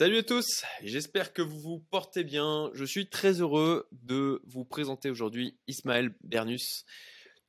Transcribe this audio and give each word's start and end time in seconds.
Salut 0.00 0.16
à 0.16 0.22
tous, 0.22 0.64
j'espère 0.82 1.34
que 1.34 1.42
vous 1.42 1.58
vous 1.58 1.78
portez 1.90 2.24
bien. 2.24 2.70
Je 2.72 2.86
suis 2.86 3.10
très 3.10 3.42
heureux 3.42 3.86
de 3.92 4.40
vous 4.46 4.64
présenter 4.64 5.10
aujourd'hui 5.10 5.58
Ismaël 5.66 6.14
Bernus 6.24 6.86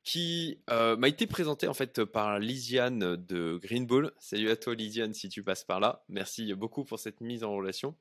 qui 0.04 0.58
euh, 0.68 0.94
m'a 0.98 1.08
été 1.08 1.26
présenté 1.26 1.66
en 1.66 1.72
fait 1.72 2.04
par 2.04 2.38
Lisiane 2.38 3.16
de 3.16 3.56
Green 3.56 3.86
Bull. 3.86 4.12
Salut 4.18 4.50
à 4.50 4.56
toi 4.56 4.74
Lisiane 4.74 5.14
si 5.14 5.30
tu 5.30 5.42
passes 5.42 5.64
par 5.64 5.80
là. 5.80 6.04
Merci 6.10 6.52
beaucoup 6.52 6.84
pour 6.84 6.98
cette 6.98 7.22
mise 7.22 7.42
en 7.42 7.54
relation. 7.54 7.96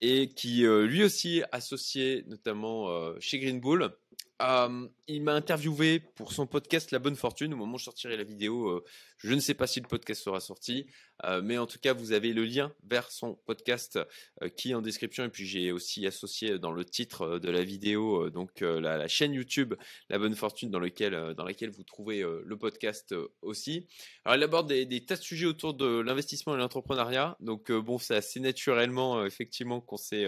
Et 0.00 0.30
qui 0.30 0.66
euh, 0.66 0.84
lui 0.84 1.04
aussi 1.04 1.44
associé 1.52 2.24
notamment 2.26 2.90
euh, 2.90 3.14
chez 3.20 3.38
Green 3.38 3.60
Bull. 3.60 3.96
Il 4.40 5.22
m'a 5.22 5.32
interviewé 5.32 6.00
pour 6.00 6.32
son 6.32 6.46
podcast 6.46 6.90
La 6.90 6.98
Bonne 6.98 7.16
Fortune. 7.16 7.52
Au 7.54 7.56
moment 7.56 7.74
où 7.74 7.78
je 7.78 7.84
sortirai 7.84 8.16
la 8.16 8.24
vidéo, 8.24 8.84
je 9.18 9.34
ne 9.34 9.40
sais 9.40 9.54
pas 9.54 9.66
si 9.66 9.80
le 9.80 9.88
podcast 9.88 10.22
sera 10.22 10.40
sorti. 10.40 10.86
Euh, 11.24 11.40
mais 11.42 11.58
en 11.58 11.66
tout 11.66 11.78
cas, 11.80 11.92
vous 11.92 12.12
avez 12.12 12.32
le 12.32 12.44
lien 12.44 12.72
vers 12.88 13.10
son 13.10 13.34
podcast 13.46 13.98
euh, 14.42 14.48
qui 14.48 14.70
est 14.70 14.74
en 14.74 14.82
description. 14.82 15.24
Et 15.24 15.28
puis, 15.28 15.46
j'ai 15.46 15.72
aussi 15.72 16.06
associé 16.06 16.58
dans 16.58 16.70
le 16.70 16.84
titre 16.84 17.22
euh, 17.22 17.38
de 17.40 17.50
la 17.50 17.64
vidéo 17.64 18.30
donc 18.30 18.60
la, 18.60 19.08
chaîne 19.08 19.32
YouTube 19.32 19.74
La 20.08 20.18
Bonne 20.18 20.34
Fortune 20.34 20.70
dans, 20.70 20.78
lequel, 20.78 21.34
dans 21.36 21.44
laquelle 21.44 21.70
vous 21.70 21.82
trouvez 21.82 22.20
le 22.20 22.56
podcast 22.56 23.14
aussi. 23.42 23.86
Alors, 24.24 24.36
il 24.36 24.42
aborde 24.42 24.68
des, 24.68 25.04
tas 25.04 25.16
de 25.16 25.22
sujets 25.22 25.46
autour 25.46 25.74
de 25.74 26.00
l'investissement 26.00 26.54
et 26.54 26.58
l'entrepreneuriat. 26.58 27.36
Donc, 27.40 27.72
bon, 27.72 27.98
c'est 27.98 28.16
assez 28.16 28.40
naturellement, 28.40 29.24
effectivement, 29.24 29.80
qu'on 29.80 29.96
s'est, 29.96 30.26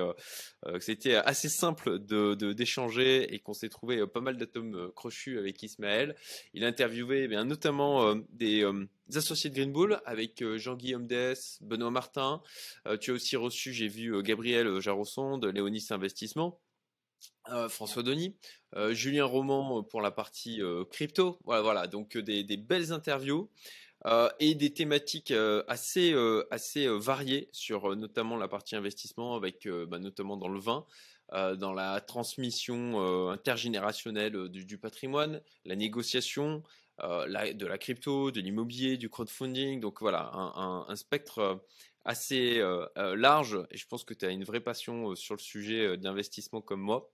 que 0.66 0.80
c'était 0.80 1.14
assez 1.14 1.48
simple 1.48 1.98
de, 1.98 2.34
d'échanger 2.52 3.32
et 3.34 3.38
qu'on 3.40 3.54
s'est 3.54 3.68
trouvé 3.68 3.99
pas 4.06 4.20
mal 4.20 4.36
d'atomes 4.36 4.90
crochus 4.94 5.38
avec 5.38 5.62
Ismaël. 5.62 6.16
Il 6.54 6.64
a 6.64 6.68
interviewé 6.68 7.24
eh 7.24 7.28
bien, 7.28 7.44
notamment 7.44 8.14
des 8.30 8.64
associés 9.16 9.50
de 9.50 9.54
Green 9.54 9.72
Bull 9.72 10.00
avec 10.04 10.42
euh, 10.42 10.58
Jean-Guillaume 10.58 11.06
Dess, 11.06 11.58
Benoît 11.62 11.90
Martin. 11.90 12.42
Euh, 12.86 12.96
tu 12.96 13.10
as 13.10 13.14
aussi 13.14 13.36
reçu, 13.36 13.72
j'ai 13.72 13.88
vu 13.88 14.14
euh, 14.14 14.22
Gabriel 14.22 14.80
Jarosson 14.80 15.38
de 15.38 15.48
Léonis 15.48 15.86
Investissement. 15.90 16.60
François 17.68 18.04
Denis, 18.04 18.36
Julien 18.90 19.24
Roman 19.24 19.82
pour 19.82 20.00
la 20.00 20.12
partie 20.12 20.60
crypto. 20.90 21.38
Voilà, 21.44 21.62
voilà, 21.62 21.86
donc 21.88 22.16
des, 22.16 22.56
belles 22.56 22.92
interviews 22.92 23.50
et 24.38 24.54
des 24.54 24.72
thématiques 24.72 25.32
assez, 25.66 26.14
assez 26.50 26.86
variées 26.86 27.48
sur 27.50 27.96
notamment 27.96 28.36
la 28.36 28.46
partie 28.46 28.76
investissement, 28.76 29.34
avec 29.34 29.68
bah, 29.88 29.98
notamment 29.98 30.36
dans 30.36 30.48
le 30.48 30.60
vin, 30.60 30.86
dans 31.32 31.72
la 31.72 32.00
transmission 32.00 33.30
intergénérationnelle 33.30 34.48
du, 34.48 34.78
patrimoine, 34.78 35.40
la 35.64 35.76
négociation, 35.76 36.62
euh, 37.02 37.52
de 37.54 37.66
la 37.66 37.78
crypto, 37.78 38.30
de 38.30 38.40
l'immobilier, 38.40 38.96
du 38.98 39.08
crowdfunding. 39.08 39.80
Donc 39.80 40.00
voilà, 40.00 40.30
un, 40.34 40.96
spectre 40.96 41.38
euh, 41.38 41.56
assez 42.04 42.58
euh, 42.58 42.86
large. 43.16 43.58
Et 43.70 43.78
je 43.78 43.86
pense 43.86 44.04
que 44.04 44.12
tu 44.12 44.26
as 44.26 44.30
une 44.30 44.44
vraie 44.44 44.60
passion 44.60 45.14
sur 45.14 45.34
le 45.34 45.40
sujet 45.40 45.96
d'investissement 45.96 46.60
comme 46.60 46.80
moi. 46.80 47.10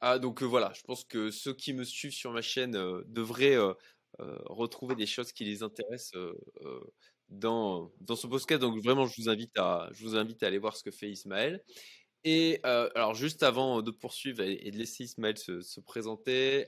Ah, 0.00 0.18
donc 0.18 0.42
voilà, 0.42 0.72
je 0.74 0.82
pense 0.82 1.04
que 1.04 1.30
ceux 1.30 1.54
qui 1.54 1.72
me 1.72 1.84
suivent 1.84 2.12
sur 2.12 2.32
ma 2.32 2.42
chaîne 2.42 2.72
devraient 3.06 3.58
retrouver 4.18 4.94
des 4.94 5.06
choses 5.06 5.32
qui 5.32 5.44
les 5.44 5.62
intéressent 5.62 6.12
dans, 7.28 7.92
dans 8.00 8.16
ce 8.16 8.26
podcast. 8.26 8.60
Donc 8.60 8.82
vraiment, 8.82 9.06
je 9.06 9.20
vous 9.20 9.28
invite 9.28 9.56
à, 9.58 9.88
je 9.92 10.04
vous 10.04 10.16
invite 10.16 10.42
à 10.42 10.46
aller 10.46 10.58
voir 10.58 10.76
ce 10.76 10.84
que 10.84 10.92
fait 10.92 11.10
Ismaël. 11.10 11.64
Et 12.24 12.60
alors 12.64 13.14
juste 13.14 13.42
avant 13.42 13.82
de 13.82 13.90
poursuivre 13.90 14.42
et, 14.42 14.70
de 14.70 14.76
laisser 14.76 15.04
Ismaël 15.04 15.38
se, 15.38 15.60
se 15.60 15.80
présenter, 15.80 16.66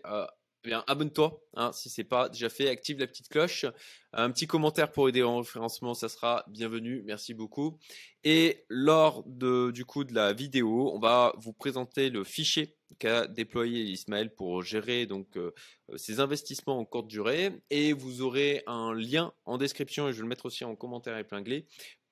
eh 0.64 0.68
bien, 0.68 0.84
abonne-toi 0.86 1.42
hein, 1.54 1.72
si 1.72 1.88
c'est 1.88 2.04
pas 2.04 2.28
déjà 2.28 2.50
fait, 2.50 2.68
active 2.68 2.98
la 2.98 3.06
petite 3.06 3.28
cloche. 3.28 3.64
Un 4.12 4.30
petit 4.30 4.46
commentaire 4.46 4.92
pour 4.92 5.08
aider 5.08 5.22
au 5.22 5.38
référencement, 5.38 5.94
ça 5.94 6.10
sera 6.10 6.44
bienvenu. 6.48 7.02
Merci 7.06 7.32
beaucoup. 7.32 7.78
Et 8.24 8.64
lors 8.68 9.22
de, 9.26 9.70
du 9.70 9.86
coup 9.86 10.04
de 10.04 10.14
la 10.14 10.34
vidéo, 10.34 10.92
on 10.92 10.98
va 10.98 11.32
vous 11.38 11.54
présenter 11.54 12.10
le 12.10 12.24
fichier 12.24 12.76
qu'a 12.98 13.26
déployé 13.26 13.84
Ismaël 13.84 14.34
pour 14.34 14.62
gérer 14.62 15.06
donc 15.06 15.38
euh, 15.38 15.52
ses 15.96 16.20
investissements 16.20 16.78
en 16.78 16.84
courte 16.84 17.06
durée. 17.06 17.62
Et 17.70 17.94
vous 17.94 18.20
aurez 18.20 18.62
un 18.66 18.92
lien 18.92 19.32
en 19.46 19.56
description 19.56 20.08
et 20.08 20.12
je 20.12 20.18
vais 20.18 20.22
le 20.22 20.28
mettre 20.28 20.44
aussi 20.44 20.64
en 20.64 20.76
commentaire 20.76 21.16
épinglé 21.16 21.66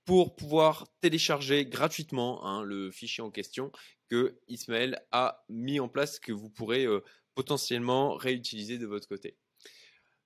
pour 0.08 0.36
pouvoir 0.36 0.86
télécharger 1.02 1.66
gratuitement 1.66 2.42
hein, 2.46 2.62
le 2.62 2.90
fichier 2.90 3.22
en 3.22 3.30
question 3.30 3.70
que 4.08 4.38
Ismaël 4.48 5.04
a 5.12 5.44
mis 5.50 5.80
en 5.80 5.88
place, 5.90 6.18
que 6.18 6.32
vous 6.32 6.48
pourrez 6.48 6.86
euh, 6.86 7.04
potentiellement 7.34 8.14
réutiliser 8.14 8.78
de 8.78 8.86
votre 8.86 9.06
côté. 9.06 9.36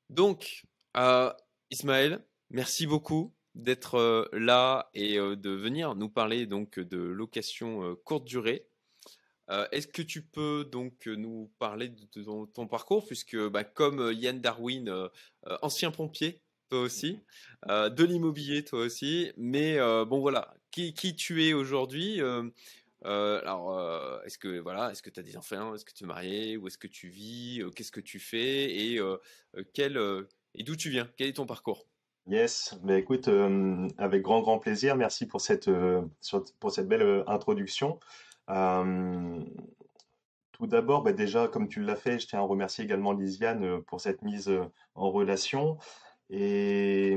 Donc, 0.09 0.62
euh, 0.97 1.32
Ismaël, 1.72 2.25
merci 2.50 2.87
beaucoup 2.87 3.34
d'être 3.56 3.97
euh, 3.97 4.28
là 4.32 4.88
et 4.94 5.16
de 5.16 5.50
venir 5.50 5.97
nous 5.97 6.09
parler 6.09 6.47
donc 6.47 6.78
de 6.78 6.99
location 6.99 7.97
courte 8.04 8.25
durée. 8.25 8.69
Est-ce 9.72 9.88
que 9.88 10.00
tu 10.00 10.22
peux 10.22 10.64
donc 10.64 11.06
nous 11.06 11.50
parler 11.59 11.88
de 11.88 12.44
ton, 12.44 12.69
parcours, 12.69 13.04
puisque 13.04 13.37
bah, 13.37 13.64
comme 13.64 14.12
Yann 14.14 14.41
Darwin, 14.41 15.10
ancien 15.60 15.91
pompier, 15.91 16.41
toi 16.72 16.81
aussi, 16.81 17.21
de 17.69 18.05
l'immobilier, 18.05 18.65
toi 18.65 18.81
aussi, 18.81 19.31
mais 19.37 19.78
bon 20.06 20.21
voilà, 20.21 20.55
qui, 20.71 20.94
tu 20.94 21.47
es 21.47 21.53
aujourd'hui 21.53 22.22
euh, 23.05 23.41
alors, 23.41 23.77
euh, 23.78 24.21
est-ce 24.25 24.38
que 24.38 24.60
voilà, 24.60 24.91
est-ce 24.91 25.03
que 25.03 25.11
tu 25.11 25.21
as 25.21 25.22
des 25.22 25.37
enfants? 25.37 25.75
Est-ce 25.75 25.84
que 25.84 25.93
tu 25.93 26.05
es 26.05 26.06
marié? 26.06 26.56
Où 26.56 26.66
est-ce 26.69 26.78
que 26.78 26.87
tu 26.87 27.09
vis? 27.09 27.61
Euh, 27.61 27.71
Qu'est-ce 27.71 27.93
que 27.93 28.00
tu 28.00 28.19
fais? 28.19 28.71
Et 28.71 29.00
quel 29.75 29.99
et 30.55 30.62
d'où 30.62 30.77
tu 30.77 30.91
viens? 30.91 31.09
Quel 31.16 31.28
est 31.28 31.34
ton 31.34 31.47
parcours? 31.47 31.87
Yes, 32.28 32.78
mais 32.84 33.00
écoute, 33.00 33.28
avec 33.99 34.22
grand 34.22 34.43
grand 34.43 34.59
plaisir. 34.59 34.97
Merci 34.97 35.27
pour 35.27 35.41
cette 35.41 35.71
pour 36.61 36.71
cette 36.71 36.88
belle 36.88 37.25
introduction. 37.27 37.99
tout 40.53 40.66
d'abord, 40.66 41.03
bah, 41.03 41.12
déjà, 41.12 41.49
comme 41.49 41.69
tu 41.69 41.82
l'as 41.82 41.97
fait, 41.97 42.21
je 42.21 42.28
tiens 42.28 42.38
à 42.38 42.43
remercier 42.43 42.84
également 42.84 43.12
Lisiane 43.12 43.82
pour 43.82 44.00
cette 44.00 44.22
mise 44.22 44.53
en 44.94 45.11
relation. 45.11 45.78
Et 46.31 47.16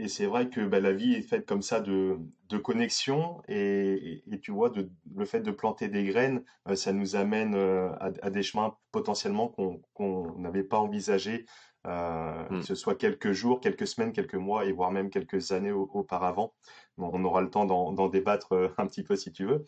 et 0.00 0.08
c'est 0.08 0.24
vrai 0.24 0.48
que 0.48 0.62
bah, 0.62 0.80
la 0.80 0.92
vie 0.92 1.14
est 1.14 1.20
faite 1.20 1.46
comme 1.46 1.60
ça 1.60 1.80
de, 1.80 2.16
de 2.48 2.56
connexions 2.56 3.42
et, 3.48 4.22
et, 4.32 4.40
tu 4.40 4.50
vois, 4.50 4.70
de, 4.70 4.90
le 5.14 5.24
fait 5.26 5.40
de 5.40 5.50
planter 5.50 5.88
des 5.88 6.04
graines, 6.04 6.42
euh, 6.68 6.74
ça 6.74 6.92
nous 6.94 7.16
amène 7.16 7.54
euh, 7.54 7.90
à, 8.00 8.10
à, 8.22 8.30
des 8.30 8.42
chemins 8.42 8.74
potentiellement 8.92 9.48
qu'on 9.48 10.38
n'avait 10.38 10.64
pas 10.64 10.78
envisagé, 10.78 11.44
euh, 11.86 12.44
que 12.44 12.54
mmh. 12.54 12.62
ce 12.62 12.74
soit 12.74 12.94
quelques 12.94 13.32
jours, 13.32 13.60
quelques 13.60 13.86
semaines, 13.86 14.12
quelques 14.12 14.36
mois 14.36 14.64
et 14.64 14.72
voire 14.72 14.90
même 14.90 15.10
quelques 15.10 15.52
années 15.52 15.72
auparavant. 15.72 16.54
Bon, 16.96 17.10
on 17.12 17.22
aura 17.24 17.42
le 17.42 17.50
temps 17.50 17.66
d'en 17.66 18.08
débattre 18.08 18.72
un 18.78 18.86
petit 18.86 19.02
peu 19.02 19.16
si 19.16 19.32
tu 19.32 19.44
veux. 19.44 19.66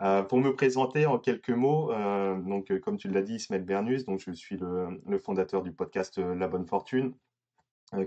Euh, 0.00 0.22
pour 0.22 0.38
me 0.38 0.54
présenter 0.54 1.06
en 1.06 1.18
quelques 1.18 1.50
mots, 1.50 1.92
euh, 1.92 2.36
donc 2.36 2.76
comme 2.80 2.96
tu 2.96 3.08
l'as 3.08 3.22
dit, 3.22 3.36
Ismaël 3.36 3.64
Bernus, 3.64 4.04
donc 4.06 4.20
je 4.20 4.32
suis 4.32 4.56
le, 4.56 5.00
le 5.06 5.18
fondateur 5.18 5.62
du 5.62 5.72
podcast 5.72 6.18
La 6.18 6.48
Bonne 6.48 6.66
Fortune, 6.66 7.14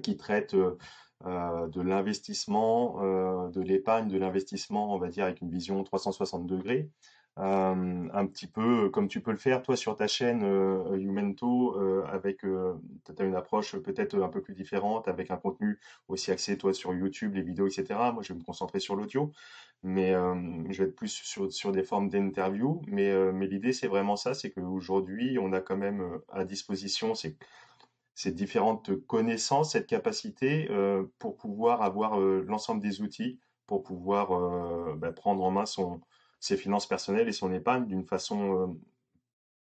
qui 0.01 0.17
traite 0.17 0.55
euh, 1.25 1.67
de 1.67 1.81
l'investissement, 1.81 2.97
euh, 3.01 3.49
de 3.49 3.61
l'épargne, 3.61 4.07
de 4.07 4.17
l'investissement, 4.17 4.93
on 4.93 4.97
va 4.97 5.07
dire, 5.07 5.25
avec 5.25 5.41
une 5.41 5.51
vision 5.51 5.83
360 5.83 6.47
degrés. 6.47 6.89
Euh, 7.39 8.09
un 8.13 8.25
petit 8.25 8.47
peu 8.47 8.89
comme 8.89 9.07
tu 9.07 9.21
peux 9.21 9.31
le 9.31 9.37
faire 9.37 9.61
toi 9.63 9.77
sur 9.77 9.95
ta 9.95 10.05
chaîne 10.05 10.43
euh, 10.43 10.97
Umento 10.97 11.79
avec 12.05 12.39
tu 12.39 12.47
as 13.17 13.23
une 13.23 13.35
approche 13.35 13.77
peut-être 13.77 14.21
un 14.21 14.27
peu 14.27 14.41
plus 14.41 14.53
différente 14.53 15.07
avec 15.07 15.31
un 15.31 15.37
contenu 15.37 15.79
aussi 16.09 16.29
axé 16.31 16.57
toi 16.57 16.73
sur 16.73 16.93
YouTube 16.93 17.35
les 17.35 17.41
vidéos 17.41 17.67
etc 17.67 17.85
moi 18.13 18.21
je 18.21 18.33
vais 18.33 18.39
me 18.39 18.43
concentrer 18.43 18.81
sur 18.81 18.97
l'audio 18.97 19.31
mais 19.81 20.11
je 20.11 20.83
vais 20.83 20.89
être 20.89 20.95
plus 20.95 21.07
sur, 21.07 21.49
sur 21.53 21.71
des 21.71 21.83
formes 21.83 22.09
d'interview 22.09 22.81
mais, 22.87 23.31
mais 23.31 23.47
l'idée 23.47 23.71
c'est 23.71 23.87
vraiment 23.87 24.17
ça 24.17 24.33
c'est 24.33 24.51
qu'aujourd'hui 24.51 25.39
on 25.39 25.53
a 25.53 25.61
quand 25.61 25.77
même 25.77 26.19
à 26.33 26.43
disposition 26.43 27.15
c'est 27.15 27.37
ces 28.21 28.31
différentes 28.31 28.95
connaissances, 29.07 29.71
cette 29.71 29.87
capacité 29.87 30.67
euh, 30.69 31.05
pour 31.17 31.37
pouvoir 31.37 31.81
avoir 31.81 32.19
euh, 32.19 32.45
l'ensemble 32.47 32.79
des 32.79 33.01
outils 33.01 33.39
pour 33.65 33.81
pouvoir 33.81 34.31
euh, 34.33 34.93
bah, 34.95 35.11
prendre 35.11 35.43
en 35.43 35.49
main 35.49 35.65
son, 35.65 36.01
ses 36.39 36.55
finances 36.55 36.85
personnelles 36.85 37.27
et 37.27 37.31
son 37.31 37.51
épargne 37.51 37.87
d'une 37.87 38.05
façon 38.05 38.79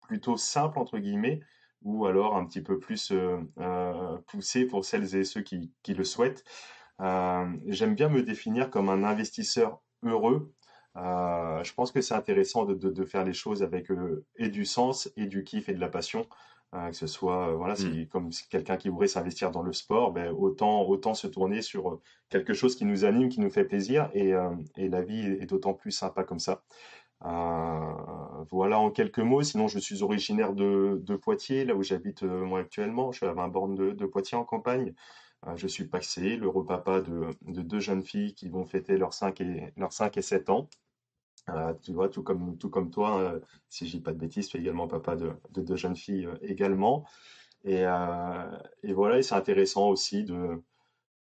plutôt 0.02 0.36
simple 0.36 0.78
entre 0.78 0.98
guillemets 0.98 1.40
ou 1.80 2.04
alors 2.04 2.36
un 2.36 2.44
petit 2.44 2.60
peu 2.60 2.78
plus 2.78 3.12
poussée 4.26 4.66
pour 4.66 4.84
celles 4.84 5.16
et 5.16 5.24
ceux 5.24 5.40
qui, 5.40 5.72
qui 5.82 5.94
le 5.94 6.04
souhaitent. 6.04 6.44
J'aime 6.98 7.94
bien 7.94 8.10
me 8.10 8.22
définir 8.22 8.70
comme 8.70 8.90
un 8.90 9.02
investisseur 9.02 9.80
heureux. 10.02 10.52
je 10.94 11.72
pense 11.72 11.90
que 11.90 12.02
c'est 12.02 12.14
intéressant 12.14 12.66
de, 12.66 12.74
de, 12.74 12.90
de, 12.90 13.04
faire 13.04 13.24
les 13.24 13.32
choses 13.32 13.62
avec 13.62 13.88
et 14.36 14.48
du 14.48 14.64
sens 14.64 15.10
et 15.16 15.26
du 15.26 15.42
kiff 15.42 15.68
et 15.68 15.74
de 15.74 15.80
la 15.80 15.88
passion. 15.88 16.26
Hein, 16.74 16.90
que 16.90 16.96
ce 16.96 17.06
soit 17.06 17.50
euh, 17.50 17.54
voilà, 17.54 17.74
mmh. 17.74 18.06
comme 18.06 18.30
quelqu'un 18.48 18.78
qui 18.78 18.88
voudrait 18.88 19.06
s'investir 19.06 19.50
dans 19.50 19.62
le 19.62 19.74
sport, 19.74 20.10
ben, 20.10 20.30
autant 20.32 20.82
autant 20.88 21.12
se 21.12 21.26
tourner 21.26 21.60
sur 21.60 21.90
euh, 21.90 22.00
quelque 22.30 22.54
chose 22.54 22.76
qui 22.76 22.86
nous 22.86 23.04
anime, 23.04 23.28
qui 23.28 23.40
nous 23.40 23.50
fait 23.50 23.64
plaisir, 23.64 24.08
et, 24.14 24.32
euh, 24.32 24.50
et 24.78 24.88
la 24.88 25.02
vie 25.02 25.20
est 25.20 25.44
d'autant 25.44 25.74
plus 25.74 25.90
sympa 25.90 26.24
comme 26.24 26.38
ça. 26.38 26.62
voilà 28.50 28.78
en 28.78 28.90
quelques 28.90 29.18
mots. 29.18 29.42
Sinon, 29.42 29.68
je 29.68 29.78
suis 29.78 30.02
originaire 30.02 30.54
de, 30.54 30.98
de 31.04 31.16
Poitiers, 31.16 31.64
là 31.66 31.74
où 31.74 31.82
j'habite 31.82 32.22
moi 32.22 32.60
actuellement. 32.60 33.12
Je 33.12 33.18
suis 33.18 33.26
à 33.26 33.32
20 33.34 33.48
bornes 33.48 33.74
de, 33.74 33.92
de 33.92 34.06
Poitiers 34.06 34.38
en 34.38 34.44
campagne. 34.44 34.94
je 35.56 35.66
suis 35.68 35.84
paxé, 35.84 36.36
l'heureux 36.36 36.64
papa 36.66 37.00
de, 37.02 37.30
deux 37.42 37.80
jeunes 37.80 38.02
filles 38.02 38.34
qui 38.34 38.48
vont 38.48 38.64
fêter 38.64 38.96
leurs 38.96 39.14
5 39.14 39.40
et, 39.42 39.72
leurs 39.76 39.92
5 39.92 40.16
et 40.16 40.22
7 40.22 40.50
ans. 40.50 40.68
Tu 41.82 41.92
vois, 41.92 42.08
tout 42.08 42.22
comme, 42.22 42.56
tout 42.58 42.70
comme 42.70 42.90
toi, 42.90 43.34
si 43.68 43.86
je 43.86 43.96
dis 43.96 44.02
pas 44.02 44.12
de 44.12 44.18
bêtises, 44.18 44.48
tu 44.48 44.56
es 44.56 44.60
également 44.60 44.88
papa 44.88 45.16
de, 45.16 45.32
deux 45.50 45.76
jeunes 45.76 45.96
filles 45.96 46.28
également. 46.42 47.04
Et, 47.64 47.82
et 48.82 48.92
voilà, 48.92 49.18
et 49.18 49.22
c'est 49.22 49.34
intéressant 49.34 49.88
aussi 49.88 50.24
de, 50.24 50.62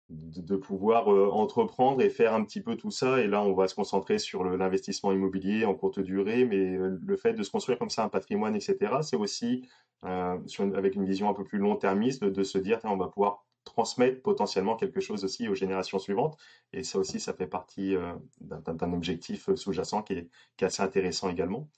de, 0.09 0.55
pouvoir 0.55 1.13
euh, 1.13 1.29
entreprendre 1.29 2.01
et 2.01 2.09
faire 2.09 2.33
un 2.33 2.43
petit 2.43 2.61
peu 2.61 2.75
tout 2.75 2.91
ça. 2.91 3.21
Et 3.21 3.27
là, 3.27 3.43
on 3.43 3.53
va 3.53 3.67
se 3.67 3.75
concentrer 3.75 4.17
sur 4.17 4.43
l'investissement 4.43 5.11
immobilier 5.11 5.65
en 5.65 5.75
courte 5.75 5.99
durée, 5.99 6.45
mais 6.45 6.75
euh, 6.75 6.99
le 7.05 7.17
fait 7.17 7.33
de 7.33 7.43
se 7.43 7.51
construire 7.51 7.77
comme 7.77 7.89
ça 7.89 8.03
un 8.03 8.09
patrimoine, 8.09 8.55
etc., 8.55 8.77
c'est 9.01 9.15
aussi, 9.15 9.67
euh, 10.03 10.37
avec 10.75 10.95
une 10.95 11.05
vision 11.05 11.29
un 11.29 11.33
peu 11.33 11.43
plus 11.43 11.59
long-termiste, 11.59 12.23
de, 12.23 12.43
se 12.43 12.57
dire, 12.57 12.79
on 12.83 12.97
va 12.97 13.07
pouvoir 13.07 13.45
transmettre 13.65 14.21
potentiellement 14.21 14.75
quelque 14.75 14.99
chose 14.99 15.23
aussi 15.23 15.47
aux 15.47 15.55
générations 15.55 15.99
suivantes. 15.99 16.37
Et 16.73 16.83
ça 16.83 16.99
aussi, 16.99 17.19
ça 17.19 17.33
fait 17.33 17.47
partie 17.47 17.95
d'un 18.41 18.93
objectif 18.93 19.53
sous-jacent 19.55 20.03
qui 20.03 20.13
est, 20.13 20.29
assez 20.63 20.81
intéressant 20.83 21.29
également. 21.29 21.69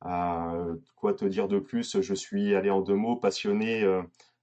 quoi 0.00 1.14
te 1.14 1.24
dire 1.24 1.48
de 1.48 1.58
plus? 1.58 2.00
Je 2.00 2.14
suis 2.14 2.54
allé 2.54 2.70
en 2.70 2.80
deux 2.80 2.94
mots 2.94 3.16
passionné 3.16 3.84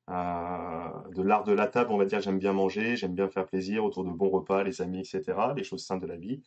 de 0.07 1.21
l'art 1.21 1.43
de 1.43 1.53
la 1.53 1.67
table, 1.67 1.91
on 1.91 1.97
va 1.97 2.05
dire, 2.05 2.21
j'aime 2.21 2.39
bien 2.39 2.53
manger, 2.53 2.95
j'aime 2.95 3.13
bien 3.13 3.29
faire 3.29 3.45
plaisir 3.45 3.85
autour 3.85 4.03
de 4.03 4.11
bons 4.11 4.29
repas, 4.29 4.63
les 4.63 4.81
amis, 4.81 4.99
etc., 4.99 5.53
les 5.55 5.63
choses 5.63 5.85
saines 5.85 5.99
de 5.99 6.07
la 6.07 6.17
vie. 6.17 6.41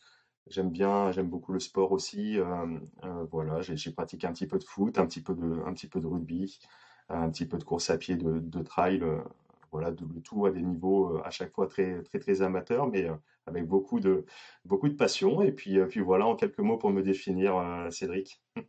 J'aime 0.47 0.69
bien, 0.69 1.11
j'aime 1.11 1.27
beaucoup 1.27 1.53
le 1.53 1.59
sport 1.59 1.91
aussi. 1.91 2.37
Euh, 2.39 2.45
euh, 3.03 3.25
voilà, 3.31 3.61
j'ai 3.61 3.91
pratiqué 3.91 4.27
un 4.27 4.33
petit 4.33 4.47
peu 4.47 4.59
de 4.59 4.63
foot, 4.63 4.99
un 4.99 5.07
petit 5.07 5.21
peu 5.21 5.33
de, 5.33 5.63
un 5.65 5.73
petit 5.73 5.87
peu 5.87 5.99
de 5.99 6.05
rugby, 6.05 6.59
un 7.09 7.29
petit 7.31 7.45
peu 7.47 7.57
de 7.57 7.63
course 7.63 7.89
à 7.89 7.97
pied, 7.97 8.15
de 8.15 8.61
trail. 8.61 9.01
Euh, 9.75 9.91
voilà, 9.91 9.91
de, 9.91 10.19
tout 10.21 10.45
à 10.45 10.51
des 10.51 10.61
niveaux 10.61 11.17
à 11.23 11.29
chaque 11.29 11.53
fois 11.53 11.67
très, 11.67 12.01
très, 12.03 12.19
très 12.19 12.41
amateurs, 12.41 12.87
mais 12.87 13.07
avec 13.45 13.67
beaucoup 13.67 13.99
de, 13.99 14.25
beaucoup 14.63 14.89
de 14.89 14.95
passion. 14.95 15.41
Et 15.41 15.51
puis, 15.51 15.77
puis 15.89 15.99
voilà, 15.99 16.25
en 16.25 16.35
quelques 16.35 16.59
mots 16.59 16.77
pour 16.77 16.91
me 16.91 17.01
définir, 17.01 17.55
Cédric. 17.91 18.41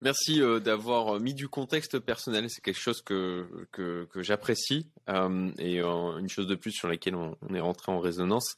Merci 0.00 0.40
euh, 0.40 0.60
d'avoir 0.60 1.16
euh, 1.16 1.18
mis 1.18 1.34
du 1.34 1.48
contexte 1.48 1.98
personnel. 1.98 2.48
C'est 2.48 2.62
quelque 2.62 2.78
chose 2.78 3.02
que, 3.02 3.66
que, 3.72 4.06
j'apprécie 4.22 4.86
euh, 5.08 5.50
et 5.58 5.80
une 5.80 6.28
chose 6.28 6.46
de 6.46 6.54
plus 6.54 6.70
sur 6.70 6.88
laquelle 6.88 7.16
on, 7.16 7.36
est 7.52 7.60
rentré 7.60 7.90
en 7.92 7.98
résonance 7.98 8.56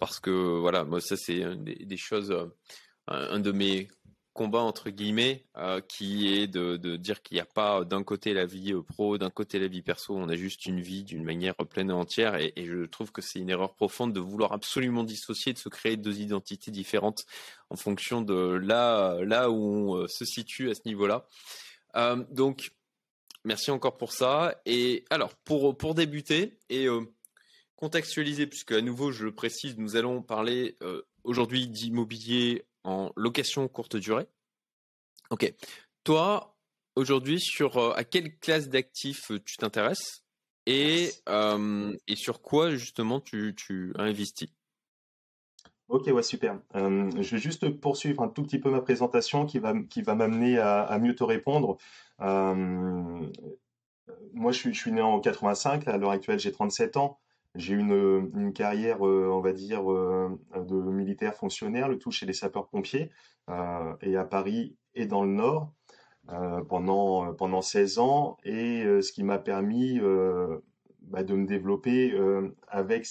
parce 0.00 0.20
que 0.20 0.30
voilà, 0.30 0.84
moi 0.84 1.00
ça 1.00 1.16
c'est 1.16 1.56
des, 1.56 1.96
choses. 1.96 2.32
un 3.08 3.40
de 3.40 3.50
mes 3.52 3.88
combat 4.34 4.60
entre 4.60 4.90
guillemets 4.90 5.44
euh, 5.56 5.80
qui 5.80 6.34
est 6.34 6.48
de, 6.48 6.96
dire 6.96 7.22
qu'il 7.22 7.36
n'y 7.36 7.40
a 7.40 7.46
pas 7.46 7.84
d'un 7.84 8.02
côté 8.02 8.34
la 8.34 8.44
vie 8.44 8.72
euh, 8.72 8.82
pro, 8.82 9.16
d'un 9.16 9.30
côté 9.30 9.58
la 9.58 9.68
vie 9.68 9.80
perso, 9.80 10.14
on 10.14 10.28
a 10.28 10.36
juste 10.36 10.66
une 10.66 10.80
vie 10.80 11.04
d'une 11.04 11.24
manière 11.24 11.54
pleine 11.54 11.90
et 11.90 11.94
entière 11.94 12.34
et, 12.34 12.52
je 12.56 12.84
trouve 12.84 13.12
que 13.12 13.22
c'est 13.22 13.38
une 13.38 13.50
erreur 13.50 13.74
profonde 13.74 14.12
de 14.12 14.20
vouloir 14.20 14.52
absolument 14.52 15.04
dissocier, 15.04 15.52
de 15.52 15.58
se 15.58 15.68
créer 15.68 15.96
deux 15.96 16.20
identités 16.20 16.70
différentes 16.70 17.24
en 17.70 17.76
fonction 17.76 18.20
de 18.22 18.34
là, 18.34 19.18
là 19.24 19.50
où 19.50 19.54
on 19.54 19.96
euh, 19.96 20.08
se 20.08 20.24
situe 20.24 20.70
à 20.70 20.74
ce 20.74 20.82
niveau-là. 20.86 21.26
Euh, 21.96 22.24
donc 22.30 22.72
merci 23.44 23.70
encore 23.70 23.96
pour 23.96 24.12
ça 24.12 24.60
et 24.66 25.04
alors 25.10 25.34
pour, 25.36 25.76
pour 25.76 25.94
débuter 25.94 26.58
et 26.68 26.86
euh, 26.86 27.02
contextualiser 27.76 28.46
puisque 28.46 28.72
à 28.72 28.80
nouveau 28.80 29.12
je 29.12 29.24
le 29.24 29.34
précise, 29.34 29.78
nous 29.78 29.96
allons 29.96 30.22
parler 30.22 30.76
aujourd'hui 31.22 31.68
d'immobilier 31.68 32.64
en 32.84 33.10
location 33.16 33.66
courte 33.68 33.96
durée. 33.96 34.26
Ok. 35.30 35.52
Toi, 36.04 36.54
aujourd'hui, 36.96 37.40
sur 37.40 37.78
euh, 37.78 37.92
à 37.96 38.04
quelle 38.04 38.38
classe 38.38 38.68
d'actifs 38.68 39.30
euh, 39.30 39.40
tu 39.44 39.56
t'intéresses 39.56 40.22
et, 40.66 41.10
euh, 41.28 41.94
et 42.06 42.16
sur 42.16 42.40
quoi 42.40 42.70
justement 42.70 43.20
tu, 43.20 43.54
tu 43.56 43.92
investis? 43.96 44.48
Ok, 45.88 46.06
ouais, 46.06 46.22
super. 46.22 46.58
je 46.74 47.30
vais 47.30 47.38
juste 47.38 47.68
poursuivre 47.68 48.22
un 48.22 48.28
tout 48.28 48.42
petit 48.42 48.58
peu 48.58 48.70
ma 48.70 48.80
présentation 48.80 49.44
qui 49.44 49.58
va, 49.58 49.74
qui 49.90 50.00
va 50.00 50.14
m'amener 50.14 50.58
à, 50.58 50.98
mieux 50.98 51.14
te 51.14 51.22
répondre. 51.22 51.76
moi, 52.18 53.20
je 54.50 54.58
suis, 54.58 54.72
je 54.72 54.80
suis 54.80 54.92
né 54.92 55.02
en 55.02 55.20
85, 55.20 55.86
à 55.86 55.98
l'heure 55.98 56.10
actuelle, 56.10 56.38
j'ai 56.40 56.52
37 56.52 56.96
ans. 56.96 57.20
J'ai 57.54 57.74
une, 57.74 58.32
une 58.34 58.52
carrière, 58.52 59.06
euh, 59.06 59.28
on 59.30 59.40
va 59.40 59.52
dire, 59.52 59.90
euh, 59.92 60.28
de 60.56 60.74
militaire 60.74 61.34
fonctionnaire, 61.34 61.88
le 61.88 61.98
tout 61.98 62.10
chez 62.10 62.26
les 62.26 62.32
sapeurs-pompiers, 62.32 63.10
euh, 63.48 63.94
et 64.00 64.16
à 64.16 64.24
Paris 64.24 64.76
et 64.94 65.06
dans 65.06 65.24
le 65.24 65.30
Nord, 65.30 65.72
pendant, 66.68 67.34
pendant 67.34 67.60
16 67.60 67.98
ans, 67.98 68.38
et 68.44 68.82
ce 69.02 69.12
qui 69.12 69.22
m'a 69.24 69.38
permis 69.38 70.00
bah, 71.02 71.22
de 71.22 71.34
me 71.34 71.46
développer 71.46 72.16
avec, 72.68 73.06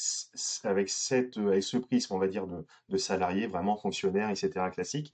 avec, 0.63 0.90
cette, 0.90 1.38
avec 1.38 1.62
ce 1.62 1.78
prisme, 1.78 2.16
on 2.16 2.18
va 2.18 2.28
dire, 2.28 2.48
de, 2.48 2.66
de 2.90 2.98
salarié, 2.98 3.45
vraiment 3.45 3.75
fonctionnaire, 3.75 4.30
etc., 4.31 4.51
classique. 4.72 5.13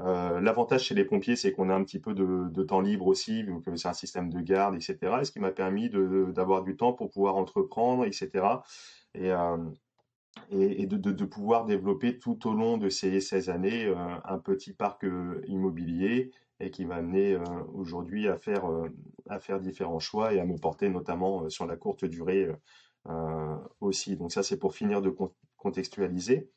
Euh, 0.00 0.40
l'avantage 0.40 0.84
chez 0.84 0.94
les 0.94 1.04
pompiers, 1.04 1.36
c'est 1.36 1.52
qu'on 1.52 1.70
a 1.70 1.74
un 1.74 1.84
petit 1.84 2.00
peu 2.00 2.14
de, 2.14 2.62
temps 2.64 2.80
libre 2.80 3.06
aussi, 3.06 3.42
vu 3.42 3.60
que 3.60 3.76
c'est 3.76 3.88
un 3.88 3.92
système 3.92 4.30
de 4.30 4.40
garde, 4.40 4.74
etc. 4.74 4.98
Et 5.20 5.24
ce 5.24 5.30
qui 5.32 5.40
m'a 5.40 5.52
permis 5.52 5.88
d'avoir 5.88 6.62
du 6.62 6.76
temps 6.76 6.92
pour 6.92 7.10
pouvoir 7.10 7.36
entreprendre, 7.36 8.04
etc. 8.04 8.30
Et, 9.14 9.30
euh, 9.30 9.56
de, 10.50 11.24
pouvoir 11.24 11.64
développer 11.64 12.18
tout 12.18 12.48
au 12.48 12.54
long 12.54 12.76
de 12.76 12.88
ces 12.88 13.20
16 13.20 13.50
années 13.50 13.86
euh, 13.86 13.94
un 14.24 14.38
petit 14.38 14.72
parc 14.72 15.06
immobilier 15.46 16.32
et 16.60 16.70
qui 16.70 16.84
m'a 16.84 16.96
amené 16.96 17.36
aujourd'hui 17.72 18.28
à 18.28 18.36
faire 18.36 19.60
différents 19.60 19.98
choix 19.98 20.32
et 20.34 20.40
à 20.40 20.44
me 20.44 20.56
porter 20.56 20.88
notamment 20.88 21.48
sur 21.50 21.66
la 21.66 21.76
courte 21.76 22.04
durée 22.04 22.48
aussi. 23.80 24.16
Donc 24.16 24.32
ça, 24.32 24.42
c'est 24.42 24.58
pour 24.58 24.74
finir 24.74 25.02
de 25.02 25.14
contextualiser. 25.56 26.48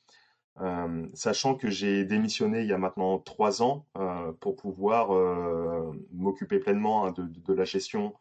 Euh, 0.61 1.07
sachant 1.13 1.55
que 1.55 1.69
j'ai 1.69 2.03
démissionné 2.03 2.61
il 2.61 2.67
y 2.67 2.73
a 2.73 2.79
maintenant 2.79 3.19
trois 3.19 3.61
ans 3.61 3.85
euh, 3.97 4.31
pour 4.39 4.55
pouvoir 4.55 5.13
euh, 5.13 5.91
m'occuper 6.11 6.57
pleinement 6.59 7.05
hein, 7.05 7.13
de, 7.15 7.53
la 7.53 7.63
gestion 7.63 8.13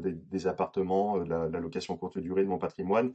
des, 0.00 0.46
appartements, 0.46 1.18
de 1.18 1.28
la, 1.28 1.60
location 1.60 1.96
courte 1.98 2.18
durée 2.18 2.42
de 2.44 2.48
mon 2.48 2.58
patrimoine, 2.58 3.12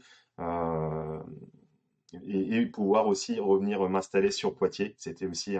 et, 2.23 2.65
pouvoir 2.67 3.07
aussi 3.07 3.39
revenir 3.39 3.89
m'installer 3.89 4.29
sur 4.29 4.53
Poitiers. 4.53 4.93
C'était 4.99 5.25
aussi 5.25 5.57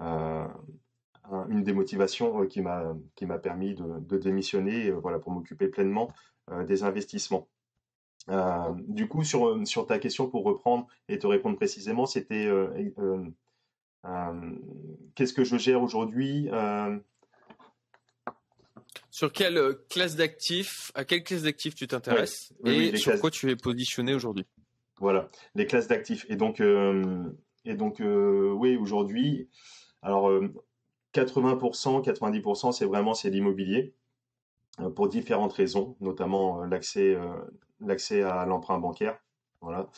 une 0.00 1.62
des 1.62 1.72
motivations 1.72 2.46
qui 2.46 2.60
m'a 2.60 3.38
permis 3.42 3.74
de, 3.74 3.98
de 3.98 4.18
démissionner, 4.18 4.90
voilà, 4.90 5.18
pour 5.18 5.32
m'occuper 5.32 5.68
pleinement 5.68 6.12
des 6.66 6.82
investissements. 6.84 7.48
Euh, 8.28 8.72
du 8.88 9.08
coup, 9.08 9.24
sur, 9.24 9.46
euh, 9.48 9.64
sur 9.64 9.86
ta 9.86 9.98
question, 9.98 10.28
pour 10.28 10.44
reprendre 10.44 10.86
et 11.08 11.18
te 11.18 11.26
répondre 11.26 11.56
précisément, 11.56 12.06
c'était 12.06 12.46
euh, 12.46 13.24
qu'est-ce 15.14 15.32
que 15.32 15.44
je 15.44 15.56
gère 15.56 15.82
aujourd'hui 15.82 16.48
Sur 19.10 19.32
quelle 19.32 19.60
classe 19.88 20.16
d'actifs, 20.16 20.90
à 20.94 21.04
quelle 21.04 21.22
classe 21.22 21.42
d'actifs 21.42 21.74
tu 21.74 21.86
t'intéresses? 21.86 22.52
Et 22.64 22.96
sur 22.96 23.18
quoi 23.20 23.30
tu 23.30 23.50
es 23.50 23.56
positionné 23.56 24.14
aujourd'hui? 24.14 24.46
Voilà, 24.98 25.28
les 25.54 25.66
classes 25.66 25.88
d'actifs. 25.88 26.26
Et 26.28 26.36
donc, 26.36 26.60
et 26.60 27.74
donc 27.74 28.00
oui, 28.00 28.76
aujourd'hui, 28.76 29.48
alors 30.02 30.30
80%, 31.14 32.04
90%, 32.04 32.72
c'est 32.72 32.86
vraiment 32.86 33.14
c'est 33.14 33.30
l'immobilier 33.30 33.94
pour 34.94 35.08
différentes 35.08 35.52
raisons, 35.52 35.96
notamment 36.00 36.64
l'accès 36.64 37.16
l'accès 37.80 38.22
à 38.22 38.46
l'emprunt 38.46 38.78
bancaire. 38.78 39.18
Voilà. 39.60 39.88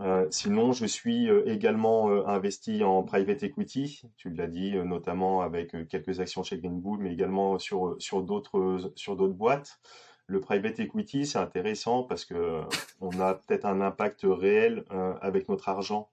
Euh, 0.00 0.26
sinon, 0.30 0.72
je 0.72 0.86
suis 0.86 1.28
euh, 1.28 1.46
également 1.46 2.10
euh, 2.10 2.24
investi 2.26 2.82
en 2.84 3.02
private 3.02 3.42
equity, 3.42 4.02
tu 4.16 4.30
l'as 4.30 4.46
dit, 4.46 4.72
notamment 4.76 5.42
avec 5.42 5.88
quelques 5.88 6.20
actions 6.20 6.42
chez 6.42 6.58
Greenbull, 6.58 7.00
mais 7.00 7.12
également 7.12 7.58
sur, 7.58 7.96
sur 7.98 8.22
d'autres 8.22 8.92
sur 8.94 9.16
d'autres 9.16 9.34
boîtes. 9.34 9.80
Le 10.26 10.40
private 10.40 10.78
equity, 10.78 11.26
c'est 11.26 11.38
intéressant 11.38 12.04
parce 12.04 12.24
que 12.24 12.62
on 13.00 13.18
a 13.20 13.34
peut-être 13.34 13.66
un 13.66 13.80
impact 13.80 14.20
réel 14.22 14.84
avec 15.20 15.48
notre 15.48 15.68
argent 15.68 16.08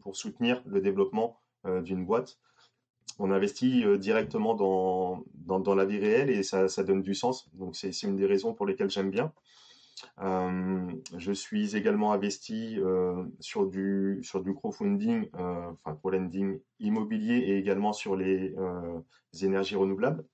pour 0.00 0.16
soutenir 0.16 0.60
le 0.66 0.80
développement 0.80 1.38
d'une 1.64 2.04
boîte. 2.04 2.40
On 3.22 3.30
investit 3.30 3.84
directement 3.98 4.54
dans, 4.54 5.74
la 5.74 5.84
vie 5.84 5.98
réelle 5.98 6.30
et 6.30 6.42
ça, 6.42 6.82
donne 6.82 7.02
du 7.02 7.14
sens. 7.14 7.50
Donc 7.52 7.76
c'est 7.76 7.90
une 8.02 8.16
des 8.16 8.24
raisons 8.24 8.54
pour 8.54 8.64
lesquelles 8.64 8.90
j'aime 8.90 9.10
bien. 9.10 9.32
Euh, 10.20 10.90
je 11.18 11.32
suis 11.32 11.76
également 11.76 12.12
investi 12.12 12.78
euh, 12.78 13.24
sur, 13.38 13.66
du, 13.66 14.22
crowdfunding, 14.56 15.28
euh, 15.34 15.70
enfin 15.84 15.98
co-lending 16.02 16.60
immobilier 16.78 17.36
et 17.36 17.58
également 17.58 17.92
sur 17.92 18.16
les, 18.16 18.54
énergies 19.42 19.76
renouvelables. 19.76 20.24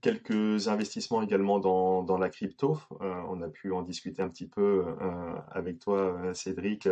Quelques 0.00 0.68
investissements 0.68 1.22
également 1.22 1.58
dans, 1.58 2.18
la 2.18 2.28
crypto. 2.28 2.78
on 3.00 3.40
a 3.42 3.48
pu 3.48 3.72
en 3.72 3.82
discuter 3.82 4.22
un 4.22 4.28
petit 4.28 4.46
peu 4.46 4.84
avec 5.50 5.78
toi, 5.78 6.34
Cédric, 6.34 6.88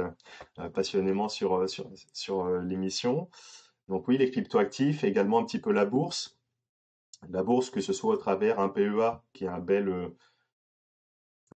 passionnément 0.75 1.29
sur, 1.29 1.69
sur, 1.69 1.91
sur 2.13 2.49
l'émission. 2.61 3.29
Donc 3.89 4.09
oui, 4.09 4.19
les 4.19 4.31
cryptoactifs, 4.31 5.05
également 5.05 5.39
un 5.39 5.45
petit 5.45 5.61
peu 5.61 5.73
la 5.73 5.85
bourse. 5.85 6.39
La 7.31 7.43
bourse, 7.43 7.71
que 7.71 7.81
ce 7.81 7.93
soit 7.93 8.15
à 8.15 8.19
travers 8.19 8.61
un 8.61 8.69
PEA, 8.69 9.21
qui 9.33 9.45
est 9.45 9.49
un 9.49 9.59
bel 9.59 10.13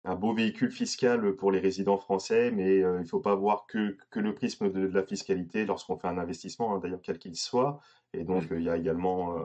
un 0.05 0.15
beau 0.15 0.33
véhicule 0.33 0.71
fiscal 0.71 1.37
pour 1.37 1.53
les 1.53 1.61
résidents 1.61 1.99
français, 1.99 2.51
mais 2.51 2.77
il 2.79 3.01
ne 3.01 3.05
faut 3.05 3.21
pas 3.21 3.35
voir 3.35 3.67
que, 3.67 3.97
que 4.11 4.19
le 4.19 4.35
prisme 4.35 4.71
de, 4.71 4.87
la 4.87 5.03
fiscalité 5.03 5.67
lorsqu'on 5.67 5.97
fait 5.97 6.09
un 6.09 6.19
investissement, 6.19 6.75
hein, 6.75 6.79
d'ailleurs 6.79 7.03
quel 7.03 7.19
qu'il 7.19 7.37
soit. 7.37 7.81
Et 8.15 8.25
donc, 8.25 8.51
mmh. 8.51 8.55
il 8.57 8.63
y 8.63 8.69
a 8.71 8.77
également, 8.77 9.37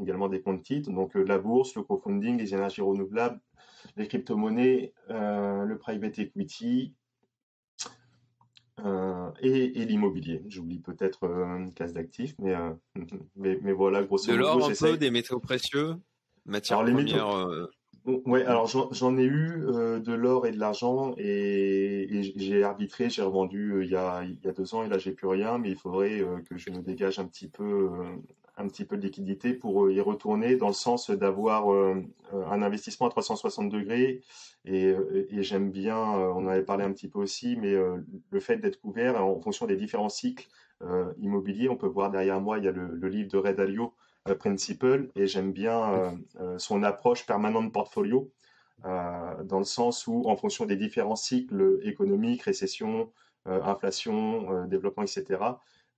également 0.00 0.28
des 0.28 0.40
comptes 0.40 0.62
titres. 0.62 0.90
Donc, 0.90 1.14
la 1.14 1.38
bourse, 1.38 1.76
le 1.76 1.82
crowdfunding, 1.82 2.38
les 2.38 2.54
énergies 2.54 2.80
renouvelables, 2.80 3.38
les 3.96 4.08
crypto-monnaies, 4.08 4.92
le 5.08 5.76
private 5.76 6.18
equity, 6.18 6.94
euh, 8.84 9.30
et, 9.40 9.84
l'immobilier. 9.84 10.42
J'oublie 10.48 10.78
peut-être 10.78 11.24
euh, 11.24 11.56
une 11.56 11.74
case 11.74 11.92
d'actifs, 11.92 12.34
mais, 12.38 12.54
euh, 12.54 12.70
mais, 13.36 13.58
mais, 13.62 13.72
voilà, 13.72 14.02
grosso 14.02 14.30
modo. 14.30 14.36
De 14.36 14.42
l'or 14.42 14.70
un 14.70 14.74
peu, 14.74 14.96
des 14.96 15.10
métaux 15.10 15.40
précieux, 15.40 15.96
matières 16.44 16.82
premières. 16.82 17.68
Ouais, 18.24 18.44
alors 18.44 18.66
j'en 18.66 19.18
ai 19.18 19.24
eu 19.24 19.60
de 19.60 20.12
l'or 20.12 20.46
et 20.46 20.52
de 20.52 20.58
l'argent 20.58 21.14
et, 21.18 22.32
j'ai 22.36 22.62
arbitré, 22.64 23.10
j'ai 23.10 23.22
revendu 23.22 23.84
il, 23.84 23.90
y 23.90 23.96
a, 23.96 24.22
il 24.24 24.38
y 24.42 24.48
a 24.48 24.52
deux 24.52 24.74
ans 24.74 24.82
et 24.82 24.88
là 24.88 24.96
j'ai 24.98 25.12
plus 25.12 25.26
rien, 25.26 25.58
mais 25.58 25.70
il 25.70 25.76
faudrait 25.76 26.24
que 26.48 26.56
je 26.56 26.70
me 26.70 26.80
dégage 26.80 27.18
un 27.18 27.26
petit 27.26 27.48
peu 27.48 27.90
un 28.58 28.66
petit 28.66 28.84
peu 28.84 28.96
de 28.96 29.02
liquidité 29.02 29.54
pour 29.54 29.84
euh, 29.84 29.92
y 29.92 30.00
retourner 30.00 30.56
dans 30.56 30.66
le 30.66 30.74
sens 30.74 31.10
d'avoir 31.10 31.72
euh, 31.72 31.94
euh, 32.34 32.44
un 32.46 32.60
investissement 32.60 33.06
à 33.06 33.10
360 33.10 33.70
degrés. 33.70 34.20
Et, 34.64 34.94
j'aime 35.40 35.70
bien, 35.70 35.96
on 35.96 36.44
en 36.44 36.48
avait 36.48 36.64
parlé 36.64 36.84
un 36.84 36.92
petit 36.92 37.08
peu 37.08 37.20
aussi, 37.20 37.56
mais 37.56 37.74
le 38.30 38.40
fait 38.40 38.58
d'être 38.58 38.78
couvert 38.78 39.24
en 39.24 39.40
fonction 39.40 39.64
des 39.66 39.76
différents 39.76 40.10
cycles 40.10 40.46
immobiliers, 41.18 41.70
on 41.70 41.76
peut 41.76 41.86
voir 41.86 42.10
derrière 42.10 42.38
moi, 42.40 42.58
il 42.58 42.64
y 42.64 42.68
a 42.68 42.72
le, 42.72 43.08
livre 43.08 43.30
de 43.30 43.38
Red 43.38 43.60
Alio, 43.60 43.94
Principle, 44.38 45.10
et 45.16 45.26
j'aime 45.26 45.52
bien 45.52 46.14
son 46.58 46.82
approche 46.82 47.24
permanente 47.24 47.72
portfolio. 47.72 48.30
dans 48.84 49.58
le 49.58 49.64
sens 49.64 50.06
où, 50.06 50.24
en 50.26 50.36
fonction 50.36 50.66
des 50.66 50.76
différents 50.76 51.16
cycles 51.16 51.80
économiques, 51.82 52.42
récession, 52.42 53.10
inflation, 53.46 54.66
développement, 54.66 55.04
etc., 55.04 55.38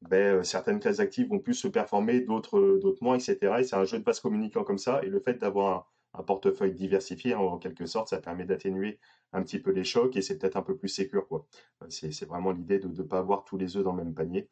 ben, 0.03 0.39
euh, 0.39 0.43
certaines 0.43 0.81
classes 0.81 1.01
actives 1.01 1.29
vont 1.29 1.39
plus 1.39 1.55
se 1.55 1.69
performer, 1.69 2.21
d'autres 2.21 2.59
euh, 2.59 2.81
d'autres 2.81 3.03
moins, 3.03 3.17
etc. 3.17 3.57
Et 3.59 3.65
c'est 3.65 3.77
un 3.77 3.85
jeu 3.85 3.99
de 3.99 4.03
passe 4.05 4.21
communicant 4.21 4.65
comme 4.65 4.79
ça. 4.79 5.03
Et 5.03 5.09
le 5.09 5.21
fait 5.21 5.35
d'avoir 5.35 5.91
un, 6.15 6.23
portefeuille 6.23 6.73
diversifié, 6.75 7.35
en, 7.35 7.59
quelque 7.59 7.87
sorte, 7.87 8.09
ça 8.09 8.19
permet 8.19 8.45
d'atténuer 8.45 8.99
un 9.33 9.43
petit 9.43 9.59
peu 9.61 9.71
les 9.71 9.85
chocs 9.85 10.17
et 10.17 10.23
c'est 10.23 10.39
peut-être 10.39 10.57
un 10.57 10.63
peu 10.63 10.77
plus. 10.77 11.01
Quoi. 11.29 11.47
Euh, 11.83 11.87
c'est, 11.91 12.25
vraiment 12.25 12.53
l'idée 12.53 12.79
de 12.79 12.89
ne 12.89 13.03
pas 13.03 13.19
avoir 13.19 13.45
tous 13.45 13.59
les 13.59 13.77
œufs 13.77 13.85
dans 13.85 13.93
le 13.93 14.05
même 14.05 14.15
panier 14.15 14.49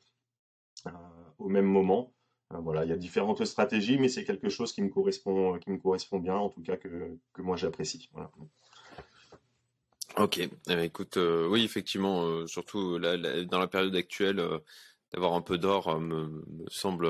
au 1.39 1.49
même 1.49 1.67
moment. 1.67 2.13
Voilà, 2.50 2.85
il 2.85 2.90
y 2.90 2.93
a 2.93 2.97
différentes 2.97 3.45
stratégies, 3.45 3.99
mais 3.99 4.09
c'est 4.09 4.25
quelque 4.25 4.49
chose 4.49 4.73
qui 4.73 4.83
me 4.83 4.88
correspond, 4.88 5.59
qui 5.59 5.71
me 5.71 5.78
correspond 5.78 6.19
bien, 6.19 6.37
en 6.37 6.49
tout 6.49 6.62
cas 6.62 6.76
que, 6.76 7.17
moi 7.38 7.57
j'apprécie. 7.57 8.09
Voilà. 8.12 8.31
Ok, 10.17 10.38
eh 10.38 10.50
ben, 10.67 10.81
écoute, 10.81 11.19
oui, 11.19 11.64
effectivement, 11.64 12.47
surtout 12.47 12.99
dans 12.99 13.59
la 13.59 13.69
période 13.69 13.95
actuelle, 13.95 14.43
d'avoir 15.12 15.35
un 15.35 15.43
peu 15.43 15.59
d'or 15.59 15.88
euh, 15.88 15.99
me, 15.99 16.45
semble 16.69 17.07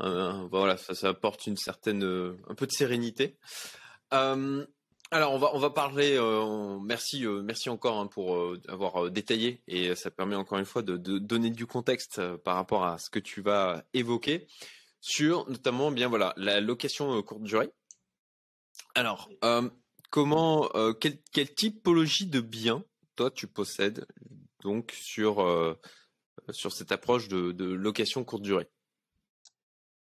euh, 0.00 0.46
voilà 0.50 0.76
ça, 0.76 0.94
ça, 0.94 1.08
apporte 1.08 1.46
une 1.46 1.56
certaine 1.56 2.04
euh, 2.04 2.36
un 2.48 2.54
peu 2.54 2.66
de 2.66 2.72
sérénité 2.72 3.36
alors 5.10 5.32
on 5.32 5.38
va 5.38 5.50
on 5.54 5.58
va 5.58 5.70
parler. 5.70 6.18
merci 6.82 7.26
merci 7.26 7.68
encore 7.68 7.98
hein, 7.98 8.06
pour 8.06 8.54
avoir 8.68 9.10
détaillé 9.10 9.60
et 9.66 9.94
ça 9.94 10.10
permet 10.10 10.36
encore 10.36 10.58
une 10.58 10.64
fois 10.64 10.82
de, 10.82 10.96
donner 10.96 11.50
du 11.50 11.66
contexte 11.66 12.20
par 12.38 12.54
rapport 12.54 12.84
à 12.84 12.98
ce 12.98 13.10
que 13.10 13.18
tu 13.18 13.40
vas 13.40 13.84
évoquer 13.92 14.46
sur 15.00 15.48
notamment 15.50 15.90
bien 15.90 16.08
voilà 16.08 16.32
la 16.36 16.60
location 16.60 17.20
courte 17.22 17.42
durée. 17.42 17.70
Alors 18.94 19.28
comment 20.10 20.68
quelle, 21.00 21.54
typologie 21.54 22.26
de 22.26 22.40
biens 22.40 22.84
toi 23.16 23.30
tu 23.30 23.46
possèdes 23.46 24.06
donc 24.62 24.92
sur 24.92 25.76
sur 26.50 26.72
cette 26.72 26.92
approche 26.92 27.28
de, 27.28 27.64
location 27.64 28.24
courte 28.24 28.42
durée? 28.42 28.68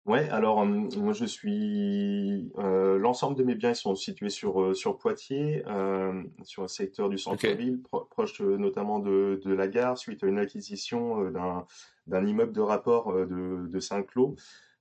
Ouais, 0.07 0.29
alors 0.29 0.65
moi 0.65 1.11
je 1.11 1.25
suis 1.25 2.49
euh, 2.59 2.97
l'ensemble 2.97 3.35
de 3.37 3.43
mes 3.43 3.55
biens 3.55 3.73
sont 3.73 3.93
situés 3.93 4.29
sur 4.29 4.61
euh, 4.61 4.73
sur 4.73 4.97
Poitiers, 4.97 5.63
euh, 5.67 6.23
sur 6.43 6.63
un 6.63 6.69
secteur 6.69 7.09
du 7.09 7.17
centre-ville, 7.17 7.81
proche 8.09 8.39
notamment 8.39 8.99
de, 8.99 9.37
la 9.45 9.67
gare, 9.67 9.97
suite 9.97 10.23
à 10.23 10.27
une 10.27 10.39
acquisition 10.39 11.29
d'un 11.29 11.65
d'un 12.07 12.25
immeuble 12.25 12.53
de 12.53 12.61
rapport 12.61 13.13
de, 13.13 13.79
Saint-Cloud. 13.81 14.39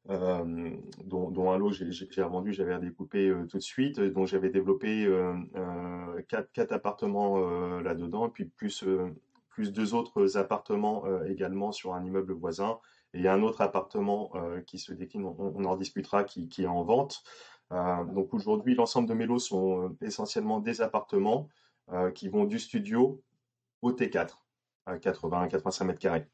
dont, 0.09 1.51
un 1.51 1.59
lot 1.59 1.73
j'ai 1.73 2.23
revendu, 2.23 2.53
j'avais 2.53 2.77
redécoupé 2.77 3.35
tout 3.49 3.59
de 3.59 3.63
suite, 3.63 3.99
dont 3.99 4.27
j'avais 4.27 4.51
développé 4.51 5.13
quatre, 6.29 6.53
quatre 6.53 6.71
appartements 6.71 7.81
là-dedans, 7.81 8.29
puis 8.29 8.45
plus 8.45 8.85
plus 9.57 9.73
deux 9.73 9.95
autres 9.95 10.37
appartements 10.37 11.07
euh, 11.07 11.25
également 11.25 11.73
sur 11.73 11.95
un 11.95 12.05
immeuble 12.05 12.35
voisin 12.35 12.79
et 13.17 13.29
un 13.29 13.43
autre 13.43 13.61
appartement 13.61 14.31
euh, 14.35 14.61
qui 14.61 14.79
se 14.79 14.93
décline, 14.93 15.25
on, 15.25 15.65
en 15.65 15.77
discutera, 15.77 16.25
qui, 16.25 16.49
est 16.59 16.67
en 16.67 16.83
vente. 16.83 17.23
Euh, 17.73 18.05
donc 18.05 18.33
aujourd'hui, 18.35 18.75
l'ensemble 18.75 19.09
de 19.09 19.15
mes 19.15 19.27
lots 19.27 19.39
sont 19.39 19.97
essentiellement 20.01 20.61
des 20.61 20.81
appartements 20.81 21.49
qui 22.15 22.29
vont 22.29 22.47
du 22.47 22.59
studio 22.59 23.23
au 23.81 23.93
T4 23.93 24.39
à 24.87 24.97
80-85 24.97 25.85
mètres 25.85 26.01
carrés. 26.01 26.27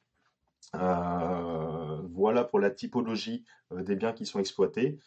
voilà 0.72 2.44
pour 2.44 2.58
la 2.58 2.70
typologie 2.70 3.44
des 3.70 3.94
biens 3.94 4.14
qui 4.14 4.24
sont 4.24 4.38
exploités. 4.38 4.98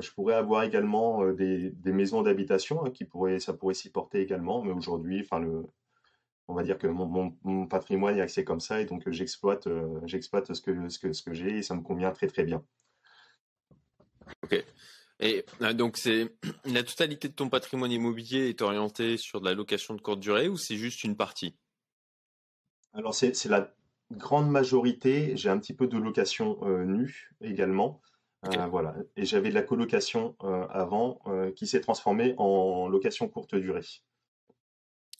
je 0.00 0.10
pourrais 0.12 0.32
avoir 0.32 0.62
également 0.62 1.30
des, 1.32 1.74
maisons 1.84 2.22
d'habitation 2.22 2.86
hein, 2.86 2.90
qui 2.90 3.04
pourraient, 3.04 3.38
ça 3.38 3.52
pourrait 3.52 3.74
s'y 3.74 3.90
porter 3.90 4.22
également, 4.22 4.62
mais 4.62 4.72
aujourd'hui, 4.72 5.20
enfin 5.20 5.40
le, 5.40 5.66
on 6.48 6.54
va 6.54 6.62
dire 6.62 6.78
que 6.78 6.86
mon, 6.86 7.66
patrimoine 7.66 8.18
est 8.18 8.20
axé 8.20 8.44
comme 8.44 8.60
ça 8.60 8.80
et 8.80 8.84
donc 8.84 9.06
euh, 9.06 9.12
j'exploite 9.12 9.66
euh, 9.66 10.00
j'exploite 10.04 10.52
ce 10.52 10.60
que, 10.60 10.88
ce 10.88 10.98
que, 10.98 11.12
ce 11.12 11.22
que 11.22 11.32
j'ai 11.32 11.58
et 11.58 11.62
ça 11.62 11.74
me 11.74 11.82
convient 11.82 12.10
très 12.10 12.26
très 12.26 12.44
bien. 12.44 12.64
Ok. 14.42 14.64
Et 15.20 15.44
euh, 15.60 15.72
donc 15.72 15.96
c'est 15.96 16.34
la 16.64 16.82
totalité 16.82 17.28
de 17.28 17.34
ton 17.34 17.48
patrimoine 17.48 17.92
immobilier 17.92 18.48
est 18.48 18.62
orienté 18.62 19.16
sur 19.16 19.40
de 19.40 19.46
la 19.46 19.54
location 19.54 19.94
de 19.94 20.00
courte 20.00 20.20
durée 20.20 20.48
ou 20.48 20.56
c'est 20.56 20.76
juste 20.76 21.04
une 21.04 21.16
partie? 21.16 21.54
Alors 22.92 23.14
c'est 23.14 23.46
la 23.46 23.72
grande 24.10 24.50
majorité. 24.50 25.36
J'ai 25.36 25.48
un 25.48 25.58
petit 25.58 25.72
peu 25.72 25.86
de 25.86 25.96
location 25.96 26.58
nue 26.84 27.30
également. 27.40 28.02
voilà. 28.68 28.94
Et 29.16 29.24
j'avais 29.24 29.48
de 29.48 29.54
la 29.54 29.62
colocation 29.62 30.36
avant 30.68 31.22
qui 31.56 31.66
s'est 31.66 31.80
transformée 31.80 32.34
en 32.36 32.88
location 32.88 33.28
courte 33.28 33.54
durée. 33.54 33.86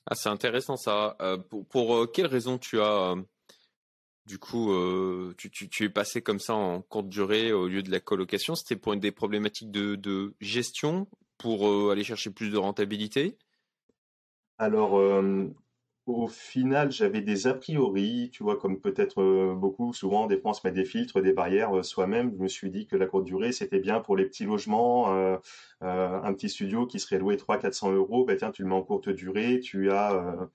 Ah, 0.06 0.14
c'est 0.14 0.28
intéressant 0.28 0.76
ça. 0.76 1.16
Euh, 1.20 1.38
pour, 1.38 1.66
pour 1.66 1.96
euh, 1.96 2.06
quelles 2.06 2.26
raisons 2.26 2.58
tu 2.58 2.80
as 2.80 3.12
euh, 3.12 3.22
du 4.26 4.38
coup 4.38 4.72
tu, 5.36 5.50
tu, 5.50 5.84
es 5.84 5.88
passé 5.88 6.22
comme 6.22 6.38
ça 6.38 6.54
en 6.54 6.80
courte 6.80 7.08
durée 7.08 7.52
au 7.52 7.68
lieu 7.68 7.82
de 7.82 7.90
la 7.90 8.00
colocation? 8.00 8.54
C'était 8.54 8.76
pour 8.76 8.92
une 8.92 9.00
des 9.00 9.12
problématiques 9.12 9.70
de, 9.70 9.96
de 9.96 10.34
gestion, 10.40 11.08
pour 11.38 11.90
aller 11.90 12.04
chercher 12.04 12.30
plus 12.30 12.50
de 12.50 12.56
rentabilité? 12.56 13.36
Alors 14.58 14.92
au 16.06 16.26
final, 16.26 16.90
j'avais 16.90 17.20
des 17.20 17.46
a 17.46 17.54
priori, 17.54 18.30
tu 18.32 18.42
vois, 18.42 18.56
comme 18.58 18.80
peut-être 18.80 19.22
euh, 19.22 19.54
beaucoup, 19.54 19.92
souvent, 19.92 20.26
des 20.26 20.36
fois, 20.36 20.50
on 20.50 20.54
se 20.54 20.66
met 20.66 20.72
des 20.72 20.84
filtres, 20.84 21.20
des 21.22 21.32
barrières 21.32 21.76
euh, 21.76 21.82
soi-même. 21.84 22.32
Je 22.36 22.42
me 22.42 22.48
suis 22.48 22.70
dit 22.70 22.86
que 22.88 22.96
la 22.96 23.06
courte 23.06 23.24
durée, 23.24 23.52
c'était 23.52 23.78
bien 23.78 24.00
pour 24.00 24.16
les 24.16 24.24
petits 24.24 24.44
logements, 24.44 25.14
euh, 25.14 25.36
un 25.80 26.32
petit 26.34 26.48
studio 26.48 26.86
qui 26.86 26.98
serait 26.98 27.18
loué 27.18 27.36
300-400 27.36 27.92
euros. 27.92 28.24
Ben, 28.24 28.36
tiens, 28.36 28.50
tu 28.50 28.62
le 28.62 28.68
mets 28.68 28.74
en 28.74 28.82
courte 28.82 29.10
durée, 29.10 29.60
tu 29.60 29.90
as 29.92 30.48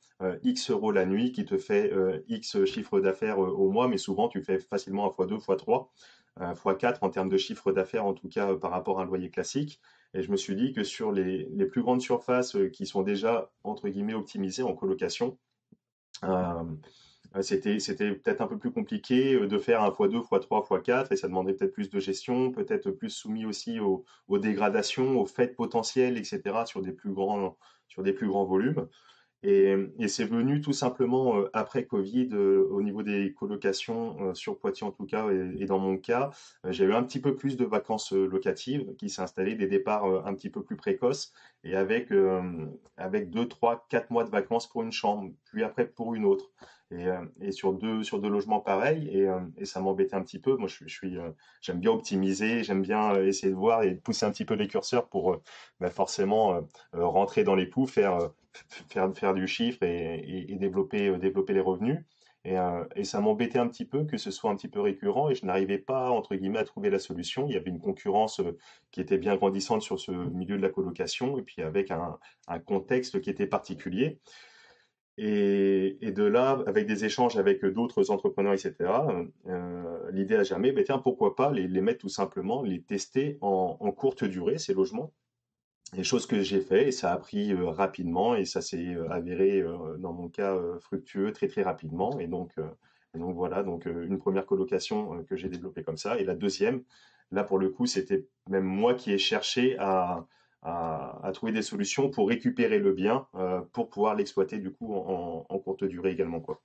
X 0.44 0.72
euros 0.72 0.92
la 0.92 1.06
nuit 1.06 1.32
qui 1.32 1.46
te 1.46 1.58
fait 1.58 1.92
X 2.28 2.66
chiffre 2.66 3.00
d'affaires 3.00 3.40
au 3.40 3.70
mois, 3.72 3.88
mais 3.88 3.98
souvent, 3.98 4.28
tu 4.30 4.42
fais 4.42 4.60
facilement 4.60 5.08
un 5.08 5.12
fois 5.12 5.26
2 5.28 5.40
fois 5.40 5.56
3 5.58 5.92
fois 6.56 6.76
4 6.76 7.04
en 7.04 7.10
termes 7.10 7.30
de 7.30 7.38
chiffre 7.38 7.72
d'affaires, 7.72 8.06
en 8.06 8.14
tout 8.14 8.30
cas 8.30 8.56
par 8.56 8.72
rapport 8.72 9.00
à 9.00 9.04
un 9.04 9.06
loyer 9.06 9.30
classique. 9.30 9.82
Et 10.14 10.22
je 10.22 10.32
me 10.32 10.38
suis 10.38 10.56
dit 10.56 10.74
que 10.74 10.84
sur 10.84 11.12
les, 11.12 11.48
les 11.52 11.66
plus 11.66 11.82
grandes 11.82 12.02
surfaces 12.02 12.56
euh, 12.56 12.70
qui 12.70 12.86
sont 12.86 13.04
déjà, 13.04 13.52
entre 13.64 13.90
guillemets, 13.90 14.14
optimisées 14.14 14.64
en 14.64 14.74
colocation, 14.74 15.38
euh, 16.24 16.64
c'était, 17.42 17.78
peut-être 17.78 18.42
un 18.42 18.48
peu 18.48 18.58
plus 18.58 18.72
compliqué 18.72 19.36
euh, 19.36 19.48
de 19.48 19.58
faire 19.58 19.82
un 19.84 19.90
x2, 19.90 20.28
x3, 20.28 20.68
x4, 20.68 21.14
et 21.14 21.16
ça 21.16 21.28
demandait 21.28 21.54
peut-être 21.54 21.74
plus 21.74 21.90
de 21.90 22.00
gestion, 22.00 22.52
peut-être 22.52 22.90
plus 22.92 23.10
soumis 23.10 23.46
aussi 23.46 23.80
aux, 23.80 24.06
dégradations, 24.30 25.20
aux 25.20 25.26
fêtes 25.26 25.56
potentielles, 25.56 26.18
etc., 26.18 26.42
sur 26.66 26.82
des 26.82 26.92
plus 26.92 27.12
grands, 27.12 27.58
sur 27.88 28.04
des 28.04 28.14
plus 28.14 28.28
grands 28.28 28.46
volumes. 28.46 28.88
Et, 29.44 29.76
c'est 30.08 30.26
venu 30.26 30.62
tout 30.62 30.74
simplement 30.74 31.38
euh, 31.38 31.50
après 31.54 31.86
Covid, 31.86 32.30
euh, 32.34 32.68
au 32.72 32.82
niveau 32.82 33.04
des 33.04 33.34
colocations, 33.34 34.18
euh, 34.22 34.34
sur 34.34 34.58
Poitiers 34.58 34.88
en 34.88 34.92
tout 34.92 35.06
cas, 35.06 35.30
et, 35.30 35.66
dans 35.66 35.78
mon 35.78 35.98
cas, 35.98 36.32
j'ai 36.70 36.86
eu 36.86 36.94
un 36.94 37.04
petit 37.04 37.20
peu 37.20 37.36
plus 37.36 37.56
de 37.56 37.66
vacances 37.66 38.12
locatives 38.14 38.96
qui 38.98 39.10
s'installaient, 39.10 39.56
des 39.56 39.68
départs 39.68 40.26
un 40.26 40.34
petit 40.34 40.50
peu 40.50 40.64
plus 40.64 40.76
précoces, 40.76 41.34
et 41.64 41.76
avec, 41.76 42.12
avec 42.98 43.30
2, 43.30 43.48
3, 43.48 43.86
4 43.90 44.10
mois 44.12 44.24
de 44.24 44.30
vacances 44.30 44.68
pour 44.68 44.82
une 44.82 44.92
chambre, 44.92 45.32
puis 45.46 45.64
après 45.64 45.86
pour 45.86 46.16
une 46.16 46.26
autre. 46.26 46.50
Et, 46.92 47.52
sur 47.52 47.74
deux 47.74 48.04
sur 48.04 48.20
deux 48.20 48.30
logements 48.30 48.62
pareils 48.62 49.10
et, 49.10 49.66
ça 49.66 49.82
m'embêtait 49.82 50.16
un 50.16 50.22
petit 50.22 50.40
peu. 50.40 50.56
Moi, 50.56 50.68
je, 50.68 50.88
suis 50.88 51.18
j'aime 51.62 51.80
bien 51.80 51.92
optimiser, 51.92 52.64
j'aime 52.64 52.82
bien 52.82 53.22
essayer 53.22 53.52
de 53.52 53.58
voir 53.58 53.84
et 53.84 53.96
pousser 53.96 54.26
un 54.26 54.32
petit 54.32 54.46
peu 54.46 54.54
les 54.54 54.68
curseurs 54.68 55.08
pour 55.10 55.38
bah, 55.80 55.90
forcément 55.90 56.62
rentrer 56.94 57.44
dans 57.44 57.56
les 57.56 57.66
poux, 57.66 57.88
faire 57.88 58.32
faire 58.90 59.12
faire 59.16 59.34
du 59.34 59.48
chiffre 59.48 59.84
et, 59.84 60.56
développer 60.60 61.18
développer 61.18 61.54
les 61.54 61.62
revenus. 61.62 62.04
Euh, 62.48 62.86
et, 62.96 63.04
ça 63.04 63.20
m'embêtait 63.20 63.60
un 63.60 63.68
petit 63.68 63.86
peu 63.86 64.06
que 64.06 64.18
ce 64.18 64.32
soit 64.32 64.52
un 64.52 64.56
petit 64.56 64.68
peu 64.70 64.80
récurrent 64.80 65.30
et 65.30 65.36
je 65.36 65.46
n'arrivais 65.46 65.78
pas, 65.78 66.10
entre 66.12 66.36
guillemets, 66.36 66.60
à 66.60 66.64
trouver 66.64 66.90
la 66.90 67.00
solution. 67.00 67.48
Il 67.48 67.54
y 67.54 67.58
avait 67.58 67.70
une 67.70 67.80
concurrence 67.80 68.40
euh, 68.40 68.58
qui 68.92 69.02
était 69.02 69.18
bien 69.18 69.36
grandissante 69.36 69.82
sur 69.82 70.00
ce 70.00 70.12
milieu 70.12 70.58
de 70.58 70.62
la 70.62 70.70
colocation 70.70 71.38
et 71.38 71.42
puis 71.42 71.62
avec 71.62 71.92
un, 71.92 72.18
contexte 72.66 73.22
qui 73.22 73.30
était 73.30 73.48
particulier. 73.48 74.20
Et, 75.20 76.12
de 76.12 76.24
là, 76.24 76.64
avec 76.68 76.86
des 76.86 77.06
échanges 77.06 77.38
avec 77.38 77.66
d'autres 77.66 78.12
entrepreneurs, 78.12 78.54
etc., 78.54 78.76
euh, 79.48 80.12
l'idée 80.12 80.36
à 80.36 80.44
jamais, 80.44 80.72
ben 80.72 80.84
tiens, 80.84 81.00
pourquoi 81.00 81.36
pas 81.36 81.52
les, 81.52 81.68
mettre 81.82 82.00
tout 82.00 82.10
simplement, 82.10 82.62
les 82.62 82.82
tester 82.82 83.38
en 83.42 83.92
courte 83.92 84.24
durée, 84.24 84.58
ces 84.58 84.74
logements, 84.74 85.12
les 85.94 86.04
choses 86.04 86.26
que 86.26 86.42
j'ai 86.42 86.62
fait 86.62 86.90
et 86.90 86.92
ça 86.92 87.14
a 87.14 87.18
pris 87.18 87.54
rapidement 87.54 88.36
et 88.36 88.46
ça 88.46 88.62
s'est 88.62 88.96
avéré 89.10 89.64
dans 90.00 90.14
mon 90.14 90.28
cas 90.28 90.58
fructueux 90.82 91.32
très 91.32 91.48
très 91.48 91.62
rapidement. 91.62 92.20
Et 92.20 92.28
donc 92.28 92.54
donc 93.14 93.36
voilà. 93.36 93.64
Donc 93.64 93.86
une 93.86 94.18
première 94.18 94.46
colocation 94.46 95.24
que 95.24 95.36
j'ai 95.36 95.50
développée 95.50 95.84
comme 95.84 95.98
ça. 95.98 96.20
Et 96.20 96.24
la 96.24 96.36
deuxième 96.36 96.84
là 97.32 97.44
pour 97.44 97.58
le 97.58 97.70
coup 97.70 97.86
c'était 97.86 98.26
même 98.50 98.66
moi 98.66 98.94
qui 98.96 99.12
ai 99.12 99.18
cherché 99.18 99.78
à, 99.80 100.26
à, 100.62 101.32
trouver 101.34 101.52
des 101.52 101.62
solutions 101.62 102.10
pour 102.10 102.30
récupérer 102.30 102.80
le 102.80 102.94
bien 102.94 103.28
pour 103.74 103.90
pouvoir 103.90 104.16
l'exploiter 104.16 104.58
du 104.58 104.72
coup 104.72 104.94
en, 104.96 105.60
courte 105.60 105.84
durée 105.84 106.12
également 106.12 106.40
quoi. 106.40 106.62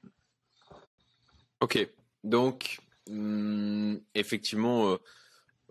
Ok 1.60 1.88
donc 2.24 2.78
mmh, 3.08 3.96
effectivement 4.14 4.96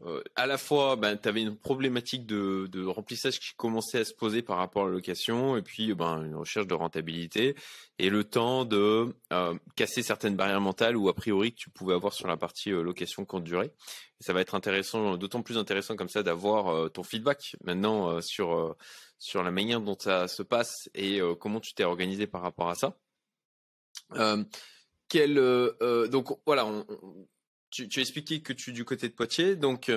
euh, 0.06 0.24
à 0.36 0.48
la 0.48 0.58
fois, 0.58 0.96
ben, 0.96 1.16
tu 1.18 1.30
avais 1.30 1.42
une 1.42 1.56
problématique 1.56 2.26
de, 2.26 2.86
remplissage 2.86 3.40
qui 3.40 3.54
commençait 3.56 4.00
à 4.00 4.06
se 4.06 4.14
poser 4.14 4.42
par 4.42 4.58
rapport 4.58 4.84
à 4.84 4.86
la 4.88 4.94
location, 4.94 5.58
et 5.58 5.62
puis 5.62 5.94
ben, 5.94 6.24
une 6.24 6.36
recherche 6.36 6.68
de 6.68 6.74
rentabilité, 6.74 7.56
et 8.00 8.10
le 8.10 8.24
temps 8.24 8.66
de 8.66 9.16
euh, 9.32 9.54
casser 9.76 10.02
certaines 10.02 10.36
barrières 10.36 10.62
mentales 10.62 10.98
ou 10.98 11.10
a 11.10 11.14
priori 11.14 11.52
que 11.52 11.58
tu 11.58 11.70
pouvais 11.70 11.94
avoir 11.94 12.14
sur 12.14 12.28
la 12.28 12.38
partie 12.38 12.72
euh, 12.72 12.82
location 12.82 13.26
courte 13.26 13.44
durée. 13.44 13.72
Ça 14.22 14.34
va 14.34 14.42
être 14.42 14.56
intéressant, 14.56 15.18
d'autant 15.18 15.42
plus 15.42 15.58
intéressant 15.58 15.96
comme 15.96 16.10
ça 16.10 16.24
d'avoir 16.24 16.92
ton 16.92 17.04
feedback 17.04 17.56
maintenant 17.64 18.22
sur, 18.22 18.76
sur 19.18 19.44
la 19.44 19.52
manière 19.52 19.82
dont 19.82 19.98
ça 20.00 20.28
se 20.28 20.44
passe 20.44 20.90
et 20.94 21.20
comment 21.40 21.60
tu 21.60 21.74
t'es 21.74 21.84
organisé 21.84 22.28
par 22.28 22.42
rapport 22.42 22.70
à 22.70 22.76
ça. 22.76 22.98
Quel, 25.10 25.36
donc 26.10 26.40
voilà, 26.46 26.86
tu, 27.72 27.88
tu, 27.90 28.00
as 28.00 28.04
expliqué 28.04 28.42
que 28.42 28.54
tu 28.54 28.70
es 28.70 28.74
du 28.74 28.86
côté 28.86 29.10
de 29.10 29.14
Poitiers. 29.14 29.56
Donc, 29.56 29.92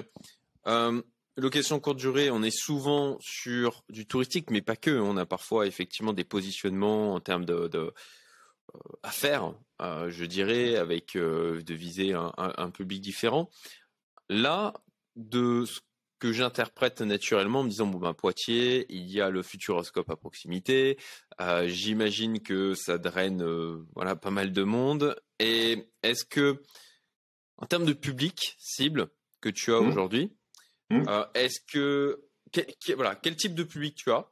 euh, 0.66 1.02
location 1.36 1.80
courte 1.80 1.98
durée, 1.98 2.30
on 2.30 2.42
est 2.42 2.56
souvent 2.56 3.18
sur 3.20 3.84
du 3.88 4.06
touristique, 4.06 4.50
mais 4.50 4.62
pas 4.62 4.76
que. 4.76 4.98
On 4.98 5.16
a 5.16 5.26
parfois 5.26 5.66
effectivement 5.66 6.12
des 6.12 6.24
positionnements 6.24 7.14
en 7.14 7.20
termes 7.20 7.44
de, 7.44 7.70
euh, 7.74 7.90
affaires, 9.02 9.54
euh, 9.82 10.10
je 10.10 10.24
dirais, 10.24 10.76
avec 10.76 11.16
euh, 11.16 11.60
de 11.62 11.74
viser 11.74 12.14
un, 12.14 12.70
public 12.70 13.00
différent. 13.00 13.50
Là, 14.28 14.74
de 15.16 15.64
ce 15.64 15.80
que 16.18 16.32
j'interprète 16.32 17.00
naturellement 17.02 17.60
en 17.60 17.64
me 17.64 17.68
disant 17.68 17.86
bon 17.86 17.98
ben 17.98 18.14
Poitiers, 18.14 18.86
il 18.88 19.10
y 19.10 19.20
a 19.20 19.30
le 19.30 19.42
Futuroscope 19.42 20.08
à 20.08 20.16
proximité. 20.16 20.98
Euh, 21.40 21.66
J'imagine 21.68 22.40
que 22.40 22.74
ça 22.74 22.98
draine 22.98 23.42
euh, 23.42 23.86
voilà 23.94 24.16
pas 24.16 24.30
mal 24.30 24.52
de 24.52 24.62
monde. 24.62 25.16
Et 25.38 25.86
est-ce 26.02 26.24
que 26.24 26.62
en 27.58 27.66
termes 27.66 27.84
de 27.84 27.92
public 27.92 28.56
cible 28.58 29.08
que 29.40 29.48
tu 29.48 29.72
as 29.72 29.80
mmh. 29.80 29.88
aujourd'hui, 29.88 30.32
mmh. 30.90 31.02
euh, 31.08 31.24
est-ce 31.34 31.60
que 31.60 32.24
voilà 32.94 33.16
quel 33.16 33.36
type 33.36 33.54
de 33.54 33.64
public 33.64 33.94
tu 33.96 34.10
as? 34.10 34.30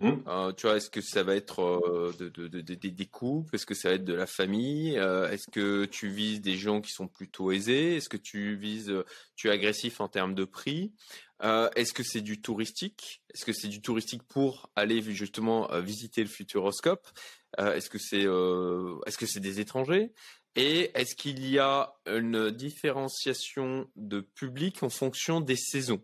Mmh. 0.00 0.12
euh, 0.26 0.52
Tu 0.52 0.66
vois, 0.66 0.76
est-ce 0.76 0.90
que 0.90 1.00
ça 1.00 1.22
va 1.22 1.34
être 1.36 1.62
euh, 1.62 2.12
de, 2.18 2.46
des 2.46 3.06
couples? 3.06 3.54
Est-ce 3.54 3.66
que 3.66 3.74
ça 3.74 3.90
va 3.90 3.94
être 3.96 4.04
de 4.04 4.14
la 4.14 4.26
famille? 4.26 4.96
Est-ce 4.96 5.50
que 5.50 5.84
tu 5.84 6.08
vises 6.08 6.40
des 6.40 6.56
gens 6.56 6.80
qui 6.80 6.90
sont 6.90 7.08
plutôt 7.08 7.52
aisés? 7.52 7.96
Est-ce 7.96 8.08
que 8.08 8.16
tu 8.16 8.56
vises, 8.56 8.92
tu 9.36 9.48
es 9.48 9.50
agressif 9.50 10.00
en 10.00 10.08
termes 10.08 10.34
de 10.34 10.44
prix? 10.44 10.92
Est-ce 11.40 11.92
que 11.92 12.02
c'est 12.02 12.20
du 12.20 12.40
touristique? 12.40 13.22
Est-ce 13.34 13.44
que 13.44 13.52
c'est 13.52 13.68
du 13.68 13.80
touristique 13.80 14.22
pour 14.24 14.70
aller 14.76 15.02
justement 15.02 15.68
visiter 15.80 16.22
le 16.22 16.28
Futuroscope? 16.28 17.06
Est-ce 17.56 17.88
que 17.90 17.98
c'est, 17.98 18.22
est-ce 19.06 19.18
que 19.18 19.26
c'est 19.26 19.40
des 19.40 19.60
étrangers? 19.60 20.12
Et 20.56 20.90
est-ce 20.94 21.14
qu'il 21.14 21.48
y 21.48 21.60
a 21.60 21.94
une 22.06 22.50
différenciation 22.50 23.88
de 23.94 24.20
public 24.20 24.82
en 24.82 24.88
fonction 24.88 25.40
des 25.40 25.56
saisons? 25.56 26.02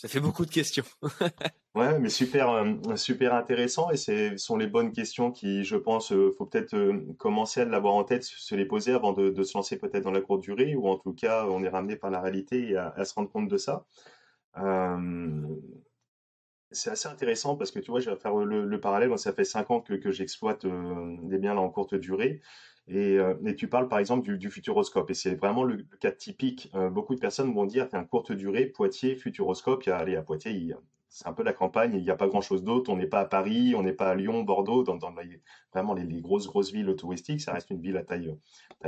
Ça 0.00 0.06
fait 0.06 0.20
beaucoup 0.20 0.46
de 0.46 0.50
questions. 0.52 0.84
ouais, 1.74 1.98
mais 1.98 2.08
super, 2.08 2.50
euh, 2.50 2.94
super 2.94 3.34
intéressant. 3.34 3.90
Et 3.90 3.96
ce 3.96 4.36
sont 4.36 4.56
les 4.56 4.68
bonnes 4.68 4.92
questions 4.92 5.32
qui, 5.32 5.64
je 5.64 5.74
pense, 5.74 6.12
euh, 6.12 6.32
faut 6.38 6.46
peut-être 6.46 6.74
euh, 6.74 7.04
commencer 7.18 7.62
à 7.62 7.64
l'avoir 7.64 7.94
en 7.94 8.04
tête, 8.04 8.22
se 8.22 8.54
les 8.54 8.64
poser 8.64 8.92
avant 8.92 9.12
de, 9.12 9.42
se 9.42 9.58
lancer 9.58 9.76
peut-être 9.76 10.04
dans 10.04 10.12
la 10.12 10.20
courte 10.20 10.42
durée, 10.42 10.76
ou 10.76 10.86
en 10.86 10.98
tout 10.98 11.14
cas, 11.14 11.46
on 11.46 11.64
est 11.64 11.68
ramené 11.68 11.96
par 11.96 12.10
la 12.10 12.20
réalité 12.20 12.70
et 12.70 12.76
à, 12.76 13.04
se 13.04 13.12
rendre 13.12 13.28
compte 13.28 13.48
de 13.48 13.56
ça. 13.56 13.86
c'est 16.70 16.90
assez 16.90 17.08
intéressant 17.08 17.56
parce 17.56 17.72
que 17.72 17.80
tu 17.80 17.90
vois, 17.90 17.98
je 17.98 18.08
vais 18.08 18.16
faire 18.16 18.36
le, 18.36 18.80
parallèle. 18.80 19.08
Moi, 19.08 19.18
ça 19.18 19.32
fait 19.32 19.42
cinq 19.42 19.68
ans 19.72 19.80
que, 19.80 20.12
j'exploite 20.12 20.64
des 20.64 21.38
biens 21.38 21.54
là 21.54 21.60
en 21.60 21.70
courte 21.70 21.96
durée. 21.96 22.40
Euh, 22.90 23.34
et, 23.44 23.54
tu 23.54 23.68
parles 23.68 23.88
par 23.88 23.98
exemple 23.98 24.36
du, 24.36 24.50
futuroscope, 24.50 25.10
et 25.10 25.14
c'est 25.14 25.34
vraiment 25.34 25.64
le, 25.64 25.84
cas 26.00 26.10
typique. 26.10 26.70
Euh, 26.74 26.90
beaucoup 26.90 27.14
de 27.14 27.20
personnes 27.20 27.52
vont 27.52 27.66
dire, 27.66 27.88
un 27.92 28.04
courte 28.04 28.32
durée, 28.32 28.66
Poitiers, 28.66 29.14
futuroscope, 29.14 29.84
il 29.84 29.90
y 29.90 29.92
a, 29.92 29.96
allez, 29.96 30.16
à 30.16 30.22
Poitiers, 30.22 30.74
c'est 31.10 31.26
un 31.26 31.32
peu 31.32 31.42
la 31.42 31.54
campagne, 31.54 31.94
il 31.94 32.02
n'y 32.02 32.10
a 32.10 32.16
pas 32.16 32.28
grand-chose 32.28 32.62
d'autre, 32.62 32.90
on 32.90 32.96
n'est 32.96 33.06
pas 33.06 33.20
à 33.20 33.24
Paris, 33.24 33.74
on 33.74 33.82
n'est 33.82 33.94
pas 33.94 34.10
à 34.10 34.14
Lyon, 34.14 34.42
Bordeaux, 34.42 34.82
dans, 34.82 34.98
vraiment 35.72 35.94
les, 35.94 36.20
grosses, 36.20 36.46
grosses 36.46 36.70
villes 36.70 36.94
touristiques, 36.96 37.40
ça 37.40 37.52
reste 37.52 37.70
une 37.70 37.80
ville 37.80 37.96
à 37.96 38.04
taille, 38.04 38.36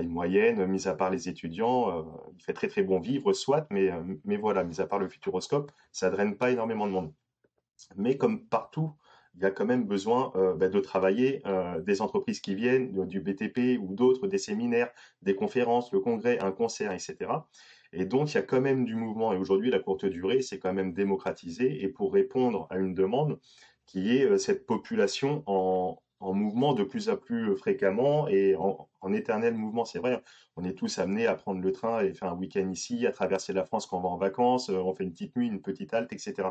moyenne, 0.02 0.66
mis 0.66 0.86
à 0.86 0.94
part 0.94 1.10
les 1.10 1.28
étudiants, 1.28 1.90
euh, 1.90 2.02
il 2.36 2.42
fait 2.42 2.52
très 2.52 2.68
très 2.68 2.82
bon 2.82 3.00
vivre, 3.00 3.32
soit, 3.32 3.66
mais, 3.70 3.90
mais 4.24 4.36
voilà, 4.36 4.64
mis 4.64 4.80
à 4.80 4.86
part 4.86 4.98
le 4.98 5.08
futuroscope, 5.08 5.72
ça 5.92 6.10
draine 6.10 6.36
pas 6.36 6.50
énormément 6.50 6.86
de 6.86 6.92
monde. 6.92 7.12
Mais 7.96 8.16
comme 8.18 8.46
partout 8.46 8.92
il 9.34 9.42
y 9.42 9.44
a 9.44 9.50
quand 9.50 9.64
même 9.64 9.84
besoin 9.84 10.32
euh, 10.34 10.54
bah, 10.54 10.68
de 10.68 10.80
travailler 10.80 11.42
euh, 11.46 11.80
des 11.80 12.02
entreprises 12.02 12.40
qui 12.40 12.54
viennent, 12.54 13.06
du 13.06 13.20
BTP 13.20 13.78
ou 13.80 13.94
d'autres, 13.94 14.26
des 14.26 14.38
séminaires, 14.38 14.90
des 15.22 15.34
conférences, 15.34 15.92
le 15.92 16.00
congrès, 16.00 16.38
un 16.40 16.52
concert, 16.52 16.92
etc. 16.92 17.16
Et 17.92 18.04
donc, 18.04 18.32
il 18.32 18.34
y 18.34 18.38
a 18.38 18.42
quand 18.42 18.60
même 18.60 18.84
du 18.84 18.94
mouvement. 18.94 19.32
Et 19.32 19.36
aujourd'hui, 19.36 19.70
la 19.70 19.78
courte 19.78 20.04
durée, 20.04 20.42
c'est 20.42 20.58
quand 20.58 20.72
même 20.72 20.92
démocratisé. 20.92 21.82
Et 21.82 21.88
pour 21.88 22.12
répondre 22.12 22.66
à 22.70 22.78
une 22.78 22.94
demande 22.94 23.40
qui 23.86 24.16
est 24.16 24.24
euh, 24.24 24.38
cette 24.38 24.66
population 24.66 25.42
en, 25.46 25.98
mouvement 26.20 26.74
de 26.74 26.84
plus 26.84 27.08
en 27.08 27.16
plus 27.16 27.56
fréquemment 27.56 28.28
et 28.28 28.54
en, 28.54 28.88
en 29.00 29.12
éternel 29.12 29.54
mouvement. 29.54 29.86
C'est 29.86 29.98
vrai, 30.00 30.22
on 30.56 30.64
est 30.64 30.74
tous 30.74 30.98
amenés 30.98 31.26
à 31.26 31.34
prendre 31.34 31.62
le 31.62 31.72
train 31.72 32.02
et 32.02 32.12
faire 32.12 32.28
un 32.28 32.36
week-end 32.36 32.68
ici, 32.70 33.06
à 33.06 33.10
traverser 33.10 33.54
la 33.54 33.64
France 33.64 33.86
quand 33.86 33.98
on 33.98 34.02
va 34.02 34.08
en 34.10 34.18
vacances, 34.18 34.68
on 34.68 34.94
fait 34.94 35.04
une 35.04 35.12
petite 35.12 35.34
nuit, 35.34 35.46
une 35.46 35.62
petite 35.62 35.94
halte, 35.94 36.12
etc. 36.12 36.48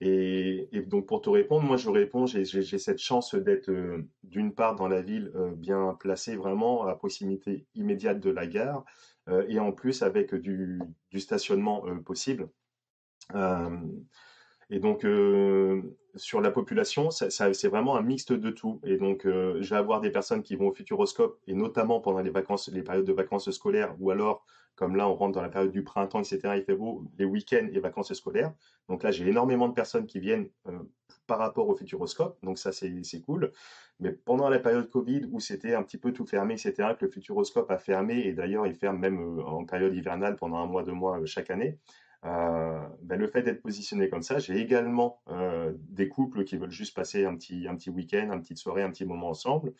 Et, 0.00 0.68
donc 0.86 1.06
pour 1.06 1.22
te 1.22 1.30
répondre, 1.30 1.64
moi 1.64 1.76
je 1.76 1.88
réponds, 1.88 2.26
j'ai 2.26 2.44
cette 2.44 2.98
chance 2.98 3.34
d'être 3.34 3.70
euh, 3.70 4.06
d'une 4.24 4.54
part 4.54 4.74
dans 4.76 4.88
la 4.88 5.00
ville 5.00 5.32
euh, 5.34 5.52
bien 5.52 5.96
placée, 5.98 6.36
vraiment 6.36 6.86
à 6.86 6.94
proximité 6.94 7.66
immédiate 7.74 8.20
de 8.20 8.30
la 8.30 8.46
gare, 8.46 8.84
euh, 9.28 9.46
et 9.48 9.58
en 9.58 9.72
plus 9.72 10.02
avec 10.02 10.34
du, 10.34 10.78
stationnement 11.16 11.82
possible. 12.04 12.50
et 14.68 14.78
donc 14.80 15.06
sur 16.14 16.40
la 16.42 16.50
population, 16.50 17.10
c'est 17.10 17.68
vraiment 17.68 17.96
un 17.96 18.02
mixte 18.02 18.34
de 18.34 18.50
tout. 18.50 18.80
Et 18.84 18.98
donc 18.98 19.22
je 19.24 19.70
vais 19.70 19.76
avoir 19.76 20.02
des 20.02 20.10
personnes 20.10 20.42
qui 20.42 20.56
vont 20.56 20.68
au 20.68 20.74
Futuroscope, 20.74 21.40
et 21.46 21.54
notamment 21.54 22.00
pendant 22.00 22.20
les 22.20 22.30
vacances, 22.30 22.68
les 22.68 22.82
périodes 22.82 23.06
de 23.06 23.14
vacances 23.14 23.50
scolaires, 23.50 23.96
ou 23.98 24.10
alors 24.10 24.44
comme 24.76 24.94
là, 24.94 25.08
on 25.08 25.14
rentre 25.14 25.32
dans 25.32 25.42
la 25.42 25.48
période 25.48 25.72
du 25.72 25.82
printemps, 25.82 26.20
etc. 26.20 26.40
Il 26.56 26.62
fait 26.62 26.74
beau, 26.74 27.02
les 27.18 27.24
week-ends 27.24 27.66
et 27.72 27.80
vacances 27.80 28.12
scolaires. 28.12 28.52
Donc 28.88 29.02
là, 29.02 29.10
j'ai 29.10 29.26
énormément 29.26 29.68
de 29.68 29.74
personnes 29.74 30.06
qui 30.06 30.20
viennent 30.20 30.48
euh, 30.68 30.78
par 31.26 31.38
rapport 31.38 31.68
au 31.68 31.74
Futuroscope. 31.74 32.38
Donc 32.42 32.58
ça, 32.58 32.72
c'est 32.72 33.20
cool. 33.22 33.52
Mais 33.98 34.12
pendant 34.12 34.50
la 34.50 34.58
période 34.58 34.90
Covid, 34.90 35.28
où 35.32 35.40
c'était 35.40 35.74
un 35.74 35.82
petit 35.82 35.96
peu 35.96 36.12
tout 36.12 36.26
fermé, 36.26 36.54
etc., 36.54 36.90
que 36.98 37.06
le 37.06 37.10
Futuroscope 37.10 37.70
a 37.70 37.78
fermé, 37.78 38.18
et 38.26 38.34
d'ailleurs, 38.34 38.66
il 38.66 38.74
ferme 38.74 38.98
même 38.98 39.38
euh, 39.38 39.42
en 39.44 39.64
période 39.64 39.94
hivernale 39.94 40.36
pendant 40.36 40.58
un 40.58 40.66
mois, 40.66 40.82
deux 40.82 40.92
mois 40.92 41.20
euh, 41.20 41.26
chaque 41.26 41.50
année. 41.50 41.78
Ben, 42.22 43.16
le 43.20 43.28
fait 43.28 43.42
d'être 43.42 43.62
positionné 43.62 44.08
comme 44.08 44.22
ça, 44.22 44.40
j'ai 44.40 44.58
également 44.58 45.20
des 45.88 46.08
couples 46.08 46.44
qui 46.44 46.56
veulent 46.56 46.70
juste 46.70 46.94
passer 46.94 47.24
un 47.24 47.36
petit, 47.36 47.66
un 47.68 47.76
petit 47.76 47.90
week-end, 47.90 48.30
une 48.32 48.40
petite 48.40 48.58
soirée, 48.58 48.82
un 48.82 48.90
petit 48.90 49.04
moment 49.04 49.28
ensemble. 49.28 49.72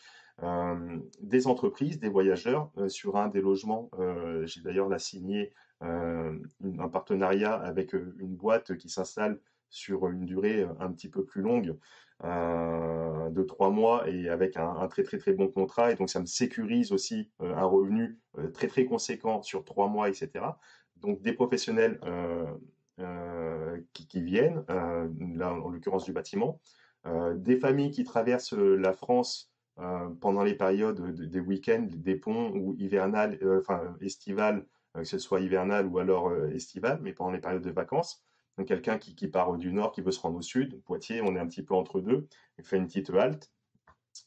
Euh, 0.43 0.99
des 1.19 1.47
entreprises, 1.47 1.99
des 1.99 2.09
voyageurs 2.09 2.69
euh, 2.77 2.89
sur 2.89 3.17
un 3.17 3.27
des 3.27 3.41
logements. 3.41 3.89
Euh, 3.97 4.45
j'ai 4.45 4.61
d'ailleurs 4.61 4.87
la 4.87 4.99
signé 4.99 5.53
un 5.79 6.89
partenariat 6.91 7.53
avec 7.53 7.93
une 7.93 8.35
boîte 8.35 8.75
qui 8.77 8.89
s'installe 8.89 9.39
sur 9.69 10.07
une 10.07 10.25
durée 10.25 10.67
un 10.79 10.91
petit 10.91 11.07
peu 11.07 11.23
plus 11.23 11.43
longue. 11.43 11.77
de 12.23 13.43
trois 13.43 13.69
mois 13.69 14.09
et 14.09 14.27
avec 14.27 14.57
un, 14.57 14.87
très 14.87 15.03
très 15.03 15.19
très 15.19 15.33
bon 15.33 15.49
contrat 15.49 15.91
et 15.91 15.95
donc 15.95 16.09
ça 16.09 16.19
me 16.19 16.25
sécurise 16.25 16.91
aussi 16.91 17.29
un 17.39 17.65
revenu 17.65 18.17
très 18.55 18.65
très 18.65 18.85
conséquent 18.85 19.43
sur 19.43 19.63
trois 19.63 19.87
mois 19.87 20.09
etc 20.09 20.45
donc 20.95 21.21
des 21.21 21.33
professionnels 21.33 21.99
qui, 23.93 24.07
qui, 24.07 24.21
viennent 24.21 24.63
là 24.67 25.53
en 25.53 25.69
l'occurrence 25.69 26.05
du 26.05 26.13
bâtiment 26.13 26.59
des 27.35 27.57
familles 27.57 27.91
qui 27.91 28.03
traversent 28.03 28.53
la 28.53 28.93
France 28.93 29.51
euh, 29.79 30.09
pendant 30.21 30.43
les 30.43 30.55
périodes 30.55 30.99
des 31.11 31.39
week-ends, 31.39 31.87
des 31.91 32.15
ponts 32.15 32.51
ou 32.55 32.73
hivernales, 32.79 33.37
euh, 33.43 33.59
enfin 33.59 33.95
estivales, 34.01 34.65
euh, 34.95 35.01
que 35.01 35.07
ce 35.07 35.19
soit 35.19 35.39
hivernal 35.39 35.85
ou 35.85 35.99
alors 35.99 36.33
estival, 36.47 36.99
mais 37.03 37.13
pendant 37.13 37.31
les 37.31 37.39
périodes 37.39 37.61
de 37.61 37.69
vacances. 37.69 38.23
Donc 38.57 38.67
quelqu'un 38.67 38.97
qui, 38.97 39.13
qui, 39.13 39.27
part 39.27 39.55
du 39.57 39.71
nord, 39.71 39.91
qui 39.91 40.01
veut 40.01 40.11
se 40.11 40.19
rendre 40.19 40.37
au 40.37 40.41
sud, 40.41 40.81
Poitiers, 40.83 41.21
on 41.21 41.35
est 41.35 41.39
un 41.39 41.45
petit 41.47 41.61
peu 41.61 41.75
entre 41.75 42.01
deux, 42.01 42.27
il 42.57 42.63
fait 42.63 42.77
une 42.77 42.87
petite 42.87 43.11
halte, 43.11 43.51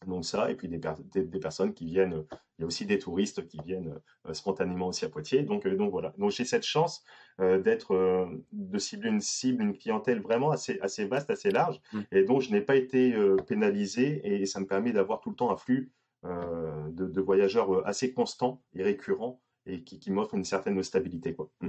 donc 0.06 0.24
ça, 0.24 0.50
et 0.50 0.54
puis 0.54 0.68
des, 0.68 0.80
des, 1.14 1.38
personnes 1.38 1.74
qui 1.74 1.86
viennent, 1.86 2.24
il 2.58 2.62
y 2.62 2.64
a 2.64 2.66
aussi 2.66 2.86
des 2.86 2.98
touristes 2.98 3.46
qui 3.46 3.58
viennent 3.64 3.98
euh, 4.26 4.34
spontanément 4.34 4.88
aussi 4.88 5.04
à 5.04 5.08
Poitiers. 5.08 5.42
Donc, 5.42 5.66
euh, 5.66 5.76
donc 5.76 5.90
voilà. 5.90 6.12
Donc 6.18 6.30
j'ai 6.30 6.44
cette 6.44 6.64
chance 6.64 7.04
euh, 7.40 7.60
d'être, 7.60 8.28
de 8.52 8.78
cibler 8.78 9.08
une 9.08 9.20
cible, 9.20 9.62
une 9.62 9.76
clientèle 9.76 10.20
vraiment 10.20 10.50
assez, 10.50 10.78
assez 10.80 11.04
vaste, 11.06 11.30
assez 11.30 11.50
large, 11.50 11.80
mmh. 11.92 12.00
et 12.12 12.24
donc 12.24 12.42
je 12.42 12.50
n'ai 12.50 12.60
pas 12.60 12.76
été 12.76 13.14
pénalisé, 13.46 14.20
et 14.24 14.46
ça 14.46 14.60
me 14.60 14.66
permet 14.66 14.92
d'avoir 14.92 15.20
tout 15.20 15.30
le 15.30 15.36
temps 15.36 15.50
un 15.50 15.56
flux 15.56 15.92
de, 16.24 17.06
de, 17.06 17.20
voyageurs 17.20 17.86
assez 17.86 18.12
constant 18.12 18.62
et 18.74 18.82
récurrent, 18.82 19.40
et 19.66 19.82
qui, 19.82 19.98
qui 19.98 20.10
m'offre 20.10 20.34
une 20.34 20.44
certaine 20.44 20.82
stabilité. 20.82 21.34
Quoi. 21.34 21.50
Mmh. 21.60 21.68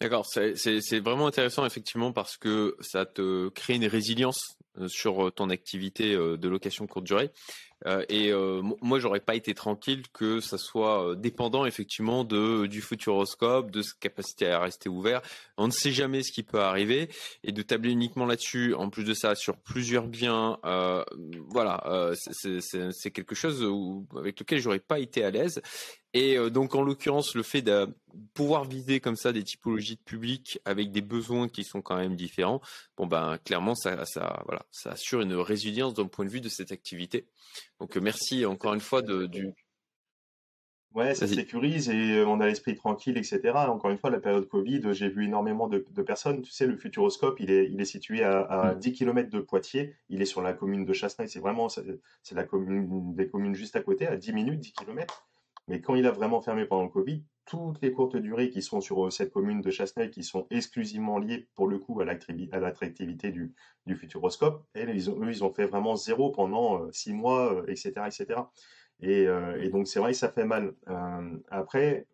D'accord, 0.00 0.24
c'est 0.26 1.00
vraiment 1.00 1.26
intéressant 1.26 1.66
effectivement 1.66 2.12
parce 2.12 2.36
que 2.36 2.76
ça 2.80 3.04
te 3.04 3.48
crée 3.48 3.74
une 3.74 3.86
résilience 3.86 4.56
euh, 4.80 4.88
sur 4.88 5.26
euh, 5.26 5.30
ton 5.30 5.50
activité 5.50 6.14
euh, 6.14 6.36
de 6.36 6.48
location 6.48 6.86
courte 6.86 7.04
durée. 7.06 7.30
et 8.08 8.32
moi, 8.82 8.98
j'aurais 8.98 9.20
pas 9.20 9.36
été 9.36 9.54
tranquille 9.54 10.02
que 10.12 10.40
ça 10.40 10.58
soit 10.58 11.14
dépendant 11.16 11.64
effectivement 11.64 12.24
de 12.24 12.66
du 12.66 12.82
futuroscope, 12.82 13.70
de 13.70 13.82
sa 13.82 13.92
capacité 14.00 14.48
à 14.48 14.58
rester 14.58 14.88
ouvert. 14.88 15.22
On 15.58 15.68
ne 15.68 15.72
sait 15.72 15.92
jamais 15.92 16.24
ce 16.24 16.32
qui 16.32 16.42
peut 16.42 16.60
arriver 16.60 17.08
et 17.44 17.52
de 17.52 17.62
tabler 17.62 17.92
uniquement 17.92 18.26
là-dessus. 18.26 18.74
En 18.74 18.90
plus 18.90 19.04
de 19.04 19.14
ça, 19.14 19.36
sur 19.36 19.58
plusieurs 19.58 20.08
biens, 20.08 20.58
voilà, 21.50 22.12
c'est 22.16 23.12
quelque 23.12 23.36
chose 23.36 23.64
avec 24.16 24.40
lequel 24.40 24.58
j'aurais 24.58 24.80
pas 24.80 24.98
été 24.98 25.22
à 25.22 25.30
l'aise. 25.30 25.62
Et 26.14 26.38
euh, 26.38 26.48
donc, 26.50 26.74
en 26.74 26.82
l'occurrence, 26.82 27.34
le 27.34 27.42
fait 27.42 27.62
de 27.62 27.88
pouvoir 28.32 28.64
viser 28.64 29.00
comme 29.00 29.16
ça 29.16 29.32
des 29.32 29.44
typologies 29.44 29.96
de 29.96 30.00
public 30.00 30.58
avec 30.64 30.90
des 30.90 31.02
besoins 31.02 31.48
qui 31.48 31.64
sont 31.64 31.82
quand 31.82 31.96
même 31.96 32.16
différents, 32.16 32.60
bon 32.96 33.06
ben 33.06 33.38
clairement, 33.44 33.74
ça, 33.74 34.04
ça, 34.06 34.42
voilà, 34.46 34.64
ça 34.70 34.92
assure 34.92 35.20
une 35.20 35.34
résilience 35.34 35.94
d'un 35.94 36.06
point 36.06 36.24
de 36.24 36.30
vue 36.30 36.40
de 36.40 36.48
cette 36.48 36.72
activité. 36.72 37.26
Donc, 37.78 37.96
euh, 37.96 38.00
merci 38.00 38.46
encore 38.46 38.74
une 38.74 38.80
fois 38.80 39.02
de, 39.02 39.26
du. 39.26 39.52
Ouais, 40.94 41.14
ça 41.14 41.26
sécurise 41.26 41.90
et 41.90 42.16
euh, 42.16 42.26
on 42.26 42.40
a 42.40 42.46
l'esprit 42.46 42.74
tranquille, 42.74 43.18
etc. 43.18 43.40
Encore 43.68 43.90
une 43.90 43.98
fois, 43.98 44.08
la 44.08 44.20
période 44.20 44.48
Covid, 44.48 44.80
j'ai 44.92 45.10
vu 45.10 45.26
énormément 45.26 45.68
de, 45.68 45.78
personnes. 46.02 46.40
Tu 46.40 46.50
sais, 46.50 46.66
le 46.66 46.78
Futuroscope, 46.78 47.38
il 47.40 47.50
est, 47.50 47.68
il 47.70 47.78
est 47.78 47.84
situé 47.84 48.24
à, 48.24 48.74
10 48.74 48.88
mm. 48.88 48.92
km 48.94 49.30
de 49.30 49.40
Poitiers. 49.40 49.94
Il 50.08 50.22
est 50.22 50.26
sur 50.26 50.40
la 50.40 50.54
commune 50.54 50.86
de 50.86 50.92
Chasseneuil. 50.94 51.28
C'est 51.28 51.40
vraiment, 51.40 51.68
c'est 51.68 52.34
la 52.34 52.44
commune, 52.44 53.14
des 53.14 53.28
communes 53.28 53.54
juste 53.54 53.76
à 53.76 53.82
côté, 53.82 54.06
à 54.06 54.16
10 54.16 54.32
minutes, 54.32 54.60
10 54.60 54.72
km. 54.72 55.27
Mais 55.68 55.80
quand 55.80 55.94
il 55.94 56.06
a 56.06 56.10
vraiment 56.10 56.40
fermé 56.40 56.64
pendant 56.64 56.84
le 56.84 56.88
Covid, 56.88 57.22
toutes 57.44 57.80
les 57.80 57.92
courtes 57.92 58.16
durées 58.16 58.50
qui 58.50 58.62
sont 58.62 58.80
sur 58.80 59.06
euh, 59.06 59.10
cette 59.10 59.32
commune 59.32 59.60
de 59.60 59.70
Chasseneuil, 59.70 60.10
qui 60.10 60.22
sont 60.22 60.46
exclusivement 60.50 61.18
liées 61.18 61.48
pour 61.54 61.68
le 61.68 61.78
coup 61.78 62.00
à 62.00 62.04
l'attractivité 62.04 63.30
du, 63.30 63.54
Futuroscope, 63.94 64.64
elles, 64.74 64.94
ils 64.94 65.08
ont, 65.08 65.22
eux, 65.22 65.30
ils 65.30 65.44
ont 65.44 65.52
fait 65.52 65.64
vraiment 65.64 65.96
zéro 65.96 66.30
pendant 66.30 66.82
euh, 66.82 66.88
six 66.92 67.12
mois, 67.14 67.62
etc., 67.66 67.92
euh, 67.96 68.06
etc. 68.06 68.40
Et, 69.00 69.68
donc 69.70 69.88
c'est 69.88 69.98
vrai 70.00 70.12
que 70.12 70.18
ça 70.18 70.28
fait 70.28 70.44
mal. 70.44 70.74
Euh, 70.88 71.38
après, 71.50 72.06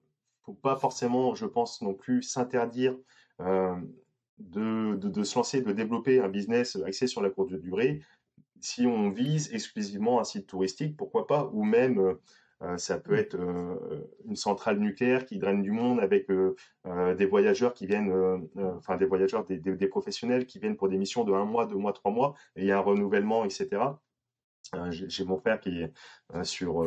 faut 0.43 0.53
pas 0.53 0.77
forcément, 0.77 1.35
je 1.35 1.47
pense 1.47 1.81
non 1.83 1.95
plus, 1.95 2.23
s'interdire 2.23 2.97
de, 3.40 4.95
de, 4.95 5.09
de, 5.09 5.23
se 5.23 5.37
lancer, 5.37 5.62
de 5.62 5.73
développer 5.73 6.21
un 6.21 6.29
business 6.29 6.77
axé 6.87 7.07
sur 7.07 7.23
la 7.23 7.31
courte 7.31 7.55
durée. 7.55 8.03
Si 8.61 8.87
on 8.87 9.11
vise 9.11 9.53
exclusivement 9.53 10.21
un 10.21 10.25
site 10.25 10.47
touristique, 10.47 10.97
pourquoi 10.97 11.27
pas, 11.27 11.51
ou 11.53 11.64
même 11.64 12.17
ça 12.77 12.98
peut 12.98 13.14
être 13.14 13.35
euh, 13.35 14.07
une 14.24 14.37
centrale 14.37 14.79
nucléaire 14.79 15.27
qui 15.27 15.38
draine 15.38 15.62
du 15.62 15.70
monde 15.70 16.00
avec 16.00 16.31
euh, 16.31 16.55
des 17.14 17.27
voyageurs 17.27 17.74
qui 17.74 17.87
viennent, 17.87 18.12
enfin 18.77 18.96
des 18.96 19.07
voyageurs, 19.07 19.44
des, 19.44 19.88
professionnels 19.88 20.46
qui 20.46 20.59
viennent 20.59 20.77
pour 20.77 20.88
des 20.88 20.98
missions 20.98 21.24
de 21.24 21.33
un 21.33 21.44
mois, 21.44 21.66
deux 21.66 21.77
mois, 21.77 21.92
trois 21.92 22.12
mois, 22.12 22.35
et 22.57 22.62
il 22.62 22.66
y 22.66 22.72
a 22.72 22.79
un 22.79 22.81
renouvellement, 22.81 23.44
etc. 23.44 23.83
J'ai 24.90 25.24
mon 25.24 25.38
frère 25.38 25.61
qui 25.61 25.83
est 25.83 25.92
sur, 26.42 26.85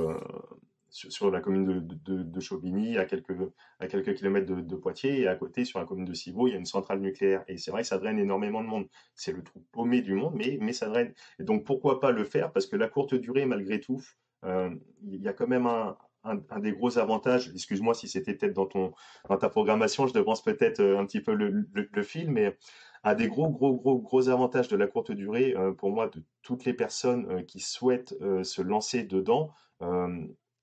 sur, 0.89 1.31
la 1.31 1.41
commune 1.41 1.85
de, 1.85 2.39
Chauvigny, 2.39 2.97
à 2.97 3.05
quelques, 3.05 3.37
à 3.79 3.87
quelques 3.87 4.15
kilomètres 4.15 4.47
de, 4.47 4.75
Poitiers, 4.75 5.21
et 5.21 5.27
à 5.27 5.35
côté, 5.35 5.65
sur 5.65 5.79
la 5.79 5.85
commune 5.85 6.05
de 6.05 6.13
Civaux, 6.13 6.47
il 6.47 6.51
y 6.51 6.53
a 6.55 6.59
une 6.59 6.65
centrale 6.65 6.99
nucléaire. 6.99 7.43
Et 7.47 7.57
c'est 7.57 7.71
vrai 7.71 7.81
que 7.81 7.87
ça 7.87 7.97
draine 7.97 8.19
énormément 8.19 8.61
de 8.61 8.67
monde. 8.67 8.87
C'est 9.15 9.31
le 9.31 9.43
trou 9.43 9.63
paumé 9.71 10.01
du 10.01 10.13
monde, 10.13 10.33
mais, 10.35 10.57
mais 10.61 10.73
ça 10.73 10.87
draine. 10.87 11.13
Et 11.39 11.43
donc 11.43 11.65
pourquoi 11.65 11.99
pas 11.99 12.11
le 12.11 12.23
faire? 12.23 12.51
Parce 12.51 12.67
que 12.67 12.75
la 12.75 12.87
courte 12.87 13.15
durée, 13.15 13.45
malgré 13.45 13.79
tout, 13.79 14.01
euh, 14.01 14.26
il 14.43 15.21
y 15.21 15.28
a 15.28 15.34
quand 15.34 15.47
même 15.47 15.67
un, 16.28 16.60
des 16.60 16.71
gros 16.71 16.97
avantages, 16.97 17.50
excuse-moi 17.54 17.93
si 17.93 18.08
c'était 18.08 18.34
peut-être 18.34 18.54
dans, 18.54 19.38
ta 19.38 19.50
programmation, 19.50 20.08
je 20.08 20.13
devance 20.13 20.43
peut-être 20.43 20.80
euh, 20.80 21.00
un 21.00 21.06
petit 21.06 21.21
peu 21.21 21.34
le, 21.34 21.67
le, 21.73 22.04
film, 22.04 22.34
mais 22.34 22.58
un 23.04 23.15
des 23.15 23.28
gros, 23.28 23.50
gros, 23.50 23.76
gros, 23.76 24.00
gros 24.00 24.30
avantages 24.30 24.67
de 24.67 24.76
la 24.76 24.88
courte 24.88 25.12
durée, 25.12 25.56
euh, 25.56 25.71
pour 25.71 25.91
moi, 25.91 26.08
de 26.08 26.23
toutes 26.41 26.65
les 26.65 26.73
personnes 26.73 27.45
qui 27.45 27.60
souhaitent 27.60 28.15
se 28.43 28.62
lancer 28.62 29.04
dedans, 29.04 29.52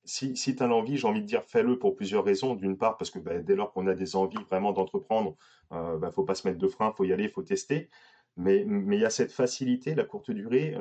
si, 0.07 0.37
si 0.37 0.55
tu 0.55 0.63
as 0.63 0.67
l'envie, 0.67 0.99
j'ai 0.99 1.07
envie 1.07 1.23
de 1.23 1.27
dire 1.27 1.45
fais-le 1.45 1.79
pour 1.79 1.97
plusieurs 1.97 2.25
raisons. 2.25 2.55
D'une 2.55 2.77
part, 2.77 2.99
parce 2.99 3.11
que 3.11 3.19
bah, 3.19 3.39
dès 3.39 3.55
lors 3.55 3.73
qu'on 3.73 3.87
a 3.87 3.95
des 3.95 4.17
envies 4.17 4.43
vraiment 4.51 4.73
d'entreprendre, 4.73 5.37
il 5.71 5.99
bah, 5.99 6.11
faut 6.11 6.25
pas 6.25 6.35
se 6.35 6.47
mettre 6.47 6.59
de 6.59 6.69
frein, 6.69 6.93
faut 6.93 7.05
y 7.05 7.13
aller, 7.13 7.29
faut 7.29 7.43
tester. 7.43 7.89
Mais 8.37 8.67
il 8.67 8.99
y 8.99 9.05
a 9.05 9.11
cette 9.11 9.33
facilité, 9.33 9.95
la 9.95 10.05
courte 10.05 10.31
durée 10.31 10.77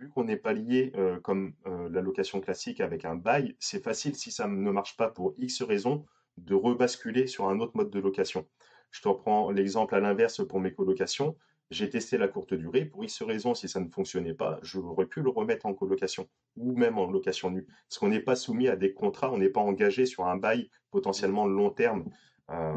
vu 0.00 0.08
qu'on 0.08 0.24
n'est 0.24 0.36
pas 0.36 0.54
lié 0.54 0.92
euh, 0.96 1.20
comme 1.20 1.52
euh, 1.66 1.88
la 1.90 2.00
location 2.00 2.40
classique 2.40 2.80
avec 2.80 3.04
un 3.04 3.16
bail, 3.16 3.54
c'est 3.58 3.84
facile 3.84 4.16
si 4.16 4.32
ça 4.32 4.48
ne 4.48 4.70
marche 4.70 4.96
pas 4.96 5.08
pour 5.08 5.34
X 5.36 5.62
raisons 5.62 6.06
de 6.38 6.54
rebasculer 6.54 7.26
sur 7.26 7.48
un 7.48 7.60
autre 7.60 7.76
mode 7.76 7.90
de 7.90 8.00
location. 8.00 8.46
Je 8.90 9.02
te 9.02 9.08
reprends 9.08 9.50
l'exemple 9.50 9.94
à 9.94 10.00
l'inverse 10.00 10.44
pour 10.46 10.58
mes 10.58 10.72
colocations. 10.72 11.36
J'ai 11.70 11.90
testé 11.90 12.16
la 12.16 12.28
courte 12.28 12.54
durée. 12.54 12.86
Pour 12.86 13.04
X 13.04 13.22
raisons, 13.22 13.54
si 13.54 13.68
ça 13.68 13.78
ne 13.78 13.88
fonctionnait 13.90 14.34
pas, 14.34 14.58
j'aurais 14.62 15.06
pu 15.06 15.20
le 15.20 15.28
remettre 15.28 15.66
en 15.66 15.74
colocation 15.74 16.28
ou 16.56 16.74
même 16.74 16.98
en 16.98 17.08
location 17.08 17.50
nue. 17.50 17.66
Parce 17.88 17.98
qu'on 17.98 18.08
n'est 18.08 18.20
pas 18.20 18.36
soumis 18.36 18.68
à 18.68 18.76
des 18.76 18.94
contrats, 18.94 19.30
on 19.30 19.38
n'est 19.38 19.50
pas 19.50 19.60
engagé 19.60 20.06
sur 20.06 20.26
un 20.26 20.36
bail 20.36 20.70
potentiellement 20.90 21.46
long 21.46 21.70
terme 21.70 22.06
euh, 22.50 22.72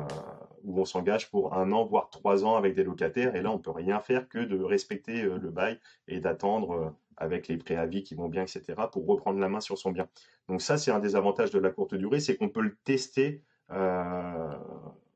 où 0.64 0.80
on 0.80 0.86
s'engage 0.86 1.32
pour 1.32 1.56
un 1.56 1.72
an, 1.72 1.86
voire 1.86 2.10
trois 2.10 2.46
ans 2.46 2.58
avec 2.58 2.76
des 2.76 2.84
locataires. 2.84 3.36
Et 3.36 3.42
là, 3.42 3.50
on 3.50 3.60
peut 3.60 3.72
rien 3.72 4.00
faire 4.02 4.28
que 4.28 4.40
de 4.40 4.62
respecter 4.62 5.24
le 5.24 5.50
bail 5.50 5.80
et 6.08 6.20
d'attendre 6.20 6.94
avec 7.18 7.48
les 7.48 7.58
préavis 7.58 8.04
qui 8.04 8.16
vont 8.16 8.30
bien, 8.30 8.44
etc., 8.44 8.64
pour 8.92 9.06
reprendre 9.06 9.40
la 9.40 9.50
main 9.50 9.60
sur 9.60 9.78
son 9.78 9.92
bien. 9.92 10.08
Donc 10.48 10.62
ça, 10.62 10.78
c'est 10.78 10.92
un 10.92 11.00
des 11.00 11.16
avantages 11.16 11.52
de 11.52 11.60
la 11.60 11.72
courte 11.72 11.96
durée, 11.96 12.20
c'est 12.20 12.36
qu'on 12.36 12.50
peut 12.50 12.62
le 12.62 12.76
tester, 12.84 13.44
euh, 13.72 14.58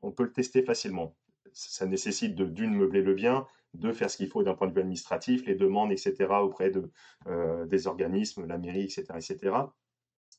on 0.02 0.12
peut 0.12 0.24
le 0.24 0.32
tester 0.32 0.64
facilement. 0.64 1.16
Ça 1.54 1.86
nécessite 1.86 2.36
d'une 2.36 2.76
meubler 2.76 3.02
le 3.02 3.14
bien, 3.14 3.46
de 3.74 3.92
faire 3.92 4.10
ce 4.10 4.18
qu'il 4.18 4.28
faut 4.28 4.44
d'un 4.44 4.54
point 4.54 4.68
de 4.68 4.74
vue 4.74 4.82
administratif, 4.82 5.46
les 5.46 5.56
demandes, 5.56 5.92
etc., 5.92 6.28
auprès 6.42 6.72
euh, 7.28 7.66
des 7.66 7.88
organismes, 7.88 8.46
la 8.46 8.58
mairie, 8.58 8.84
etc., 8.84 9.06
etc. 9.16 9.56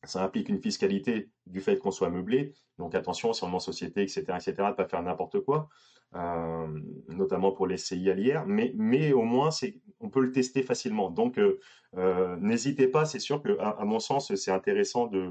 Ça 0.05 0.23
implique 0.23 0.49
une 0.49 0.61
fiscalité 0.61 1.31
du 1.47 1.61
fait 1.61 1.79
qu'on 1.79 1.91
soit 1.91 2.11
meublé. 2.11 2.55
Donc 2.79 2.95
attention, 2.95 3.31
en 3.31 3.59
société, 3.59 4.03
etc., 4.03 4.23
etc., 4.37 4.55
de 4.71 4.75
pas 4.75 4.87
faire 4.87 5.03
n'importe 5.03 5.41
quoi. 5.41 5.69
Euh, 6.15 6.81
notamment 7.09 7.53
pour 7.53 7.67
les 7.67 7.77
CILIR, 7.77 8.47
mais, 8.47 8.73
mais 8.77 9.13
au 9.13 9.25
moins 9.25 9.51
on 10.01 10.09
peut 10.09 10.21
le 10.21 10.33
tester 10.33 10.63
facilement. 10.63 11.11
Donc 11.11 11.39
euh, 11.39 11.61
euh, 11.99 12.35
n'hésitez 12.37 12.89
pas, 12.89 13.05
c'est 13.05 13.19
sûr 13.19 13.43
que 13.43 13.59
à, 13.59 13.85
mon 13.85 13.99
sens 13.99 14.35
c'est 14.35 14.51
intéressant 14.51 15.07
de 15.07 15.31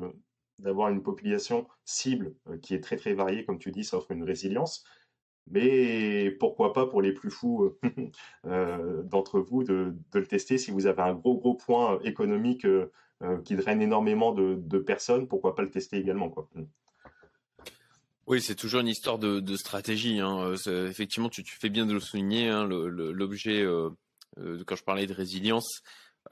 d'avoir 0.60 0.90
une 0.90 1.02
population 1.02 1.68
cible 1.84 2.36
qui 2.62 2.76
est 2.76 2.80
très 2.82 2.96
très 2.96 3.14
variée, 3.14 3.44
comme 3.44 3.58
tu 3.58 3.72
dis, 3.72 3.84
ça 3.84 3.98
offre 3.98 4.12
une 4.12 4.24
résilience. 4.24 4.84
Mais 5.50 6.30
pourquoi 6.40 6.74
pas 6.74 6.86
pour 6.86 7.02
les 7.02 7.14
plus 7.14 7.32
fous 7.32 7.76
d'entre 8.44 9.40
vous 9.40 9.64
de, 9.64 9.96
de, 10.12 10.20
le 10.20 10.28
tester 10.28 10.60
si 10.60 10.72
vous 10.72 10.86
avez 10.86 11.02
un 11.02 11.14
gros 11.14 11.38
gros 11.38 11.56
point 11.56 12.00
économique 12.04 12.68
qui 13.44 13.56
draine 13.56 13.82
énormément 13.82 14.32
de, 14.32 14.78
personnes, 14.80 15.28
pourquoi 15.28 15.56
pas 15.56 15.64
le 15.64 15.72
tester 15.72 15.98
également 15.98 16.30
quoi. 16.30 16.48
Oui, 18.28 18.42
c'est 18.42 18.56
toujours 18.56 18.82
une 18.82 18.90
histoire 18.90 19.18
de, 19.18 19.56
stratégie. 19.56 20.20
Hein. 20.20 20.54
Effectivement, 20.66 21.30
tu, 21.30 21.44
fais 21.46 21.70
bien 21.70 21.86
de 21.86 21.94
le 21.94 22.02
souligner. 22.02 22.50
Hein, 22.50 22.68
l'objet, 22.68 23.62
euh, 23.62 23.90
euh, 24.40 24.62
quand 24.66 24.76
je 24.76 24.84
parlais 24.84 25.08
de 25.08 25.14
résilience, 25.14 25.82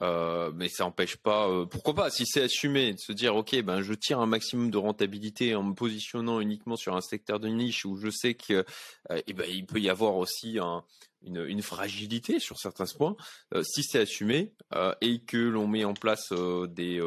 Euh, 0.02 0.52
mais 0.54 0.68
ça 0.68 0.84
n'empêche 0.84 1.16
pas, 1.16 1.48
euh, 1.48 1.64
pourquoi 1.64 1.94
pas, 1.94 2.10
si 2.10 2.26
c'est 2.26 2.42
assumé, 2.42 2.92
de 2.92 2.98
se 2.98 3.12
dire, 3.12 3.34
ok, 3.34 3.62
ben 3.62 3.80
je 3.80 3.94
tire 3.94 4.20
un 4.20 4.26
maximum 4.26 4.70
de 4.70 4.76
rentabilité 4.76 5.54
en 5.54 5.62
me 5.62 5.74
positionnant 5.74 6.40
uniquement 6.40 6.76
sur 6.76 6.94
un 6.96 7.00
secteur 7.00 7.40
de 7.40 7.48
niche 7.48 7.86
où 7.86 7.96
je 7.96 8.10
sais 8.10 8.34
que, 8.34 8.64
euh, 9.10 9.22
eh 9.26 9.32
ben, 9.32 9.46
peut 9.66 9.80
y 9.80 9.88
avoir 9.88 10.16
aussi 10.16 10.58
une, 11.26 11.44
une, 11.44 11.62
fragilité 11.62 12.40
sur 12.40 12.58
certains 12.58 12.86
points. 12.86 13.16
si 13.62 13.82
c'est 13.82 14.00
assumé 14.00 14.52
et 15.00 15.20
que 15.20 15.36
l'on 15.36 15.66
met 15.66 15.84
en 15.84 15.94
place 15.94 16.32
des, 16.68 17.00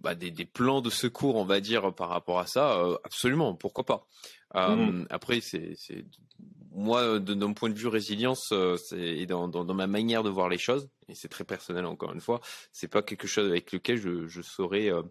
bah, 0.00 0.14
des, 0.14 0.30
des 0.30 0.46
plans 0.46 0.80
de 0.80 0.90
secours, 0.90 1.36
on 1.36 1.44
va 1.44 1.60
dire, 1.60 1.94
par 1.94 2.08
rapport 2.08 2.38
à 2.38 2.46
ça, 2.46 2.78
absolument, 3.04 3.54
pourquoi 3.54 3.84
pas. 3.84 4.06
Mmh. 4.54 5.06
Après, 5.10 5.40
c'est 5.40 5.76
moi, 6.74 7.18
d'un 7.18 7.52
point 7.52 7.68
de 7.68 7.78
vue 7.78 7.88
résilience, 7.88 8.50
euh, 8.52 8.76
et 8.96 9.26
dans, 9.26 9.74
ma 9.74 9.86
manière 9.86 10.22
de 10.22 10.30
voir 10.30 10.48
les 10.48 10.58
choses, 10.58 10.88
et 11.08 11.14
c'est 11.14 11.28
très 11.28 11.44
personnel 11.44 11.86
encore 11.86 12.12
une 12.12 12.20
fois, 12.20 12.40
c'est 12.72 12.88
pas 12.88 13.02
quelque 13.02 13.26
chose 13.26 13.48
avec 13.48 13.72
lequel 13.72 13.98
je, 13.98 14.42
serais 14.42 14.90
euh, 14.90 15.02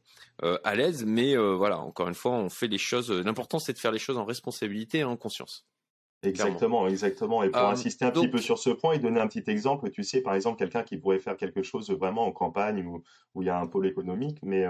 euh, 0.43 0.57
à 0.63 0.75
l'aise, 0.75 1.05
mais 1.05 1.35
voilà, 1.35 1.79
encore 1.79 2.07
une 2.07 2.15
fois, 2.15 2.31
on 2.31 2.49
fait 2.49 2.67
les 2.67 2.77
choses. 2.77 3.11
L'important, 3.11 3.59
c'est 3.59 3.73
de 3.73 3.79
faire 3.79 3.91
les 3.91 3.99
choses 3.99 4.17
en 4.17 4.25
responsabilité 4.25 4.99
et 4.99 5.03
en 5.03 5.17
conscience. 5.17 5.65
Exactement, 6.23 6.87
exactement. 6.87 7.43
Et 7.43 7.49
pour 7.49 7.63
insister 7.63 8.05
un 8.05 8.11
petit 8.11 8.27
peu 8.27 8.37
sur 8.37 8.59
ce 8.59 8.69
point 8.69 8.93
et 8.93 8.99
donner 8.99 9.19
un 9.19 9.27
petit 9.27 9.49
exemple, 9.49 9.89
tu 9.89 10.03
sais, 10.03 10.21
par 10.21 10.35
exemple, 10.35 10.59
quelqu'un 10.59 10.83
qui 10.83 10.97
pourrait 10.97 11.19
faire 11.19 11.35
quelque 11.35 11.63
chose 11.63 11.89
vraiment 11.89 12.25
en 12.25 12.31
campagne 12.31 12.85
où, 12.85 13.03
où 13.33 13.41
il 13.41 13.47
y 13.47 13.49
a 13.49 13.59
un 13.59 13.65
pôle 13.65 13.87
économique, 13.87 14.37
mais 14.43 14.65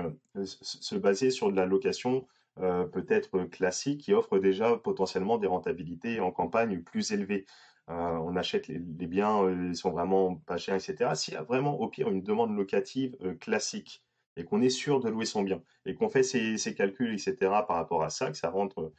se 0.45 0.95
baser 0.95 1.29
sur 1.29 1.51
de 1.51 1.55
la 1.57 1.65
location 1.65 2.25
euh, 2.59 2.85
peut-être 2.85 3.45
classique 3.45 4.01
qui 4.01 4.13
offre 4.13 4.37
déjà 4.37 4.75
potentiellement 4.75 5.37
des 5.37 5.47
rentabilités 5.47 6.19
en 6.19 6.31
campagne 6.31 6.81
plus 6.81 7.11
élevées. 7.13 7.45
Euh, 7.89 7.93
on 7.93 8.35
achète 8.35 8.67
les, 8.67 8.77
biens, 8.79 9.43
euh, 9.43 9.69
ils 9.69 9.75
sont 9.75 9.91
vraiment 9.91 10.35
pas 10.35 10.57
chers, 10.57 10.75
etc. 10.75 11.11
S'il 11.15 11.33
y 11.33 11.37
a 11.37 11.43
vraiment 11.43 11.79
au 11.79 11.87
pire 11.87 12.09
une 12.09 12.21
demande 12.21 12.55
locative 12.55 13.15
classique 13.39 14.03
et 14.35 14.43
qu'on 14.43 14.61
est 14.61 14.69
sûr 14.69 14.99
de 14.99 15.09
louer 15.09 15.25
son 15.25 15.43
bien 15.43 15.63
et 15.85 15.95
qu'on 15.95 16.09
fait 16.09 16.23
ses, 16.23 16.75
calculs, 16.75 17.13
etc. 17.13 17.35
par 17.39 17.77
rapport 17.77 18.03
à 18.03 18.09
ça, 18.09 18.29
que 18.31 18.37
ça 18.37 18.49
rentre. 18.49 18.91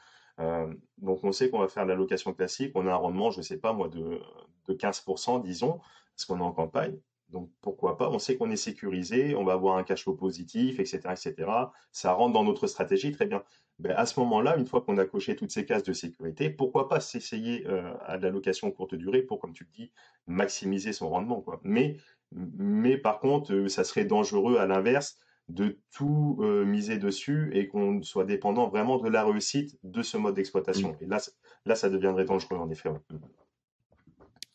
Donc 0.98 1.24
on 1.24 1.32
sait 1.32 1.50
qu'on 1.50 1.58
va 1.58 1.68
faire 1.68 1.86
la 1.86 1.94
location 1.94 2.32
classique, 2.32 2.72
on 2.74 2.86
a 2.86 2.92
un 2.92 2.96
rendement, 2.96 3.30
je 3.30 3.38
ne 3.38 3.42
sais 3.42 3.58
pas 3.58 3.72
moi, 3.72 3.88
de, 3.88 4.20
de 4.66 4.74
15%, 4.74 5.42
disons, 5.42 5.80
parce 6.14 6.24
qu'on 6.26 6.38
est 6.38 6.42
en 6.42 6.52
campagne. 6.52 6.98
Donc 7.32 7.50
pourquoi 7.60 7.96
pas? 7.96 8.10
On 8.10 8.18
sait 8.18 8.36
qu'on 8.36 8.50
est 8.50 8.56
sécurisé, 8.56 9.34
on 9.34 9.44
va 9.44 9.54
avoir 9.54 9.78
un 9.78 9.84
cash 9.84 10.02
flow 10.04 10.14
positif, 10.14 10.78
etc., 10.78 11.00
etc. 11.10 11.50
Ça 11.90 12.12
rentre 12.12 12.34
dans 12.34 12.44
notre 12.44 12.66
stratégie, 12.66 13.10
très 13.10 13.26
bien. 13.26 13.42
Ben, 13.78 13.94
à 13.96 14.06
ce 14.06 14.20
moment-là, 14.20 14.56
une 14.58 14.66
fois 14.66 14.82
qu'on 14.82 14.98
a 14.98 15.04
coché 15.06 15.34
toutes 15.34 15.50
ces 15.50 15.64
cases 15.64 15.82
de 15.82 15.94
sécurité, 15.94 16.50
pourquoi 16.50 16.88
pas 16.88 17.00
s'essayer 17.00 17.66
euh, 17.66 17.94
à 18.04 18.18
de 18.18 18.22
la 18.22 18.30
location 18.30 18.70
courte 18.70 18.94
durée 18.94 19.22
pour, 19.22 19.40
comme 19.40 19.54
tu 19.54 19.64
le 19.64 19.70
dis, 19.70 19.90
maximiser 20.26 20.92
son 20.92 21.08
rendement. 21.08 21.42
Mais, 21.64 21.96
mais 22.30 22.98
par 22.98 23.18
contre, 23.18 23.52
euh, 23.54 23.68
ça 23.68 23.82
serait 23.82 24.04
dangereux 24.04 24.58
à 24.58 24.66
l'inverse 24.66 25.18
de 25.48 25.78
tout 25.94 26.38
euh, 26.40 26.64
miser 26.64 26.98
dessus 26.98 27.50
et 27.52 27.68
qu'on 27.68 28.02
soit 28.02 28.24
dépendant 28.24 28.68
vraiment 28.68 28.98
de 28.98 29.08
la 29.08 29.24
réussite 29.24 29.78
de 29.82 30.02
ce 30.02 30.16
mode 30.16 30.34
d'exploitation. 30.34 30.92
Mmh. 30.92 31.04
Et 31.04 31.06
là, 31.06 31.18
là, 31.66 31.74
ça 31.74 31.90
deviendrait 31.90 32.24
dangereux, 32.24 32.56
en 32.56 32.70
effet. 32.70 32.90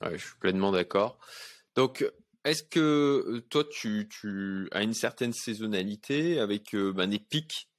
je 0.01 0.17
suis 0.17 0.37
pleinement 0.39 0.71
d'accord. 0.71 1.19
Donc, 1.75 2.09
est-ce 2.45 2.63
que 2.63 3.43
toi, 3.49 3.63
tu, 3.69 4.69
as 4.71 4.81
une 4.81 4.93
certaine 4.93 5.33
saisonnalité 5.33 6.39
avec 6.39 6.75
ben, 6.75 7.07
des 7.07 7.19
pics 7.19 7.69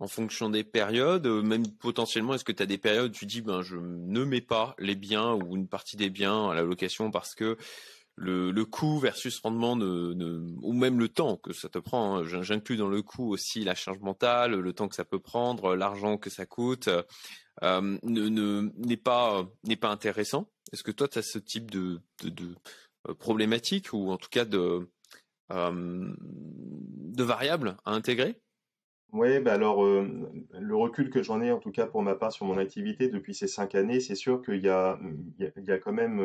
en 0.00 0.06
fonction 0.06 0.50
des 0.50 0.64
périodes 0.64 1.26
Même 1.26 1.66
potentiellement, 1.76 2.34
est-ce 2.34 2.44
que 2.44 2.52
tu 2.52 2.62
as 2.62 2.66
des 2.66 2.78
périodes 2.78 3.10
où 3.10 3.14
tu 3.14 3.26
dis, 3.26 3.40
ben, 3.40 3.62
je 3.62 3.76
ne 3.76 4.24
mets 4.24 4.40
pas 4.40 4.74
les 4.78 4.94
biens 4.94 5.34
ou 5.34 5.56
une 5.56 5.68
partie 5.68 5.96
des 5.96 6.10
biens 6.10 6.50
à 6.50 6.54
la 6.54 6.62
location 6.62 7.10
parce 7.10 7.34
que 7.34 7.56
le, 8.18 8.64
coût 8.64 8.98
versus 8.98 9.38
rendement 9.40 9.74
ou 9.74 10.72
même 10.72 10.98
le 10.98 11.08
temps 11.08 11.36
que 11.36 11.52
ça 11.52 11.68
te 11.68 11.78
prend. 11.78 12.16
Hein, 12.16 12.24
j'inclus 12.24 12.76
dans 12.76 12.88
le 12.88 13.02
coût 13.02 13.30
aussi 13.30 13.64
la 13.64 13.74
charge 13.74 14.00
mentale, 14.00 14.54
le 14.54 14.72
temps 14.72 14.88
que 14.88 14.94
ça 14.94 15.04
peut 15.04 15.20
prendre, 15.20 15.74
l'argent 15.74 16.18
que 16.18 16.30
ça 16.30 16.46
coûte, 16.46 16.88
n'est 17.62 18.96
pas 18.96 19.46
n'est 19.64 19.76
pas 19.76 19.90
intéressant. 19.90 20.50
Est-ce 20.72 20.82
que 20.82 20.90
toi 20.90 21.08
tu 21.08 21.18
as 21.18 21.22
ce 21.22 21.38
type 21.38 21.70
de, 21.70 22.00
euh, 23.08 23.14
problématiques 23.14 23.92
ou 23.92 24.10
en 24.10 24.16
tout 24.16 24.28
cas 24.30 24.44
de, 24.44 24.88
euh, 25.52 26.14
variables 27.18 27.76
à 27.84 27.92
intégrer? 27.92 28.40
Oui, 29.12 29.40
bah 29.40 29.54
alors 29.54 29.82
euh, 29.84 30.06
le 30.52 30.76
recul 30.76 31.08
que 31.08 31.22
j'en 31.22 31.40
ai 31.40 31.50
en 31.50 31.58
tout 31.58 31.70
cas 31.70 31.86
pour 31.86 32.02
ma 32.02 32.14
part 32.14 32.30
sur 32.30 32.44
mon 32.44 32.58
activité 32.58 33.08
depuis 33.08 33.34
ces 33.34 33.48
cinq 33.48 33.74
années, 33.74 34.00
c'est 34.00 34.14
sûr 34.14 34.42
qu'il 34.42 34.60
y 34.60 34.68
a, 34.68 34.98
il 35.38 35.64
y 35.64 35.70
a, 35.70 35.78
quand 35.78 35.92
même 35.92 36.20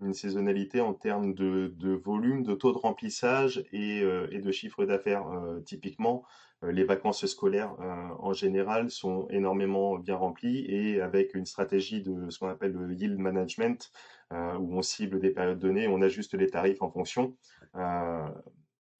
une 0.00 0.14
saisonnalité 0.14 0.80
en 0.80 0.94
termes 0.94 1.34
de, 1.34 1.72
de, 1.76 1.92
volume, 1.92 2.42
de 2.42 2.54
taux 2.54 2.72
de 2.72 2.78
remplissage 2.78 3.64
et, 3.72 3.98
et 4.30 4.38
de 4.40 4.50
chiffre 4.50 4.84
d'affaires. 4.84 5.24
typiquement, 5.64 6.24
les 6.62 6.84
vacances 6.84 7.24
scolaires 7.26 7.74
en 8.18 8.32
général 8.32 8.90
sont 8.90 9.26
énormément 9.30 9.98
bien 9.98 10.16
remplies 10.16 10.64
et 10.68 11.00
avec 11.00 11.34
une 11.34 11.46
stratégie 11.46 12.02
de 12.02 12.30
ce 12.30 12.38
qu'on 12.38 12.48
appelle 12.48 12.72
le 12.72 12.94
yield 12.94 13.18
management, 13.18 13.90
euh, 14.32 14.56
où 14.58 14.78
on 14.78 14.82
cible 14.82 15.18
des 15.18 15.30
périodes 15.30 15.58
données, 15.58 15.88
on 15.88 16.02
ajuste 16.02 16.34
les 16.34 16.48
tarifs 16.48 16.82
en 16.82 16.90
fonction. 16.90 17.34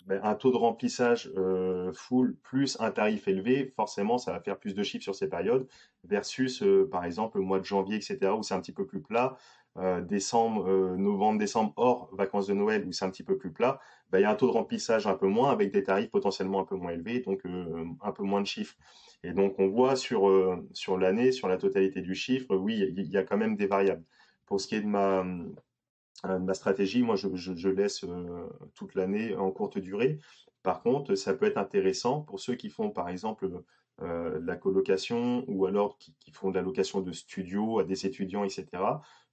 Euh, 0.03 0.19
ben, 0.19 0.21
un 0.23 0.35
taux 0.35 0.51
de 0.51 0.57
remplissage 0.57 1.31
euh, 1.37 1.93
full 1.93 2.37
plus 2.43 2.77
un 2.81 2.91
tarif 2.91 3.29
élevé, 3.29 3.73
forcément, 3.77 4.19
ça 4.19 4.33
va 4.33 4.41
faire 4.41 4.59
plus 4.59 4.75
de 4.75 4.83
chiffres 4.83 5.03
sur 5.03 5.15
ces 5.15 5.29
périodes, 5.29 5.67
versus, 6.05 6.65
par 6.91 7.05
exemple, 7.05 7.39
le 7.39 7.45
mois 7.45 7.61
de 7.61 7.65
janvier, 7.65 7.97
etc., 7.97 8.33
où 8.33 8.43
c'est 8.43 8.55
un 8.55 8.61
petit 8.61 8.73
peu 8.73 8.87
plus 8.87 9.03
plat. 9.03 9.37
décembre, 10.09 10.97
novembre, 10.97 11.39
décembre, 11.39 11.73
hors 11.77 12.11
vacances 12.15 12.47
de 12.47 12.55
Noël, 12.55 12.87
où 12.87 12.93
c'est 12.93 13.05
un 13.05 13.11
petit 13.11 13.23
peu 13.23 13.37
plus 13.37 13.53
plat, 13.53 13.81
ben, 14.11 14.19
il 14.19 14.23
y 14.23 14.25
a 14.25 14.31
un 14.31 14.35
taux 14.35 14.47
de 14.47 14.53
remplissage 14.53 15.07
un 15.07 15.15
peu 15.15 15.27
moins, 15.29 15.51
avec 15.51 15.73
des 15.73 15.85
tarifs 15.85 16.11
potentiellement 16.11 16.61
un 16.61 16.65
peu 16.65 16.77
moins 16.77 16.93
élevés, 16.93 17.21
donc 17.21 17.43
un 18.03 18.13
peu 18.13 18.23
moins 18.23 18.41
de 18.41 18.47
chiffres. 18.47 18.77
Et 19.23 19.33
donc, 19.33 19.55
on 19.59 19.69
voit 19.69 19.97
sur, 19.97 20.23
sur 20.73 20.99
l'année, 20.99 21.33
sur 21.33 21.49
la 21.49 21.59
totalité 21.59 22.01
du 22.01 22.15
chiffre, 22.15 22.57
oui, 22.57 22.79
il 22.97 23.13
y, 23.13 23.17
a 23.19 23.23
quand 23.23 23.37
même 23.37 23.57
des 23.57 23.67
variables. 23.67 24.05
Pour 24.47 24.61
ce 24.61 24.67
qui 24.67 24.75
est 24.75 24.81
de 24.81 24.87
ma, 24.87 25.21
euh, 25.21 25.45
ma 26.25 26.55
stratégie, 26.55 27.03
moi, 27.03 27.17
je, 27.17 27.69
laisse 27.69 28.05
euh, 28.05 28.47
toute 28.75 28.95
l'année 28.95 29.35
en 29.37 29.51
courte 29.51 29.79
durée. 29.79 30.19
Par 30.63 30.83
contre, 30.83 31.15
ça 31.15 31.35
peut 31.35 31.47
être 31.47 31.57
intéressant 31.57 32.21
pour 32.21 32.41
ceux 32.41 32.55
qui 32.55 32.69
font, 32.69 32.91
par 32.91 33.09
exemple, 33.09 33.51
euh, 34.03 34.41
la 34.45 34.57
colocation 34.57 35.45
ou 35.49 35.67
alors 35.67 35.97
qui, 35.99 36.15
font 36.33 36.51
de 36.51 36.57
la 36.57 36.63
location 36.63 37.01
de 37.01 37.13
studio 37.13 37.79
à 37.79 37.85
des 37.85 38.07
étudiants, 38.07 38.45
etc. 38.45 38.67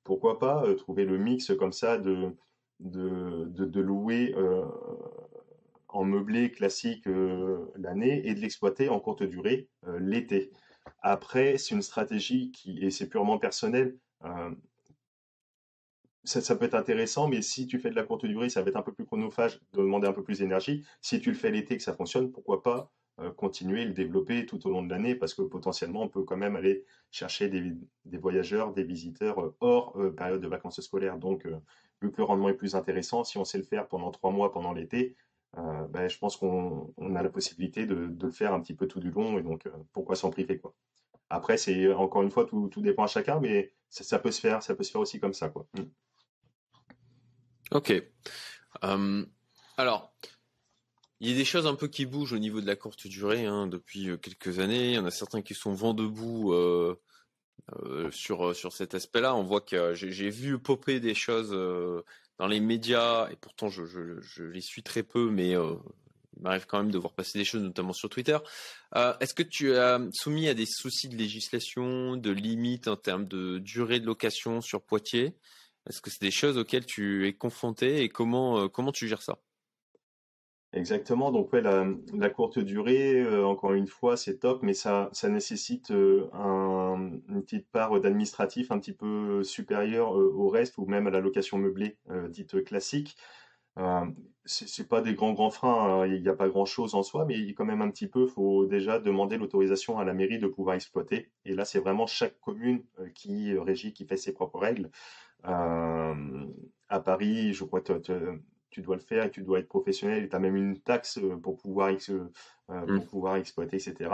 Pourquoi 0.03 0.39
pas 0.39 0.63
trouver 0.75 1.05
le 1.05 1.17
mix 1.17 1.51
comme 1.57 1.73
ça 1.73 1.97
de, 1.97 2.33
de, 2.79 3.79
louer 3.81 4.33
en 5.89 6.05
meublé 6.05 6.51
classique 6.51 7.05
l'année 7.75 8.25
et 8.25 8.33
de 8.33 8.39
l'exploiter 8.39 8.87
en 8.87 8.99
courte 8.99 9.23
durée 9.23 9.67
l'été. 9.99 10.51
Après, 11.01 11.57
c'est 11.57 11.75
une 11.75 11.81
stratégie 11.81 12.51
qui, 12.51 12.79
et 12.79 12.89
c'est 12.89 13.09
purement 13.09 13.37
personnel, 13.37 13.97
ça, 16.27 16.55
peut 16.55 16.65
être 16.65 16.75
intéressant, 16.75 17.27
mais 17.27 17.41
si 17.41 17.67
tu 17.67 17.79
fais 17.79 17.89
de 17.89 17.95
la 17.95 18.03
courte 18.03 18.25
durée, 18.25 18.49
ça 18.49 18.61
va 18.61 18.69
être 18.69 18.75
un 18.75 18.81
peu 18.81 18.91
plus 18.91 19.05
chronophage, 19.05 19.59
de 19.73 19.79
demander 19.79 20.07
un 20.07 20.13
peu 20.13 20.23
plus 20.23 20.39
d'énergie. 20.39 20.85
Si 21.01 21.19
tu 21.21 21.29
le 21.29 21.35
fais 21.35 21.51
l'été, 21.51 21.77
que 21.77 21.83
ça 21.83 21.93
fonctionne, 21.93 22.31
pourquoi 22.31 22.61
pas 22.61 22.91
euh, 23.19 23.31
continuer 23.31 23.85
le 23.85 23.93
développer 23.93 24.45
tout 24.45 24.67
au 24.67 24.69
long 24.69 24.83
de 24.83 24.89
l'année, 24.89 25.15
parce 25.15 25.33
que 25.33 25.41
potentiellement, 25.41 26.03
on 26.03 26.09
peut 26.09 26.23
quand 26.23 26.37
même 26.37 26.55
aller 26.55 26.85
chercher 27.11 27.49
des, 27.49 28.17
voyageurs, 28.17 28.73
des 28.73 28.83
visiteurs 28.83 29.39
euh, 29.39 29.55
hors 29.61 29.97
euh, 29.97 30.11
période 30.11 30.41
de 30.41 30.47
vacances 30.47 30.81
scolaires. 30.81 31.17
Donc, 31.17 31.47
vu 32.01 32.11
que 32.11 32.17
le 32.17 32.23
rendement 32.25 32.49
est 32.49 32.53
plus 32.53 32.75
intéressant, 32.75 33.23
si 33.23 33.37
on 33.37 33.45
sait 33.45 33.57
le 33.57 33.63
faire 33.63 33.87
pendant 33.87 34.11
trois 34.11 34.31
mois, 34.31 34.51
pendant 34.51 34.73
l'été, 34.73 35.15
ben, 35.89 36.07
je 36.07 36.19
pense 36.19 36.37
qu'on 36.37 36.93
a 37.15 37.23
la 37.23 37.29
possibilité 37.29 37.87
de, 37.87 38.13
le 38.21 38.31
faire 38.31 38.53
un 38.53 38.59
petit 38.59 38.75
peu 38.75 38.85
tout 38.85 38.99
du 38.99 39.09
long, 39.09 39.39
et 39.39 39.41
donc 39.41 39.67
pourquoi 39.91 40.15
s'en 40.15 40.29
priver 40.29 40.59
quoi. 40.59 40.75
Après, 41.29 41.57
c'est 41.57 41.91
encore 41.93 42.21
une 42.21 42.29
fois, 42.29 42.45
tout, 42.45 42.69
dépend 42.77 43.03
à 43.03 43.07
chacun, 43.07 43.39
mais 43.39 43.73
ça, 43.89 44.19
peut 44.19 44.31
se 44.31 44.39
faire, 44.39 44.61
ça 44.61 44.75
peut 44.75 44.83
se 44.83 44.91
faire 44.91 45.01
aussi 45.01 45.19
comme 45.19 45.33
ça. 45.33 45.47
Mmh. 45.47 45.81
Ok. 47.71 47.93
alors, 49.77 50.13
il 51.19 51.29
y 51.29 51.33
a 51.33 51.35
des 51.35 51.45
choses 51.45 51.65
un 51.65 51.75
peu 51.75 51.87
qui 51.87 52.05
bougent 52.05 52.33
au 52.33 52.37
niveau 52.37 52.61
de 52.61 52.67
la 52.67 52.75
courte 52.75 53.07
durée 53.07 53.45
hein, 53.45 53.65
depuis 53.67 54.09
euh, 54.09 54.17
quelques 54.17 54.59
années. 54.59 54.89
Il 54.89 54.93
y 54.93 54.99
en 54.99 55.05
a 55.05 55.11
certains 55.11 55.41
qui 55.41 55.55
sont 55.55 55.73
vent 55.73 55.95
debout 55.95 56.53
euh, 56.53 56.95
euh, 57.83 58.11
sur, 58.11 58.55
sur 58.55 58.71
cet 58.71 58.93
aspect-là. 58.93 59.35
On 59.35 59.43
voit 59.43 59.61
que 59.61 59.95
j'ai 59.95 60.29
vu 60.29 60.59
popper 60.59 60.99
des 60.99 61.15
choses 61.15 61.49
dans 62.37 62.47
les 62.47 62.59
médias, 62.59 63.29
et 63.31 63.35
pourtant 63.35 63.69
je, 63.69 63.81
les 64.43 64.61
suis 64.61 64.83
très 64.83 65.01
peu, 65.01 65.31
mais 65.31 65.51
il 65.53 66.41
m'arrive 66.41 66.67
quand 66.67 66.77
même 66.77 66.91
de 66.91 66.99
voir 66.99 67.13
passer 67.13 67.39
des 67.39 67.45
choses, 67.45 67.63
notamment 67.63 67.93
sur 67.93 68.09
Twitter. 68.09 68.37
Est-ce 68.95 69.33
que 69.33 69.43
tu 69.43 69.75
as 69.75 69.99
soumis 70.13 70.47
à 70.47 70.53
des 70.53 70.67
soucis 70.67 71.09
de 71.09 71.15
législation, 71.15 72.15
de 72.15 72.29
limites 72.29 72.87
en 72.87 72.95
termes 72.95 73.27
de 73.27 73.57
durée 73.57 73.99
de 73.99 74.05
location 74.05 74.61
sur 74.61 74.83
Poitiers? 74.83 75.35
Est-ce 75.87 76.01
que 76.01 76.09
c'est 76.09 76.21
des 76.21 76.31
choses 76.31 76.57
auxquelles 76.57 76.85
tu 76.85 77.27
es 77.27 77.33
confronté 77.33 78.03
et 78.03 78.09
comment, 78.09 78.59
euh, 78.59 78.67
comment 78.67 78.91
tu 78.91 79.07
gères 79.07 79.21
ça? 79.21 79.39
Exactement, 80.73 81.31
donc 81.31 81.53
ouais, 81.53 81.61
la, 81.61 82.29
courte 82.29 82.59
durée, 82.59 83.21
euh, 83.21 83.45
encore 83.45 83.71
une 83.73 83.87
fois, 83.87 84.17
c'est 84.17 84.37
top, 84.39 84.63
mais 84.63 84.73
ça, 84.73 85.09
ça 85.13 85.29
nécessite 85.29 85.91
euh, 85.91 86.27
une 86.33 87.41
petite 87.41 87.69
part 87.71 87.99
d'administratif 88.01 88.69
un 88.71 88.79
petit 88.79 88.91
peu 88.91 89.43
supérieure 89.43 90.11
au 90.11 90.49
reste 90.49 90.77
ou 90.77 90.85
même 90.85 91.07
à 91.07 91.09
la 91.09 91.21
location 91.21 91.57
meublée 91.57 91.97
dite 92.29 92.63
classique. 92.65 93.15
c'est 94.45 94.89
pas 94.89 95.01
des 95.01 95.13
grands 95.15 95.33
grands 95.33 95.51
freins, 95.51 96.01
hein. 96.01 96.05
il 96.05 96.21
n'y 96.21 96.27
a 96.27 96.35
pas 96.35 96.49
grand 96.49 96.65
chose 96.65 96.95
en 96.95 97.01
soi, 97.01 97.25
mais 97.25 97.53
quand 97.53 97.65
même 97.65 97.81
un 97.81 97.89
petit 97.89 98.07
peu, 98.07 98.27
faut 98.27 98.65
déjà 98.65 98.99
demander 98.99 99.37
l'autorisation 99.37 99.97
à 99.99 100.03
la 100.03 100.13
mairie 100.13 100.37
de 100.37 100.47
pouvoir 100.47 100.75
exploiter. 100.75 101.31
Et 101.45 101.55
là, 101.55 101.63
c'est 101.63 101.79
vraiment 101.79 102.07
chaque 102.07 102.39
commune 102.41 102.83
qui 103.15 103.57
régit, 103.57 103.93
qui 103.93 104.05
fait 104.05 104.17
ses 104.17 104.33
propres 104.33 104.59
règles. 104.59 104.91
À 105.43 106.99
Paris, 106.99 107.53
je 107.53 107.63
crois 107.63 107.81
que 107.81 107.93
tu 108.69 108.81
dois 108.81 108.95
le 108.95 109.01
faire 109.01 109.25
et 109.25 109.31
tu 109.31 109.41
dois 109.41 109.59
être 109.59 109.67
professionnel 109.67 110.23
et 110.23 110.29
tu 110.29 110.35
as 110.35 110.39
même 110.39 110.55
une 110.55 110.79
taxe 110.79 111.17
euh, 111.17 111.35
pour 111.37 111.57
pouvoir, 111.57 111.89
euh, 111.89 112.29
pour 112.67 112.77
mmh. 112.77 113.05
pouvoir 113.05 113.35
exploiter, 113.37 113.77
etc. 113.77 114.11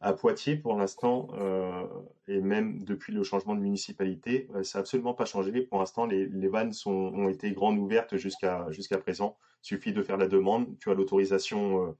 À 0.00 0.12
Poitiers, 0.12 0.56
pour 0.56 0.76
l'instant, 0.76 1.28
euh, 1.38 1.84
et 2.28 2.40
même 2.40 2.82
depuis 2.84 3.12
le 3.12 3.24
changement 3.24 3.54
de 3.54 3.60
municipalité, 3.60 4.48
ça 4.62 4.78
n'a 4.78 4.80
absolument 4.82 5.14
pas 5.14 5.24
changé. 5.24 5.52
Pour 5.62 5.78
l'instant, 5.80 6.06
les, 6.06 6.26
les 6.26 6.48
vannes 6.48 6.72
sont, 6.72 6.92
ont 6.92 7.28
été 7.28 7.52
grandes 7.52 7.78
ouvertes 7.78 8.16
jusqu'à 8.16 8.70
jusqu'à 8.70 8.98
présent. 8.98 9.36
Il 9.64 9.66
suffit 9.66 9.92
de 9.92 10.02
faire 10.02 10.16
la 10.16 10.28
demande, 10.28 10.78
tu 10.78 10.90
as 10.90 10.94
l'autorisation 10.94 11.96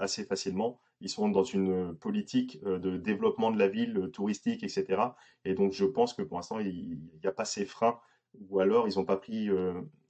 assez 0.00 0.24
facilement. 0.24 0.80
Ils 1.00 1.08
sont 1.08 1.28
dans 1.28 1.44
une 1.44 1.94
politique 1.94 2.62
de 2.64 2.96
développement 2.96 3.50
de 3.50 3.58
la 3.58 3.68
ville, 3.68 4.10
touristique, 4.12 4.62
etc. 4.62 5.00
Et 5.44 5.54
donc, 5.54 5.72
je 5.72 5.84
pense 5.84 6.12
que 6.14 6.22
pour 6.22 6.38
l'instant, 6.38 6.58
il 6.58 6.98
n'y 7.22 7.28
a 7.28 7.32
pas 7.32 7.44
ces 7.44 7.64
freins, 7.64 7.98
ou 8.48 8.60
alors 8.60 8.88
ils 8.88 8.96
n'ont 8.98 9.04
pas 9.04 9.16
pris 9.16 9.48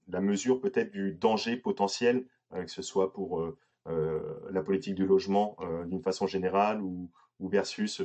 la 0.08 0.20
mesure 0.20 0.60
peut-être 0.60 0.92
du 0.92 1.12
danger 1.12 1.56
potentiel, 1.56 2.26
euh, 2.52 2.64
que 2.64 2.70
ce 2.70 2.82
soit 2.82 3.12
pour 3.12 3.40
euh, 3.40 3.56
euh, 3.88 4.20
la 4.50 4.62
politique 4.62 4.94
du 4.94 5.06
logement 5.06 5.56
d'une 5.86 6.02
façon 6.02 6.26
générale 6.26 6.82
ou, 6.82 7.10
versus 7.40 8.02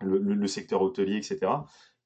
le, 0.00 0.46
secteur 0.46 0.82
hôtelier, 0.82 1.16
etc. 1.16 1.52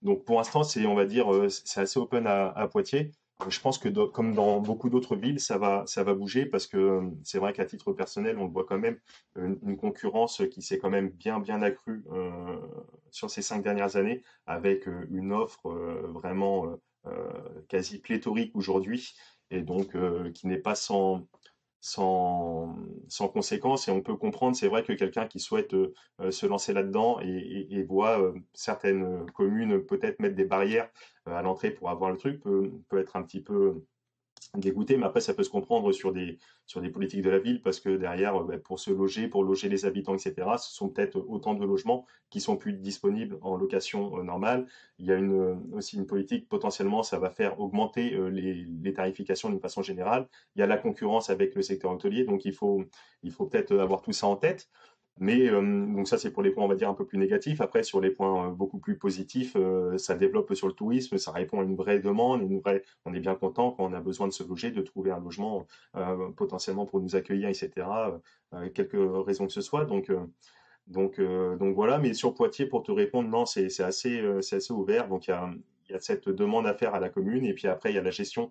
Donc 0.03 0.25
pour 0.25 0.37
l'instant, 0.37 0.63
c'est 0.63 0.87
on 0.87 0.95
va 0.95 1.07
dire 1.07 1.27
c'est 1.51 1.81
assez 1.81 1.99
open 1.99 2.27
à, 2.27 2.69
Poitiers. 2.69 3.11
Je 3.49 3.61
pense 3.61 3.79
que 3.79 3.89
comme 4.07 4.35
dans 4.35 4.61
beaucoup 4.61 4.91
d'autres 4.91 5.17
villes, 5.17 5.41
ça 5.41 5.59
va, 5.59 5.85
ça 5.87 6.05
va 6.05 6.15
bouger 6.15 6.47
parce 6.47 6.67
que 6.67 7.03
c'est 7.25 7.39
vrai 7.39 7.53
qu'à 7.53 7.65
titre 7.65 7.93
personnel, 7.93 8.39
on 8.39 8.47
voit 8.47 8.65
quand 8.65 8.79
même, 8.79 8.99
une, 9.37 9.77
concurrence 9.77 10.43
qui 10.51 10.63
s'est 10.63 10.79
quand 10.79 10.91
même 10.91 11.09
bien, 11.09 11.41
bien 11.41 11.63
accrue 11.63 12.05
sur 13.11 13.31
ces 13.31 13.43
cinq 13.43 13.63
dernières 13.63 13.97
années 13.97 14.23
avec 14.47 14.87
une 15.11 15.33
offre 15.33 15.71
vraiment 16.09 16.79
quasi 17.69 17.99
pléthorique 17.99 18.55
aujourd'hui 18.55 19.15
et 19.51 19.63
donc 19.63 19.97
qui 20.35 20.47
n'est 20.47 20.59
pas 20.59 20.75
sans, 20.75 21.27
sans, 21.83 22.75
sans 23.09 23.29
conséquence. 23.29 23.89
Et 23.89 23.91
on 23.91 24.01
peut 24.01 24.17
comprendre, 24.17 24.57
c'est 24.57 24.69
vrai 24.69 24.83
que 24.85 24.95
quelqu'un 24.95 25.27
qui 25.27 25.41
souhaite 25.41 25.75
se 26.31 26.47
lancer 26.47 26.73
là-dedans 26.73 27.21
et, 27.21 27.83
voit 27.83 28.33
certaines 28.55 29.31
communes 29.33 29.85
peut-être 29.85 30.21
mettre 30.21 30.37
des 30.37 30.45
barrières 30.47 30.89
à 31.27 31.43
l'entrée 31.43 31.71
pour 31.71 31.91
avoir 31.91 32.11
le 32.11 32.17
truc 32.17 32.41
peut, 32.41 32.71
peut 32.89 32.99
être 32.99 33.17
un 33.17 33.23
petit 33.23 33.43
peu 33.43 33.85
dégoûté, 34.57 34.97
mais 34.97 35.07
après 35.07 35.21
ça 35.21 35.35
peut 35.35 35.43
se 35.43 35.51
comprendre 35.51 35.93
sur 35.93 36.13
des, 36.13 36.39
sur 36.67 36.81
des 36.81 36.91
politiques 36.91 37.23
de 37.23 37.31
la 37.31 37.39
ville 37.39 37.63
parce 37.63 37.81
que 37.81 37.97
derrière, 37.97 38.37
euh, 38.37 38.45
bah, 38.45 38.59
pour 38.59 38.79
se 38.79 38.91
loger, 38.91 39.29
pour 39.29 39.45
loger 39.45 39.69
les 39.69 39.85
habitants, 39.85 40.15
etc., 40.15 40.35
ce 40.59 40.73
sont 40.73 40.89
peut-être 40.89 41.17
autant 41.29 41.55
de 41.55 41.65
logements 41.65 42.07
qui 42.31 42.41
sont 42.41 42.57
plus 42.57 42.73
disponibles 42.73 43.39
en 43.43 43.57
location 43.57 44.19
euh, 44.19 44.23
normale. 44.23 44.67
Il 44.99 45.07
y 45.07 45.13
a 45.13 45.15
euh, 45.15 45.57
aussi 45.73 45.97
une 45.97 46.07
politique, 46.07 46.49
potentiellement, 46.49 47.03
ça 47.03 47.19
va 47.19 47.31
faire 47.31 47.61
augmenter 47.61 48.11
les, 48.31 48.55
les 48.65 48.93
tarifications 48.93 49.51
d'une 49.51 49.61
façon 49.61 49.83
générale. 49.83 50.29
Il 50.57 50.61
y 50.61 50.63
a 50.63 50.67
la 50.67 50.79
concurrence 50.79 51.31
avec 51.31 51.55
le 51.55 51.63
secteur 51.63 51.93
hôtelier, 51.93 52.25
donc 52.25 52.45
il 52.45 52.53
faut, 52.53 52.85
il 53.23 53.33
faut 53.33 53.47
peut-être 53.47 53.77
avoir 53.77 54.03
tout 54.03 54.13
ça 54.13 54.27
en 54.27 54.37
tête. 54.37 54.69
Mais 55.19 55.49
euh, 55.49 55.61
donc 55.61 56.09
ça, 56.09 56.19
c'est 56.19 56.31
pour 56.33 56.43
les 56.43 56.51
points, 56.51 56.65
on 56.65 56.69
va 56.69 56.75
dire, 56.75 56.89
un 56.89 56.95
peu 56.95 57.05
plus 57.05 57.19
négatifs. 57.19 57.61
Après, 57.61 57.83
sur 57.83 58.01
les 58.01 58.11
points 58.11 58.49
euh, 58.49 58.51
beaucoup 58.51 58.79
plus 58.79 58.97
positifs, 58.97 59.55
euh, 59.57 59.99
ça 59.99 60.15
développe 60.15 60.55
sur 60.55 60.67
le 60.67 60.73
tourisme, 60.73 61.19
ça 61.19 61.33
répond 61.33 61.61
à 61.61 61.65
une 61.65 61.77
vraie 61.77 61.99
demande, 61.99 62.43
une 62.43 62.61
vraie... 62.61 62.83
on 63.05 63.13
est 63.13 63.21
bien 63.21 63.35
content 63.35 63.73
quand 63.73 63.85
on 63.85 63.93
a 63.93 64.01
besoin 64.01 64.27
de 64.27 64.33
se 64.33 64.43
loger, 64.43 64.71
de 64.71 64.81
trouver 64.81 65.11
un 65.11 65.21
logement 65.21 65.67
potentiellement 66.37 66.87
pour 66.87 67.01
nous 67.01 67.15
accueillir, 67.15 67.49
etc. 67.49 67.87
quelques 68.75 68.97
raisons 69.27 69.47
que 69.47 69.53
ce 69.53 69.61
soit. 69.61 69.85
Donc, 69.85 70.11
donc, 70.87 71.21
voilà. 71.75 71.99
Mais 71.99 72.15
sur 72.15 72.35
Poitiers, 72.35 72.67
pour 72.67 72.83
te 72.83 72.91
répondre, 72.91 73.29
non, 73.29 73.47
c'est 73.47 73.81
assez, 73.81 74.23
ouvert. 74.71 75.09
Donc 75.09 75.29
il 75.29 75.31
y 75.91 75.95
a 75.95 76.01
cette 76.01 76.29
demande 76.29 76.67
à 76.67 76.75
faire 76.75 76.95
à 76.95 77.01
la 77.01 77.11
commune, 77.11 77.45
et 77.45 77.55
puis 77.55 77.69
après, 77.69 77.93
il 77.93 77.97
y 77.97 77.99
a 77.99 78.03
la 78.03 78.11
gestion 78.11 78.51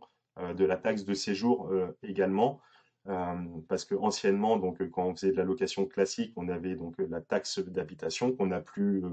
de 0.56 0.65
la 0.65 0.78
taxe 0.78 1.06
de 1.06 1.13
séjour 1.13 1.71
également. 2.04 2.62
Euh, 3.08 3.36
parce 3.68 3.84
que 3.86 3.96
anciennement, 3.96 4.58
donc 4.58 4.80
euh, 4.80 4.88
quand 4.88 5.06
on 5.08 5.16
faisait 5.16 5.32
de 5.32 5.38
la 5.38 5.44
location 5.44 5.86
classique, 5.86 6.34
on 6.36 6.50
avait 6.50 6.76
donc 6.76 7.00
euh, 7.00 7.08
la 7.10 7.20
taxe 7.20 7.58
d'habitation 7.60 8.32
qu'on 8.32 8.48
n'a 8.48 8.62
plus 8.62 9.04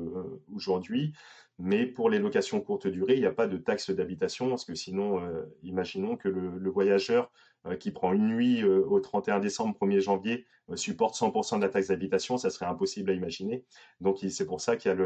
aujourd'hui. 0.55 1.14
Mais 1.59 1.87
pour 1.87 2.11
les 2.11 2.18
locations 2.18 2.61
courte 2.61 2.87
durée, 2.87 3.14
il 3.14 3.20
n'y 3.20 3.27
a 3.27 3.33
pas 3.33 3.46
de 3.46 3.57
taxe 3.57 3.90
d'habitation, 3.90 4.48
parce 4.51 4.64
que 4.64 4.74
sinon, 4.74 5.20
imaginons 5.64 6.16
que 6.16 6.29
le, 6.29 6.70
voyageur 6.70 7.33
qui 7.81 7.90
prend 7.90 8.12
une 8.12 8.29
nuit 8.29 8.62
au 8.62 9.01
31 9.01 9.40
décembre, 9.40 9.77
1er 9.81 9.98
janvier, 9.98 10.46
supporte 10.77 11.16
100% 11.16 11.57
de 11.57 11.62
la 11.62 11.68
taxe 11.68 11.88
d'habitation, 11.88 12.38
ça 12.38 12.51
serait 12.51 12.66
impossible 12.66 13.11
à 13.11 13.14
imaginer. 13.14 13.64
Donc 14.01 14.18
c'est 14.31 14.46
pour 14.46 14.61
ça 14.61 14.77
qu'il 14.77 14.96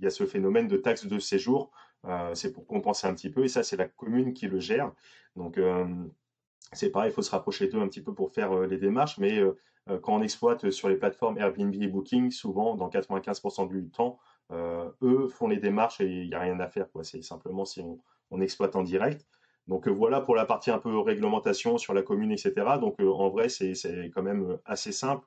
y 0.00 0.06
a 0.06 0.10
ce 0.10 0.26
phénomène 0.26 0.66
de 0.66 0.76
taxe 0.76 1.06
de 1.06 1.20
séjour. 1.20 1.70
c'est 2.32 2.52
pour 2.52 2.66
compenser 2.66 3.06
un 3.06 3.14
petit 3.14 3.30
peu, 3.30 3.44
et 3.44 3.48
ça 3.48 3.62
c'est 3.62 3.76
la 3.76 3.86
commune 3.86 4.32
qui 4.32 4.48
le 4.48 4.58
gère. 4.58 4.90
Donc 5.36 5.56
c'est 6.74 6.90
pareil, 6.90 7.10
il 7.10 7.14
faut 7.14 7.22
se 7.22 7.30
rapprocher 7.30 7.68
d'eux 7.68 7.80
un 7.80 7.88
petit 7.88 8.02
peu 8.02 8.14
pour 8.14 8.32
faire 8.32 8.52
euh, 8.52 8.66
les 8.66 8.78
démarches, 8.78 9.18
mais 9.18 9.38
euh, 9.38 9.56
euh, 9.88 9.98
quand 9.98 10.14
on 10.14 10.22
exploite 10.22 10.70
sur 10.70 10.88
les 10.88 10.96
plateformes 10.96 11.38
Airbnb 11.38 11.74
et 11.74 11.88
Booking, 11.88 12.30
souvent, 12.30 12.74
dans 12.74 12.88
95% 12.88 13.68
du 13.68 13.90
temps, 13.90 14.18
eux 15.02 15.28
font 15.28 15.48
les 15.48 15.56
démarches 15.56 16.00
et 16.00 16.06
il 16.06 16.28
n'y 16.28 16.34
a 16.34 16.40
rien 16.40 16.60
à 16.60 16.68
faire. 16.68 16.86
C'est 17.02 17.22
simplement 17.22 17.64
si 17.64 17.82
on, 18.30 18.40
exploite 18.40 18.76
en 18.76 18.82
direct. 18.82 19.26
Donc 19.68 19.88
voilà 19.88 20.20
pour 20.20 20.34
la 20.34 20.44
partie 20.44 20.70
un 20.70 20.78
peu 20.78 20.98
réglementation 20.98 21.78
sur 21.78 21.94
la 21.94 22.02
commune, 22.02 22.32
etc. 22.32 22.52
Donc 22.80 23.00
en 23.00 23.28
vrai, 23.30 23.48
c'est 23.48 23.74
quand 24.14 24.22
même 24.22 24.58
assez 24.64 24.92
simple, 24.92 25.26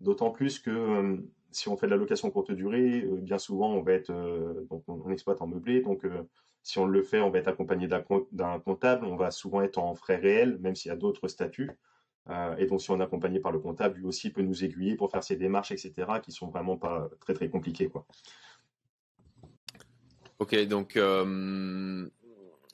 d'autant 0.00 0.30
plus 0.30 0.58
que 0.58 1.22
si 1.50 1.68
on 1.68 1.76
fait 1.76 1.86
de 1.86 1.92
la 1.92 1.96
location 1.96 2.30
courte 2.30 2.50
durée, 2.50 3.06
bien 3.18 3.38
souvent 3.38 3.72
on 3.72 3.82
va 3.82 3.92
être, 3.92 4.12
donc 4.68 4.82
on, 4.88 5.10
exploite 5.10 5.40
en 5.42 5.46
meublé, 5.46 5.80
donc 5.80 6.04
si 6.66 6.80
on 6.80 6.86
le 6.86 7.04
fait, 7.04 7.20
on 7.20 7.30
va 7.30 7.38
être 7.38 7.46
accompagné 7.46 7.86
d'un 7.86 8.58
comptable, 8.58 9.06
on 9.06 9.14
va 9.14 9.30
souvent 9.30 9.62
être 9.62 9.78
en 9.78 9.94
frais 9.94 10.16
réels, 10.16 10.58
même 10.58 10.74
s'il 10.74 10.88
y 10.88 10.92
a 10.92 10.96
d'autres 10.96 11.28
statuts. 11.28 11.70
Euh, 12.28 12.56
et 12.56 12.66
donc, 12.66 12.82
si 12.82 12.90
on 12.90 12.98
est 12.98 13.04
accompagné 13.04 13.38
par 13.38 13.52
le 13.52 13.60
comptable, 13.60 13.98
lui 13.98 14.04
aussi 14.04 14.30
peut 14.30 14.42
nous 14.42 14.64
aiguiller 14.64 14.96
pour 14.96 15.12
faire 15.12 15.22
ces 15.22 15.36
démarches, 15.36 15.70
etc., 15.70 15.94
qui 16.20 16.32
sont 16.32 16.48
vraiment 16.48 16.76
pas 16.76 17.08
très 17.20 17.34
très 17.34 17.48
compliquées, 17.48 17.88
quoi. 17.88 18.04
Ok, 20.40 20.56
donc 20.66 20.96
euh, 20.96 22.10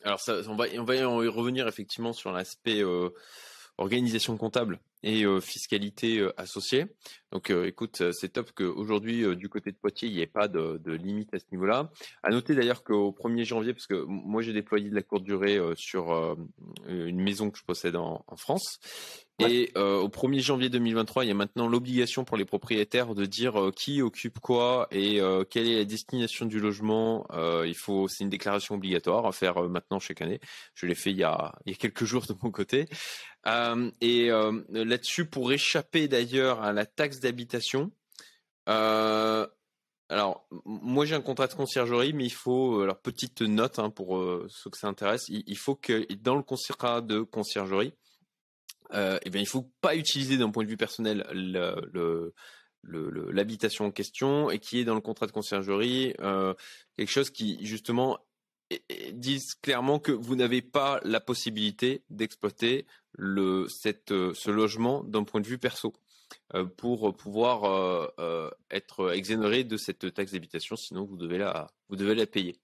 alors 0.02 0.20
ça, 0.20 0.38
on 0.48 0.56
va 0.56 0.64
on 0.78 0.84
va 0.84 0.96
y 0.96 1.04
revenir 1.04 1.68
effectivement 1.68 2.14
sur 2.14 2.32
l'aspect 2.32 2.82
euh, 2.82 3.10
organisation 3.76 4.38
comptable 4.38 4.80
et 5.02 5.24
fiscalité 5.40 6.26
associée. 6.36 6.86
Donc, 7.32 7.50
écoute, 7.50 8.02
c'est 8.12 8.34
top 8.34 8.52
qu'aujourd'hui, 8.54 9.36
du 9.36 9.48
côté 9.48 9.72
de 9.72 9.76
Poitiers, 9.76 10.08
il 10.08 10.14
n'y 10.14 10.20
ait 10.20 10.26
pas 10.26 10.48
de, 10.48 10.80
de, 10.84 10.92
limite 10.92 11.34
à 11.34 11.38
ce 11.38 11.44
niveau-là. 11.50 11.90
À 12.22 12.30
noter 12.30 12.54
d'ailleurs 12.54 12.84
qu'au 12.84 13.10
1er 13.10 13.44
janvier, 13.44 13.72
parce 13.72 13.86
que 13.86 14.04
moi 14.06 14.42
j'ai 14.42 14.52
déployé 14.52 14.90
de 14.90 14.94
la 14.94 15.02
courte 15.02 15.24
durée 15.24 15.58
sur 15.74 16.36
une 16.86 17.20
maison 17.20 17.50
que 17.50 17.58
je 17.58 17.64
possède 17.64 17.96
en, 17.96 18.24
en 18.26 18.36
France, 18.36 18.78
et 19.38 19.72
euh, 19.76 19.98
au 19.98 20.08
1er 20.08 20.40
janvier 20.40 20.68
2023, 20.68 21.24
il 21.24 21.28
y 21.28 21.30
a 21.30 21.34
maintenant 21.34 21.66
l'obligation 21.66 22.24
pour 22.24 22.36
les 22.36 22.44
propriétaires 22.44 23.14
de 23.14 23.24
dire 23.24 23.60
euh, 23.60 23.70
qui 23.70 24.02
occupe 24.02 24.38
quoi 24.38 24.86
et 24.90 25.20
euh, 25.20 25.44
quelle 25.44 25.66
est 25.66 25.76
la 25.76 25.84
destination 25.84 26.46
du 26.46 26.60
logement. 26.60 27.26
il 27.64 27.74
faut, 27.74 28.08
c'est 28.08 28.24
une 28.24 28.30
déclaration 28.30 28.74
obligatoire 28.74 29.26
à 29.26 29.32
faire 29.32 29.62
maintenant 29.68 29.98
chaque 29.98 30.22
année. 30.22 30.40
Je 30.74 30.86
l'ai 30.86 30.94
fait 30.94 31.10
il 31.10 31.16
y 31.16 31.24
a, 31.24 31.54
il 31.66 31.72
y 31.72 31.74
a 31.74 31.78
quelques 31.78 32.04
jours 32.04 32.26
de 32.26 32.34
mon 32.42 32.50
côté. 32.50 32.86
et 34.00 34.30
là-dessus, 34.92 35.26
pour 35.26 35.52
échapper 35.52 36.08
d'ailleurs 36.08 36.62
à 36.62 36.72
la 36.72 36.86
taxe 36.86 37.20
d'habitation, 37.20 37.90
alors, 38.66 40.46
moi 40.66 41.06
j'ai 41.06 41.14
un 41.14 41.22
contrat 41.22 41.46
de 41.46 41.54
conciergerie, 41.54 42.12
mais 42.12 42.24
il 42.26 42.32
faut, 42.32 42.82
alors 42.82 43.00
petite 43.00 43.40
note 43.40 43.78
hein, 43.78 43.88
pour 43.88 44.22
ceux 44.48 44.70
que 44.70 44.76
ça 44.76 44.86
intéresse, 44.86 45.24
il, 45.28 45.56
faut 45.56 45.74
que 45.74 46.06
dans 46.14 46.36
le 46.36 46.42
contrat 46.42 47.00
de 47.00 47.22
conciergerie, 47.22 47.94
euh, 48.94 49.18
eh 49.22 49.30
bien, 49.30 49.40
il 49.40 49.46
faut 49.46 49.70
pas 49.80 49.96
utiliser 49.96 50.36
d'un 50.36 50.50
point 50.50 50.64
de 50.64 50.68
vue 50.68 50.76
personnel 50.76 51.26
l'habitation 52.84 53.86
en 53.86 53.90
question 53.90 54.50
et 54.50 54.58
qui 54.58 54.80
est 54.80 54.84
dans 54.84 54.94
le 54.94 55.00
contrat 55.00 55.26
de 55.26 55.32
conciergerie 55.32 56.14
euh, 56.20 56.54
quelque 56.96 57.10
chose 57.10 57.30
qui 57.30 57.64
justement 57.64 58.18
disent 59.12 59.54
clairement 59.54 59.98
que 59.98 60.12
vous 60.12 60.34
n'avez 60.34 60.62
pas 60.62 61.00
la 61.04 61.20
possibilité 61.20 62.04
d'exploiter 62.10 62.86
le 63.14 63.68
cette 63.68 64.08
ce 64.08 64.50
logement 64.50 65.02
d'un 65.04 65.24
point 65.24 65.40
de 65.40 65.46
vue 65.46 65.58
perso. 65.58 65.92
Euh, 66.54 66.64
pour 66.64 67.14
pouvoir 67.16 67.64
euh, 67.64 68.06
euh, 68.18 68.50
être 68.70 69.14
exonéré 69.14 69.64
de 69.64 69.78
cette 69.78 70.12
taxe 70.12 70.32
d'habitation, 70.32 70.76
sinon 70.76 71.04
vous 71.04 71.16
devez 71.16 71.38
la, 71.38 71.68
vous 71.88 71.96
devez 71.96 72.14
la 72.14 72.26
payer. 72.26 72.56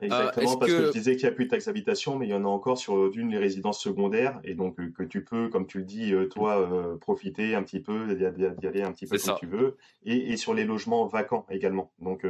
Exactement, 0.00 0.56
parce 0.56 0.70
que... 0.70 0.86
je 0.86 0.92
disais 0.92 1.16
qu'il 1.16 1.24
n'y 1.24 1.32
a 1.32 1.34
plus 1.34 1.46
de 1.46 1.50
taxe 1.50 1.66
d'habitation, 1.66 2.16
mais 2.16 2.26
il 2.26 2.30
y 2.30 2.34
en 2.34 2.44
a 2.44 2.48
encore 2.48 2.78
sur 2.78 3.10
d'une 3.10 3.30
les 3.30 3.38
résidences 3.38 3.80
secondaires, 3.80 4.40
et 4.44 4.54
donc 4.54 4.76
que 4.92 5.02
tu 5.02 5.24
peux, 5.24 5.48
comme 5.48 5.66
tu 5.66 5.78
le 5.78 5.84
dis, 5.84 6.12
toi, 6.30 6.96
profiter 7.00 7.54
un 7.54 7.62
petit 7.62 7.80
peu, 7.80 8.14
d'y 8.14 8.66
aller 8.66 8.82
un 8.82 8.92
petit 8.92 9.06
peu 9.06 9.18
comme 9.18 9.36
tu 9.38 9.46
veux, 9.46 9.76
et, 10.04 10.32
et, 10.32 10.36
sur 10.36 10.54
les 10.54 10.64
logements 10.64 11.06
vacants 11.06 11.46
également. 11.50 11.92
Donc 12.00 12.24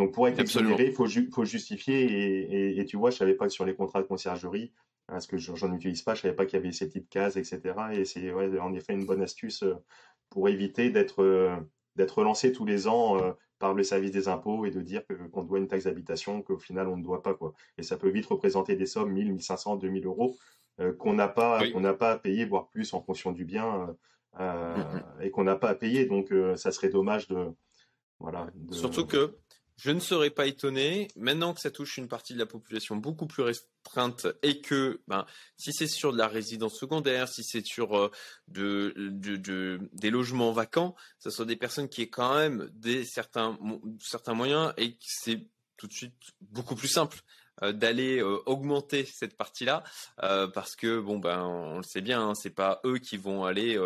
Donc 0.00 0.14
pour 0.14 0.26
être 0.26 0.40
exonéré, 0.40 0.86
il 0.86 0.92
faut, 0.94 1.06
faut, 1.30 1.44
justifier. 1.44 2.78
Et, 2.78 2.84
tu 2.86 2.96
vois, 2.96 3.10
je 3.10 3.18
savais 3.18 3.34
pas 3.34 3.44
que 3.44 3.52
sur 3.52 3.66
les 3.66 3.74
contrats 3.74 4.00
de 4.00 4.06
conciergerie, 4.06 4.72
parce 5.06 5.26
que 5.26 5.36
j'en 5.36 5.74
utilise 5.74 6.00
pas, 6.00 6.14
je 6.14 6.22
savais 6.22 6.34
pas 6.34 6.46
qu'il 6.46 6.58
y 6.58 6.62
avait 6.62 6.72
ces 6.72 6.86
petites 6.86 7.10
cases, 7.10 7.36
etc. 7.36 7.60
Et 7.92 8.06
c'est 8.06 8.32
en 8.32 8.72
effet 8.72 8.94
une 8.94 9.04
bonne 9.04 9.20
astuce 9.20 9.62
pour 10.30 10.48
éviter 10.48 10.88
d'être 10.88 11.52
d'être 11.96 12.16
relancé 12.16 12.50
tous 12.50 12.64
les 12.64 12.88
ans 12.88 13.18
par 13.58 13.74
le 13.74 13.82
service 13.82 14.10
des 14.10 14.26
impôts 14.28 14.64
et 14.64 14.70
de 14.70 14.80
dire 14.80 15.02
qu'on 15.32 15.44
doit 15.44 15.58
une 15.58 15.68
taxe 15.68 15.84
d'habitation 15.84 16.40
qu'au 16.40 16.56
final 16.56 16.88
on 16.88 16.96
ne 16.96 17.02
doit 17.02 17.22
pas 17.22 17.34
quoi. 17.34 17.52
Et 17.76 17.82
ça 17.82 17.98
peut 17.98 18.08
vite 18.08 18.24
représenter 18.24 18.76
des 18.76 18.86
sommes 18.86 19.12
1000, 19.12 19.32
1500, 19.32 19.76
2000 19.76 20.06
euros 20.06 20.38
euh, 20.80 20.94
qu'on 20.94 21.12
n'a 21.12 21.28
pas 21.28 21.60
qu'on 21.72 21.80
n'a 21.80 21.92
pas 21.92 22.12
à 22.12 22.18
payer 22.18 22.46
voire 22.46 22.68
plus 22.68 22.94
en 22.94 23.02
fonction 23.02 23.32
du 23.32 23.44
bien 23.44 23.94
euh, 24.40 24.76
mmh, 24.76 24.80
mmh. 24.80 25.22
et 25.24 25.30
qu'on 25.30 25.44
n'a 25.44 25.56
pas 25.56 25.68
à 25.68 25.74
payer 25.74 26.06
donc 26.06 26.32
euh, 26.32 26.56
ça 26.56 26.72
serait 26.72 26.88
dommage 26.88 27.28
de 27.28 27.52
voilà. 28.20 28.46
Surtout 28.70 29.06
que 29.06 29.34
je 29.82 29.90
ne 29.90 30.00
serais 30.00 30.30
pas 30.30 30.46
étonné, 30.46 31.08
maintenant 31.16 31.54
que 31.54 31.60
ça 31.60 31.70
touche 31.70 31.96
une 31.96 32.08
partie 32.08 32.34
de 32.34 32.38
la 32.38 32.44
population 32.44 32.96
beaucoup 32.96 33.26
plus 33.26 33.42
restreinte 33.42 34.26
et 34.42 34.60
que 34.60 35.00
ben, 35.08 35.24
si 35.56 35.72
c'est 35.72 35.86
sur 35.86 36.12
de 36.12 36.18
la 36.18 36.28
résidence 36.28 36.78
secondaire, 36.78 37.28
si 37.28 37.42
c'est 37.42 37.64
sur 37.64 37.96
euh, 37.96 38.10
de, 38.48 38.92
des 39.92 40.10
logements 40.10 40.52
vacants, 40.52 40.94
ce 41.18 41.30
sont 41.30 41.44
des 41.46 41.56
personnes 41.56 41.88
qui 41.88 42.02
aient 42.02 42.10
quand 42.10 42.34
même 42.34 42.68
des 42.74 43.06
certains, 43.06 43.56
moyens 44.34 44.74
et 44.76 44.98
c'est 45.00 45.46
tout 45.78 45.86
de 45.86 45.94
suite 45.94 46.14
beaucoup 46.42 46.74
plus 46.74 46.88
simple 46.88 47.18
euh, 47.62 47.72
d'aller 47.72 48.18
euh, 48.18 48.36
augmenter 48.44 49.06
cette 49.06 49.36
partie-là 49.38 49.82
parce 50.18 50.76
que 50.76 51.00
bon 51.00 51.18
ben 51.18 51.42
on 51.42 51.78
le 51.78 51.84
sait 51.84 52.02
bien, 52.02 52.20
hein, 52.20 52.34
c'est 52.34 52.54
pas 52.54 52.80
eux 52.84 52.98
qui 52.98 53.16
vont 53.16 53.44
aller 53.44 53.78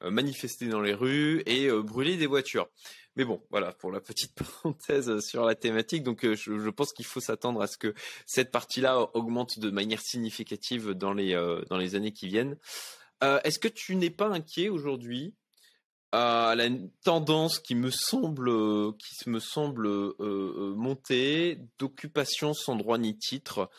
manifester 0.00 0.66
dans 0.66 0.80
les 0.80 0.94
rues 0.94 1.42
et 1.44 1.70
brûler 1.70 2.16
des 2.16 2.26
voitures. 2.26 2.68
Mais 3.16 3.24
bon, 3.24 3.42
voilà 3.50 3.72
pour 3.72 3.92
la 3.92 4.00
petite 4.00 4.34
parenthèse 4.62 5.20
sur 5.20 5.44
la 5.44 5.54
thématique. 5.54 6.02
Donc, 6.02 6.24
euh, 6.24 6.34
je, 6.34 6.70
pense 6.70 6.92
qu'il 6.92 7.04
faut 7.04 7.20
s'attendre 7.20 7.60
à 7.60 7.66
ce 7.66 7.76
que 7.76 7.94
cette 8.26 8.50
partie-là 8.50 9.08
augmente 9.14 9.58
de 9.58 9.70
manière 9.70 10.00
significative 10.00 10.90
dans 10.90 11.12
les 11.12 11.34
euh, 11.34 11.62
dans 11.68 11.76
les 11.76 11.94
années 11.94 12.12
qui 12.12 12.28
viennent. 12.28 12.56
Euh, 13.22 13.40
est-ce 13.44 13.58
que 13.58 13.68
tu 13.68 13.96
n'es 13.96 14.10
pas 14.10 14.28
inquiet 14.28 14.68
aujourd'hui 14.68 15.34
à 16.14 16.54
la 16.56 16.68
tendance 17.04 17.58
qui 17.58 17.74
me 17.74 17.90
semble 17.90 18.50
qui 18.96 19.30
me 19.30 19.38
semble 19.38 19.88
monter 20.18 21.58
d'occupation 21.78 22.52
sans 22.52 22.76
droit 22.76 22.98
ni 22.98 23.16
titre 23.16 23.70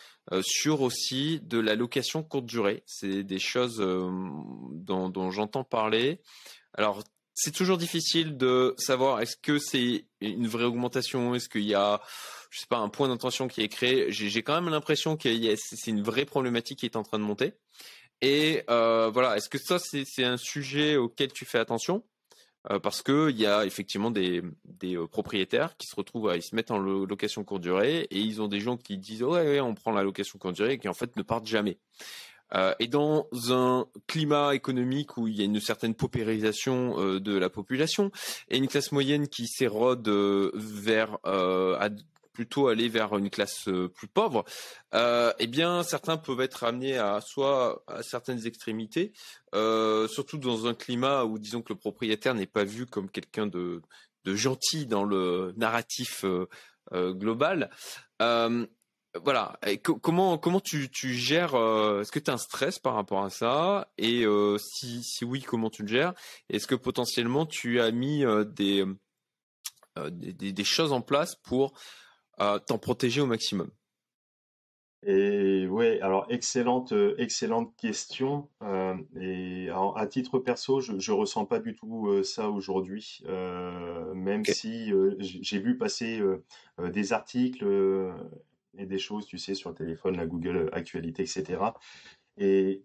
sur 0.41 0.81
aussi 0.81 1.41
de 1.41 1.59
la 1.59 1.75
location 1.75 2.23
courte 2.23 2.47
durée? 2.47 2.83
C'est 2.87 3.23
des 3.23 3.37
choses 3.37 3.77
dont, 3.77 5.09
dont 5.09 5.29
j'entends 5.29 5.63
parler. 5.63 6.21
Alors 6.75 7.03
c'est 7.35 7.51
toujours 7.51 7.77
difficile 7.77 8.37
de 8.37 8.75
savoir 8.77 9.21
est-ce 9.21 9.35
que 9.37 9.57
c'est 9.57 10.05
une 10.21 10.47
vraie 10.47 10.65
augmentation, 10.65 11.35
est-ce 11.35 11.49
qu'il 11.49 11.63
y 11.63 11.75
a, 11.75 12.01
je 12.49 12.59
sais 12.59 12.67
pas, 12.67 12.77
un 12.77 12.89
point 12.89 13.07
d'intention 13.07 13.47
qui 13.47 13.61
est 13.61 13.69
créé. 13.69 14.11
J'ai 14.11 14.43
quand 14.43 14.53
même 14.53 14.71
l'impression 14.71 15.17
que 15.17 15.29
c'est 15.55 15.91
une 15.91 16.03
vraie 16.03 16.25
problématique 16.25 16.79
qui 16.79 16.85
est 16.85 16.95
en 16.95 17.03
train 17.03 17.19
de 17.19 17.23
monter. 17.23 17.53
Et 18.21 18.63
euh, 18.69 19.09
voilà, 19.11 19.35
est-ce 19.35 19.49
que 19.49 19.57
ça 19.57 19.79
c'est 19.79 20.23
un 20.23 20.37
sujet 20.37 20.95
auquel 20.95 21.33
tu 21.33 21.45
fais 21.45 21.59
attention? 21.59 22.03
Euh, 22.71 22.79
parce 22.79 23.01
que 23.01 23.29
il 23.29 23.37
y 23.37 23.45
a 23.45 23.65
effectivement 23.65 24.09
des, 24.09 24.41
euh, 24.85 25.07
propriétaires 25.07 25.75
qui 25.75 25.85
se 25.85 25.95
retrouvent 25.97 26.29
à 26.29 26.37
ils 26.37 26.41
se 26.41 26.55
mettent 26.55 26.71
en 26.71 26.77
location 26.77 27.43
courte 27.43 27.61
durée 27.61 28.07
et 28.09 28.19
ils 28.19 28.41
ont 28.41 28.47
des 28.47 28.61
gens 28.61 28.77
qui 28.77 28.97
disent 28.97 29.23
ouais, 29.23 29.43
ouais 29.43 29.59
on 29.59 29.73
prend 29.73 29.91
la 29.91 30.01
location 30.01 30.39
courte 30.39 30.55
durée 30.55 30.73
et 30.73 30.77
qui 30.77 30.87
en 30.87 30.93
fait 30.93 31.17
ne 31.17 31.23
partent 31.23 31.45
jamais. 31.45 31.77
Euh, 32.55 32.73
et 32.79 32.87
dans 32.87 33.27
un 33.49 33.87
climat 34.07 34.53
économique 34.55 35.17
où 35.17 35.27
il 35.27 35.35
y 35.35 35.41
a 35.41 35.45
une 35.45 35.59
certaine 35.59 35.95
paupérisation 35.95 36.99
euh, 36.99 37.19
de 37.19 37.37
la 37.37 37.49
population 37.49 38.11
et 38.49 38.57
une 38.57 38.67
classe 38.67 38.91
moyenne 38.91 39.27
qui 39.27 39.47
s'érode 39.47 40.07
euh, 40.07 40.51
vers 40.53 41.17
plutôt 42.33 42.67
aller 42.67 42.89
vers 42.89 43.15
une 43.15 43.29
classe 43.29 43.69
plus 43.93 44.07
pauvre, 44.07 44.43
eh 44.93 45.47
bien 45.47 45.83
certains 45.83 46.17
peuvent 46.17 46.41
être 46.41 46.63
amenés 46.63 46.97
à 46.97 47.21
soit 47.21 47.83
à 47.85 48.01
certaines 48.01 48.47
extrémités, 48.47 49.13
surtout 49.53 50.39
dans 50.39 50.65
un 50.65 50.73
climat 50.73 51.25
où 51.25 51.37
disons 51.37 51.61
que 51.61 51.73
le 51.73 51.77
propriétaire 51.77 52.33
n'est 52.33 52.47
pas 52.47 52.63
vu 52.63 52.87
comme 52.87 53.07
quelqu'un 53.07 53.45
de 53.45 53.83
gentil 54.25 54.87
dans 54.87 55.03
le 55.03 55.53
narratif 55.57 56.25
global 56.91 57.69
voilà. 59.21 59.59
comment 60.01 60.37
comment 60.37 60.59
tu, 60.59 60.89
tu 60.89 61.13
gères 61.13 61.53
euh, 61.53 62.01
Est-ce 62.01 62.11
que 62.11 62.19
tu 62.19 62.31
as 62.31 62.33
un 62.33 62.37
stress 62.37 62.79
par 62.79 62.95
rapport 62.95 63.23
à 63.23 63.29
ça? 63.29 63.91
Et 63.97 64.25
euh, 64.25 64.57
si, 64.57 65.03
si 65.03 65.23
oui, 65.23 65.41
comment 65.41 65.69
tu 65.69 65.83
le 65.83 65.87
gères? 65.87 66.13
Est-ce 66.49 66.65
que 66.65 66.75
potentiellement 66.75 67.45
tu 67.45 67.79
as 67.79 67.91
mis 67.91 68.25
euh, 68.25 68.43
des, 68.43 68.85
des, 70.09 70.51
des 70.51 70.63
choses 70.63 70.93
en 70.93 71.01
place 71.01 71.35
pour 71.35 71.73
t'en 72.37 72.77
protéger 72.79 73.21
au 73.21 73.27
maximum? 73.27 73.69
Et 75.05 75.67
ouais, 75.67 75.99
alors 75.99 76.25
excellente, 76.29 76.93
excellente 77.17 77.75
question. 77.75 78.49
et 79.19 79.69
à 79.69 80.07
titre 80.07 80.39
perso, 80.39 80.79
je, 80.79 80.97
je 80.97 81.11
ressens 81.11 81.45
pas 81.45 81.59
du 81.59 81.75
tout 81.75 82.23
ça 82.23 82.49
aujourd'hui, 82.49 83.21
même 83.27 84.43
si 84.45 84.91
j'ai 85.19 85.59
vu 85.59 85.77
passer 85.77 86.21
des 86.79 87.13
articles 87.13 87.63
et 88.77 88.85
des 88.85 88.99
choses, 88.99 89.25
tu 89.25 89.37
sais, 89.37 89.55
sur 89.55 89.69
le 89.69 89.75
téléphone, 89.75 90.17
la 90.17 90.25
Google 90.25 90.69
Actualité, 90.73 91.23
etc. 91.23 91.59
Et, 92.37 92.83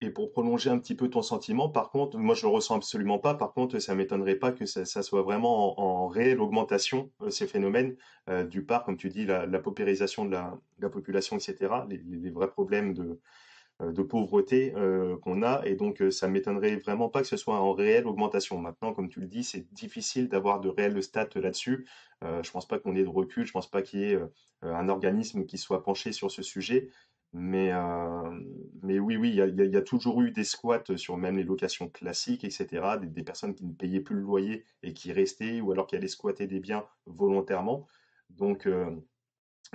et 0.00 0.10
pour 0.10 0.32
prolonger 0.32 0.70
un 0.70 0.78
petit 0.78 0.94
peu 0.94 1.08
ton 1.08 1.22
sentiment, 1.22 1.68
par 1.68 1.90
contre, 1.90 2.18
moi 2.18 2.34
je 2.34 2.42
le 2.42 2.48
ressens 2.48 2.76
absolument 2.76 3.18
pas. 3.18 3.34
Par 3.34 3.52
contre, 3.52 3.78
ça 3.78 3.94
m'étonnerait 3.94 4.34
pas 4.36 4.52
que 4.52 4.66
ça, 4.66 5.02
soit 5.02 5.22
vraiment 5.22 5.80
en, 5.80 6.08
réelle 6.08 6.40
augmentation 6.40 7.10
euh, 7.22 7.30
ces 7.30 7.46
phénomènes 7.46 7.96
euh, 8.28 8.44
du 8.44 8.64
part, 8.64 8.84
comme 8.84 8.96
tu 8.96 9.08
dis, 9.08 9.24
la, 9.24 9.46
paupérisation 9.58 10.24
de 10.24 10.32
la, 10.32 10.88
population, 10.90 11.36
etc. 11.36 11.72
les, 11.88 12.30
vrais 12.30 12.50
problèmes 12.50 12.92
de, 12.92 13.02
euh, 13.02 13.20
de 13.80 14.02
pauvreté 14.02 14.72
euh, 14.76 15.16
qu'on 15.16 15.42
a 15.42 15.62
et 15.66 15.74
donc 15.74 16.00
euh, 16.00 16.10
ça 16.12 16.28
m'étonnerait 16.28 16.76
vraiment 16.76 17.08
pas 17.08 17.22
que 17.22 17.26
ce 17.26 17.36
soit 17.36 17.58
en 17.58 17.72
réelle 17.72 18.06
augmentation. 18.06 18.58
Maintenant, 18.58 18.92
comme 18.92 19.08
tu 19.08 19.20
le 19.20 19.26
dis, 19.26 19.42
c'est 19.42 19.72
difficile 19.72 20.28
d'avoir 20.28 20.60
de 20.60 20.68
réelles 20.68 21.02
stats 21.02 21.28
là-dessus. 21.34 21.86
je 22.22 22.50
pense 22.50 22.66
pas 22.66 22.78
qu'on 22.78 22.94
ait 22.94 23.02
de 23.02 23.08
recul, 23.08 23.44
je 23.44 23.52
pense 23.52 23.68
pas 23.68 23.82
qu'il 23.82 24.00
y 24.00 24.04
ait 24.12 24.18
un 24.62 24.88
organisme 24.88 25.44
qui 25.44 25.58
soit 25.58 25.82
penché 25.82 26.12
sur 26.12 26.30
ce 26.30 26.42
sujet. 26.42 26.90
Mais, 27.36 27.72
mais 28.82 29.00
oui, 29.00 29.16
oui, 29.16 29.30
il 29.30 29.72
y 29.72 29.76
a, 29.76 29.82
toujours 29.82 30.22
eu 30.22 30.30
des 30.30 30.44
squats 30.44 30.96
sur 30.96 31.16
même 31.16 31.36
les 31.36 31.42
locations 31.42 31.88
classiques, 31.88 32.44
etc. 32.44 32.96
Des, 33.02 33.22
personnes 33.24 33.54
qui 33.54 33.66
ne 33.66 33.74
payaient 33.74 34.00
plus 34.00 34.14
le 34.14 34.22
loyer 34.22 34.64
et 34.84 34.94
qui 34.94 35.12
restaient, 35.12 35.60
ou 35.60 35.72
alors 35.72 35.88
qui 35.88 35.96
allaient 35.96 36.08
squatter 36.08 36.46
des 36.46 36.60
biens 36.60 36.86
volontairement. 37.06 37.88
Donc, 38.30 38.68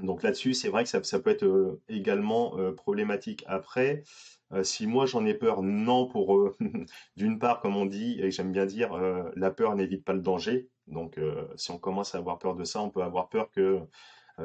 donc 0.01 0.23
là-dessus, 0.23 0.53
c'est 0.53 0.69
vrai 0.69 0.83
que 0.83 0.89
ça, 0.89 1.19
peut 1.19 1.29
être 1.29 1.43
euh, 1.45 1.81
également 1.89 2.57
euh, 2.57 2.73
problématique. 2.73 3.43
Après, 3.47 4.03
euh, 4.53 4.63
si 4.63 4.87
moi 4.87 5.05
j'en 5.05 5.25
ai 5.25 5.33
peur, 5.33 5.61
non, 5.61 6.07
pour 6.07 6.51
d'une 7.17 7.39
part, 7.39 7.59
comme 7.61 7.75
on 7.75 7.85
dit, 7.85 8.19
et 8.21 8.31
j'aime 8.31 8.51
bien 8.51 8.65
dire, 8.65 8.93
la 9.35 9.51
peur 9.51 9.75
n'évite 9.75 10.03
pas 10.05 10.13
le 10.13 10.21
danger. 10.21 10.69
Donc 10.87 11.19
si 11.55 11.71
on 11.71 11.77
commence 11.77 12.15
à 12.15 12.17
avoir 12.17 12.39
peur 12.39 12.55
de 12.55 12.63
ça, 12.63 12.81
on 12.81 12.89
peut 12.89 13.03
avoir 13.03 13.29
peur 13.29 13.51
que 13.51 13.79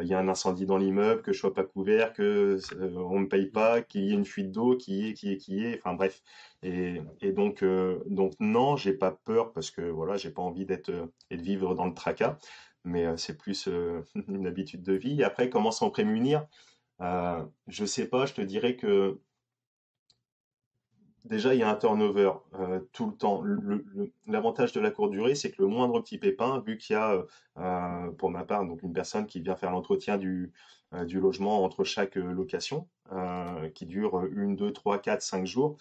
il 0.00 0.08
y 0.08 0.14
a 0.14 0.18
un 0.18 0.26
incendie 0.28 0.66
dans 0.66 0.76
l'immeuble, 0.76 1.22
que 1.22 1.32
je 1.32 1.38
sois 1.38 1.54
pas 1.54 1.62
couvert, 1.62 2.12
que 2.12 2.58
on 2.96 3.20
me 3.20 3.28
paye 3.28 3.46
pas, 3.46 3.80
qu'il 3.80 4.04
y 4.04 4.10
ait 4.10 4.14
une 4.14 4.24
fuite 4.24 4.50
d'eau, 4.50 4.76
qui 4.76 5.08
est, 5.08 5.14
qui 5.14 5.32
est, 5.32 5.36
qui 5.38 5.64
est, 5.64 5.78
enfin 5.78 5.94
bref. 5.94 6.22
Et, 6.62 7.00
donc, 7.32 7.64
donc 8.06 8.32
non, 8.40 8.76
j'ai 8.76 8.92
pas 8.92 9.12
peur 9.12 9.52
parce 9.52 9.70
que 9.70 9.82
voilà, 9.82 10.16
j'ai 10.16 10.30
pas 10.30 10.42
envie 10.42 10.66
d'être 10.66 10.90
et 11.30 11.36
de 11.36 11.42
vivre 11.42 11.74
dans 11.74 11.86
le 11.86 11.94
tracas 11.94 12.38
mais 12.84 13.06
euh, 13.06 13.16
c'est 13.16 13.36
plus 13.36 13.68
euh, 13.68 14.02
une 14.28 14.46
habitude 14.46 14.82
de 14.82 14.92
vie. 14.94 15.22
Après, 15.24 15.50
comment 15.50 15.70
s'en 15.72 15.90
prémunir? 15.90 16.46
Euh, 17.00 17.44
Je 17.68 17.84
sais 17.84 18.08
pas, 18.08 18.26
je 18.26 18.34
te 18.34 18.42
dirais 18.42 18.76
que 18.76 19.20
déjà, 21.24 21.54
il 21.54 21.60
y 21.60 21.62
a 21.62 21.70
un 21.70 21.74
turnover 21.74 22.32
tout 22.92 23.06
le 23.06 23.16
temps. 23.16 23.42
L'avantage 24.26 24.72
de 24.72 24.80
la 24.80 24.90
courte 24.90 25.10
durée, 25.10 25.34
c'est 25.34 25.50
que 25.50 25.62
le 25.62 25.68
moindre 25.68 26.00
petit 26.00 26.18
pépin, 26.18 26.62
vu 26.66 26.76
qu'il 26.76 26.94
y 26.94 26.98
a, 26.98 27.24
pour 28.18 28.30
ma 28.30 28.44
part, 28.44 28.64
donc 28.66 28.82
une 28.82 28.92
personne 28.92 29.26
qui 29.26 29.40
vient 29.40 29.56
faire 29.56 29.70
l'entretien 29.70 30.18
du, 30.18 30.52
du 31.06 31.20
logement 31.20 31.64
entre 31.64 31.82
chaque 31.84 32.16
location, 32.16 32.88
qui 33.74 33.86
dure 33.86 34.24
une, 34.26 34.54
deux, 34.54 34.72
trois, 34.72 34.98
quatre, 34.98 35.22
cinq 35.22 35.46
jours, 35.46 35.78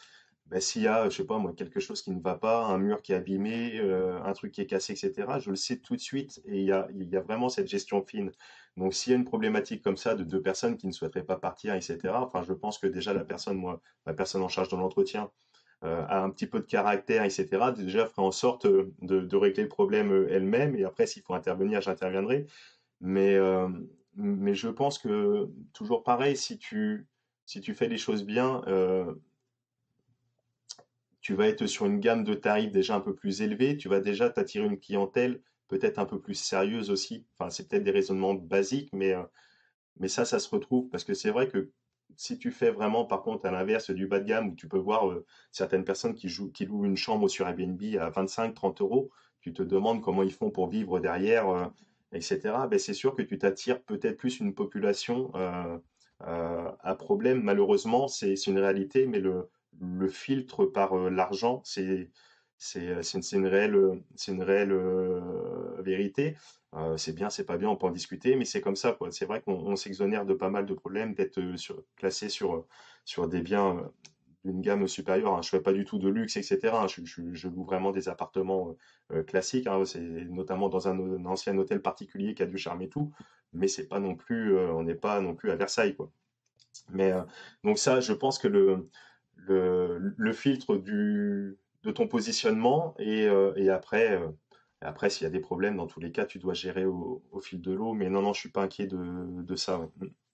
bah, 0.48 0.60
s'il 0.60 0.84
y 0.84 0.88
a, 0.88 1.10
je 1.10 1.18
sais 1.18 1.26
pas 1.26 1.38
moi, 1.38 1.54
quelque 1.54 1.80
chose 1.80 2.02
qui 2.02 2.12
ne 2.12 2.22
va 2.22 2.36
pas, 2.36 2.66
un 2.66 2.78
mur 2.78 3.02
qui 3.02 3.14
est 3.14 3.16
abîmé, 3.16 3.80
euh, 3.80 4.22
un 4.24 4.34
truc 4.34 4.52
qui 4.52 4.62
est 4.62 4.66
cassé, 4.66 4.94
etc., 4.94 5.40
je 5.40 5.50
le 5.50 5.56
sais 5.56 5.78
tout 5.78 5.96
de 5.96 6.02
suite 6.02 6.42
et 6.46 6.60
il 6.60 6.66
y 6.66 6.72
a, 6.72 6.88
il 6.94 7.10
y 7.10 7.16
a 7.16 7.22
vraiment 7.22 7.50
cette 7.50 7.68
gestion 7.68 8.04
fine. 8.04 8.32
Donc 8.78 8.94
s'il 8.94 9.12
y 9.12 9.16
a 9.16 9.18
une 9.18 9.26
problématique 9.26 9.82
comme 9.84 9.98
ça 9.98 10.16
de 10.16 10.24
deux 10.24 10.42
personnes 10.42 10.78
qui 10.78 10.88
ne 10.88 10.92
souhaiteraient 10.92 11.24
pas 11.24 11.38
partir, 11.38 11.74
etc., 11.76 12.00
enfin 12.16 12.44
je 12.44 12.54
pense 12.54 12.78
que 12.78 12.88
déjà 12.88 13.14
la 13.14 13.24
personne, 13.24 13.58
moi, 13.58 13.82
la 14.06 14.14
personne 14.14 14.42
en 14.42 14.50
charge 14.50 14.70
de 14.70 14.76
l'entretien, 14.76 15.32
euh, 15.84 16.06
a 16.08 16.22
un 16.24 16.30
petit 16.30 16.48
peu 16.48 16.60
de 16.60 16.66
caractère, 16.66 17.24
etc., 17.24 17.48
déjà 17.76 18.06
ferait 18.06 18.22
en 18.22 18.32
sorte 18.32 18.66
euh, 18.66 18.94
de, 19.02 19.22
de 19.22 19.36
régler 19.38 19.64
le 19.64 19.70
problème 19.70 20.28
elle-même 20.30 20.76
et 20.76 20.84
après 20.84 21.08
s'il 21.08 21.24
faut 21.24 21.34
intervenir, 21.34 21.82
j'interviendrai. 21.82 22.48
Mais, 23.02 23.38
mais 24.16 24.56
je 24.56 24.70
pense 24.70 24.98
que 24.98 25.50
toujours 25.74 26.04
pareil, 26.04 26.38
si 26.38 26.58
tu, 26.58 27.06
si 27.46 27.60
tu 27.60 27.74
fais 27.74 27.90
les 27.90 27.98
choses 27.98 28.24
bien, 28.24 28.62
tu 31.24 31.34
vas 31.34 31.48
être 31.48 31.66
sur 31.66 31.86
une 31.86 32.00
gamme 32.00 32.26
de 32.26 32.34
tarifs 32.34 32.72
déjà 32.72 32.96
un 32.96 33.00
peu 33.00 33.16
plus 33.16 33.42
élevée, 33.42 33.78
tu 33.78 33.88
vas 33.88 34.02
déjà 34.02 34.30
t'attirer 34.30 34.66
une 34.66 34.80
clientèle 34.80 35.42
peut-être 35.70 35.98
un 35.98 36.06
peu 36.06 36.20
plus 36.20 36.36
sérieuses 36.36 36.92
aussi. 36.92 37.26
Enfin, 37.40 37.50
c'est 37.50 37.68
peut-être 37.68 37.84
des 37.84 37.92
raisonnements 37.92 38.34
basiques, 38.34 38.90
mais, 38.92 39.16
mais 39.98 40.10
ça, 40.10 40.26
ça 40.26 40.38
se 40.38 40.50
retrouve 40.50 40.90
parce 40.90 41.06
que 41.06 41.14
c'est 41.14 41.32
vrai 41.32 41.48
que 41.48 41.72
si 42.18 42.38
tu 42.38 42.52
fais 42.52 42.72
vraiment, 42.72 43.06
par 43.06 43.24
contre, 43.24 43.46
à 43.46 43.52
l'inverse 43.52 43.90
du 43.90 44.06
bas 44.06 44.20
de 44.20 44.26
gamme, 44.26 44.50
où 44.50 44.56
tu 44.56 44.68
peux 44.68 44.78
voir 44.78 45.18
certaines 45.52 45.86
personnes 45.86 46.14
qui, 46.14 46.28
jouent, 46.28 46.52
qui 46.52 46.66
louent 46.66 46.86
une 46.86 46.98
chambre 46.98 47.30
sur 47.30 47.48
Airbnb 47.48 47.82
à 48.00 48.12
25-30 48.12 48.82
euros, 48.82 49.10
tu 49.40 49.54
te 49.54 49.64
demandes 49.64 50.02
comment 50.02 50.24
ils 50.24 50.34
font 50.34 50.52
pour 50.52 50.68
vivre 50.68 51.00
derrière, 51.00 51.72
etc. 52.12 52.68
Ben, 52.70 52.78
c'est 52.78 52.94
sûr 52.94 53.16
que 53.16 53.22
tu 53.22 53.38
t'attires 53.38 53.82
peut-être 53.82 54.18
plus 54.18 54.42
une 54.42 54.54
population 54.54 55.32
à 56.20 56.96
problème. 56.96 57.42
Malheureusement, 57.42 58.10
c'est 58.10 58.36
une 58.46 58.60
réalité, 58.60 59.08
mais 59.08 59.20
le, 59.20 59.50
le 59.80 60.08
filtre 60.08 60.66
par 60.66 60.96
l'argent, 60.96 61.62
c'est 61.66 62.10
c'est 62.58 63.34
une 63.34 63.48
réelle, 63.48 64.02
une 64.28 64.42
réelle 64.42 64.74
vérité. 65.80 66.38
c'est 66.98 67.14
bien, 67.14 67.30
c'est 67.30 67.46
pas 67.46 67.58
bien, 67.58 67.70
on 67.70 67.76
peut 67.76 67.88
en 67.88 67.92
discuter, 67.92 68.36
mais 68.36 68.46
c'est 68.46 68.62
comme 68.62 68.78
ça. 68.78 68.98
C'est 69.12 69.26
vrai 69.26 69.42
qu'on 69.42 69.76
s'exonère 69.76 70.26
de 70.26 70.34
pas 70.34 70.50
mal 70.50 70.66
de 70.66 70.74
problèmes 70.74 71.14
d'être 71.14 71.42
classé 71.98 72.30
sur, 72.30 72.66
sur 73.06 73.28
des 73.28 73.42
biens 73.42 73.92
d'une 74.46 74.62
gamme 74.62 74.88
supérieure. 74.88 75.34
Hein. 75.36 75.42
Je 75.42 75.50
fais 75.50 75.62
pas 75.62 75.74
du 75.74 75.86
tout 75.86 76.00
de 76.00 76.08
luxe, 76.08 76.38
etc. 76.38 76.60
Hein. 76.74 76.88
Je, 76.88 77.48
loue 77.50 77.64
vraiment 77.64 77.92
des 77.92 78.08
appartements 78.08 78.76
classiques. 79.28 79.68
Hein. 79.68 79.84
C'est 79.86 80.00
notamment 80.00 80.70
dans 80.70 80.88
un, 80.88 81.26
ancien 81.26 81.58
hôtel 81.58 81.82
particulier 81.82 82.34
qui 82.34 82.44
a 82.44 82.46
du 82.46 82.58
charme 82.58 82.82
et 82.82 82.90
tout, 82.90 83.12
mais 83.52 83.68
c'est 83.68 83.88
pas 83.88 84.00
non 84.00 84.16
plus, 84.16 84.58
on 84.58 84.84
n'est 84.84 84.96
pas 84.96 85.20
non 85.22 85.36
plus 85.36 85.52
à 85.52 85.56
Versailles, 85.56 85.96
quoi. 85.96 86.10
Mais 86.90 87.14
donc 87.64 87.78
ça, 87.78 88.00
je 88.00 88.14
pense 88.14 88.40
que 88.40 88.48
le, 88.48 88.90
le, 89.48 90.34
filtre 90.34 90.78
de 90.78 91.92
ton 91.92 92.08
positionnement 92.08 92.96
et, 93.00 93.26
euh, 93.26 93.74
après, 93.74 94.14
euh, 94.14 94.28
après 94.82 95.10
s'il 95.10 95.24
y 95.24 95.28
a 95.28 95.30
des 95.30 95.40
problèmes, 95.40 95.78
dans 95.78 95.88
tous 95.88 96.00
les 96.00 96.12
cas, 96.12 96.26
tu 96.26 96.40
dois 96.40 96.54
gérer 96.54 96.86
au, 96.86 97.22
fil 97.42 97.62
de 97.62 97.72
l'eau. 97.72 97.94
Mais 97.94 98.10
non, 98.10 98.22
non, 98.22 98.34
je 98.34 98.40
suis 98.40 98.50
pas 98.50 98.64
inquiet 98.64 98.88
de, 98.88 99.56
ça, 99.56 99.90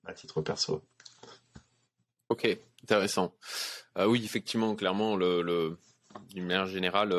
à 0.06 0.14
titre 0.14 0.42
perso. 0.42 0.84
Ok, 2.30 2.48
intéressant. 2.84 3.34
Euh, 3.98 4.06
oui, 4.06 4.24
effectivement, 4.24 4.76
clairement, 4.76 5.16
le, 5.16 5.42
le 5.42 5.78
d'une 6.30 6.46
manière 6.46 6.66
générale, 6.66 7.14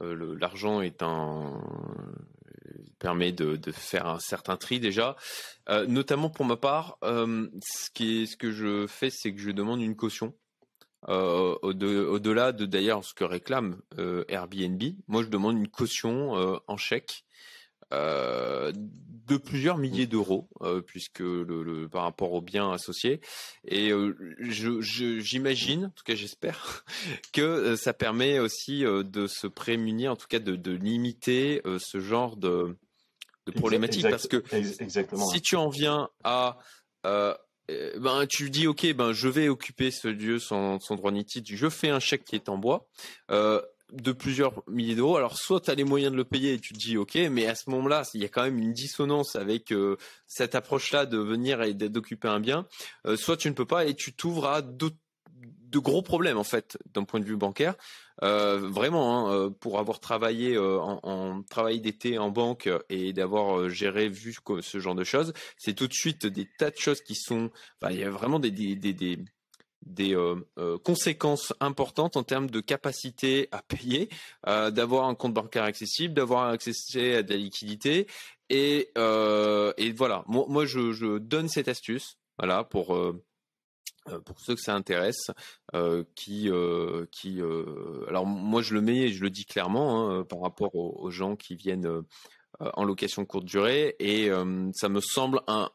l'argent 0.00 0.80
est 0.80 1.02
un 1.02 1.60
permet 2.98 3.30
de, 3.30 3.70
faire 3.70 4.08
un 4.08 4.18
certain 4.18 4.56
tri 4.56 4.80
déjà. 4.80 5.16
notamment 5.86 6.28
pour 6.28 6.44
ma 6.44 6.56
part, 6.56 6.98
ce, 7.02 7.90
qui 7.94 8.26
ce 8.26 8.36
que 8.36 8.50
je 8.50 8.88
fais, 8.88 9.10
c'est 9.10 9.32
que 9.32 9.40
je 9.40 9.50
demande 9.50 9.80
une 9.80 9.94
caution. 9.94 10.34
Euh, 11.08 11.56
au-delà 11.62 12.52
de 12.52 12.66
d'ailleurs 12.66 13.04
ce 13.04 13.14
que 13.14 13.22
réclame 13.22 13.80
euh, 13.98 14.24
Airbnb, 14.28 14.82
moi 15.06 15.22
je 15.22 15.28
demande 15.28 15.56
une 15.56 15.68
caution 15.68 16.36
euh, 16.36 16.56
en 16.66 16.76
chèque 16.76 17.24
de 17.90 19.38
plusieurs 19.38 19.78
milliers 19.78 20.06
d'euros, 20.06 20.50
puisque 20.86 21.20
le, 21.20 21.88
par 21.90 22.02
rapport 22.02 22.34
aux 22.34 22.42
biens 22.42 22.70
associés. 22.70 23.22
Et 23.66 23.90
j'imagine, 24.40 25.86
en 25.86 25.90
tout 25.90 26.04
cas 26.04 26.14
j'espère, 26.14 26.84
que 27.32 27.76
ça 27.76 27.94
permet 27.94 28.40
aussi 28.40 28.82
de 28.82 29.26
se 29.26 29.46
prémunir, 29.46 30.12
en 30.12 30.16
tout 30.16 30.26
cas 30.28 30.38
de, 30.38 30.70
limiter 30.70 31.62
ce 31.78 31.98
genre 31.98 32.36
de, 32.36 32.76
de 33.46 33.52
problématique, 33.52 34.02
parce 34.10 34.28
que 34.28 34.44
si 35.32 35.40
tu 35.40 35.56
en 35.56 35.70
viens 35.70 36.10
à 36.24 36.58
euh, 37.70 37.98
ben 37.98 38.26
tu 38.26 38.50
dis 38.50 38.66
ok 38.66 38.92
ben 38.94 39.12
je 39.12 39.28
vais 39.28 39.48
occuper 39.48 39.90
ce 39.90 40.08
lieu 40.08 40.38
sans, 40.38 40.80
sans 40.80 40.96
droit 40.96 41.10
ni 41.10 41.24
titre, 41.24 41.50
je 41.52 41.68
fais 41.68 41.88
un 41.88 42.00
chèque 42.00 42.24
qui 42.24 42.34
est 42.34 42.48
en 42.48 42.58
bois 42.58 42.86
euh, 43.30 43.60
de 43.92 44.12
plusieurs 44.12 44.62
milliers 44.68 44.94
d'euros. 44.94 45.16
Alors 45.16 45.36
soit 45.36 45.60
tu 45.60 45.70
as 45.70 45.74
les 45.74 45.84
moyens 45.84 46.12
de 46.12 46.16
le 46.16 46.24
payer 46.24 46.54
et 46.54 46.58
tu 46.58 46.72
te 46.74 46.78
dis 46.78 46.96
ok, 46.96 47.16
mais 47.30 47.46
à 47.46 47.54
ce 47.54 47.70
moment-là 47.70 48.02
il 48.14 48.22
y 48.22 48.24
a 48.24 48.28
quand 48.28 48.42
même 48.42 48.58
une 48.58 48.72
dissonance 48.72 49.36
avec 49.36 49.72
euh, 49.72 49.96
cette 50.26 50.54
approche-là 50.54 51.06
de 51.06 51.18
venir 51.18 51.62
et 51.62 51.74
d'occuper 51.74 52.28
un 52.28 52.40
bien. 52.40 52.66
soit 53.16 53.36
tu 53.36 53.48
ne 53.48 53.54
peux 53.54 53.66
pas 53.66 53.86
et 53.86 53.94
tu 53.94 54.12
t'ouvres 54.12 54.46
à 54.46 54.62
d'autres 54.62 54.96
de 55.70 55.78
gros 55.78 56.02
problèmes 56.02 56.38
en 56.38 56.44
fait 56.44 56.78
d'un 56.94 57.04
point 57.04 57.20
de 57.20 57.24
vue 57.24 57.36
bancaire. 57.36 57.74
Euh, 58.22 58.58
vraiment, 58.58 59.28
hein, 59.28 59.32
euh, 59.32 59.50
pour 59.50 59.78
avoir 59.78 60.00
travaillé 60.00 60.56
euh, 60.56 60.80
en, 60.80 61.42
travail 61.42 61.80
d'été 61.80 62.18
en 62.18 62.30
banque 62.30 62.68
et 62.88 63.12
d'avoir 63.12 63.68
géré, 63.68 64.08
vu 64.08 64.34
ce 64.60 64.80
genre 64.80 64.96
de 64.96 65.04
choses, 65.04 65.32
c'est 65.56 65.74
tout 65.74 65.86
de 65.86 65.92
suite 65.92 66.26
des 66.26 66.48
tas 66.58 66.70
de 66.70 66.76
choses 66.76 67.00
qui 67.00 67.14
sont, 67.14 67.50
il 67.88 67.98
y 67.98 68.04
a 68.04 68.10
vraiment 68.10 68.40
des, 68.40 68.50
des, 68.50 68.74
des, 68.74 69.18
des 69.86 70.34
conséquences 70.84 71.52
importantes 71.60 72.16
en 72.16 72.24
termes 72.24 72.50
de 72.50 72.60
capacité 72.60 73.48
à 73.52 73.62
payer, 73.62 74.08
d'avoir 74.44 75.06
un 75.08 75.14
compte 75.14 75.34
bancaire 75.34 75.64
accessible, 75.64 76.14
d'avoir 76.14 76.48
accès 76.48 77.14
à 77.14 77.22
de 77.22 77.30
la 77.30 77.36
liquidité. 77.36 78.08
Et, 78.50 78.90
et 78.96 79.92
voilà, 79.92 80.24
moi, 80.26 80.44
moi 80.48 80.66
je, 80.66 80.92
je, 80.92 81.18
donne 81.18 81.48
cette 81.48 81.68
astuce 81.68 82.18
voilà, 82.38 82.64
pour 82.64 82.94
euh, 82.94 83.20
pour 84.24 84.40
ceux 84.40 84.54
que 84.54 84.60
ça 84.60 84.74
intéresse, 84.74 85.30
euh, 85.74 86.04
qui, 86.14 86.50
euh, 86.50 87.06
qui, 87.10 87.40
alors 88.08 88.26
moi 88.26 88.62
je 88.62 88.74
le 88.74 88.80
mets, 88.80 88.98
et 88.98 89.12
je 89.12 89.22
le 89.22 89.30
dis 89.30 89.44
clairement 89.44 90.10
hein, 90.10 90.24
par 90.24 90.40
rapport 90.40 90.74
aux, 90.74 91.10
gens 91.10 91.36
qui 91.36 91.54
viennent 91.54 92.02
en 92.60 92.84
location 92.84 93.24
courte 93.24 93.44
durée, 93.44 93.96
et 93.98 94.30
ça 94.74 94.88
me 94.88 95.00
semble 95.00 95.40
un, 95.46 95.70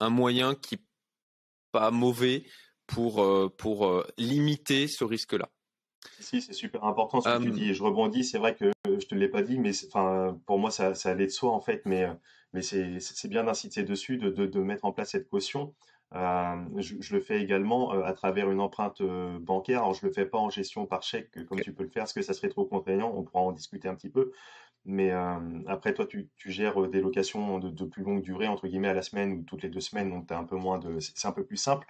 un 0.00 0.10
moyen 0.10 0.54
qui 0.54 0.78
pas 1.72 1.90
mauvais 1.90 2.44
pour 2.86 3.24
pour 3.56 4.04
limiter 4.16 4.88
ce 4.88 5.04
risque-là. 5.04 5.50
Si, 6.20 6.40
c'est 6.40 6.52
super 6.52 6.84
important 6.84 7.20
ce 7.20 7.28
que 7.28 7.42
tu 7.42 7.50
dis. 7.50 7.70
Et 7.70 7.74
je 7.74 7.82
rebondis, 7.82 8.24
c'est 8.24 8.38
vrai 8.38 8.54
que 8.54 8.70
je 8.86 9.06
te 9.06 9.14
l'ai 9.14 9.28
pas 9.28 9.42
dit, 9.42 9.58
mais 9.58 9.72
enfin, 9.86 10.38
pour 10.46 10.58
moi, 10.58 10.70
ça, 10.70 10.94
ça 10.94 11.10
allait 11.10 11.26
de 11.26 11.30
soi 11.30 11.50
en 11.52 11.60
fait. 11.60 11.82
Mais, 11.84 12.06
mais 12.52 12.62
c'est 12.62 13.28
bien 13.28 13.44
d'inciter 13.44 13.82
dessus, 13.82 14.16
de, 14.16 14.30
de, 14.30 14.46
de, 14.46 14.60
mettre 14.60 14.84
en 14.84 14.92
place 14.92 15.10
cette 15.10 15.28
caution. 15.28 15.74
Euh, 16.14 16.56
je, 16.76 17.14
le 17.14 17.20
fais 17.20 17.40
également 17.42 17.92
euh, 17.92 18.04
à 18.04 18.12
travers 18.12 18.50
une 18.50 18.60
empreinte 18.60 19.00
euh, 19.00 19.38
bancaire. 19.40 19.80
Alors, 19.80 19.94
je 19.94 20.06
le 20.06 20.12
fais 20.12 20.24
pas 20.24 20.38
en 20.38 20.50
gestion 20.50 20.86
par 20.86 21.02
chèque 21.02 21.44
comme 21.46 21.60
tu 21.60 21.72
peux 21.72 21.82
le 21.82 21.88
faire, 21.88 22.02
parce 22.02 22.12
que 22.12 22.22
ça 22.22 22.32
serait 22.32 22.48
trop 22.48 22.64
contraignant. 22.64 23.12
On 23.14 23.22
pourra 23.22 23.42
en 23.42 23.52
discuter 23.52 23.88
un 23.88 23.94
petit 23.94 24.10
peu. 24.10 24.32
Mais 24.88 25.10
après, 25.66 25.94
toi, 25.94 26.06
tu, 26.06 26.28
gères 26.44 26.80
des 26.88 27.00
locations 27.00 27.58
de, 27.58 27.84
plus 27.84 28.04
longue 28.04 28.22
durée, 28.22 28.46
entre 28.46 28.68
guillemets, 28.68 28.86
à 28.86 28.94
la 28.94 29.02
semaine 29.02 29.32
ou 29.32 29.42
toutes 29.42 29.64
les 29.64 29.68
deux 29.68 29.80
semaines, 29.80 30.10
donc 30.10 30.30
un 30.30 30.44
peu 30.44 30.54
moins 30.54 30.78
de, 30.78 31.00
c'est 31.00 31.26
un 31.26 31.32
peu 31.32 31.44
plus 31.44 31.56
simple. 31.56 31.88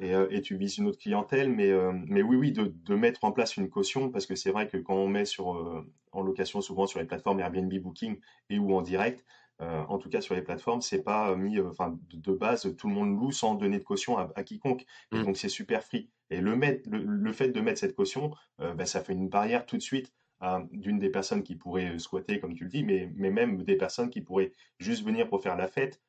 Et, 0.00 0.42
tu 0.42 0.56
vises 0.56 0.78
une 0.78 0.88
autre 0.88 0.98
clientèle, 0.98 1.48
mais, 1.48 1.70
mais 2.08 2.20
oui, 2.20 2.34
oui, 2.34 2.50
de, 2.50 2.64
de, 2.64 2.94
mettre 2.96 3.22
en 3.22 3.30
place 3.30 3.56
une 3.56 3.70
caution, 3.70 4.10
parce 4.10 4.26
que 4.26 4.34
c'est 4.34 4.50
vrai 4.50 4.66
que 4.66 4.76
quand 4.76 4.96
on 4.96 5.06
met 5.06 5.24
sur, 5.24 5.84
en 6.10 6.22
location 6.22 6.60
souvent 6.60 6.88
sur 6.88 6.98
les 6.98 7.06
plateformes 7.06 7.38
Airbnb 7.38 7.72
Booking 7.74 8.18
et 8.50 8.58
ou 8.58 8.74
en 8.74 8.82
direct, 8.82 9.24
euh, 9.60 9.82
en 9.88 9.98
tout 9.98 10.08
cas 10.08 10.20
sur 10.20 10.34
les 10.34 10.42
plateformes, 10.42 10.80
c'est 10.80 11.02
pas 11.02 11.34
mis, 11.36 11.58
euh, 11.58 11.68
enfin 11.68 11.96
de, 12.12 12.32
base, 12.32 12.74
tout 12.76 12.88
le 12.88 12.94
monde 12.94 13.18
loue 13.18 13.32
sans 13.32 13.54
donner 13.54 13.78
de 13.78 13.84
caution 13.84 14.18
à, 14.18 14.42
quiconque. 14.42 14.84
Et 15.12 15.18
mmh. 15.18 15.22
donc 15.24 15.36
c'est 15.36 15.48
super 15.48 15.84
free. 15.84 16.10
Et 16.30 16.40
le, 16.40 16.54
le, 16.86 17.32
fait 17.32 17.48
de 17.48 17.60
mettre 17.60 17.78
cette 17.78 17.94
caution, 17.94 18.32
euh, 18.60 18.74
bah, 18.74 18.86
ça 18.86 19.02
fait 19.02 19.12
une 19.12 19.28
barrière 19.28 19.66
tout 19.66 19.76
de 19.76 19.82
suite 19.82 20.12
d'une 20.72 20.98
des 20.98 21.08
personnes 21.08 21.44
qui 21.44 21.54
pourraient 21.54 22.00
squatter, 22.00 22.40
comme 22.40 22.56
tu 22.56 22.64
le 22.64 22.70
dis, 22.70 22.82
mais, 22.82 23.08
mais 23.14 23.30
même 23.30 23.62
des 23.62 23.76
personnes 23.76 24.10
qui 24.10 24.20
pourraient 24.20 24.50
juste 24.80 25.04
venir 25.04 25.28
pour 25.28 25.40
faire 25.40 25.56
la 25.56 25.68
fête. 25.68 26.02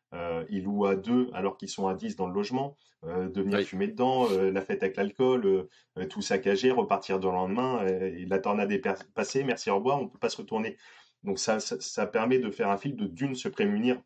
ils 0.50 0.64
louent 0.64 0.88
à 0.88 0.96
deux 0.96 1.30
alors 1.36 1.56
qu'ils 1.56 1.70
sont 1.70 1.88
à 1.88 1.94
dix 1.94 2.16
dans 2.16 2.26
le 2.26 2.34
logement, 2.34 2.76
de 3.04 3.41
venir 3.44 3.60
fumer 3.60 3.89
dedans, 3.89 4.28
la 4.32 4.62
fête 4.62 4.82
avec 4.82 4.98
l'alcool, 4.98 5.68
tout 6.10 6.24
saccager, 6.24 6.72
repartir 6.72 7.20
dans 7.20 7.30
le 7.30 7.36
lendemain, 7.36 7.86
et 7.86 8.26
la 8.26 8.39
tornade 8.39 8.72
est 8.72 8.82
passée, 9.14 9.44
merci, 9.44 9.70
au 9.70 9.76
revoir, 9.76 10.00
on 10.00 10.06
ne 10.06 10.10
peut 10.10 10.18
pas 10.18 10.30
se 10.30 10.38
retourner. 10.38 10.78
Donc 11.24 11.39
ça, 11.39 11.59
ça, 11.59 12.05
permet 12.05 12.39
de 12.39 12.51
faire 12.51 12.69
un 12.69 12.78
fil 12.78 12.95
de 12.95 13.05
d'une 13.05 13.36
se 13.36 13.47
prémunir 13.47 14.01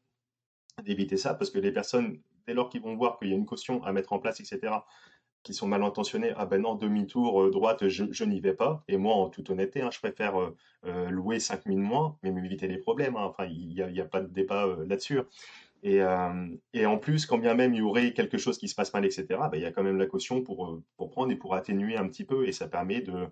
d'éviter 0.84 1.18
ça, 1.18 1.34
parce 1.34 1.50
que 1.50 1.58
les 1.58 1.72
personnes, 1.72 2.20
dès 2.46 2.54
lors 2.54 2.70
qu'ils 2.70 2.82
vont 2.82 2.96
voir 2.96 3.18
qu'il 3.18 3.30
y 3.30 3.32
a 3.32 3.36
une 3.36 3.46
caution 3.46 3.84
à 3.84 3.92
mettre 3.92 4.14
en 4.14 4.20
place, 4.20 4.40
etc., 4.40 4.74
qui 5.44 5.54
sont 5.54 5.68
mal 5.68 5.82
intentionnés, 5.84 6.34
ah 6.36 6.46
ben 6.46 6.62
non, 6.62 6.76
demi-tour, 6.76 7.44
euh, 7.44 7.52
droite, 7.52 7.88
je, 7.88 8.24
n'y 8.26 8.40
vais 8.42 8.54
pas. 8.54 8.84
Et 8.88 8.98
moi, 8.98 9.16
en 9.16 9.30
toute 9.30 9.50
honnêteté, 9.50 9.82
hein, 9.82 9.90
je 9.92 10.00
préfère 10.00 10.40
euh, 10.40 10.56
euh, 10.86 11.10
louer 11.10 11.40
5 11.40 11.64
000 11.66 11.78
moins, 11.78 12.18
mais 12.22 12.32
m'éviter 12.32 12.68
les 12.68 12.78
problèmes. 12.78 13.16
Hein. 13.16 13.24
Enfin, 13.24 13.46
il 13.46 13.70
n'y 13.70 14.02
a, 14.02 14.06
pas 14.06 14.22
de 14.22 14.28
débat 14.28 14.68
là-dessus. 14.86 15.22
Et, 15.84 16.02
et, 16.74 16.86
en 16.86 16.98
plus, 16.98 17.26
quand 17.28 17.38
bien 17.38 17.54
même 17.54 17.74
il 17.74 17.78
y 17.78 17.82
aurait 17.82 18.12
quelque 18.12 18.38
chose 18.38 18.58
qui 18.58 18.68
se 18.68 18.76
passe 18.76 18.94
mal, 18.94 19.06
etc., 19.06 19.26
ben, 19.30 19.52
il 19.54 19.62
y 19.62 19.66
a 19.66 19.72
quand 19.72 19.84
même 19.84 20.00
la 20.00 20.08
caution 20.08 20.42
pour 20.42 20.82
prendre 20.98 21.32
et 21.32 21.36
pour 21.36 21.54
atténuer 21.54 21.96
un 21.96 22.08
petit 22.08 22.26
peu, 22.26 22.48
et 22.48 22.52
ça 22.52 22.68
permet 22.68 23.02
de, 23.02 23.28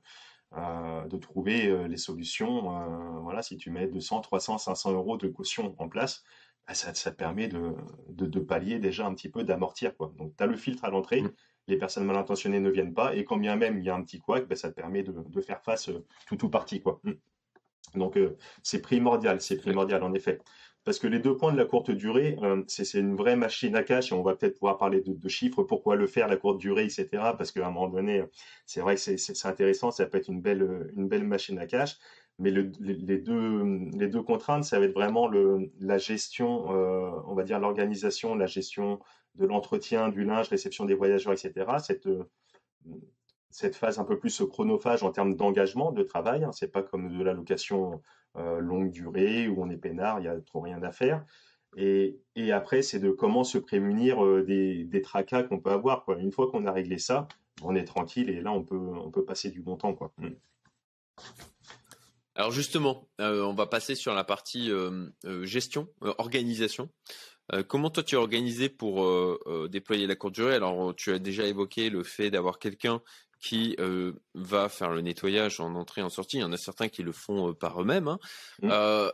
euh, 0.54 1.06
de 1.08 1.18
trouver 1.18 1.68
euh, 1.68 1.88
les 1.88 1.98
solutions. 1.98 2.72
Euh, 2.72 3.20
voilà, 3.20 3.42
si 3.42 3.58
tu 3.58 3.72
mets 3.72 3.88
200, 3.88 4.22
300, 4.22 4.58
500 4.58 4.94
euros 4.94 5.18
de 5.18 5.28
caution 5.28 5.76
en 5.80 5.90
place, 5.90 6.24
bah, 6.68 6.74
ça, 6.74 6.94
ça, 6.94 7.12
permet 7.12 7.48
de, 7.48 7.74
de, 8.10 8.40
pallier 8.40 8.80
déjà 8.80 9.06
un 9.06 9.14
petit 9.14 9.30
peu, 9.30 9.44
d'amortir. 9.44 9.96
Quoi. 9.98 10.14
Donc, 10.18 10.36
tu 10.38 10.44
as 10.44 10.48
le 10.48 10.56
filtre 10.56 10.86
à 10.86 10.90
l'entrée, 10.90 11.22
mmh. 11.22 11.32
les 11.68 11.78
personnes 11.78 12.06
mal 12.06 12.16
intentionnées 12.16 12.60
ne 12.60 12.70
viennent 12.70 12.94
pas, 12.94 13.16
et 13.16 13.26
quand 13.26 13.38
bien 13.38 13.56
même 13.56 13.78
il 13.78 13.84
y 13.84 13.90
a 13.90 13.96
un 13.96 14.02
petit 14.02 14.20
couac, 14.20 14.48
bah, 14.48 14.56
ça 14.56 14.70
te 14.70 14.76
permet 14.76 15.04
de, 15.04 15.12
de 15.12 15.42
faire 15.42 15.62
face 15.62 15.90
tout 16.28 16.46
ou 16.46 16.50
partie. 16.50 16.82
Quoi. 16.82 17.02
Mmh. 17.04 17.12
Donc, 17.96 18.20
c'est 18.64 18.82
primordial, 18.82 19.42
c'est 19.42 19.58
primordial 19.58 20.04
en 20.04 20.14
effet. 20.14 20.40
Parce 20.86 21.00
que 21.00 21.08
les 21.08 21.20
deux 21.20 21.36
points 21.36 21.52
de 21.52 21.58
la 21.58 21.66
courte 21.66 21.90
durée, 21.92 22.38
euh, 22.44 22.64
c'est 22.68 23.00
une 23.00 23.16
vraie 23.16 23.36
machine 23.36 23.76
à 23.76 23.84
cash 23.84 24.12
et 24.12 24.16
on 24.16 24.22
va 24.22 24.36
peut-être 24.36 24.54
pouvoir 24.60 24.78
parler 24.78 25.02
de, 25.02 25.30
chiffres, 25.30 25.64
pourquoi 25.64 25.96
le 25.96 26.06
faire, 26.06 26.28
la 26.28 26.38
courte 26.38 26.60
durée, 26.60 26.86
etc. 26.86 27.08
Parce 27.38 27.52
qu'à 27.52 27.66
un 27.66 27.72
moment 27.72 27.90
donné, 27.90 28.24
c'est 28.68 28.82
vrai 28.82 28.96
que 28.96 29.02
c'est 29.02 29.46
intéressant, 29.46 29.90
ça 29.92 30.06
peut 30.06 30.20
être 30.20 30.30
une 30.30 30.42
belle, 30.42 30.92
belle 30.96 31.26
machine 31.26 31.58
à 31.60 31.66
cash. 31.66 31.98
Mais 32.38 32.52
le, 32.52 32.72
les, 32.82 33.18
deux, 33.18 34.22
contraintes, 34.22 34.66
ça 34.66 34.80
va 34.80 34.86
être 34.86 34.94
vraiment 34.94 35.30
la 35.80 35.98
gestion, 35.98 36.72
euh, 36.72 37.12
on 37.28 37.34
va 37.34 37.44
dire 37.44 37.60
l'organisation, 37.60 38.36
la 38.36 38.46
gestion 38.46 39.00
de 39.36 39.46
l'entretien, 39.46 40.10
du 40.10 40.24
linge, 40.24 40.50
réception 40.50 40.86
des 40.86 40.96
voyageurs, 40.96 41.34
etc. 41.34 41.66
Cette, 41.80 42.08
euh, 42.08 42.30
cette 43.56 43.78
phase 43.78 44.00
un 44.00 44.04
peu 44.04 44.20
plus 44.20 44.44
chronophage 44.50 45.02
en 45.02 45.12
termes 45.12 45.34
d'engagement, 45.34 45.94
de 45.94 46.04
travail. 46.04 46.44
Hein. 46.44 46.52
C'est 46.52 46.68
pas 46.68 46.84
comme 46.84 47.18
de 47.18 47.24
la 47.24 47.32
location 47.32 48.02
euh, 48.36 48.60
longue 48.60 48.92
durée 48.92 49.48
où 49.48 49.64
on 49.64 49.70
est 49.70 49.78
peinard, 49.78 50.20
il 50.20 50.24
n'y 50.24 50.28
a 50.28 50.36
trop 50.42 50.60
rien 50.60 50.84
à 50.84 50.92
faire. 50.92 51.24
Et, 51.78 52.20
après, 52.52 52.82
c'est 52.82 53.00
de 53.00 53.12
comment 53.12 53.46
se 53.46 53.58
prémunir 53.58 54.24
euh, 54.26 54.44
des, 54.44 55.02
tracas 55.02 55.44
qu'on 55.44 55.62
peut 55.62 55.72
avoir. 55.72 56.04
Une 56.20 56.34
fois 56.34 56.52
qu'on 56.52 56.66
a 56.66 56.72
réglé 56.74 56.98
ça, 56.98 57.30
on 57.62 57.76
est 57.76 57.86
tranquille 57.86 58.30
et 58.30 58.42
là, 58.42 58.52
on 58.52 58.62
peut, 58.62 58.76
on 58.76 59.10
peut 59.10 59.24
passer 59.24 59.50
du 59.52 59.62
bon 59.62 59.78
temps. 59.78 59.94
Quoi. 59.94 60.12
Mm. 60.18 60.32
Alors 62.36 62.52
justement, 62.52 63.08
euh, 63.22 63.42
on 63.42 63.54
va 63.54 63.68
passer 63.68 63.96
sur 63.96 64.14
la 64.14 64.26
partie 64.26 64.70
gestion, 65.44 65.88
organisation. 66.02 66.90
comment 67.70 67.90
toi 67.90 68.04
tu 68.04 68.16
es 68.16 68.18
organisé 68.18 68.68
pour 68.68 69.08
déployer 69.70 70.08
la 70.08 70.18
courte 70.18 70.36
durée? 70.36 70.56
Alors 70.56 70.94
tu 70.94 71.14
as 71.14 71.20
déjà 71.20 71.46
évoqué 71.46 71.90
le 71.90 72.04
fait 72.04 72.30
d'avoir 72.32 72.60
quelqu'un 72.60 73.02
qui 73.40 73.76
va 74.34 74.70
faire 74.70 74.92
le 74.92 75.02
nettoyage 75.02 75.60
en 75.60 75.76
entrée 75.76 76.02
en 76.02 76.10
sortie. 76.10 76.38
Il 76.38 76.42
y 76.42 76.44
en 76.44 76.52
a 76.52 76.58
certains 76.58 76.88
qui 76.88 77.04
le 77.04 77.12
font 77.12 77.54
par 77.54 77.82
eux-mêmes. 77.82 78.08
Hein. 78.08 78.20
Mmh. 78.62 78.72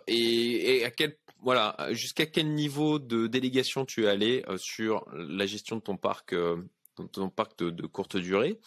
Et, 0.08 0.86
à 0.86 0.92
quel 0.92 1.18
voilà 1.44 1.76
jusqu'à 1.92 2.26
quel 2.26 2.54
niveau 2.54 3.00
de 3.00 3.28
délégation 3.28 3.86
tu 3.86 4.06
es 4.06 4.08
allé 4.08 4.46
sur 4.58 5.06
la 5.14 5.46
gestion 5.46 5.78
de 5.78 5.82
ton 5.82 5.98
parc, 5.98 6.36
ton 7.12 7.30
parc 7.30 7.58
de, 7.60 7.70
de 7.70 7.86
courte 7.88 8.18
durée? 8.18 8.60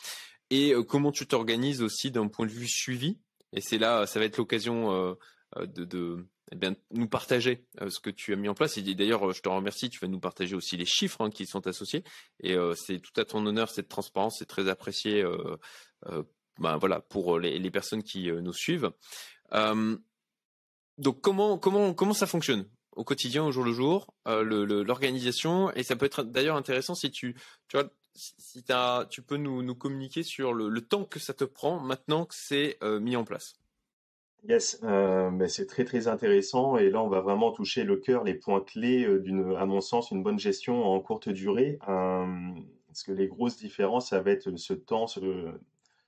Et 0.51 0.75
comment 0.89 1.13
tu 1.13 1.27
t'organises 1.27 1.83
aussi 1.83 2.11
d'un 2.11 2.29
point 2.29 2.47
de 2.47 2.53
vue 2.53 2.69
suivi? 2.69 3.19
Et 3.55 3.61
c'est 3.61 3.79
là, 3.79 4.07
ça 4.07 4.19
va 4.19 4.27
être 4.27 4.37
l'occasion 4.37 4.93
euh, 4.93 5.15
euh, 5.57 5.67
de, 5.67 5.85
de 5.85 6.27
eh 6.53 6.57
bien, 6.57 6.75
nous 6.91 7.09
partager 7.09 7.67
euh, 7.81 7.91
ce 7.91 8.01
que 8.01 8.11
tu 8.11 8.33
as 8.33 8.37
mis 8.37 8.49
en 8.49 8.55
place. 8.55 8.77
Et 8.77 8.95
d'ailleurs, 8.95 9.33
je 9.33 9.41
te 9.41 9.49
remercie. 9.49 9.91
Tu 9.91 9.99
vas 10.01 10.09
nous 10.09 10.21
partager 10.21 10.55
aussi 10.55 10.77
les 10.77 10.87
chiffres 10.87 11.21
hein, 11.23 11.31
qui 11.31 11.47
sont 11.47 11.67
associés. 11.67 12.05
Et 12.41 12.57
c'est 12.77 13.01
tout 13.01 13.19
à 13.21 13.25
ton 13.25 13.45
honneur 13.47 13.71
cette 13.71 13.89
transparence. 13.89 14.37
C'est 14.39 14.47
très 14.47 14.69
apprécié. 14.69 15.25
ben, 16.59 16.77
voilà 16.77 17.01
pour 17.01 17.39
les, 17.39 17.71
personnes 17.71 18.03
qui 18.03 18.31
nous 18.31 18.53
suivent. 18.53 18.91
donc 19.53 21.21
comment 21.21 21.59
comment 21.59 21.95
comment 21.95 22.15
ça 22.15 22.27
fonctionne 22.27 22.69
au 22.93 23.03
quotidien, 23.03 23.45
au 23.45 23.51
jour 23.51 23.65
le 23.65 23.73
jour, 23.73 24.15
l'organisation? 24.27 25.73
Et 25.73 25.83
ça 25.83 25.97
peut 25.97 26.07
être 26.07 26.23
d'ailleurs 26.23 26.57
intéressant 26.57 26.95
si 26.95 27.11
tu 27.11 27.37
tu 27.69 27.79
as, 28.69 29.07
tu 29.11 29.23
peux 29.23 29.37
nous, 29.37 29.75
communiquer 29.75 30.23
sur 30.23 30.53
le, 30.53 30.81
temps 30.81 31.05
que 31.05 31.19
ça 31.19 31.35
te 31.35 31.45
prend 31.45 31.81
maintenant 31.81 32.27
que 32.27 32.35
c'est 32.37 32.79
euh, 32.83 33.01
mis 33.01 33.17
en 33.17 33.25
place. 33.25 33.55
Yes, 34.47 34.79
euh, 34.83 35.31
mais 35.31 35.49
c'est 35.49 35.67
très 35.67 35.85
très 35.85 36.07
intéressant 36.07 36.77
et 36.77 36.91
là 36.91 37.03
on 37.03 37.09
va 37.09 37.21
vraiment 37.21 37.51
toucher 37.51 37.83
le 37.83 37.97
cœur, 37.97 38.25
les 38.25 38.35
points 38.35 38.61
clés 38.61 39.05
euh, 39.05 39.19
d'une, 39.19 39.57
à 39.57 39.65
mon 39.65 39.81
sens, 39.81 40.11
une 40.11 40.23
bonne 40.23 40.39
gestion 40.39 40.85
en 40.85 41.01
courte 41.01 41.31
durée. 41.31 41.79
Euh, 41.89 42.27
parce 42.87 43.03
que 43.03 43.13
les 43.13 43.27
grosses 43.27 43.57
différences, 43.57 44.11
ça 44.11 44.21
va 44.21 44.31
être 44.31 44.55
ce 44.57 44.75
temps, 44.75 45.07
ce, 45.07 45.21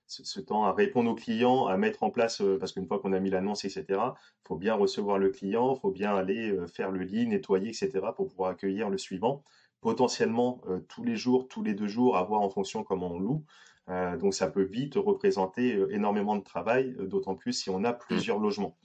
ce, 0.06 0.40
temps 0.40 0.64
à 0.64 0.72
répondre 0.72 1.10
aux 1.10 1.14
clients, 1.14 1.66
à 1.66 1.76
mettre 1.78 2.02
en 2.02 2.10
place, 2.10 2.40
euh, 2.42 2.58
parce 2.58 2.72
qu'une 2.72 2.86
fois 2.86 3.00
qu'on 3.00 3.12
a 3.12 3.20
mis 3.20 3.30
l'annonce, 3.30 3.64
etc., 3.64 4.00
faut 4.46 4.56
bien 4.56 4.74
recevoir 4.74 5.18
le 5.18 5.30
client, 5.30 5.74
faut 5.74 5.90
bien 5.90 6.14
aller 6.14 6.56
faire 6.72 6.92
le 6.92 7.00
lit, 7.00 7.26
nettoyer, 7.26 7.70
etc., 7.70 7.90
pour 8.14 8.28
pouvoir 8.28 8.50
accueillir 8.50 8.90
le 8.90 8.98
suivant 8.98 9.42
potentiellement 9.86 10.60
euh, 10.68 10.80
tous 10.88 11.04
les 11.04 11.14
jours, 11.16 11.46
tous 11.48 11.62
les 11.62 11.74
deux 11.74 11.86
jours, 11.86 12.16
à 12.16 12.22
voir 12.24 12.40
en 12.40 12.50
fonction 12.50 12.82
comment 12.82 13.12
on 13.12 13.20
loue. 13.20 13.44
Euh, 13.88 14.16
donc 14.16 14.34
ça 14.34 14.50
peut 14.50 14.62
vite 14.62 14.94
représenter 14.96 15.74
euh, 15.76 15.94
énormément 15.94 16.36
de 16.36 16.42
travail, 16.42 16.96
d'autant 16.98 17.36
plus 17.36 17.52
si 17.52 17.70
on 17.70 17.84
a 17.84 17.92
plusieurs 17.92 18.38
logements. 18.38 18.76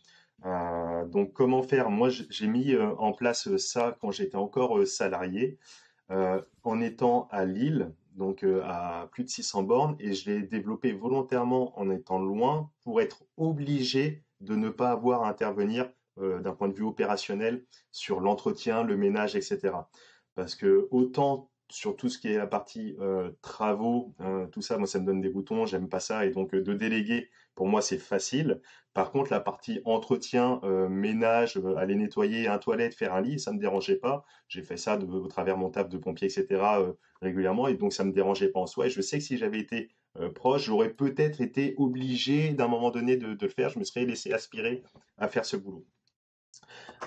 donc 1.08 1.34
comment 1.34 1.64
faire? 1.64 1.90
Moi 1.90 2.10
j'ai 2.10 2.48
mis 2.48 2.76
en 2.76 3.12
place 3.14 3.56
ça 3.58 3.98
quand 4.02 4.12
j'étais 4.12 4.38
encore 4.38 4.86
salarié, 4.88 5.60
en 6.64 6.82
étant 6.82 7.28
à 7.32 7.46
Lille, 7.46 7.94
donc 8.16 8.44
à 8.44 9.08
plus 9.12 9.24
de 9.24 9.30
600 9.30 9.64
bornes, 9.64 9.96
et 10.00 10.14
je 10.14 10.30
l'ai 10.30 10.42
développé 10.42 10.94
volontairement 10.94 11.80
en 11.80 11.90
étant 11.92 12.20
loin 12.20 12.72
pour 12.84 13.02
être 13.02 13.24
obligé 13.38 14.24
de 14.42 14.56
ne 14.56 14.70
pas 14.70 14.92
avoir 14.92 15.24
à 15.24 15.30
intervenir 15.30 15.92
d'un 16.18 16.54
point 16.54 16.68
de 16.70 16.74
vue 16.74 16.84
opérationnel 16.84 17.64
sur 17.92 18.20
l'entretien, 18.20 18.84
le 18.84 18.98
ménage, 18.98 19.36
etc. 19.36 19.74
Parce 20.36 20.56
que 20.56 20.88
autant 20.92 21.51
sur 21.72 21.96
tout 21.96 22.10
ce 22.10 22.20
qui 22.20 22.28
est 22.28 22.38
la 22.38 22.48
partie 22.48 22.96
euh, 23.00 23.32
travaux, 23.42 24.14
hein, 24.20 24.48
tout 24.52 24.62
ça, 24.62 24.78
moi 24.78 24.88
ça 24.88 25.00
me 25.00 25.06
donne 25.06 25.22
des 25.22 25.30
boutons, 25.30 25.66
j'aime 25.66 25.90
pas 25.90 26.00
ça, 26.00 26.26
et 26.26 26.30
donc 26.30 26.54
euh, 26.54 26.62
de 26.62 26.74
déléguer, 26.74 27.30
pour 27.56 27.68
moi 27.68 27.82
c'est 27.82 27.98
facile. 27.98 28.62
Par 28.94 29.12
contre, 29.12 29.32
la 29.32 29.40
partie 29.40 29.80
entretien, 29.86 30.60
euh, 30.64 30.90
ménage, 30.90 31.60
aller 31.78 31.96
nettoyer 31.96 32.48
un 32.50 32.58
toilette, 32.58 32.94
faire 32.94 33.14
un 33.14 33.22
lit, 33.22 33.40
ça 33.40 33.54
me 33.54 33.60
dérangeait 33.60 33.96
pas. 33.96 34.26
J'ai 34.50 34.62
fait 34.62 34.76
ça 34.76 35.00
au 35.00 35.28
travers 35.28 35.58
mon 35.58 35.70
table 35.70 35.90
de 35.90 35.98
pompier, 35.98 36.28
etc. 36.28 36.62
régulièrement, 37.22 37.68
et 37.70 37.76
donc 37.76 37.94
ça 37.94 38.04
me 38.04 38.12
dérangeait 38.12 38.50
pas 38.50 38.60
en 38.60 38.68
soi. 38.68 38.88
Et 38.88 38.90
je 38.90 39.02
sais 39.02 39.20
que 39.20 39.24
si 39.24 39.38
j'avais 39.38 39.60
été 39.60 39.90
proche, 40.36 40.66
j'aurais 40.66 40.90
peut-être 40.90 41.40
été 41.40 41.74
obligé 41.78 42.50
d'un 42.50 42.68
moment 42.68 42.92
donné 42.92 43.16
de 43.16 43.38
le 43.40 43.50
faire. 43.50 43.70
Je 43.70 43.80
me 43.80 43.86
serais 43.86 44.06
laissé 44.06 44.34
aspirer 44.34 44.84
à 45.18 45.30
faire 45.30 45.46
ce 45.46 45.56
boulot. 45.56 45.86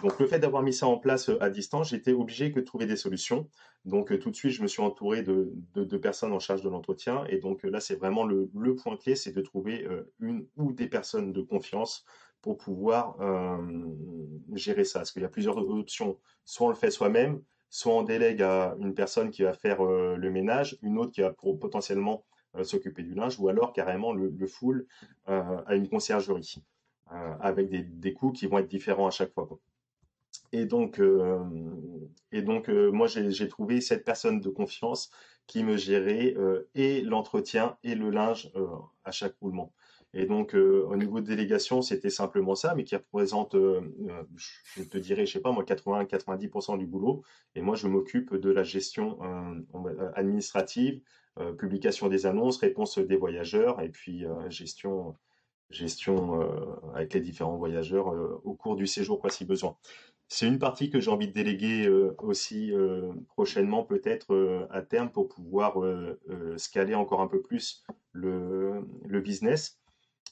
Donc 0.03 0.19
le 0.19 0.27
fait 0.27 0.39
d'avoir 0.39 0.63
mis 0.63 0.73
ça 0.73 0.87
en 0.87 0.99
place 0.99 1.29
euh, 1.29 1.43
à 1.43 1.51
distance, 1.51 1.91
j'étais 1.91 2.13
obligé 2.13 2.51
de 2.51 2.61
trouver 2.61 2.87
des 2.87 2.97
solutions. 2.97 3.49
Donc 3.85 4.13
euh, 4.13 4.19
tout 4.19 4.31
de 4.31 4.37
suite, 4.37 4.53
je 4.53 4.63
me 4.63 4.67
suis 4.67 4.83
entouré 4.83 5.23
de, 5.23 5.53
de, 5.75 5.97
personnes 5.97 6.33
en 6.33 6.41
charge 6.41 6.63
de 6.63 6.69
l'entretien. 6.69 7.25
Et 7.29 7.39
donc 7.39 7.65
euh, 7.65 7.71
là, 7.71 7.81
c'est 7.81 7.95
vraiment 7.95 8.25
le, 8.25 8.51
le, 8.55 8.75
point 8.75 8.97
clé, 8.97 9.15
c'est 9.15 9.33
de 9.33 9.41
trouver 9.41 9.87
une 10.21 10.47
ou 10.57 10.73
des 10.73 10.89
personnes 10.89 11.33
de 11.33 11.43
confiance 11.43 12.05
pour 12.43 12.59
pouvoir 12.59 13.17
gérer 14.53 14.85
ça. 14.85 15.01
Parce 15.01 15.13
qu'il 15.13 15.23
y 15.23 15.25
a 15.25 15.31
plusieurs 15.31 15.57
options. 15.57 16.19
Soit 16.45 16.67
on 16.67 16.71
le 16.71 16.75
fait 16.75 16.91
soi-même, 16.91 17.41
soit 17.71 17.95
on 17.95 18.03
délègue 18.03 18.43
à 18.43 18.77
une 18.79 18.95
personne 18.95 19.31
qui 19.31 19.43
va 19.43 19.55
faire 19.55 19.83
le 19.83 20.31
ménage, 20.31 20.77
une 20.83 20.99
autre 20.99 21.13
qui 21.13 21.23
va 21.23 21.33
potentiellement 21.33 22.27
s'occuper 22.63 23.03
du 23.03 23.15
linge, 23.15 23.41
ou 23.41 23.49
alors 23.49 23.73
carrément 23.73 24.13
le, 24.13 24.29
le 24.29 24.47
full 24.47 24.87
à 25.25 25.75
une 25.75 25.89
conciergerie. 25.89 26.63
Euh, 27.13 27.35
avec 27.39 27.69
des, 27.69 27.83
des, 27.83 28.15
coûts 28.15 28.33
qui 28.33 28.47
vont 28.47 28.59
être 28.59 28.67
différents 28.67 29.07
à 29.07 29.11
chaque 29.11 29.33
fois. 29.35 29.47
Et 30.53 30.65
donc, 30.65 30.99
euh, 30.99 31.39
et 32.33 32.41
donc 32.41 32.71
euh, 32.71 32.91
moi, 32.91 33.09
j'ai 33.09 33.49
trouvé 33.49 33.83
cette 33.83 34.05
personne 34.07 34.41
de 34.41 34.49
confiance 34.49 35.11
qui 35.47 35.63
me 35.65 35.77
gérait 35.77 36.35
et 36.75 37.03
l'entretien 37.03 37.77
et 37.85 37.95
le 37.95 38.09
linge 38.09 38.51
à 39.05 39.11
chaque 39.11 39.37
roulement. 39.43 39.75
Et 40.15 40.25
donc, 40.25 40.55
au 40.55 40.97
niveau 40.97 41.21
de 41.21 41.27
délégation, 41.27 41.83
c'était 41.83 42.09
simplement 42.09 42.55
ça, 42.55 42.75
mais 42.75 42.85
qui 42.85 42.97
représente, 42.97 43.55
je 43.55 44.83
te 44.85 44.97
dirais, 44.97 45.27
je 45.27 45.33
sais 45.35 45.41
pas 45.41 45.53
moi, 45.53 45.65
80-90% 45.65 46.79
du 46.79 46.87
boulot. 46.87 47.23
Et 47.55 47.61
moi, 47.61 47.77
je 47.77 47.87
m'occupe 47.89 48.35
de 48.35 48.51
la 48.51 48.63
gestion 48.63 49.19
administrative, 50.15 51.03
publication 51.59 52.09
des 52.09 52.25
annonces, 52.25 52.57
réponse 52.57 52.99
des 52.99 53.17
voyageurs, 53.17 53.83
et 53.83 53.91
puis 53.91 54.25
gestion 54.49 55.15
gestion 55.75 56.41
euh, 56.41 56.47
avec 56.95 57.15
les 57.15 57.21
différents 57.21 57.57
voyageurs 57.57 58.13
euh, 58.13 58.41
au 58.45 58.55
cours 58.55 58.77
du 58.77 58.87
séjour, 58.87 59.21
quoi, 59.21 59.31
si 59.31 59.45
besoin. 59.45 59.77
C'est 60.29 60.47
une 60.47 60.59
partie 60.59 60.91
que 60.91 61.01
j'ai 61.01 61.11
envie 61.11 61.29
de 61.29 61.33
déléguer 61.33 61.87
euh, 61.87 62.15
aussi 62.19 62.73
prochainement, 63.29 63.85
peut-être 63.85 64.67
à 64.71 64.81
terme, 64.81 65.11
pour 65.11 65.29
pouvoir 65.29 65.77
scaler 66.57 66.95
encore 66.95 67.21
un 67.21 67.29
peu 67.29 67.43
plus 67.43 67.85
le, 68.13 68.83
business. 69.21 69.79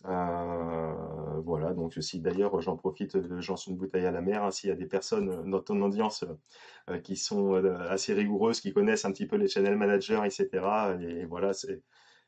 voilà, 0.03 1.74
donc 1.74 1.93
si 2.01 2.20
d'ailleurs 2.20 2.59
j'en 2.62 2.76
profite, 2.76 3.18
j'en 3.40 3.57
suis 3.57 3.70
une 3.70 3.76
bouteille 3.76 4.07
à 4.07 4.11
la 4.11 4.22
mer, 4.22 4.45
hein, 4.45 4.51
s'il 4.51 4.70
y 4.70 4.72
a 4.72 4.76
des 4.76 4.86
personnes 4.86 5.51
dans 5.51 5.61
ton 5.61 5.80
audience 5.82 6.24
qui 7.05 7.16
sont 7.16 7.55
assez 7.90 8.14
rigoureuses, 8.14 8.62
qui 8.62 8.72
connaissent 8.72 9.05
un 9.05 9.12
petit 9.12 9.26
peu 9.26 9.36
les 9.36 9.47
channel 9.47 9.76
managers, 9.76 10.22
etc. 10.24 10.49
Et 11.03 11.26
voilà, 11.26 11.53
c'est 11.53 11.82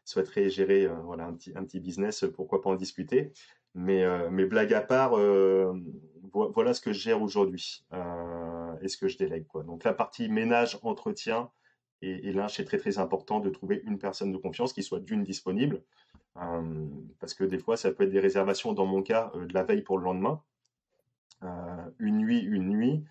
souhaiterait 0.04 0.50
gérer 0.50 0.84
euh, 0.84 0.94
voilà, 1.04 1.26
un, 1.26 1.32
petit, 1.32 1.52
un 1.56 1.64
petit 1.64 1.80
business, 1.80 2.24
pourquoi 2.34 2.62
pas 2.62 2.70
en 2.70 2.76
discuter. 2.76 3.32
Mais, 3.74 4.04
euh, 4.04 4.28
mais 4.30 4.44
blague 4.44 4.72
à 4.72 4.80
part, 4.80 5.18
euh, 5.18 5.72
voilà 6.32 6.74
ce 6.74 6.80
que 6.80 6.92
je 6.92 7.00
gère 7.00 7.22
aujourd'hui 7.22 7.84
et 8.80 8.88
ce 8.88 8.96
que 8.96 9.08
je 9.08 9.18
délègue. 9.18 9.46
Quoi. 9.46 9.64
Donc 9.64 9.84
la 9.84 9.92
partie 9.92 10.28
ménage, 10.28 10.78
entretien, 10.82 11.50
et, 12.02 12.32
là, 12.32 12.48
c'est 12.48 12.64
très 12.64 12.76
très 12.76 12.98
important 12.98 13.40
de 13.40 13.48
trouver 13.48 13.80
une 13.84 13.98
personne 13.98 14.30
de 14.30 14.36
confiance 14.36 14.74
qui 14.74 14.82
soit 14.82 15.00
d'une 15.00 15.22
disponible, 15.22 15.82
parce 17.18 17.32
que 17.32 17.44
des 17.44 17.58
fois, 17.58 17.78
ça 17.78 17.92
peut 17.92 18.04
être 18.04 18.10
des 18.10 18.20
réservations, 18.20 18.74
dans 18.74 18.84
mon 18.84 19.02
cas, 19.02 19.32
de 19.34 19.54
la 19.54 19.62
veille 19.62 19.80
pour 19.80 19.96
le 19.96 20.04
lendemain, 20.04 20.42
une 21.98 22.18
nuit, 22.18 22.40
une 22.40 22.68
nuit, 22.68 23.04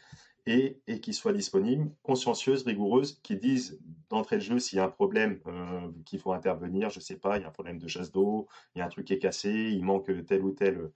et, 0.46 0.82
qui 1.02 1.14
soient 1.14 1.34
disponibles, 1.34 1.90
consciencieuses, 2.04 2.64
rigoureuses, 2.64 3.20
qui 3.24 3.38
disent 3.38 3.80
d'entrée 4.10 4.38
de 4.38 4.42
jeu 4.42 4.60
s'il 4.60 4.78
y 4.78 4.80
a 4.80 4.86
un 4.86 4.90
problème 4.90 5.40
euh, 5.48 5.90
qu'il 6.06 6.20
faut 6.20 6.34
intervenir, 6.34 6.90
je 6.90 7.00
sais 7.00 7.18
pas, 7.18 7.38
il 7.38 7.42
y 7.42 7.46
a 7.46 7.48
un 7.48 7.52
problème 7.52 7.80
de 7.80 7.88
chasse 7.88 8.12
d'eau, 8.12 8.48
il 8.76 8.80
y 8.80 8.82
a 8.82 8.86
un 8.86 8.90
truc 8.90 9.08
qui 9.08 9.14
est 9.14 9.20
cassé, 9.20 9.52
il 9.52 9.84
manque 9.84 10.12
telle 10.26 10.44
ou 10.44 10.52
telle 10.52 10.92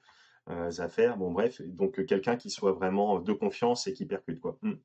euh, 0.50 0.72
affaire, 0.80 1.18
bon 1.18 1.32
bref, 1.32 1.62
donc 1.62 2.06
quelqu'un 2.06 2.36
qui 2.36 2.50
soit 2.50 2.74
vraiment 2.74 3.20
de 3.20 3.34
confiance 3.34 3.88
et 3.88 3.93
qui 3.93 4.06
percute 4.06 4.39
quoi. 4.39 4.58
Hmm. 4.62 4.76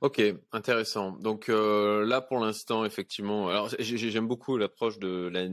Ok, 0.00 0.22
intéressant. 0.52 1.12
Donc 1.12 1.50
euh, 1.50 2.06
là, 2.06 2.22
pour 2.22 2.38
l'instant, 2.38 2.86
effectivement, 2.86 3.50
alors 3.50 3.68
j'aime 3.78 4.26
beaucoup 4.26 4.56
l'approche 4.56 4.98
de 4.98 5.28
la 5.28 5.46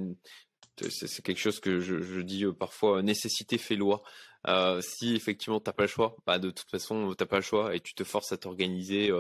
c'est 0.90 1.22
quelque 1.24 1.40
chose 1.40 1.60
que 1.60 1.80
je, 1.80 2.22
dis 2.22 2.46
parfois, 2.58 3.02
nécessité 3.02 3.58
fait 3.58 3.76
loi. 3.76 4.04
si 4.82 5.16
effectivement 5.16 5.60
tu 5.60 5.70
n'as 5.70 5.74
pas 5.74 5.84
le 5.84 5.90
choix, 5.90 6.16
bah, 6.26 6.40
de 6.40 6.52
toute 6.52 6.70
façon 6.70 7.14
tu 7.16 7.24
n'as 7.24 7.28
pas 7.28 7.38
le 7.38 7.42
choix 7.42 7.76
et 7.76 7.80
tu 7.80 7.94
te 7.94 8.04
forces 8.04 8.32
à 8.32 8.38
t'organiser. 8.38 9.12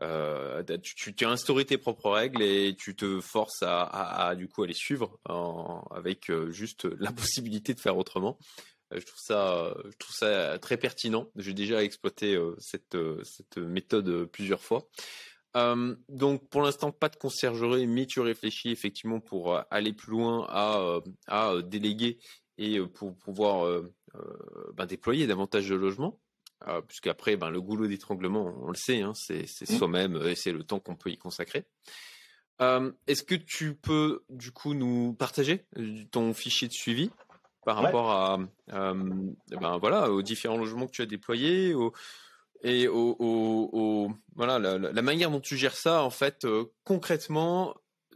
tu, 0.00 1.24
as 1.24 1.28
instauré 1.28 1.64
tes 1.64 1.78
propres 1.78 2.10
règles 2.10 2.42
et 2.42 2.74
tu 2.76 2.96
te 2.96 3.20
forces 3.20 3.62
à, 3.62 4.34
du 4.36 4.48
coup 4.48 4.62
à 4.62 4.66
les 4.66 4.74
suivre 4.74 5.18
avec 5.90 6.30
juste 6.50 6.84
la 6.98 7.12
possibilité 7.12 7.74
de 7.74 7.80
faire 7.80 7.96
autrement. 7.96 8.38
Je 8.92 9.04
trouve 9.04 10.16
ça, 10.16 10.58
très 10.60 10.76
pertinent. 10.76 11.30
J'ai 11.36 11.54
déjà 11.54 11.84
exploité 11.84 12.36
cette 12.58 13.56
méthode 13.56 14.26
plusieurs 14.26 14.62
fois 14.62 14.88
donc 15.54 16.48
pour 16.48 16.62
l'instant 16.62 16.92
pas 16.92 17.08
de 17.08 17.16
conciergerie, 17.16 17.86
mais 17.86 18.06
tu 18.06 18.20
réfléchis 18.20 18.70
effectivement 18.70 19.20
pour 19.20 19.54
euh, 19.54 19.62
aller 19.70 19.92
plus 19.92 20.12
loin 20.12 20.46
à, 20.48 20.78
euh, 20.78 21.00
à 21.26 21.52
euh, 21.52 21.62
déléguer 21.62 22.18
et 22.58 22.78
pour 22.80 23.16
pouvoir 23.16 23.82
ben, 24.74 24.84
déployer 24.84 25.26
davantage 25.26 25.68
de 25.68 25.74
logements. 25.74 26.20
Puisqu'après, 26.88 27.36
ben, 27.38 27.48
le 27.48 27.62
goulot 27.62 27.86
d'étranglement, 27.86 28.54
on 28.60 28.68
le 28.68 28.76
sait, 28.76 29.00
hein, 29.00 29.14
c'est 29.14 29.46
mmh. 29.62 29.78
soi-même 29.78 30.16
et 30.26 30.34
c'est 30.34 30.52
le 30.52 30.62
temps 30.62 30.78
qu'on 30.78 30.94
peut 30.94 31.08
y 31.08 31.16
consacrer. 31.16 31.64
Est-ce 32.60 33.22
que 33.22 33.34
tu 33.34 33.74
peux 33.76 34.24
du 34.28 34.52
coup 34.52 34.74
nous 34.74 35.14
partager 35.14 35.64
ton 36.10 36.34
fichier 36.34 36.68
de 36.68 36.74
suivi 36.74 37.10
par 37.64 37.76
rapport 37.76 38.10
à, 38.10 38.38
ben, 38.68 39.78
voilà, 39.78 40.10
aux 40.10 40.20
différents 40.20 40.58
logements 40.58 40.86
que 40.86 40.92
tu 40.92 41.00
as 41.00 41.06
déployés, 41.06 41.72
aux, 41.72 41.94
et 42.62 42.88
au, 42.88 44.10
voilà 44.34 44.58
la, 44.58 45.02
manière 45.02 45.30
dont 45.30 45.40
tu 45.40 45.56
gères 45.56 45.76
ça 45.76 46.02
en 46.02 46.10
fait 46.10 46.44
euh, 46.44 46.64
concrètement 46.84 47.74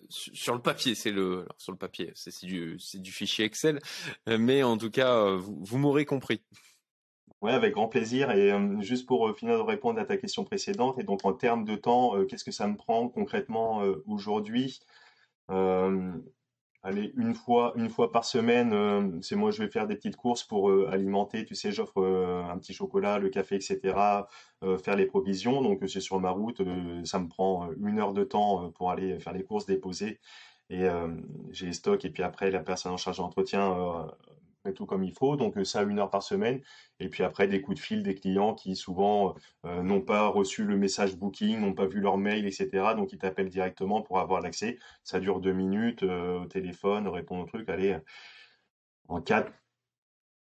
sur 0.08 0.54
le 0.54 0.60
papier 0.60 0.94
c'est 0.94 1.10
le 1.10 1.46
sur 1.56 1.72
le 1.72 1.78
papier 1.78 2.12
c'est 2.14 2.44
du 2.44 2.78
c'est 2.78 3.00
du 3.00 3.10
fichier 3.10 3.44
Excel 3.44 3.80
mais 4.26 4.62
en 4.62 4.76
tout 4.76 4.90
cas 4.90 5.14
euh, 5.14 5.36
vous, 5.36 5.78
m'aurez 5.78 6.04
compris 6.04 6.42
Ouais, 7.40 7.52
avec 7.52 7.74
grand 7.74 7.88
plaisir. 7.88 8.30
Et 8.30 8.50
euh, 8.50 8.80
juste 8.80 9.04
pour 9.04 9.36
finir 9.36 9.58
de 9.58 9.62
répondre 9.62 10.00
à 10.00 10.06
ta 10.06 10.16
question 10.16 10.44
précédente, 10.44 10.98
et 10.98 11.02
donc 11.02 11.26
en 11.26 11.34
termes 11.34 11.66
de 11.66 11.76
temps, 11.76 12.24
qu'est-ce 12.24 12.44
que 12.44 12.50
ça 12.50 12.66
me 12.66 12.74
prend 12.74 13.10
concrètement 13.10 13.82
aujourd'hui? 14.06 14.80
Allez, 16.86 17.14
une 17.16 17.34
fois, 17.34 17.72
une 17.76 17.88
fois 17.88 18.12
par 18.12 18.26
semaine, 18.26 18.74
euh, 18.74 19.18
c'est 19.22 19.36
moi, 19.36 19.50
je 19.50 19.62
vais 19.62 19.70
faire 19.70 19.86
des 19.86 19.96
petites 19.96 20.16
courses 20.16 20.44
pour 20.44 20.68
euh, 20.68 20.86
alimenter. 20.92 21.46
Tu 21.46 21.54
sais, 21.54 21.72
j'offre 21.72 22.02
euh, 22.02 22.44
un 22.44 22.58
petit 22.58 22.74
chocolat, 22.74 23.18
le 23.18 23.30
café, 23.30 23.54
etc. 23.56 24.26
faire 24.82 24.94
les 24.94 25.06
provisions. 25.06 25.62
Donc, 25.62 25.80
c'est 25.88 26.00
sur 26.00 26.20
ma 26.20 26.30
route. 26.30 26.60
ça 27.04 27.18
me 27.18 27.28
prend 27.28 27.70
une 27.80 27.98
heure 27.98 28.12
de 28.12 28.22
temps 28.24 28.70
pour 28.72 28.90
aller 28.90 29.18
faire 29.18 29.32
les 29.32 29.44
courses, 29.44 29.64
déposer. 29.66 30.20
Et 30.70 30.86
j'ai 31.52 31.66
les 31.66 31.72
stocks. 31.72 32.04
Et 32.04 32.10
puis 32.10 32.22
après, 32.22 32.50
la 32.50 32.60
personne 32.60 32.92
en 32.92 32.96
charge 32.96 33.18
d'entretien 33.18 34.06
tout 34.72 34.86
comme 34.86 35.04
il 35.04 35.12
faut. 35.12 35.36
Donc 35.36 35.54
ça, 35.64 35.82
une 35.82 35.98
heure 35.98 36.10
par 36.10 36.22
semaine. 36.22 36.60
Et 37.00 37.08
puis 37.08 37.22
après, 37.22 37.48
des 37.48 37.60
coups 37.60 37.78
de 37.78 37.82
fil 37.82 38.02
des 38.02 38.14
clients 38.14 38.54
qui 38.54 38.76
souvent 38.76 39.34
euh, 39.64 39.82
n'ont 39.82 40.00
pas 40.00 40.28
reçu 40.28 40.64
le 40.64 40.76
message 40.76 41.16
booking, 41.16 41.60
n'ont 41.60 41.74
pas 41.74 41.86
vu 41.86 42.00
leur 42.00 42.18
mail, 42.18 42.46
etc. 42.46 42.94
Donc 42.96 43.12
ils 43.12 43.18
t'appellent 43.18 43.48
directement 43.50 44.02
pour 44.02 44.18
avoir 44.20 44.40
l'accès. 44.40 44.78
Ça 45.02 45.20
dure 45.20 45.40
deux 45.40 45.52
minutes 45.52 46.02
euh, 46.02 46.40
au 46.40 46.46
téléphone, 46.46 47.08
répondre 47.08 47.44
au 47.44 47.46
truc. 47.46 47.68
Allez, 47.68 47.96
en 49.08 49.20
4, 49.20 49.52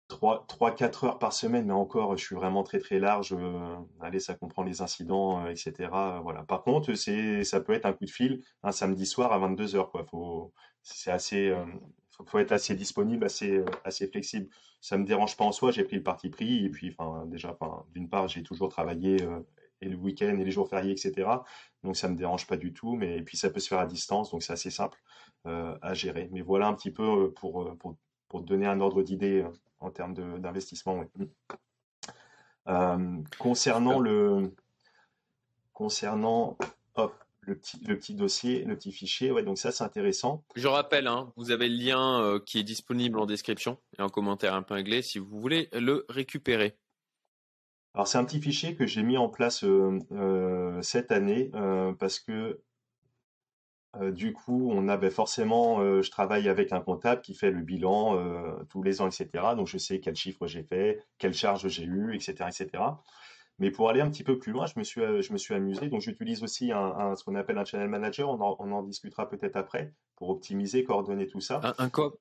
3, 0.08 0.44
3, 0.46 0.74
4 0.74 1.04
heures 1.04 1.18
par 1.18 1.32
semaine, 1.32 1.66
mais 1.66 1.72
encore, 1.72 2.16
je 2.16 2.24
suis 2.24 2.34
vraiment 2.36 2.62
très 2.62 2.78
très 2.78 2.98
large. 2.98 3.32
Euh, 3.32 3.76
allez, 4.00 4.20
ça 4.20 4.34
comprend 4.34 4.62
les 4.62 4.82
incidents, 4.82 5.46
etc. 5.48 6.20
Voilà. 6.22 6.42
Par 6.44 6.62
contre, 6.62 6.94
c'est, 6.94 7.44
ça 7.44 7.60
peut 7.60 7.72
être 7.72 7.86
un 7.86 7.92
coup 7.92 8.04
de 8.04 8.10
fil 8.10 8.42
un 8.62 8.72
samedi 8.72 9.06
soir 9.06 9.32
à 9.32 9.38
22 9.38 9.76
heures. 9.76 9.90
Quoi. 9.90 10.04
Faut, 10.04 10.52
c'est 10.82 11.10
assez, 11.10 11.54
faut, 12.22 12.30
faut 12.30 12.38
être 12.38 12.52
assez 12.52 12.74
disponible, 12.74 13.24
assez, 13.24 13.56
euh, 13.58 13.64
assez 13.84 14.06
flexible. 14.06 14.48
Ça 14.80 14.98
me 14.98 15.04
dérange 15.04 15.36
pas 15.36 15.44
en 15.44 15.52
soi, 15.52 15.70
j'ai 15.70 15.84
pris 15.84 15.96
le 15.96 16.02
parti 16.02 16.28
pris. 16.28 16.64
Et 16.64 16.70
puis, 16.70 16.94
enfin, 16.96 17.26
déjà, 17.26 17.56
enfin, 17.58 17.84
d'une 17.92 18.08
part, 18.08 18.28
j'ai 18.28 18.42
toujours 18.42 18.68
travaillé 18.68 19.22
euh, 19.22 19.40
et 19.80 19.88
le 19.88 19.96
week-end 19.96 20.36
et 20.38 20.44
les 20.44 20.50
jours 20.50 20.68
fériés, 20.68 20.92
etc. 20.92 21.28
Donc, 21.82 21.96
ça 21.96 22.08
me 22.08 22.16
dérange 22.16 22.46
pas 22.46 22.56
du 22.56 22.72
tout. 22.72 22.94
Mais 22.94 23.18
et 23.18 23.22
puis, 23.22 23.36
ça 23.36 23.50
peut 23.50 23.60
se 23.60 23.68
faire 23.68 23.80
à 23.80 23.86
distance, 23.86 24.30
donc 24.30 24.42
c'est 24.42 24.52
assez 24.52 24.70
simple 24.70 24.98
euh, 25.46 25.76
à 25.82 25.94
gérer. 25.94 26.28
Mais 26.32 26.40
voilà 26.40 26.68
un 26.68 26.74
petit 26.74 26.90
peu 26.90 27.32
pour, 27.32 27.76
pour, 27.78 27.96
pour 28.28 28.42
donner 28.42 28.66
un 28.66 28.80
ordre 28.80 29.02
d'idée 29.02 29.44
en 29.80 29.90
termes 29.90 30.14
d'investissement. 30.40 31.04
concernant 33.38 33.98
le 33.98 34.54
concernant 35.72 36.56
hop, 36.94 37.21
le 37.42 37.56
petit, 37.56 37.78
le 37.84 37.98
petit 37.98 38.14
dossier, 38.14 38.64
le 38.64 38.76
petit 38.76 38.92
fichier. 38.92 39.30
Ouais, 39.30 39.42
donc 39.42 39.58
ça, 39.58 39.72
c'est 39.72 39.84
intéressant. 39.84 40.44
Je 40.54 40.68
rappelle, 40.68 41.06
hein, 41.06 41.32
vous 41.36 41.50
avez 41.50 41.68
le 41.68 41.76
lien 41.76 42.22
euh, 42.22 42.38
qui 42.38 42.58
est 42.58 42.62
disponible 42.62 43.18
en 43.18 43.26
description 43.26 43.78
et 43.98 44.02
en 44.02 44.08
commentaire 44.08 44.54
un 44.54 44.62
peu 44.62 44.74
épinglé 44.74 45.02
si 45.02 45.18
vous 45.18 45.40
voulez 45.40 45.68
le 45.72 46.06
récupérer. 46.08 46.76
Alors, 47.94 48.08
c'est 48.08 48.16
un 48.16 48.24
petit 48.24 48.40
fichier 48.40 48.74
que 48.74 48.86
j'ai 48.86 49.02
mis 49.02 49.18
en 49.18 49.28
place 49.28 49.64
euh, 49.64 49.98
euh, 50.12 50.80
cette 50.80 51.12
année 51.12 51.50
parce 51.98 52.20
que 52.20 52.60
du 54.00 54.32
coup, 54.32 54.70
on 54.72 54.88
avait 54.88 55.10
forcément, 55.10 56.00
je 56.00 56.10
travaille 56.10 56.48
avec 56.48 56.72
un 56.72 56.80
comptable 56.80 57.20
qui 57.20 57.34
fait 57.34 57.50
le 57.50 57.60
bilan 57.60 58.64
tous 58.70 58.82
les 58.82 59.02
ans, 59.02 59.06
etc. 59.06 59.28
Donc, 59.54 59.66
je 59.66 59.76
sais 59.76 60.00
quel 60.00 60.16
chiffre 60.16 60.46
j'ai 60.46 60.62
fait, 60.62 61.04
quelle 61.18 61.34
charge 61.34 61.68
j'ai 61.68 61.84
eu, 61.84 62.14
etc., 62.14 62.48
etc. 62.48 62.84
Mais 63.62 63.70
pour 63.70 63.88
aller 63.88 64.00
un 64.00 64.10
petit 64.10 64.24
peu 64.24 64.40
plus 64.40 64.50
loin, 64.50 64.66
je 64.66 64.76
me 64.76 64.82
suis, 64.82 65.00
euh, 65.00 65.22
je 65.22 65.32
me 65.32 65.38
suis 65.38 65.54
amusé. 65.54 65.88
Donc, 65.88 66.00
j'utilise 66.00 66.42
aussi 66.42 66.72
un, 66.72 67.14
ce 67.14 67.22
qu'on 67.22 67.36
appelle 67.36 67.58
un 67.58 67.64
channel 67.64 67.88
manager. 67.88 68.28
On 68.28 68.40
en, 68.40 68.56
on 68.58 68.72
en 68.72 68.82
discutera 68.82 69.28
peut-être 69.28 69.54
après 69.54 69.94
pour 70.16 70.30
optimiser, 70.30 70.82
coordonner 70.82 71.28
tout 71.28 71.38
ça. 71.38 71.60
Un, 71.78 71.88
quoi? 71.88 72.12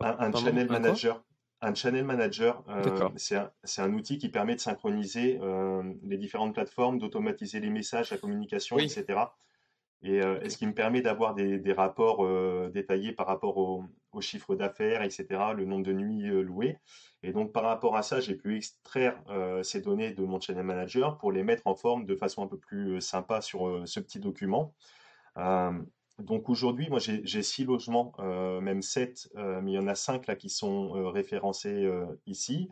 Un, 0.00 0.30
channel 0.30 0.68
manager. 0.68 1.24
Un 1.62 1.72
channel 1.72 2.04
manager, 2.04 2.62
euh, 2.68 3.08
c'est 3.16 3.36
un, 3.36 3.50
un, 3.78 3.92
outil 3.94 4.18
qui 4.18 4.28
permet 4.28 4.56
de 4.56 4.60
synchroniser 4.60 5.38
euh, 5.40 5.82
les 6.02 6.18
différentes 6.18 6.52
plateformes, 6.52 6.98
d'automatiser 6.98 7.60
les 7.60 7.70
messages, 7.70 8.10
la 8.10 8.18
communication, 8.18 8.78
etc. 8.78 9.20
Et, 10.02 10.18
et, 10.18 10.50
ce 10.50 10.58
qui 10.58 10.66
me 10.66 10.74
permet 10.74 11.00
d'avoir 11.00 11.34
des, 11.34 11.72
rapports 11.72 12.26
détaillés 12.70 13.12
par 13.12 13.26
rapport 13.26 13.56
au, 13.56 13.84
au 14.12 14.20
chiffre 14.20 14.54
d'affaires, 14.54 15.02
etc., 15.02 15.26
le 15.56 15.64
nombre 15.64 15.84
de 15.84 15.92
nuits 15.92 16.28
louées. 16.42 16.78
Et 17.24 17.32
donc, 17.32 17.52
par 17.52 17.62
rapport 17.62 17.96
à 17.96 18.02
ça, 18.02 18.20
j'ai 18.20 18.34
pu 18.34 18.58
extraire 18.58 19.18
euh, 19.30 19.62
ces 19.62 19.80
données 19.80 20.12
de 20.12 20.22
mon 20.22 20.38
Channel 20.38 20.62
Manager 20.62 21.16
pour 21.16 21.32
les 21.32 21.42
mettre 21.42 21.66
en 21.66 21.74
forme 21.74 22.04
de 22.04 22.14
façon 22.14 22.42
un 22.42 22.46
peu 22.46 22.58
plus 22.58 22.96
euh, 22.96 23.00
sympa 23.00 23.40
sur 23.40 23.66
euh, 23.66 23.86
ce 23.86 23.98
petit 23.98 24.20
document. 24.20 24.74
donc 26.18 26.50
aujourd'hui, 26.50 26.88
moi 26.90 26.98
j'ai 27.00 27.42
six 27.42 27.64
logements, 27.64 28.12
même 28.60 28.82
sept, 28.82 29.28
mais 29.34 29.72
il 29.72 29.74
y 29.74 29.78
en 29.78 29.88
a 29.88 29.96
cinq 29.96 30.28
là 30.28 30.36
qui 30.36 30.48
sont 30.48 30.92
référencés 31.10 31.90
ici. 32.26 32.68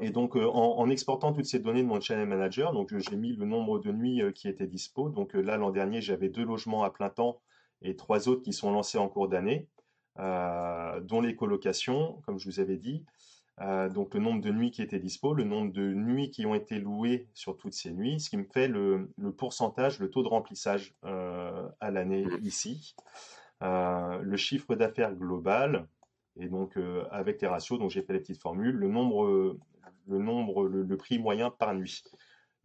Et 0.00 0.10
donc 0.10 0.36
en, 0.36 0.88
exportant 0.90 1.32
toutes 1.32 1.46
ces 1.46 1.58
données 1.58 1.82
de 1.82 1.88
mon 1.88 2.00
Channel 2.00 2.26
Manager, 2.26 2.72
donc 2.72 2.96
j'ai 2.96 3.16
mis 3.16 3.32
le 3.34 3.44
nombre 3.44 3.78
de 3.78 3.92
nuits 3.92 4.22
qui 4.34 4.48
étaient 4.48 4.66
dispo. 4.66 5.08
Donc 5.08 5.34
là 5.34 5.56
l'an 5.56 5.70
dernier 5.70 6.00
j'avais 6.00 6.28
deux 6.28 6.44
logements 6.44 6.84
à 6.84 6.90
plein 6.90 7.10
temps 7.10 7.40
et 7.82 7.96
trois 7.96 8.28
autres 8.28 8.42
qui 8.42 8.52
sont 8.52 8.70
lancés 8.72 8.98
en 8.98 9.08
cours 9.08 9.28
d'année. 9.28 9.68
Euh, 10.20 11.00
dont 11.00 11.20
les 11.20 11.36
colocations, 11.36 12.20
comme 12.26 12.40
je 12.40 12.48
vous 12.48 12.58
avais 12.58 12.76
dit, 12.76 13.04
euh, 13.60 13.88
donc 13.88 14.14
le 14.14 14.20
nombre 14.20 14.40
de 14.40 14.50
nuits 14.50 14.72
qui 14.72 14.82
étaient 14.82 14.98
dispo, 14.98 15.32
le 15.32 15.44
nombre 15.44 15.72
de 15.72 15.92
nuits 15.92 16.30
qui 16.30 16.44
ont 16.44 16.56
été 16.56 16.80
louées 16.80 17.28
sur 17.34 17.56
toutes 17.56 17.74
ces 17.74 17.92
nuits, 17.92 18.18
ce 18.18 18.28
qui 18.28 18.36
me 18.36 18.44
fait 18.44 18.66
le, 18.66 19.12
pourcentage, 19.36 20.00
le 20.00 20.10
taux 20.10 20.24
de 20.24 20.28
remplissage 20.28 20.96
euh, 21.04 21.68
à 21.78 21.92
l'année 21.92 22.26
ici, 22.42 22.96
le 23.60 24.36
chiffre 24.36 24.74
d'affaires 24.74 25.14
global, 25.14 25.86
et 26.36 26.48
donc 26.48 26.76
avec 27.10 27.40
les 27.40 27.48
ratios, 27.48 27.78
donc 27.78 27.90
j'ai 27.90 28.02
fait 28.02 28.12
les 28.12 28.20
petites 28.20 28.40
formules, 28.40 28.74
le 28.74 28.88
nombre, 28.88 29.56
le, 30.08 30.18
nombre 30.18 30.66
le 30.66 30.96
prix 30.96 31.18
moyen 31.18 31.50
par 31.50 31.74
nuit. 31.74 32.02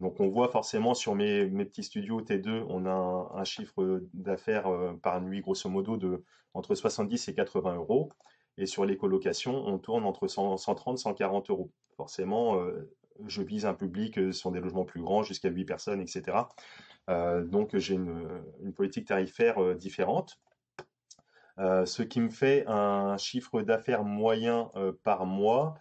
Donc 0.00 0.20
on 0.20 0.28
voit 0.28 0.48
forcément 0.48 0.94
sur 0.94 1.14
mes, 1.14 1.46
petits 1.46 1.84
studios 1.84 2.20
T2, 2.20 2.66
on 2.68 2.86
a 2.86 3.38
un, 3.40 3.44
chiffre 3.44 4.02
d'affaires 4.12 4.66
euh, 4.66 4.92
par 5.02 5.20
nuit 5.20 5.40
grosso 5.40 5.68
modo 5.68 5.96
de 5.96 6.24
entre 6.52 6.74
70 6.74 7.28
et 7.28 7.34
80 7.34 7.76
euros. 7.76 8.10
Et 8.56 8.66
sur 8.66 8.84
les 8.84 8.96
colocations, 8.96 9.66
on 9.66 9.78
tourne 9.78 10.04
entre 10.04 10.28
130 10.28 10.98
et 10.98 11.02
140 11.02 11.50
euros. 11.50 11.70
Forcément, 11.96 12.60
euh, 12.60 12.90
je 13.26 13.42
vise 13.42 13.66
un 13.66 13.74
public, 13.74 14.18
euh, 14.18 14.30
ce 14.32 14.40
sont 14.40 14.50
des 14.50 14.60
logements 14.60 14.84
plus 14.84 15.00
grands, 15.00 15.22
jusqu'à 15.22 15.48
8 15.48 15.64
personnes, 15.64 16.00
etc. 16.00 16.36
donc 17.08 17.76
j'ai 17.76 17.94
une, 17.94 18.28
une, 18.62 18.72
politique 18.72 19.06
tarifaire 19.06 19.74
différente. 19.76 20.38
ce 21.58 22.02
qui 22.02 22.20
me 22.20 22.30
fait 22.30 22.64
un 22.66 23.16
chiffre 23.18 23.62
d'affaires 23.62 24.04
moyen 24.04 24.70
par 25.02 25.26
mois 25.26 25.74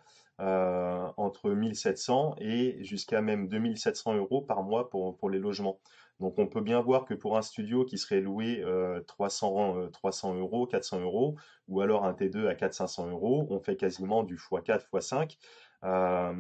euh, 0.44 1.08
entre 1.16 1.52
1700 1.52 2.36
et 2.40 2.84
jusqu'à 2.84 3.22
même 3.22 3.48
2700 3.48 4.16
euros 4.16 4.42
par 4.42 4.62
mois 4.62 4.90
pour, 4.90 5.16
pour 5.16 5.30
les 5.30 5.40
logements. 5.40 5.80
Donc 6.20 6.38
on 6.38 6.48
peut 6.48 6.60
bien 6.60 6.82
voir 6.82 7.06
que 7.06 7.14
pour 7.14 7.38
un 7.38 7.42
studio 7.42 7.86
qui 7.86 7.98
serait 7.98 8.20
loué 8.20 8.62
300, 9.08 9.90
300 9.94 10.34
euh, 10.34 10.40
euros, 10.40 10.68
400 10.68 11.00
euros, 11.00 11.38
ou 11.70 11.80
alors 11.80 12.04
un 12.04 12.12
T2 12.12 12.48
à 12.48 12.56
400-500 12.56 13.12
euros, 13.12 13.48
on 13.52 13.62
fait 13.62 13.78
quasiment 13.78 14.24
du 14.24 14.36
x4, 14.36 14.82
x5. 14.92 15.38
Euh, 15.86 16.34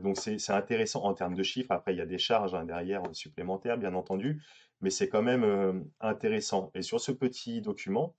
donc 0.00 0.16
c'est 0.16 0.50
intéressant 0.50 1.04
en 1.04 1.14
termes 1.14 1.34
de 1.34 1.44
chiffres. 1.44 1.70
Après, 1.70 1.94
il 1.94 1.98
y 1.98 2.02
a 2.02 2.06
des 2.06 2.18
charges 2.18 2.56
hein, 2.56 2.64
derrière 2.64 3.02
supplémentaires, 3.12 3.78
bien 3.78 3.94
entendu, 3.94 4.42
mais 4.80 4.90
c'est 4.90 5.08
quand 5.08 5.22
même 5.22 5.84
intéressant. 6.00 6.72
Et 6.74 6.82
sur 6.82 7.00
ce 7.00 7.12
petit 7.12 7.60
document, 7.60 8.16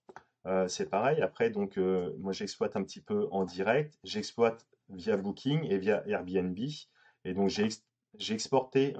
c'est 0.68 0.90
pareil. 0.90 1.22
Après, 1.22 1.50
donc, 1.50 1.78
moi, 2.20 2.32
j'exploite 2.32 2.78
un 2.78 2.84
petit 2.84 3.02
peu 3.02 3.28
en 3.32 3.44
direct. 3.44 4.00
J'exploite 4.04 4.66
via 4.90 5.18
Booking 5.18 5.66
et 5.70 5.78
via 5.78 6.04
Airbnb. 6.08 6.58
Et 7.24 7.34
donc, 7.34 7.50
j'ai 7.50 8.34
exporté 8.34 8.96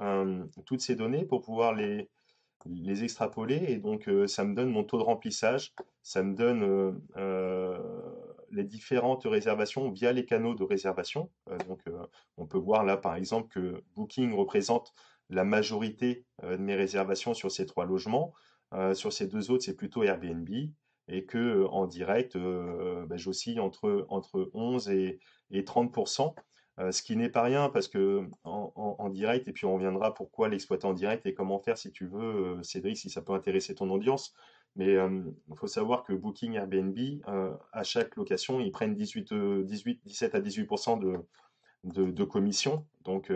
toutes 0.64 0.80
ces 0.80 0.96
données 0.96 1.24
pour 1.24 1.40
pouvoir 1.42 1.74
les, 1.74 2.08
extrapoler. 3.02 3.64
Et 3.68 3.78
donc, 3.78 4.10
ça 4.26 4.44
me 4.44 4.54
donne 4.54 4.70
mon 4.70 4.84
taux 4.84 4.98
de 4.98 5.02
remplissage. 5.02 5.72
Ça 6.02 6.22
me 6.22 6.34
donne 6.34 7.00
les 8.50 8.64
différentes 8.64 9.24
réservations 9.24 9.90
via 9.90 10.12
les 10.12 10.24
canaux 10.24 10.54
de 10.54 10.64
réservation. 10.64 11.30
donc, 11.68 11.82
on 12.36 12.46
peut 12.46 12.58
voir 12.58 12.84
là, 12.84 12.96
par 12.96 13.14
exemple, 13.14 13.48
que 13.48 13.82
Booking 13.94 14.34
représente 14.34 14.92
la 15.28 15.44
majorité 15.44 16.24
de 16.42 16.56
mes 16.56 16.74
réservations 16.74 17.34
sur 17.34 17.50
ces 17.50 17.66
trois 17.66 17.86
logements. 17.86 18.34
sur 18.94 19.12
ces 19.12 19.26
deux 19.28 19.50
autres, 19.50 19.64
c'est 19.64 19.76
plutôt 19.76 20.02
Airbnb 20.02 20.48
et 21.08 21.24
que 21.24 21.64
en 21.66 21.86
direct, 21.86 22.36
ben, 22.36 23.16
j'oscille 23.16 23.60
entre, 23.60 24.06
entre 24.08 24.50
11 24.54 24.90
et, 24.90 25.20
et 25.50 25.62
30%. 25.62 26.34
ce 26.90 27.02
qui 27.02 27.16
n'est 27.16 27.28
pas 27.28 27.42
rien 27.42 27.68
parce 27.68 27.88
que 27.88 28.28
en, 28.44 29.08
direct, 29.10 29.48
et 29.48 29.52
puis 29.52 29.66
on 29.66 29.74
reviendra 29.74 30.14
pourquoi 30.14 30.48
l'exploiter 30.48 30.86
en 30.86 30.92
direct 30.92 31.24
et 31.26 31.34
comment 31.34 31.58
faire 31.58 31.78
si 31.78 31.92
tu 31.92 32.06
veux, 32.06 32.62
Cédric, 32.62 32.96
si 32.96 33.10
ça 33.10 33.22
peut 33.22 33.32
intéresser 33.32 33.74
ton 33.74 33.90
audience. 33.90 34.34
Mais 34.74 34.94
il 34.94 35.56
faut 35.56 35.68
savoir 35.68 36.04
que 36.04 36.12
Booking 36.12 36.54
Airbnb, 36.54 36.98
à 37.72 37.82
chaque 37.82 38.16
location, 38.16 38.60
ils 38.60 38.72
prennent 38.72 38.94
18, 38.94 39.32
18 39.64 40.00
17 40.04 40.34
à 40.34 40.40
18% 40.40 40.98
de, 40.98 41.18
de, 41.84 42.10
de, 42.10 42.24
commission. 42.24 42.84
Donc, 43.04 43.32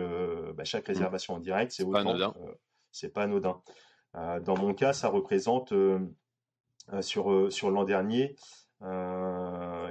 bah, 0.55 0.65
chaque 0.65 0.87
mmh. 0.87 0.91
réservation 0.91 1.33
en 1.35 1.39
direct, 1.39 1.71
c'est 1.71 1.83
autant. 1.83 2.35
c'est 2.91 3.13
pas 3.13 3.23
anodin. 3.23 3.61
dans 4.13 4.57
mon 4.57 4.73
cas, 4.73 4.93
ça 4.93 5.07
représente 5.07 5.73
sur, 6.99 7.51
sur 7.51 7.71
l'an 7.71 7.83
dernier 7.83 8.35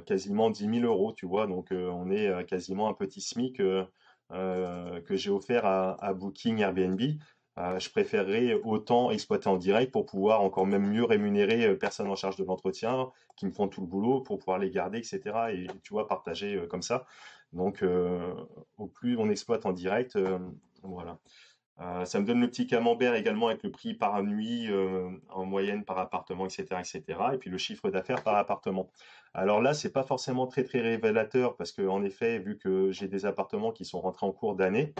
quasiment 0.07 0.51
10 0.51 0.81
000 0.81 0.87
euros, 0.87 1.13
tu 1.13 1.27
vois. 1.27 1.47
Donc, 1.47 1.69
on 1.73 2.11
est 2.11 2.45
quasiment 2.47 2.89
un 2.89 2.95
petit 2.95 3.21
SMIC 3.21 3.57
que 3.57 5.17
j'ai 5.17 5.31
offert 5.31 5.65
à, 5.65 6.05
à 6.05 6.13
Booking 6.13 6.59
Airbnb. 6.59 7.01
Euh, 7.61 7.79
je 7.79 7.91
préférerais 7.91 8.55
autant 8.65 9.11
exploiter 9.11 9.49
en 9.49 9.57
direct 9.57 9.93
pour 9.93 10.07
pouvoir 10.07 10.41
encore 10.41 10.67
même 10.67 10.89
mieux 10.89 11.05
rémunérer 11.05 11.67
euh, 11.67 11.77
personnes 11.77 12.09
en 12.09 12.15
charge 12.15 12.37
de 12.37 12.45
l'entretien 12.45 13.11
qui 13.37 13.45
me 13.45 13.51
font 13.51 13.69
tout 13.69 13.81
le 13.81 13.87
boulot 13.87 14.21
pour 14.21 14.39
pouvoir 14.39 14.59
les 14.59 14.71
garder, 14.71 14.99
etc. 14.99 15.21
Et 15.53 15.67
tu 15.83 15.93
vois, 15.93 16.07
partager 16.07 16.55
euh, 16.55 16.67
comme 16.67 16.83
ça. 16.83 17.07
Donc, 17.53 17.85
au 18.79 18.87
plus 18.87 19.19
on 19.19 19.29
exploite 19.29 19.67
en 19.67 19.73
direct, 19.73 20.17
voilà. 20.85 21.19
Ça 22.05 22.21
me 22.21 22.27
donne 22.27 22.41
le 22.41 22.51
petit 22.51 22.67
camembert 22.67 23.15
également 23.15 23.49
avec 23.49 23.63
le 23.63 23.71
prix 23.71 23.95
par 23.95 24.23
nuit 24.23 24.69
en 25.31 25.47
moyenne 25.47 25.85
par 25.85 25.99
appartement, 25.99 26.45
etc., 26.45 26.67
etc. 26.79 27.19
Et 27.33 27.39
puis 27.39 27.49
le 27.49 27.57
chiffre 27.57 27.89
d'affaires 27.91 28.23
par 28.23 28.37
appartement. 28.37 28.91
Alors 29.33 29.63
là, 29.63 29.73
c'est 29.73 29.93
pas 29.93 30.03
forcément 30.03 30.47
très 30.47 30.63
très 30.63 30.81
révélateur 30.81 31.57
parce 31.57 31.73
que 31.73 31.83
en 31.83 32.03
effet, 32.03 32.39
vu 32.39 32.59
que 32.59 32.91
j'ai 32.93 33.09
des 33.09 33.25
appartements 33.25 33.73
qui 33.73 33.87
sont 33.87 34.01
rentrés 34.01 34.27
en 34.27 34.33
cours 34.33 34.57
d'année, 34.57 34.95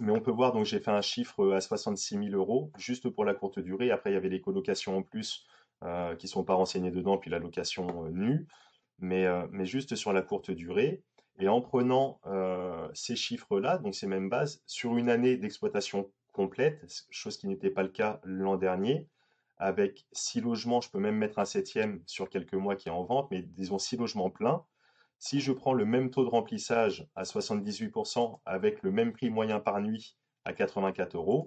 mais 0.00 0.12
on 0.12 0.20
peut 0.20 0.30
voir, 0.30 0.52
donc 0.52 0.64
j'ai 0.64 0.78
fait 0.78 0.90
un 0.90 1.00
chiffre 1.00 1.52
à 1.52 1.60
66 1.60 2.18
000 2.30 2.36
euros, 2.36 2.70
juste 2.78 3.08
pour 3.08 3.24
la 3.24 3.34
courte 3.34 3.58
durée. 3.58 3.90
Après, 3.90 4.10
il 4.10 4.14
y 4.14 4.16
avait 4.16 4.28
les 4.28 4.40
colocations 4.40 4.98
en 4.98 5.02
plus 5.02 5.44
euh, 5.82 6.14
qui 6.16 6.28
sont 6.28 6.44
pas 6.44 6.54
renseignées 6.54 6.92
dedans, 6.92 7.18
puis 7.18 7.30
la 7.30 7.38
location 7.38 8.04
euh, 8.04 8.10
nue. 8.10 8.46
Mais, 9.00 9.26
euh, 9.26 9.46
mais 9.50 9.66
juste 9.66 9.96
sur 9.96 10.12
la 10.12 10.22
courte 10.22 10.50
durée. 10.50 11.02
Et 11.38 11.48
en 11.48 11.60
prenant 11.60 12.20
ces 12.94 13.16
chiffres-là, 13.16 13.78
donc 13.78 13.94
ces 13.94 14.06
mêmes 14.06 14.28
bases, 14.28 14.62
sur 14.66 14.96
une 14.96 15.08
année 15.08 15.36
d'exploitation 15.36 16.10
complète, 16.32 16.84
chose 17.10 17.36
qui 17.36 17.46
n'était 17.46 17.70
pas 17.70 17.82
le 17.82 17.88
cas 17.88 18.20
l'an 18.24 18.56
dernier, 18.56 19.06
avec 19.58 20.06
six 20.12 20.40
logements, 20.40 20.80
je 20.80 20.90
peux 20.90 21.00
même 21.00 21.16
mettre 21.16 21.38
un 21.38 21.44
septième 21.44 22.00
sur 22.06 22.28
quelques 22.30 22.54
mois 22.54 22.76
qui 22.76 22.88
est 22.88 22.92
en 22.92 23.02
vente, 23.02 23.28
mais 23.30 23.42
disons 23.42 23.78
six 23.78 23.96
logements 23.96 24.30
pleins, 24.30 24.64
si 25.18 25.40
je 25.40 25.52
prends 25.52 25.74
le 25.74 25.84
même 25.84 26.10
taux 26.10 26.24
de 26.24 26.28
remplissage 26.28 27.08
à 27.16 27.24
78% 27.24 28.38
avec 28.44 28.82
le 28.82 28.92
même 28.92 29.12
prix 29.12 29.30
moyen 29.30 29.58
par 29.58 29.80
nuit 29.80 30.16
à 30.44 30.52
84 30.52 31.16
euros, 31.16 31.46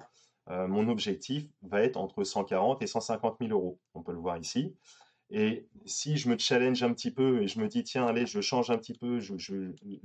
euh, 0.50 0.68
mon 0.68 0.90
objectif 0.90 1.46
va 1.62 1.82
être 1.82 1.98
entre 1.98 2.24
140 2.24 2.82
et 2.82 2.88
150 2.88 3.38
000 3.40 3.52
euros. 3.52 3.80
On 3.94 4.04
peut 4.04 4.12
le 4.12 4.20
voir 4.20 4.38
ici. 4.38 4.76
Et 5.32 5.66
si 5.86 6.18
je 6.18 6.30
me 6.30 6.38
challenge 6.38 6.84
un 6.84 6.94
petit 6.94 7.12
peu 7.12 7.42
et 7.42 7.48
je 7.48 7.60
me 7.60 7.68
dis, 7.68 7.84
tiens, 7.84 8.06
allez, 8.06 8.26
je 8.26 8.42
change 8.42 8.70
un 8.70 8.78
petit 8.78 8.94
peu, 8.94 9.20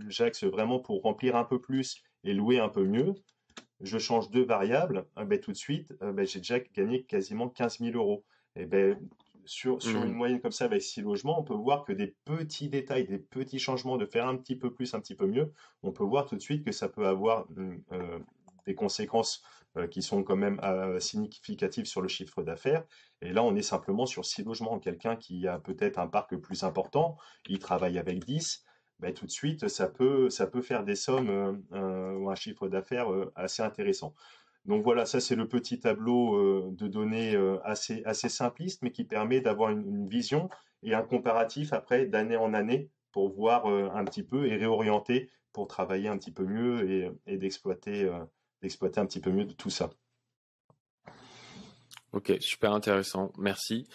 j'axe 0.09 0.45
vraiment 0.45 0.79
pour 0.79 1.03
remplir 1.03 1.35
un 1.35 1.45
peu 1.45 1.61
plus 1.61 2.03
et 2.22 2.33
louer 2.33 2.61
un 2.61 2.68
peu 2.68 2.85
mieux, 2.85 3.14
je 3.81 3.99
change 3.99 4.31
deux 4.31 4.45
variables, 4.45 5.07
eh 5.20 5.24
ben, 5.24 5.39
tout 5.41 5.53
de 5.53 5.57
suite, 5.57 5.93
eh 6.01 6.12
ben, 6.12 6.27
j'ai 6.27 6.39
déjà 6.39 6.61
gagné 6.61 7.03
quasiment 7.03 7.49
15 7.49 7.81
000 7.81 7.97
euros. 7.97 8.24
Et 8.55 8.62
eh 8.62 8.66
ben, 8.66 8.99
sur, 9.45 9.83
sur 9.83 10.03
une 10.03 10.12
mmh. 10.12 10.16
moyenne 10.16 10.41
comme 10.41 10.53
ça 10.53 10.64
avec 10.64 10.83
six 10.83 11.03
logements, 11.03 11.41
on 11.41 11.45
peut 11.45 11.55
voir 11.55 11.85
que 11.85 11.93
des 11.93 12.14
petits 12.24 12.68
détails, 12.68 13.07
des 13.07 13.18
petits 13.18 13.59
changements, 13.59 13.97
de 13.97 14.07
faire 14.07 14.27
un 14.27 14.37
petit 14.37 14.57
peu 14.57 14.72
plus, 14.72 14.95
un 14.95 15.01
petit 15.01 15.14
peu 15.14 15.27
mieux, 15.27 15.53
on 15.83 15.93
peut 15.93 16.05
voir 16.05 16.27
tout 16.27 16.37
de 16.37 16.41
suite 16.41 16.64
que 16.64 16.72
ça 16.72 16.89
peut 16.89 17.07
avoir 17.07 17.47
mmh, 17.51 17.77
euh, 17.93 18.18
des 18.66 18.74
conséquences 18.74 19.43
qui 19.89 20.03
sont 20.03 20.22
quand 20.22 20.37
même 20.37 20.61
euh, 20.62 20.99
significatives 21.01 21.87
sur 21.87 22.01
le 22.01 22.09
chiffre 22.09 22.43
d'affaires. 22.43 22.85
Et 23.22 23.33
là, 23.33 23.43
on 23.43 23.55
est 23.55 23.62
simplement 23.62 24.07
sur 24.07 24.24
six 24.24 24.43
logements. 24.45 24.79
Quelqu'un 24.79 25.16
qui 25.16 25.47
a 25.47 25.59
peut-être 25.59 25.99
un 25.99 26.07
parc 26.07 26.37
plus 26.37 26.62
important, 26.62 27.16
il 27.49 27.59
travaille 27.59 27.99
avec 27.99 28.24
10, 28.24 28.64
ben, 29.01 29.12
tout 29.12 29.27
de 29.27 29.31
suite, 29.31 29.68
ça 29.68 29.89
peut, 29.89 30.31
faire 30.62 30.85
des 30.85 30.95
sommes 30.95 31.62
ou 31.70 32.31
un 32.31 32.35
chiffre 32.35 32.68
d'affaires 32.68 33.09
assez 33.35 33.62
intéressant. 33.62 34.14
Donc 34.66 34.83
voilà, 34.83 35.07
ça 35.07 35.20
c'est 35.20 35.37
le 35.37 35.47
petit 35.49 35.79
tableau 35.79 36.35
euh, 36.37 36.68
de 36.72 36.89
données 36.89 37.37
euh, 37.37 37.59
assez, 37.64 38.03
assez 38.05 38.29
simpliste, 38.29 38.83
mais 38.83 38.91
qui 38.91 39.05
permet 39.05 39.41
d'avoir 39.41 39.70
une, 39.70 40.09
vision 40.09 40.49
et 40.83 40.93
un 40.95 41.03
comparatif 41.03 41.72
après 41.72 42.07
d'année 42.07 42.37
en 42.37 42.53
année 42.53 42.91
pour 43.12 43.33
voir 43.33 43.66
euh, 43.70 43.89
un 43.95 44.05
petit 44.05 44.24
peu 44.24 44.47
et 44.47 44.57
réorienter 44.57 45.31
pour 45.53 45.68
travailler 45.68 46.09
un 46.09 46.18
petit 46.18 46.33
peu 46.33 46.45
mieux 46.45 47.12
et, 47.27 47.37
d'exploiter 47.39 48.11
d'exploiter 48.63 49.01
un 49.01 49.07
petit 49.07 49.21
peu 49.21 49.31
mieux 49.31 49.45
de 49.45 49.53
tout 49.53 49.71
ça. 49.71 49.91
Ok, 52.13 52.33
super 52.41 52.73
intéressant, 52.73 53.33
merci. 53.37 53.89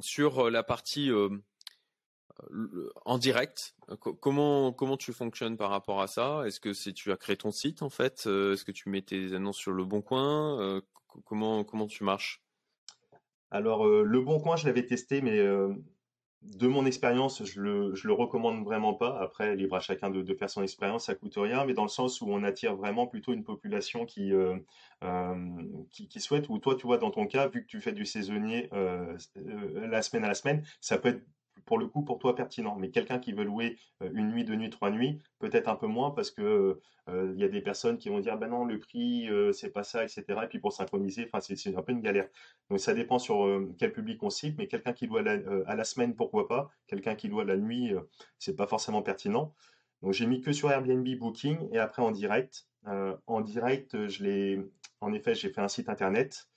sur 0.00 0.50
la 0.50 0.62
partie 0.62 1.10
en 3.04 3.18
direct. 3.18 3.74
Comment 3.98 4.72
comment 4.72 4.96
tu 4.96 5.12
fonctionnes 5.12 5.56
par 5.56 5.70
rapport 5.70 6.00
à 6.00 6.06
ça? 6.06 6.42
Est-ce 6.46 6.60
que 6.60 6.72
c'est 6.72 6.92
tu 6.92 7.12
as 7.12 7.16
créé 7.16 7.36
ton 7.36 7.50
site 7.50 7.82
en 7.82 7.90
fait? 7.90 8.24
Euh, 8.26 8.54
Est-ce 8.54 8.64
que 8.64 8.72
tu 8.72 8.88
mets 8.88 9.02
tes 9.02 9.34
annonces 9.34 9.58
sur 9.58 9.72
le 9.72 9.84
Bon 9.84 10.02
Coin? 10.02 10.60
Euh, 10.60 10.80
Comment 11.24 11.62
comment 11.62 11.86
tu 11.86 12.02
marches? 12.02 12.42
Alors 13.52 13.86
euh, 13.86 14.02
le 14.02 14.20
Bon 14.20 14.40
Coin, 14.40 14.56
je 14.56 14.66
l'avais 14.66 14.84
testé, 14.84 15.20
mais 15.20 15.38
de 16.44 16.66
mon 16.66 16.86
expérience, 16.86 17.44
je 17.44 17.60
le 17.60 17.94
le 18.02 18.12
recommande 18.12 18.64
vraiment 18.64 18.94
pas. 18.94 19.18
Après, 19.20 19.56
libre 19.56 19.76
à 19.76 19.80
chacun 19.80 20.10
de, 20.10 20.34
faire 20.34 20.50
son 20.50 20.62
expérience, 20.62 21.06
ça 21.06 21.14
coûte 21.14 21.34
rien, 21.36 21.64
mais 21.64 21.74
dans 21.74 21.82
le 21.82 21.88
sens 21.88 22.20
où 22.20 22.26
on 22.28 22.42
attire 22.44 22.76
vraiment 22.76 23.06
plutôt 23.06 23.32
une 23.32 23.44
population 23.44 24.06
qui 24.06 24.32
qui, 25.90 26.08
qui, 26.08 26.20
souhaite. 26.20 26.48
Ou 26.48 26.58
toi, 26.58 26.74
tu 26.76 26.86
vois, 26.86 26.98
dans 26.98 27.10
ton 27.10 27.26
cas, 27.26 27.48
vu 27.48 27.62
que 27.62 27.66
tu 27.66 27.80
fais 27.80 27.92
du 27.92 28.04
saisonnier 28.04 28.68
la 28.72 30.02
semaine 30.02 30.24
à 30.24 30.28
la 30.28 30.34
semaine, 30.34 30.64
ça 30.80 30.98
peut 30.98 31.08
être 31.10 31.22
pour 31.64 31.78
le 31.78 31.86
coup 31.86 32.02
pour 32.02 32.18
toi 32.18 32.34
pertinent. 32.34 32.76
Mais 32.76 32.90
quelqu'un 32.90 33.18
qui 33.18 33.32
veut 33.32 33.44
louer 33.44 33.76
euh, 34.02 34.10
une 34.14 34.30
nuit, 34.30 34.44
deux 34.44 34.56
nuits, 34.56 34.70
trois 34.70 34.90
nuits, 34.90 35.20
peut-être 35.38 35.68
un 35.68 35.76
peu 35.76 35.86
moins 35.86 36.10
parce 36.10 36.30
que 36.30 36.80
euh, 37.08 37.34
y 37.36 37.44
a 37.44 37.48
des 37.48 37.60
personnes 37.60 37.98
qui 37.98 38.08
vont 38.08 38.20
dire 38.20 38.38
ben 38.38 38.48
non 38.48 38.64
le 38.64 38.78
prix 38.78 39.28
euh, 39.28 39.52
c'est 39.52 39.70
pas 39.70 39.84
ça, 39.84 40.04
etc. 40.04 40.24
Et 40.44 40.46
puis 40.46 40.58
pour 40.58 40.72
synchroniser, 40.72 41.28
c'est 41.40 41.76
un 41.76 41.82
peu 41.82 41.92
une 41.92 42.00
galère. 42.00 42.28
Donc 42.70 42.80
ça 42.80 42.94
dépend 42.94 43.18
sur 43.18 43.62
quel 43.78 43.92
public 43.92 44.22
on 44.22 44.30
cible, 44.30 44.56
mais 44.58 44.66
quelqu'un 44.66 44.92
qui 44.92 45.06
loue 45.06 45.18
à 45.18 45.22
la, 45.22 45.84
semaine 45.84 46.14
pourquoi 46.14 46.48
pas, 46.48 46.70
quelqu'un 46.86 47.14
qui 47.14 47.28
loue 47.28 47.40
à 47.40 47.44
la 47.44 47.56
nuit 47.56 47.92
c'est 48.38 48.56
pas 48.56 48.66
forcément 48.66 49.02
pertinent. 49.02 49.54
Donc 50.02 50.12
j'ai 50.12 50.26
mis 50.26 50.40
que 50.40 50.52
sur 50.52 50.70
Airbnb 50.70 51.06
Booking 51.18 51.68
et 51.72 51.78
après 51.78 52.02
en 52.02 52.10
direct. 52.10 52.66
en 53.26 53.40
direct, 53.40 54.08
je 54.08 54.24
l'ai, 54.24 54.60
en 55.00 55.12
effet, 55.12 55.34
j'ai 55.34 55.50
fait 55.50 55.60
un 55.60 55.68
site 55.68 55.88
internet 55.88 56.48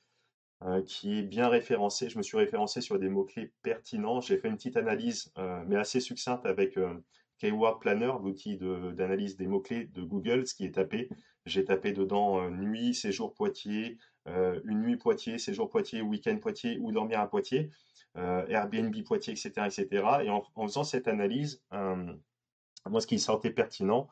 euh, 0.63 0.81
qui 0.81 1.19
est 1.19 1.21
bien 1.21 1.49
référencé. 1.49 2.09
Je 2.09 2.17
me 2.17 2.23
suis 2.23 2.35
référencé 2.35 2.81
sur 2.81 2.97
des 2.97 3.09
mots-clés 3.09 3.51
pertinents. 3.61 4.21
J'ai 4.21 4.37
fait 4.37 4.47
une 4.47 4.55
petite 4.55 4.75
analyse, 4.75 5.31
euh, 5.37 5.63
mais 5.67 5.75
assez 5.75 5.99
succincte 5.99 6.47
avec 6.47 6.77
euh, 6.77 6.95
Keyword 7.37 7.79
Planner, 7.79 8.13
l'outil 8.23 8.57
d'analyse 8.57 9.37
des 9.37 9.45
mots-clés 9.45 9.85
de 9.85 10.01
Google, 10.01 10.47
ce 10.47 10.55
qui 10.55 10.65
est 10.65 10.73
tapé. 10.73 11.09
J'ai 11.45 11.63
tapé 11.63 11.91
dedans 11.91 12.49
nuit, 12.49 12.95
séjour 12.95 13.35
Poitiers, 13.35 13.99
une 14.25 14.81
nuit 14.81 14.97
Poitiers, 14.97 15.37
séjour 15.37 15.69
Poitiers, 15.69 16.01
week-end 16.01 16.37
Poitiers 16.39 16.79
ou 16.81 16.91
dormir 16.91 17.19
à 17.19 17.29
Poitiers, 17.29 17.69
Airbnb 18.15 18.95
Poitiers, 19.03 19.33
etc. 19.33 19.51
etc. 19.67 20.05
Et 20.23 20.31
en, 20.31 20.43
faisant 20.65 20.83
cette 20.83 21.07
analyse, 21.07 21.63
moi, 21.71 22.99
ce 22.99 23.05
qui 23.05 23.19
sortait 23.19 23.51
pertinent, 23.51 24.09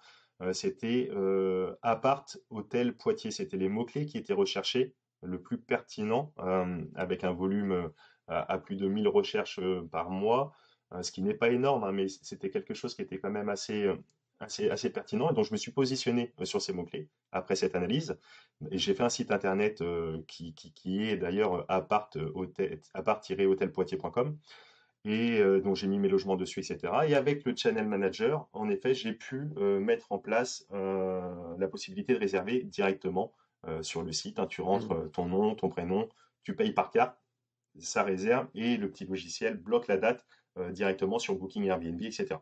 c'était 0.54 1.10
appart, 1.82 2.38
hôtel, 2.52 2.96
Poitiers. 2.96 3.32
C'était 3.32 3.58
les 3.58 3.70
mots-clés 3.70 4.06
qui 4.06 4.20
étaient 4.20 4.34
recherchés 4.34 4.94
le 5.26 5.42
plus 5.42 5.58
pertinent, 5.58 6.34
euh, 6.40 6.84
avec 6.96 7.24
un 7.24 7.32
volume 7.32 7.72
euh, 7.72 7.88
à, 8.28 8.58
plus 8.58 8.76
de 8.76 8.88
1000 8.88 9.08
recherches 9.08 9.60
euh, 9.60 9.88
par 9.92 10.10
mois, 10.10 10.52
ce 11.02 11.12
qui 11.12 11.22
n'est 11.22 11.34
pas 11.34 11.50
énorme, 11.50 11.84
hein, 11.84 11.92
mais 11.92 12.08
c'était 12.08 12.50
quelque 12.50 12.74
chose 12.74 12.96
qui 12.96 13.02
était 13.02 13.18
quand 13.18 13.32
même 13.32 13.50
assez, 13.50 13.92
assez, 14.40 14.90
pertinent. 14.90 15.30
Et 15.30 15.34
donc, 15.34 15.44
je 15.44 15.52
me 15.52 15.58
suis 15.58 15.72
positionné 15.72 16.34
sur 16.44 16.62
ces 16.62 16.72
mots-clés 16.72 17.10
après 17.34 17.58
cette 17.58 17.76
analyse. 17.76 18.18
Et 18.72 18.78
j'ai 18.78 18.94
fait 18.94 19.04
un 19.04 19.10
site 19.10 19.32
internet 19.32 19.84
qui, 20.28 20.54
est 20.86 21.18
d'ailleurs 21.18 21.70
apart-hotel-poitiers.com. 21.70 24.38
Et 25.04 25.44
donc, 25.62 25.76
j'ai 25.76 25.88
mis 25.88 26.00
mes 26.00 26.08
logements 26.08 26.38
dessus, 26.38 26.62
etc. 26.62 26.94
Et 27.10 27.16
avec 27.16 27.44
le 27.44 27.54
Channel 27.58 27.88
Manager, 27.88 28.48
en 28.54 28.70
effet, 28.70 28.94
j'ai 28.94 29.12
pu 29.14 29.50
mettre 29.82 30.14
en 30.14 30.20
place 30.20 30.66
la 30.72 31.68
possibilité 31.68 32.14
de 32.14 32.20
réserver 32.20 32.64
directement 32.64 33.34
sur 33.82 34.04
le 34.04 34.12
site. 34.12 34.40
Hein. 34.40 34.48
Tu 34.48 34.62
rentres 34.62 34.94
mmh. 34.94 35.12
ton 35.12 35.26
nom, 35.26 35.56
ton 35.56 35.70
prénom, 35.70 36.10
tu 36.44 36.56
payes 36.56 36.74
par 36.74 36.92
carte, 36.92 37.18
ça 37.80 38.04
réserve 38.04 38.48
et 38.54 38.78
le 38.78 38.90
petit 38.90 39.06
logiciel 39.06 39.58
bloque 39.58 39.88
la 39.88 39.98
date 39.98 40.26
directement 40.72 41.20
sur 41.20 41.36
Booking, 41.36 41.66
Airbnb, 41.66 42.02
etc. 42.02 42.38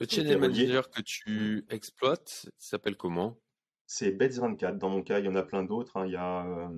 Le 0.00 0.06
channel 0.06 0.38
manager 0.38 0.90
que 0.90 1.00
tu 1.00 1.66
exploites 1.70 2.48
s'appelle 2.56 2.96
comment? 2.96 3.36
C'est 3.86 4.12
Beds24. 4.12 4.78
Dans 4.78 4.90
mon 4.90 5.02
cas, 5.02 5.18
il 5.18 5.24
y 5.24 5.28
en 5.28 5.34
a 5.34 5.42
plein 5.42 5.64
d'autres. 5.64 5.96
Hein. 5.96 6.06
Il 6.06 6.12
y 6.12 6.16
a. 6.16 6.46
Euh, 6.46 6.68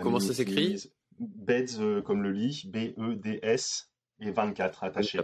comment 0.00 0.20
ça 0.20 0.32
s'écrit? 0.32 0.90
Beds 1.18 1.80
euh, 1.80 2.02
comme 2.02 2.22
le 2.22 2.30
lit, 2.30 2.68
B-E-D-S 2.68 3.90
et 4.20 4.30
24 4.30 4.84
attaché. 4.84 5.20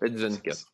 Beds24. 0.00 0.66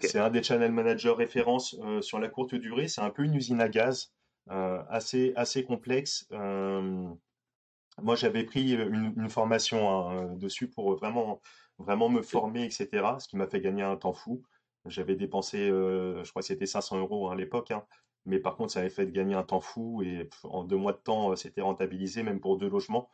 C'est 0.00 0.18
un 0.18 0.30
des 0.30 0.42
channel 0.42 0.72
managers 0.72 1.10
référence 1.10 1.76
euh, 1.82 2.00
sur 2.00 2.18
la 2.18 2.28
courte 2.28 2.54
durée. 2.54 2.88
C'est 2.88 3.02
un 3.02 3.10
peu 3.10 3.22
une 3.22 3.34
usine 3.34 3.60
à 3.60 3.68
gaz 3.68 4.12
assez, 4.48 5.32
assez 5.36 5.64
complexe. 5.64 6.26
moi, 6.32 8.16
j'avais 8.16 8.42
pris 8.42 8.72
une, 8.72 9.28
formation 9.28 10.08
hein, 10.08 10.34
dessus 10.34 10.68
pour 10.68 10.96
vraiment, 10.96 11.40
vraiment 11.78 12.08
me 12.08 12.20
former, 12.20 12.64
etc. 12.64 12.88
Ce 13.20 13.28
qui 13.28 13.36
m'a 13.36 13.46
fait 13.46 13.60
gagner 13.60 13.82
un 13.82 13.96
temps 13.96 14.12
fou. 14.12 14.42
J'avais 14.86 15.14
dépensé, 15.14 15.68
euh, 15.68 16.24
je 16.24 16.30
crois 16.30 16.40
que 16.40 16.46
c'était 16.46 16.66
500 16.66 16.98
euros 16.98 17.28
hein, 17.28 17.32
à 17.32 17.36
l'époque, 17.36 17.70
hein. 17.70 17.84
mais 18.24 18.38
par 18.38 18.56
contre, 18.56 18.72
ça 18.72 18.80
avait 18.80 18.88
fait 18.88 19.10
gagner 19.12 19.34
un 19.34 19.42
temps 19.42 19.60
fou 19.60 20.02
et 20.02 20.28
en 20.44 20.64
deux 20.64 20.76
mois 20.76 20.92
de 20.92 20.98
temps, 20.98 21.32
euh, 21.32 21.36
c'était 21.36 21.60
rentabilisé, 21.60 22.22
même 22.22 22.40
pour 22.40 22.56
deux 22.56 22.68
logements. 22.68 23.10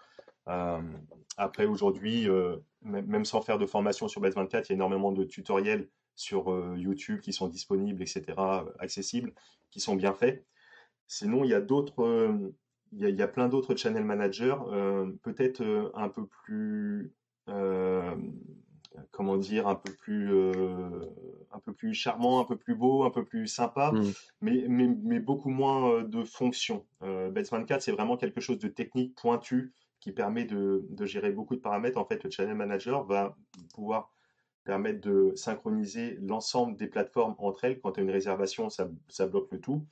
Euh, 0.48 0.80
après, 1.36 1.66
aujourd'hui, 1.66 2.28
même 2.82 3.24
sans 3.24 3.42
faire 3.42 3.58
de 3.58 3.66
formation 3.66 4.08
sur 4.08 4.20
Base 4.20 4.34
24, 4.34 4.68
il 4.68 4.72
y 4.72 4.74
a 4.74 4.76
énormément 4.76 5.12
de 5.12 5.24
tutoriels 5.24 5.88
sur 6.14 6.48
YouTube 6.76 7.20
qui 7.20 7.32
sont 7.32 7.48
disponibles, 7.48 8.00
etc., 8.02 8.24
accessibles, 8.78 9.34
qui 9.70 9.80
sont 9.80 9.96
bien 9.96 10.14
faits. 10.14 10.46
Sinon, 11.08 11.44
il 11.44 11.50
y 11.50 11.54
a 11.54 11.60
d'autres, 11.60 12.32
il, 12.92 13.08
y 13.10 13.22
a, 13.22 13.28
plein 13.28 13.48
d'autres 13.48 13.74
channel 13.74 14.04
managers, 14.04 14.56
peut-être 15.22 15.92
un 15.94 16.08
peu 16.08 16.26
plus 16.26 17.12
comment 19.10 19.36
dire, 19.36 19.66
un 19.66 19.74
peu 19.74 19.92
plus, 19.92 20.32
euh, 20.32 21.00
un 21.52 21.58
peu 21.60 21.72
plus 21.72 21.94
charmant, 21.94 22.40
un 22.40 22.44
peu 22.44 22.56
plus 22.56 22.74
beau, 22.74 23.04
un 23.04 23.10
peu 23.10 23.24
plus 23.24 23.46
sympa, 23.46 23.92
mmh. 23.92 24.12
mais, 24.40 24.64
mais, 24.68 24.88
mais, 25.02 25.20
beaucoup 25.20 25.50
moins 25.50 25.90
euh, 25.90 26.02
de 26.02 26.24
fonctions. 26.24 26.84
Euh, 27.02 27.30
24, 27.34 27.82
c'est 27.82 27.92
vraiment 27.92 28.16
quelque 28.16 28.40
chose 28.40 28.58
de 28.58 28.68
technique, 28.68 29.14
pointu, 29.16 29.72
qui 30.06 30.12
permet 30.12 30.44
de, 30.44 30.86
gérer 31.00 31.32
beaucoup 31.32 31.56
de 31.56 31.60
paramètres. 31.60 31.98
En 31.98 32.04
fait, 32.04 32.22
le 32.22 32.30
Channel 32.30 32.54
Manager 32.54 33.02
va 33.02 33.36
pouvoir 33.74 34.14
permettre 34.62 35.00
de 35.00 35.32
synchroniser 35.34 36.16
l'ensemble 36.22 36.76
des 36.76 36.86
plateformes 36.86 37.34
entre 37.38 37.64
elles. 37.64 37.80
Quand 37.80 37.90
tu 37.90 37.98
as 37.98 38.04
une 38.04 38.12
réservation, 38.12 38.70
ça, 38.70 38.86
bloque 39.26 39.50
le 39.50 39.60
tout. 39.60 39.84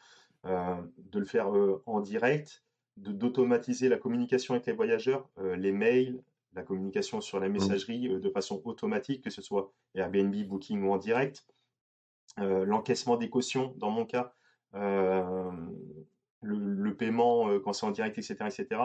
Euh, 0.45 0.77
de 0.99 1.19
le 1.19 1.25
faire 1.25 1.51
en 1.87 2.01
direct, 2.01 2.62
d'automatiser 2.97 3.89
la 3.89 3.97
communication 3.97 4.55
avec 4.55 4.67
les 4.67 4.73
voyageurs, 4.73 5.29
les 5.57 5.73
mails, 5.73 6.23
la 6.55 6.62
communication 6.62 7.21
sur 7.21 7.41
la 7.41 7.49
messagerie 7.49 8.07
euh, 8.07 8.21
de 8.21 8.31
façon 8.31 8.62
automatique, 8.65 9.25
que 9.25 9.31
ce 9.31 9.43
soit 9.43 9.73
Airbnb, 9.97 10.33
Booking 10.47 10.81
ou 10.85 10.93
en 10.93 10.99
direct. 10.99 11.45
Euh, 12.39 12.65
l'encaissement 12.65 13.17
des 13.17 13.31
cautions, 13.31 13.75
dans 13.79 13.91
mon 13.91 14.07
cas, 14.07 14.33
euh, 16.45 16.74
le, 16.76 16.95
paiement 16.95 17.59
quand 17.61 17.72
c'est 17.72 17.86
en 17.86 17.90
direct, 17.90 18.18
etc., 18.18 18.36
etc. 18.47 18.80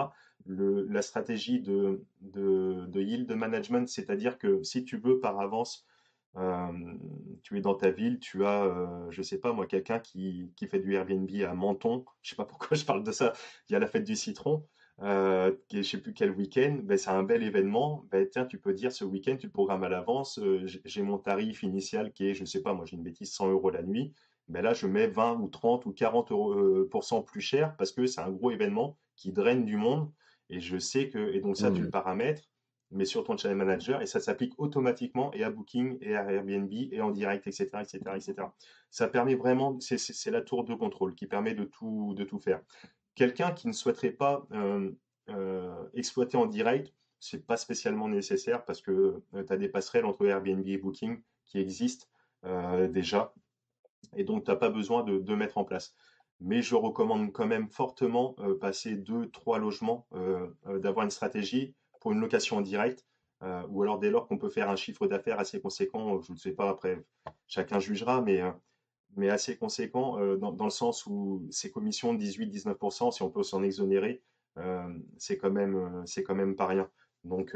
la 0.45 1.01
stratégie 1.01 1.59
de, 1.59 2.03
de, 2.21 3.01
yield 3.01 3.31
management, 3.31 3.87
c'est-à-dire 3.87 4.37
que 4.37 4.63
si 4.63 4.83
tu 4.83 4.97
veux 4.97 5.19
par 5.19 5.39
avance, 5.39 5.85
tu 7.43 7.57
es 7.57 7.61
dans 7.61 7.75
ta 7.75 7.89
ville, 7.89 8.19
tu 8.19 8.45
as, 8.45 9.07
je 9.09 9.21
sais 9.21 9.39
pas 9.39 9.53
moi, 9.53 9.65
quelqu'un 9.65 9.99
qui, 9.99 10.51
qui, 10.55 10.67
fait 10.67 10.79
du 10.79 10.95
Airbnb 10.95 11.29
à 11.47 11.53
Menton, 11.53 12.05
je 12.21 12.31
sais 12.31 12.35
pas 12.35 12.45
pourquoi 12.45 12.77
je 12.77 12.85
parle 12.85 13.03
de 13.03 13.11
ça, 13.11 13.33
il 13.69 13.73
y 13.73 13.75
a 13.75 13.79
la 13.79 13.87
fête 13.87 14.05
du 14.05 14.15
citron, 14.15 14.63
euh, 15.01 15.53
je 15.71 15.81
sais 15.81 15.97
plus 15.97 16.13
quel 16.13 16.31
week-end, 16.31 16.79
ben, 16.83 16.97
c'est 16.97 17.09
un 17.09 17.23
bel 17.23 17.43
événement. 17.43 18.05
Ben, 18.11 18.27
tiens, 18.29 18.45
tu 18.45 18.59
peux 18.59 18.73
dire 18.73 18.91
ce 18.91 19.05
week-end, 19.05 19.37
tu 19.37 19.49
programmes 19.49 19.83
à 19.83 19.89
l'avance. 19.89 20.39
Euh, 20.39 20.65
j'ai 20.65 21.01
mon 21.01 21.17
tarif 21.17 21.63
initial 21.63 22.11
qui 22.11 22.29
est, 22.29 22.33
je 22.33 22.43
sais 22.45 22.61
pas, 22.61 22.73
moi 22.73 22.85
j'ai 22.85 22.97
une 22.97 23.03
bêtise, 23.03 23.31
100 23.31 23.49
euros 23.49 23.69
la 23.69 23.81
nuit. 23.83 24.13
Ben 24.49 24.61
là, 24.61 24.73
je 24.73 24.87
mets 24.87 25.07
20 25.07 25.39
ou 25.39 25.47
30 25.47 25.85
ou 25.85 25.93
40 25.93 26.31
euros, 26.31 26.53
euh, 26.53 26.89
plus 27.25 27.41
cher 27.41 27.75
parce 27.77 27.91
que 27.91 28.05
c'est 28.07 28.21
un 28.21 28.31
gros 28.31 28.51
événement 28.51 28.97
qui 29.15 29.31
draine 29.31 29.63
du 29.63 29.77
monde. 29.77 30.11
Et 30.49 30.59
je 30.59 30.77
sais 30.77 31.09
que, 31.09 31.31
et 31.33 31.41
donc 31.41 31.57
ça, 31.57 31.71
tu 31.71 31.81
le 31.81 31.87
mmh. 31.87 31.91
paramètres, 31.91 32.49
mais 32.91 33.05
sur 33.05 33.23
ton 33.23 33.37
channel 33.37 33.57
manager, 33.57 34.01
et 34.01 34.07
ça 34.07 34.19
s'applique 34.19 34.53
automatiquement 34.57 35.31
et 35.33 35.43
à 35.43 35.51
Booking 35.51 35.97
et 36.01 36.15
à 36.15 36.31
Airbnb 36.31 36.71
et 36.71 37.01
en 37.01 37.11
direct, 37.11 37.45
etc., 37.47 37.69
etc., 37.81 37.99
etc. 38.15 38.47
Ça 38.89 39.07
permet 39.07 39.35
vraiment, 39.35 39.77
c'est 39.79 40.31
la 40.31 40.41
tour 40.41 40.63
de 40.63 40.73
contrôle 40.73 41.13
qui 41.13 41.27
permet 41.27 41.53
de 41.53 41.65
tout, 41.65 42.13
de 42.15 42.23
tout 42.23 42.39
faire. 42.39 42.61
Quelqu'un 43.15 43.51
qui 43.51 43.67
ne 43.67 43.73
souhaiterait 43.73 44.11
pas 44.11 44.47
euh, 44.53 44.91
euh, 45.29 45.87
exploiter 45.93 46.37
en 46.37 46.47
direct, 46.47 46.93
c'est 47.19 47.45
pas 47.45 47.57
spécialement 47.57 48.07
nécessaire 48.07 48.63
parce 48.65 48.81
que 48.81 49.21
euh, 49.33 49.43
tu 49.43 49.53
as 49.53 49.57
des 49.57 49.69
passerelles 49.69 50.05
entre 50.05 50.25
Airbnb 50.25 50.65
et 50.67 50.77
Booking 50.77 51.21
qui 51.45 51.59
existent 51.59 52.07
déjà. 52.89 53.33
Et 54.15 54.23
donc, 54.23 54.45
tu 54.45 54.51
n'as 54.51 54.57
pas 54.57 54.69
besoin 54.69 55.03
de, 55.03 55.35
mettre 55.35 55.57
en 55.57 55.63
place. 55.63 55.93
Mais 56.41 56.61
je 56.61 56.75
recommande 56.75 57.31
quand 57.33 57.47
même 57.47 57.69
fortement 57.69 58.35
passer 58.61 58.95
deux, 58.95 59.29
trois 59.29 59.59
logements, 59.59 60.07
d'avoir 60.65 61.03
une 61.03 61.11
stratégie 61.11 61.73
pour 61.99 62.13
une 62.13 62.19
location 62.19 62.57
en 62.57 62.61
direct, 62.61 63.05
ou 63.41 63.83
alors 63.83 63.99
dès 63.99 64.09
lors 64.09 64.27
qu'on 64.27 64.37
peut 64.37 64.49
faire 64.49 64.69
un 64.69 64.77
chiffre 64.77 65.05
d'affaires 65.05 65.39
assez 65.39 65.59
conséquent, 65.59 66.21
je 66.21 66.31
ne 66.31 66.37
sais 66.37 66.53
pas, 66.53 66.69
après, 66.69 67.03
chacun 67.47 67.79
jugera, 67.79 68.21
mais 68.21 68.41
mais 69.15 69.29
assez 69.29 69.57
conséquent 69.57 70.19
euh, 70.19 70.37
dans, 70.37 70.63
le 70.63 70.69
sens 70.69 71.05
où 71.05 71.45
ces 71.51 71.71
commissions 71.71 72.13
de 72.13 72.23
18-19%, 72.23 73.11
si 73.11 73.21
on 73.21 73.29
peut 73.29 73.43
s'en 73.43 73.63
exonérer, 73.63 74.21
euh, 74.57 74.87
c'est 75.17 75.37
quand 75.37 75.51
même 75.51 75.75
euh, 75.75 76.23
quand 76.25 76.35
même 76.35 76.55
pas 76.55 76.67
rien. 76.67 76.89
Donc 77.23 77.55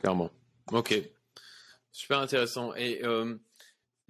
clairement. 0.00 0.30
Ok. 0.72 0.94
Super 1.92 2.20
intéressant. 2.20 2.74
Et 2.76 3.02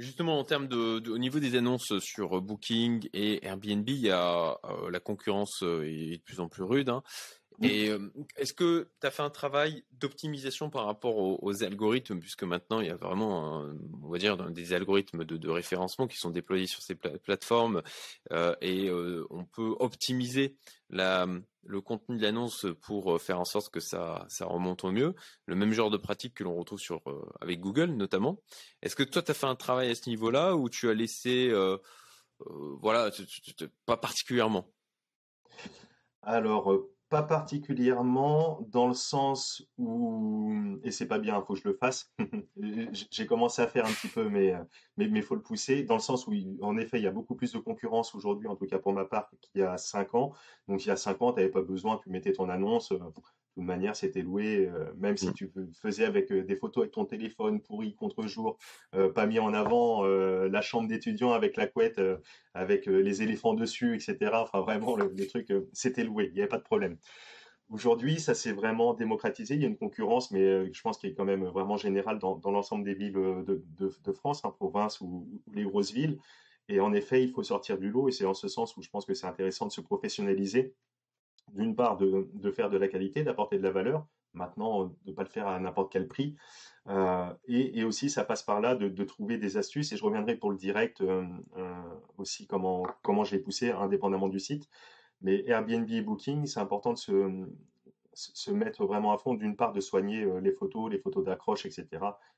justement, 0.01 0.39
en 0.39 0.45
termes 0.45 0.69
de, 0.69 1.09
au 1.11 1.19
niveau 1.19 1.39
des 1.39 1.57
annonces 1.57 1.99
sur 1.99 2.41
Booking 2.43 3.09
et 3.13 3.47
Airbnb, 3.47 3.89
il 3.89 4.01
y 4.01 4.11
a 4.11 4.59
la 4.91 5.01
concurrence 5.01 5.63
est 5.63 6.19
de 6.19 6.23
plus 6.23 6.41
en 6.41 6.49
plus 6.49 6.63
rude. 6.63 6.89
Hein. 6.89 7.03
Et 7.63 7.91
est-ce 8.37 8.55
que 8.55 8.89
tu 9.01 9.07
as 9.07 9.11
fait 9.11 9.23
un 9.23 9.31
travail 9.31 9.85
d'optimisation 9.93 10.71
par 10.71 10.87
rapport 10.87 11.17
aux, 11.17 11.63
algorithmes, 11.63 12.19
puisque 12.19 12.45
maintenant 12.45 12.81
il 12.81 12.87
y 12.87 12.91
a 12.91 12.97
vraiment, 12.97 13.67
on 14.03 14.09
va 14.09 14.19
dire, 14.19 14.37
des 14.51 14.73
algorithmes 14.73 15.25
de, 15.25 15.49
référencement 15.49 16.07
qui 16.07 16.17
sont 16.17 16.31
déployés 16.31 16.67
sur 16.67 16.81
ces 16.81 16.95
plateformes 16.95 17.83
et 18.63 18.91
on 19.31 19.45
peut 19.45 19.75
optimiser 19.79 20.57
le 20.89 21.81
contenu 21.83 22.17
de 22.17 22.23
l'annonce 22.23 22.67
pour 22.81 23.21
faire 23.21 23.39
en 23.39 23.45
sorte 23.45 23.71
que 23.71 23.81
ça, 23.81 24.25
ça 24.29 24.47
remonte 24.47 24.85
au 24.85 24.91
mieux. 24.91 25.15
Le 25.45 25.55
même 25.55 25.73
genre 25.73 25.91
de 25.91 25.99
pratique 25.99 26.35
que 26.35 26.45
l'on 26.45 26.57
retrouve 26.57 26.81
sur, 26.81 27.03
avec 27.43 27.61
Google 27.61 27.91
notamment. 27.91 28.41
Est-ce 28.81 28.97
que 28.97 29.03
toi 29.03 29.23
tu 29.23 29.33
as 29.33 29.35
fait 29.35 29.47
un 29.47 29.57
travail 29.57 29.91
à 29.91 29.95
ce 29.95 30.09
niveau-là 30.09 30.57
ou 30.57 30.71
tu 30.71 30.89
as 30.89 30.95
laissé, 30.95 31.53
voilà, 32.81 33.11
pas 33.85 33.99
particulièrement? 33.99 34.67
Alors, 36.23 36.87
pas 37.11 37.25
particulièrement 37.25 38.61
dans 38.69 38.87
le 38.87 38.95
sens 38.95 39.67
où, 39.79 40.79
et 40.85 40.93
c'est 40.93 41.09
pas 41.09 41.19
bien, 41.19 41.43
faut 41.43 41.55
que 41.55 41.61
je 41.61 41.69
le 41.69 41.75
fasse. 41.75 42.15
J'ai 43.11 43.27
commencé 43.27 43.61
à 43.61 43.67
faire 43.67 43.85
un 43.85 43.91
petit 43.91 44.09
peu, 44.09 44.29
mais 44.29 44.55
mais 44.97 45.09
mais 45.09 45.21
faut 45.21 45.35
le 45.35 45.43
pousser. 45.43 45.83
Dans 45.83 45.97
le 45.97 46.01
sens 46.01 46.29
où, 46.29 46.33
en 46.63 46.79
effet, 46.79 46.99
il 46.99 47.03
y 47.03 47.09
a 47.09 47.11
beaucoup 47.11 47.35
plus 47.35 47.53
de 47.53 47.59
concurrence 47.59 48.15
aujourd'hui, 48.15 48.49
en 48.49 48.55
tout 48.55 48.67
cas 48.67 48.79
pour 48.79 48.93
ma 48.93 49.05
part, 49.05 49.29
qu'il 49.41 49.61
y 49.61 49.65
a 49.65 49.77
cinq 49.77 50.15
ans. 50.15 50.33
Donc 50.69 50.85
il 50.85 50.89
y 50.89 50.93
a 50.93 50.97
cinq 50.97 51.21
ans, 51.21 51.33
tu 51.33 51.41
n'avais 51.41 51.51
pas 51.51 51.63
besoin, 51.63 51.99
tu 52.03 52.11
mettais 52.11 52.33
ton 52.33 52.49
annonce, 52.49 52.93
toute 53.55 53.65
manière, 53.65 53.97
c'était 53.97 54.23
loué, 54.23 54.69
euh, 54.69 54.93
même 54.97 55.17
si 55.17 55.29
mmh. 55.29 55.35
tu 55.35 55.53
faisais 55.81 56.05
avec 56.05 56.31
euh, 56.31 56.45
des 56.45 56.57
photos 56.57 56.83
avec 56.83 56.93
ton 56.93 57.05
téléphone 57.05 57.61
pourri 57.61 57.95
contre 57.95 58.27
jour, 58.27 58.59
euh, 58.95 59.13
pas 59.13 59.27
mis 59.27 59.39
en 59.39 59.53
avant 59.53 60.03
la 60.03 60.61
chambre 60.61 60.89
d'étudiant 60.89 61.33
avec 61.33 61.57
la 61.57 61.67
couette, 61.67 62.01
avec 62.55 62.87
les 62.87 63.23
éléphants 63.23 63.55
dessus, 63.55 63.95
etc. 63.95 64.33
Enfin, 64.35 64.61
vraiment, 64.61 64.97
le, 64.97 65.27
truc, 65.27 65.53
c'était 65.73 66.05
loué, 66.05 66.27
il 66.29 66.35
n'y 66.35 66.41
avait 66.41 66.49
pas 66.49 66.59
de 66.59 66.63
problème. 66.63 66.97
Aujourd'hui, 67.69 68.19
ça 68.19 68.35
s'est 68.35 68.53
vraiment 68.53 68.95
démocratisé. 68.95 69.55
Il 69.55 69.63
y 69.63 69.65
a 69.65 69.69
une 69.69 69.77
concurrence, 69.77 70.31
mais 70.31 70.73
je 70.73 70.81
pense 70.83 70.99
qu'il 70.99 71.11
est 71.11 71.15
quand 71.15 71.25
même 71.25 71.45
vraiment 71.45 71.77
générale 71.77 72.19
dans, 72.19 72.41
l'ensemble 72.45 72.85
des 72.85 72.95
villes 72.95 73.13
de, 73.13 74.13
France, 74.13 74.45
en 74.45 74.49
hein, 74.49 74.55
province 74.57 75.01
ou, 75.01 75.29
ou, 75.47 75.53
les 75.53 75.65
grosses 75.65 75.93
villes. 75.93 76.19
Et 76.69 76.81
en 76.81 76.93
effet, 76.93 77.23
il 77.23 77.31
faut 77.31 77.43
sortir 77.43 77.79
du 77.79 77.91
lot. 77.91 78.09
Et 78.09 78.13
c'est 78.13 78.27
en 78.27 78.35
ce 78.35 78.49
sens 78.49 78.77
où 78.77 78.83
je 78.83 78.89
pense 78.89 79.05
que 79.05 79.15
c'est 79.15 79.27
intéressant 79.27 79.67
de 79.67 79.73
se 79.73 79.81
professionnaliser 79.81 80.75
d'une 81.55 81.75
part 81.75 81.97
de, 81.97 82.51
faire 82.51 82.71
de 82.71 82.77
la 82.77 82.89
qualité, 82.89 83.23
d'apporter 83.23 83.59
de 83.59 83.63
la 83.63 83.71
valeur, 83.71 84.07
maintenant 84.33 84.85
de 84.85 84.93
ne 85.07 85.13
pas 85.13 85.23
le 85.23 85.29
faire 85.29 85.47
à 85.47 85.59
n'importe 85.59 85.93
quel 85.93 86.09
prix. 86.09 86.37
Et, 87.47 87.85
aussi, 87.85 88.11
ça 88.11 88.25
passe 88.25 88.43
par 88.43 88.61
là 88.61 88.75
de, 88.75 89.05
trouver 89.05 89.39
des 89.39 89.57
astuces. 89.57 89.93
Et 89.93 89.97
je 89.97 90.05
reviendrai 90.05 90.37
pour 90.37 90.51
le 90.51 90.57
direct 90.57 91.03
aussi 92.19 92.47
comment, 92.47 92.85
je 93.25 93.37
l'ai 93.37 93.43
poussé 93.43 93.71
indépendamment 93.71 94.29
du 94.29 94.41
site. 94.41 94.69
Mais 95.23 95.45
Airbnb 95.47 95.89
Booking, 96.05 96.47
c'est 96.47 96.61
important 96.61 96.93
de 96.93 96.99
se, 96.99 97.47
se 98.15 98.51
mettre 98.51 98.87
vraiment 98.87 99.13
à 99.13 99.19
fond, 99.19 99.35
d'une 99.35 99.57
part 99.57 99.73
de 99.73 99.81
soigner 99.81 100.27
les 100.41 100.53
photos, 100.53 100.91
les 100.91 100.99
photos 100.99 101.25
d'accroche, 101.25 101.67
etc. 101.67 101.89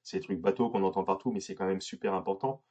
C'est 0.02 0.18
des 0.18 0.24
trucs 0.24 0.40
bateaux 0.40 0.70
qu'on 0.70 0.82
entend 0.82 1.04
partout, 1.04 1.30
mais 1.32 1.40
c'est 1.40 1.54
quand 1.54 1.66
même 1.66 1.80
super 1.80 2.14
important 2.14 2.62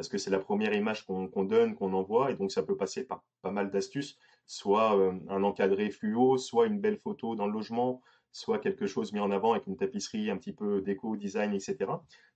parce 0.00 0.08
que 0.08 0.16
c'est 0.16 0.30
la 0.30 0.38
première 0.38 0.72
image 0.72 1.04
qu'on 1.04 1.44
donne, 1.44 1.74
qu'on 1.74 1.92
envoie, 1.92 2.30
et 2.30 2.34
donc 2.34 2.52
ça 2.52 2.62
peut 2.62 2.74
passer 2.74 3.04
par 3.04 3.22
pas 3.42 3.50
mal 3.50 3.70
d'astuces, 3.70 4.16
soit 4.46 4.92
un 5.28 5.42
encadré 5.42 5.90
fluo, 5.90 6.38
soit 6.38 6.68
une 6.68 6.80
belle 6.80 6.96
photo 6.96 7.34
dans 7.34 7.46
le 7.46 7.52
logement, 7.52 8.00
soit 8.32 8.60
quelque 8.60 8.86
chose 8.86 9.12
mis 9.12 9.20
en 9.20 9.30
avant 9.30 9.52
avec 9.52 9.66
une 9.66 9.76
tapisserie 9.76 10.30
un 10.30 10.38
petit 10.38 10.54
peu 10.54 10.80
déco, 10.80 11.16
design, 11.16 11.52
etc. 11.52 11.76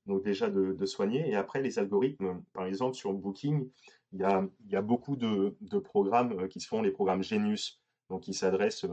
Donc 0.04 0.22
déjà 0.22 0.50
de, 0.50 0.84
soigner. 0.84 1.26
Et 1.26 1.36
après, 1.36 1.62
les 1.62 1.78
algorithmes, 1.78 2.42
par 2.52 2.66
exemple, 2.66 2.96
sur 2.96 3.14
Booking, 3.14 3.66
il 4.12 4.20
y 4.20 4.76
a, 4.76 4.82
beaucoup 4.82 5.16
de, 5.16 5.56
programmes 5.78 6.46
qui 6.48 6.60
se 6.60 6.68
font, 6.68 6.82
les 6.82 6.90
programmes 6.90 7.22
Genius, 7.22 7.80
donc 8.10 8.24
qui 8.24 8.34
s'adressent 8.34 8.84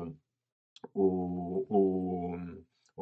aux, 0.95 2.37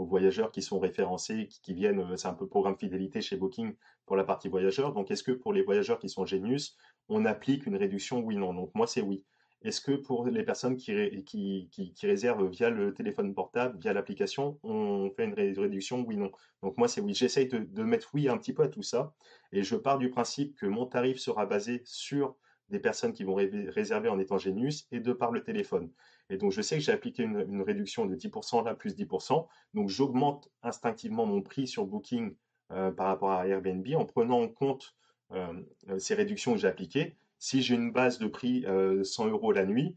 voyageurs 0.06 0.52
qui 0.52 0.62
sont 0.62 0.80
référencés, 0.80 1.48
qui, 1.48 1.74
viennent, 1.74 2.00
euh, 2.00 2.18
c'est 2.18 2.28
un 2.28 2.34
peu 2.34 2.48
programme 2.48 2.78
fidélité 2.78 3.22
chez 3.22 3.38
Booking 3.38 3.76
pour 4.06 4.16
la 4.16 4.24
partie 4.24 4.50
voyageurs. 4.50 4.94
Donc, 4.94 5.12
est-ce 5.12 5.24
que 5.24 5.32
pour 5.32 5.54
les 5.54 5.62
voyageurs 5.62 6.00
qui 6.00 6.10
sont 6.10 6.26
Genius, 6.26 6.78
on 7.08 7.26
applique 7.26 7.66
une 7.66 7.76
réduction 7.76 8.20
Oui, 8.20 8.38
non. 8.38 8.54
Donc, 8.54 8.72
moi, 8.76 8.88
c'est 8.88 9.02
oui. 9.02 9.24
Est-ce 9.62 9.82
que 9.82 9.92
pour 9.92 10.26
les 10.26 10.44
personnes 10.44 10.78
qui, 10.78 11.70
réservent 12.02 12.48
via 12.48 12.70
le 12.70 12.94
téléphone 12.94 13.34
portable, 13.34 13.78
via 13.78 13.92
l'application, 13.92 14.58
on 14.64 15.12
fait 15.12 15.26
une 15.26 15.34
réduction 15.34 16.06
Oui, 16.08 16.16
non. 16.16 16.32
Donc 16.62 16.78
moi, 16.78 16.88
c'est 16.88 17.02
oui. 17.02 17.14
J'essaye 17.14 17.48
de, 17.48 17.60
de, 17.60 17.84
mettre 17.84 18.10
oui 18.14 18.30
un 18.30 18.38
petit 18.38 18.54
peu 18.54 18.64
à 18.64 18.70
tout 18.70 18.84
ça. 18.84 19.14
Et 19.52 19.64
je 19.64 19.76
pars 19.76 19.98
du 19.98 20.10
principe 20.10 20.56
que 20.56 20.66
mon 20.66 20.86
tarif 20.86 21.20
sera 21.20 21.46
basé 21.46 21.82
sur 21.84 22.38
des 22.70 22.80
personnes 22.80 23.14
qui 23.14 23.24
vont 23.24 23.36
réserver 23.36 24.10
en 24.10 24.20
étant 24.20 24.38
Genius 24.38 24.88
et 24.92 25.00
de 25.00 25.12
par 25.12 25.32
le 25.32 25.44
téléphone. 25.44 25.92
Et 26.30 26.38
donc, 26.38 26.52
je 26.52 26.62
sais 26.62 26.78
que 26.78 26.84
j'ai 26.84 26.92
appliqué 26.92 27.24
une, 27.24 27.62
réduction 27.62 28.06
de 28.06 28.16
10% 28.16 28.64
là, 28.64 28.76
plus 28.76 28.96
10%. 28.96 29.48
Donc, 29.74 29.90
j'augmente 29.90 30.50
instinctivement 30.62 31.26
mon 31.26 31.42
prix 31.42 31.68
sur 31.68 31.86
Booking 31.86 32.36
euh, 32.72 32.92
par 32.92 33.08
rapport 33.08 33.32
à 33.32 33.48
Airbnb 33.48 33.88
en 33.96 34.06
prenant 34.06 34.42
en 34.42 34.48
compte 34.48 34.96
euh, 35.32 35.54
ces 35.98 36.14
réductions 36.14 36.54
que 36.54 36.60
j'ai 36.60 36.68
appliquées. 36.68 37.16
Si 37.40 37.62
j'ai 37.62 37.76
une 37.76 37.92
base 37.92 38.20
de 38.20 38.28
prix 38.28 38.64
100 38.64 38.70
euh, 38.70 39.32
euros 39.32 39.52
la 39.52 39.66
nuit, 39.66 39.96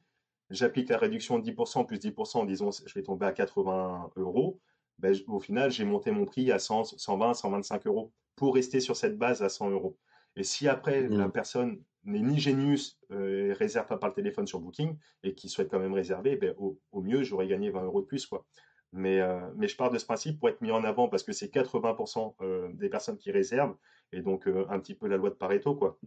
j'applique 0.48 0.88
la 0.88 0.98
réduction 0.98 1.38
de 1.38 1.50
10% 1.50 1.86
plus 1.86 1.98
10%, 1.98 2.46
disons, 2.46 2.70
je 2.70 2.94
vais 2.94 3.02
tomber 3.02 3.26
à 3.26 3.32
80 3.32 4.12
euros. 4.16 4.60
Ben, 4.98 5.14
au 5.26 5.40
final, 5.40 5.70
j'ai 5.70 5.84
monté 5.84 6.12
mon 6.12 6.24
prix 6.24 6.50
à 6.50 6.58
100, 6.58 6.84
120, 6.96 7.34
125 7.34 7.86
euros 7.86 8.12
pour 8.36 8.54
rester 8.54 8.80
sur 8.80 8.96
cette 8.96 9.18
base 9.18 9.42
à 9.42 9.48
100 9.48 9.70
euros. 9.70 9.98
Et 10.36 10.44
si 10.44 10.68
après, 10.68 11.08
la 11.08 11.28
mmh. 11.28 11.32
personne 11.32 11.82
n'est 12.04 12.20
ni 12.20 12.38
Genius 12.38 12.98
euh, 13.10 13.48
et 13.48 13.52
réserve 13.52 13.86
pas 13.86 13.96
par 13.96 14.10
le 14.10 14.14
téléphone 14.14 14.46
sur 14.46 14.60
Booking 14.60 14.96
et 15.22 15.34
qui 15.34 15.48
souhaite 15.48 15.70
quand 15.70 15.78
même 15.78 15.92
réserver, 15.92 16.36
ben, 16.36 16.54
au, 16.58 16.78
mieux, 17.00 17.22
j'aurais 17.22 17.46
gagné 17.46 17.70
20 17.70 17.84
euros 17.84 18.00
de 18.00 18.06
plus. 18.06 18.26
Quoi. 18.26 18.44
Mais, 18.92 19.20
euh, 19.20 19.40
mais 19.56 19.68
je 19.68 19.76
pars 19.76 19.90
de 19.90 19.98
ce 19.98 20.04
principe 20.04 20.38
pour 20.38 20.48
être 20.48 20.60
mis 20.60 20.70
en 20.70 20.84
avant 20.84 21.08
parce 21.08 21.22
que 21.22 21.32
c'est 21.32 21.52
80% 21.52 22.34
euh, 22.40 22.72
des 22.72 22.88
personnes 22.88 23.18
qui 23.18 23.30
réservent 23.30 23.76
et 24.12 24.20
donc 24.20 24.46
un 24.46 24.78
petit 24.78 24.94
peu 24.94 25.08
la 25.08 25.16
loi 25.16 25.30
de 25.30 25.34
Pareto. 25.34 25.74
Quoi. 25.74 25.98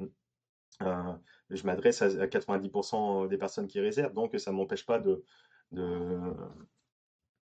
je 0.80 1.66
m'adresse 1.66 2.02
à, 2.04 2.28
90% 2.28 3.28
des 3.28 3.38
personnes 3.38 3.68
qui 3.68 3.80
réservent, 3.80 4.14
donc 4.14 4.40
ça 4.40 4.52
ne 4.52 4.58
m'empêche 4.58 4.86
pas 4.86 5.00
de, 5.00 5.24
de, 5.72 6.20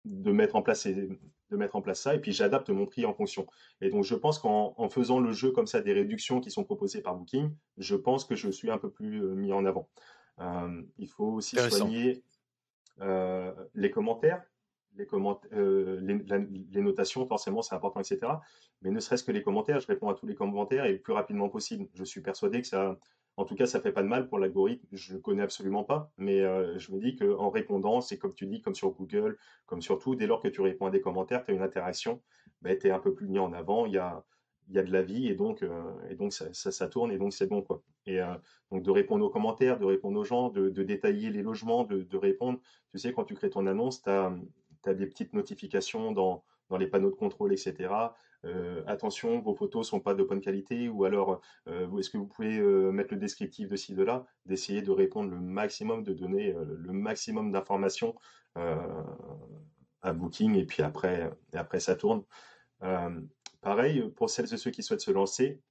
de 0.05 0.31
mettre 0.31 0.55
en 0.55 0.63
place 0.63 0.87
de 1.49 1.57
mettre 1.57 1.75
en 1.75 1.81
place 1.81 2.01
ça 2.01 2.15
et 2.15 2.19
puis 2.19 2.31
j'adapte 2.31 2.69
mon 2.69 2.85
prix 2.85 3.05
en 3.05 3.13
fonction. 3.13 3.47
Et 3.81 3.89
donc 3.89 4.03
je 4.03 4.15
pense 4.15 4.39
qu'en 4.39 4.89
faisant 4.89 5.19
le 5.19 5.31
jeu 5.31 5.51
comme 5.51 5.67
ça 5.67 5.81
des 5.81 5.93
réductions 5.93 6.39
qui 6.41 6.51
sont 6.51 6.63
proposées 6.63 7.01
par 7.01 7.15
Booking, 7.15 7.51
je 7.77 7.95
pense 7.95 8.25
que 8.25 8.35
je 8.35 8.49
suis 8.49 8.69
un 8.69 8.77
peu 8.77 8.89
plus 8.89 9.23
euh, 9.23 9.33
mis 9.35 9.53
en 9.53 9.65
avant. 9.65 9.89
Euh, 10.39 10.81
il 10.97 11.07
faut 11.07 11.25
aussi 11.25 11.57
soigner 11.57 12.23
euh, 13.01 13.51
les 13.75 13.91
commentaires, 13.91 14.43
les, 14.95 15.07
les, 15.51 16.81
notations, 16.81 17.27
forcément 17.27 17.61
c'est 17.61 17.75
important, 17.75 17.99
etc. 17.99 18.19
Mais 18.81 18.91
ne 18.91 18.99
serait-ce 18.99 19.23
que 19.23 19.31
les 19.31 19.43
commentaires, 19.43 19.79
je 19.79 19.87
réponds 19.87 20.09
à 20.09 20.15
tous 20.15 20.25
les 20.25 20.35
commentaires 20.35 20.85
et 20.85 20.93
le 20.93 20.99
plus 20.99 21.13
rapidement 21.13 21.49
possible. 21.49 21.87
Je 21.93 22.03
suis 22.03 22.21
persuadé 22.21 22.61
que 22.61 22.67
ça, 22.67 22.97
en 23.37 23.45
tout 23.45 23.53
cas, 23.55 23.67
ça 23.67 23.79
fait 23.79 23.91
pas 23.91 24.01
de 24.01 24.07
mal 24.07 24.27
pour 24.27 24.39
l'algorithme. 24.39 24.87
Je 24.91 25.13
ne 25.13 25.19
connais 25.19 25.43
absolument 25.43 25.83
pas, 25.83 26.11
mais 26.17 26.41
euh, 26.41 26.77
je 26.79 26.91
me 26.91 26.99
dis 26.99 27.15
qu'en 27.15 27.51
répondant, 27.51 28.01
c'est 28.01 28.17
comme 28.17 28.33
tu 28.33 28.47
dis, 28.47 28.61
comme 28.61 28.73
sur 28.73 28.89
Google, 28.89 29.37
comme 29.67 29.81
sur 29.83 29.99
tout, 29.99 30.15
dès 30.15 30.25
lors 30.25 30.41
que 30.41 30.47
tu 30.47 30.61
réponds 30.61 30.87
à 30.87 30.89
des 30.89 31.01
commentaires, 31.01 31.45
tu 31.45 31.51
as 31.51 31.53
une 31.53 31.61
interaction, 31.61 32.19
bah, 32.63 32.75
tu 32.75 32.87
es 32.87 32.89
un 32.91 32.97
peu 32.97 33.13
plus 33.13 33.27
mis 33.27 33.37
en 33.37 33.53
avant, 33.53 33.85
il 33.85 33.93
y 33.93 33.99
a, 33.99 34.23
de 34.69 34.91
la 34.91 35.03
vie 35.03 35.27
et 35.27 35.35
donc, 35.35 35.61
euh, 35.61 36.31
ça, 36.51 36.87
tourne 36.87 37.11
et 37.11 37.17
donc 37.19 37.31
c'est 37.31 37.47
bon. 37.47 37.61
Quoi. 37.61 37.83
Et 38.07 38.19
euh, 38.19 38.33
donc 38.71 38.81
de 38.81 38.91
répondre 38.91 39.23
aux 39.23 39.29
commentaires, 39.29 39.77
de 39.77 39.85
répondre 39.85 40.19
aux 40.19 40.25
gens, 40.25 40.49
de, 40.49 40.69
détailler 40.69 41.29
les 41.29 41.43
logements, 41.43 41.83
de, 41.83 42.17
répondre. 42.17 42.59
Tu 42.91 42.97
sais, 42.97 43.13
quand 43.13 43.23
tu 43.23 43.35
crées 43.35 43.51
ton 43.51 43.67
annonce, 43.67 44.01
tu 44.01 44.09
as, 44.09 44.33
des 44.95 45.05
petites 45.05 45.33
notifications 45.33 46.11
dans 46.11 46.43
les 46.79 46.87
panneaux 46.87 47.11
de 47.11 47.15
contrôle, 47.15 47.53
etc. 47.53 47.89
Euh, 48.45 48.83
attention, 48.87 49.39
vos 49.41 49.55
photos 49.55 49.87
sont 49.87 49.99
pas 49.99 50.13
de 50.13 50.23
bonne 50.23 50.41
qualité, 50.41 50.89
ou 50.89 51.05
alors 51.05 51.41
euh, 51.67 51.97
est-ce 51.97 52.09
que 52.09 52.17
vous 52.17 52.27
pouvez 52.27 52.59
euh, 52.59 52.91
mettre 52.91 53.13
le 53.13 53.19
descriptif 53.19 53.67
de 53.67 53.75
ci, 53.75 53.93
de 53.93 54.03
là, 54.03 54.25
d'essayer 54.45 54.81
de 54.81 54.91
répondre 54.91 55.31
le 55.31 55.39
maximum, 55.39 56.03
de 56.03 56.13
donner 56.13 56.53
le 56.53 56.93
maximum 56.93 57.51
d'informations 57.51 58.15
à 58.55 60.13
Booking, 60.13 60.55
et 60.55 60.65
puis 60.65 60.81
après, 60.81 61.31
et 61.53 61.57
après 61.57 61.79
ça 61.79 61.95
tourne. 61.95 62.23
pareil, 63.61 64.09
pour 64.15 64.29
celles 64.29 64.51
et 64.53 64.57
ceux 64.57 64.71
qui 64.71 64.81
souhaitent 64.81 65.01
se 65.01 65.11
lancer, 65.11 65.61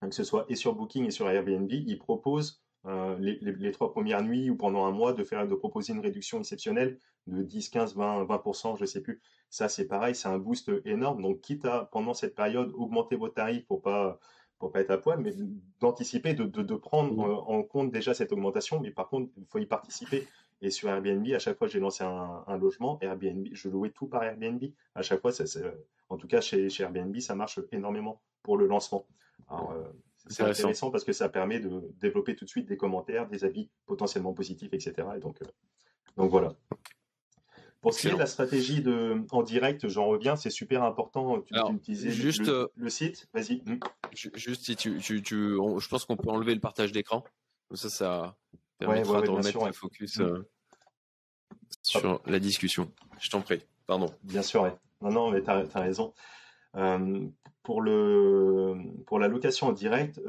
que 0.00 0.14
ce 0.14 0.24
soit 0.24 0.44
et 0.48 0.54
sur 0.54 0.74
Booking 0.74 1.06
et 1.06 1.10
sur 1.10 1.28
Airbnb, 1.28 1.70
ils 1.70 1.98
proposent 1.98 2.61
les, 2.84 3.38
les, 3.40 3.72
trois 3.72 3.92
premières 3.92 4.22
nuits 4.22 4.50
ou 4.50 4.56
pendant 4.56 4.86
un 4.86 4.90
mois 4.90 5.12
de 5.12 5.22
faire 5.22 5.46
de 5.46 5.54
proposer 5.54 5.92
une 5.92 6.00
réduction 6.00 6.38
exceptionnelle 6.40 6.98
de 7.26 7.42
10, 7.42 7.68
15, 7.68 7.96
20, 7.96 8.24
20%, 8.24 8.76
je 8.76 8.82
ne 8.82 8.86
sais 8.86 9.00
plus. 9.00 9.20
Ça, 9.50 9.68
c'est 9.68 9.86
pareil, 9.86 10.14
c'est 10.14 10.28
un 10.28 10.38
boost 10.38 10.70
énorme. 10.84 11.22
Donc, 11.22 11.40
quitte 11.40 11.64
à, 11.64 11.88
pendant 11.92 12.14
cette 12.14 12.34
période, 12.34 12.72
augmenter 12.74 13.16
vos 13.16 13.28
tarifs 13.28 13.66
pour 13.66 13.82
pas 13.82 14.18
pour 14.62 14.70
pas 14.70 14.80
être 14.80 14.92
à 14.92 14.98
poil, 14.98 15.18
mais 15.18 15.32
d'anticiper, 15.80 16.34
de, 16.34 16.44
de, 16.44 16.74
prendre 16.76 17.16
mmh. 17.16 17.44
en 17.48 17.64
compte 17.64 17.90
déjà 17.90 18.14
cette 18.14 18.30
augmentation. 18.30 18.78
Mais 18.78 18.92
par 18.92 19.08
contre, 19.08 19.32
il 19.36 19.44
faut 19.44 19.58
y 19.58 19.66
participer. 19.66 20.28
Et 20.60 20.70
sur 20.70 20.88
Airbnb, 20.88 21.26
à 21.34 21.40
chaque 21.40 21.58
fois 21.58 21.66
que 21.66 21.72
j'ai 21.72 21.80
lancé 21.80 22.04
un, 22.04 22.44
un, 22.46 22.56
logement, 22.58 22.96
Airbnb, 23.00 23.48
je 23.50 23.68
louais 23.68 23.90
tout 23.90 24.06
par 24.06 24.22
Airbnb. 24.22 24.62
À 24.94 25.02
chaque 25.02 25.20
fois, 25.20 25.32
ça, 25.32 25.42
en 26.08 26.16
tout 26.16 26.28
cas 26.28 26.40
chez, 26.40 26.70
chez, 26.70 26.84
Airbnb, 26.84 27.18
ça 27.18 27.34
marche 27.34 27.58
énormément 27.72 28.22
pour 28.44 28.56
le 28.56 28.68
lancement. 28.68 29.04
Alors, 29.48 29.72
euh, 29.72 29.82
c'est 30.28 30.42
intéressant 30.42 30.90
parce 30.90 31.04
que 31.04 31.12
ça 31.12 31.28
permet 31.28 31.60
de 31.60 31.92
développer 32.00 32.36
tout 32.36 32.44
de 32.44 32.50
suite 32.50 32.66
des 32.66 32.76
commentaires, 32.76 33.28
des 33.28 33.44
avis 33.44 33.68
potentiellement 33.86 34.32
positifs, 34.32 34.72
etc. 34.72 34.94
Et 35.16 35.20
donc, 35.20 35.42
euh, 35.42 35.46
donc 36.16 36.30
voilà. 36.30 36.54
Pour 37.80 37.92
ce 37.92 38.02
qui 38.02 38.08
est 38.08 38.12
de 38.12 38.18
la 38.18 38.26
stratégie 38.26 38.80
de, 38.80 39.24
en 39.32 39.42
direct, 39.42 39.88
j'en 39.88 40.06
reviens, 40.06 40.36
c'est 40.36 40.50
super 40.50 40.84
important. 40.84 41.42
Tu, 41.42 41.54
utiliser 41.74 42.10
juste, 42.12 42.48
euh, 42.48 42.68
le, 42.76 42.88
site, 42.88 43.28
vas-y. 43.34 43.62
Hmm. 43.66 43.80
Juste 44.12 44.64
si 44.64 44.76
tu, 44.76 45.00
tu, 45.00 45.22
je 45.24 45.88
pense 45.88 46.04
qu'on 46.04 46.16
peut 46.16 46.30
enlever 46.30 46.54
le 46.54 46.60
partage 46.60 46.92
d'écran. 46.92 47.24
ça, 47.74 47.90
ça 47.90 48.36
permettra 48.78 49.22
de 49.22 49.30
remettre 49.30 49.66
le 49.66 49.72
focus 49.72 50.18
hmm. 50.18 50.22
euh, 50.22 50.48
sur 51.82 52.22
la 52.26 52.38
discussion. 52.38 52.92
Je 53.20 53.30
t'en 53.30 53.40
prie, 53.40 53.64
pardon. 53.86 54.14
Bien 54.22 54.42
sûr, 54.42 54.78
non, 55.00 55.10
non, 55.10 55.30
mais 55.32 55.42
tu 55.42 55.50
as, 55.50 55.66
raison. 55.74 56.14
Euh, 56.76 57.26
pour, 57.62 57.82
le, 57.82 58.76
pour 59.06 59.18
la 59.18 59.28
location 59.28 59.68
en 59.68 59.72
direct, 59.72 60.20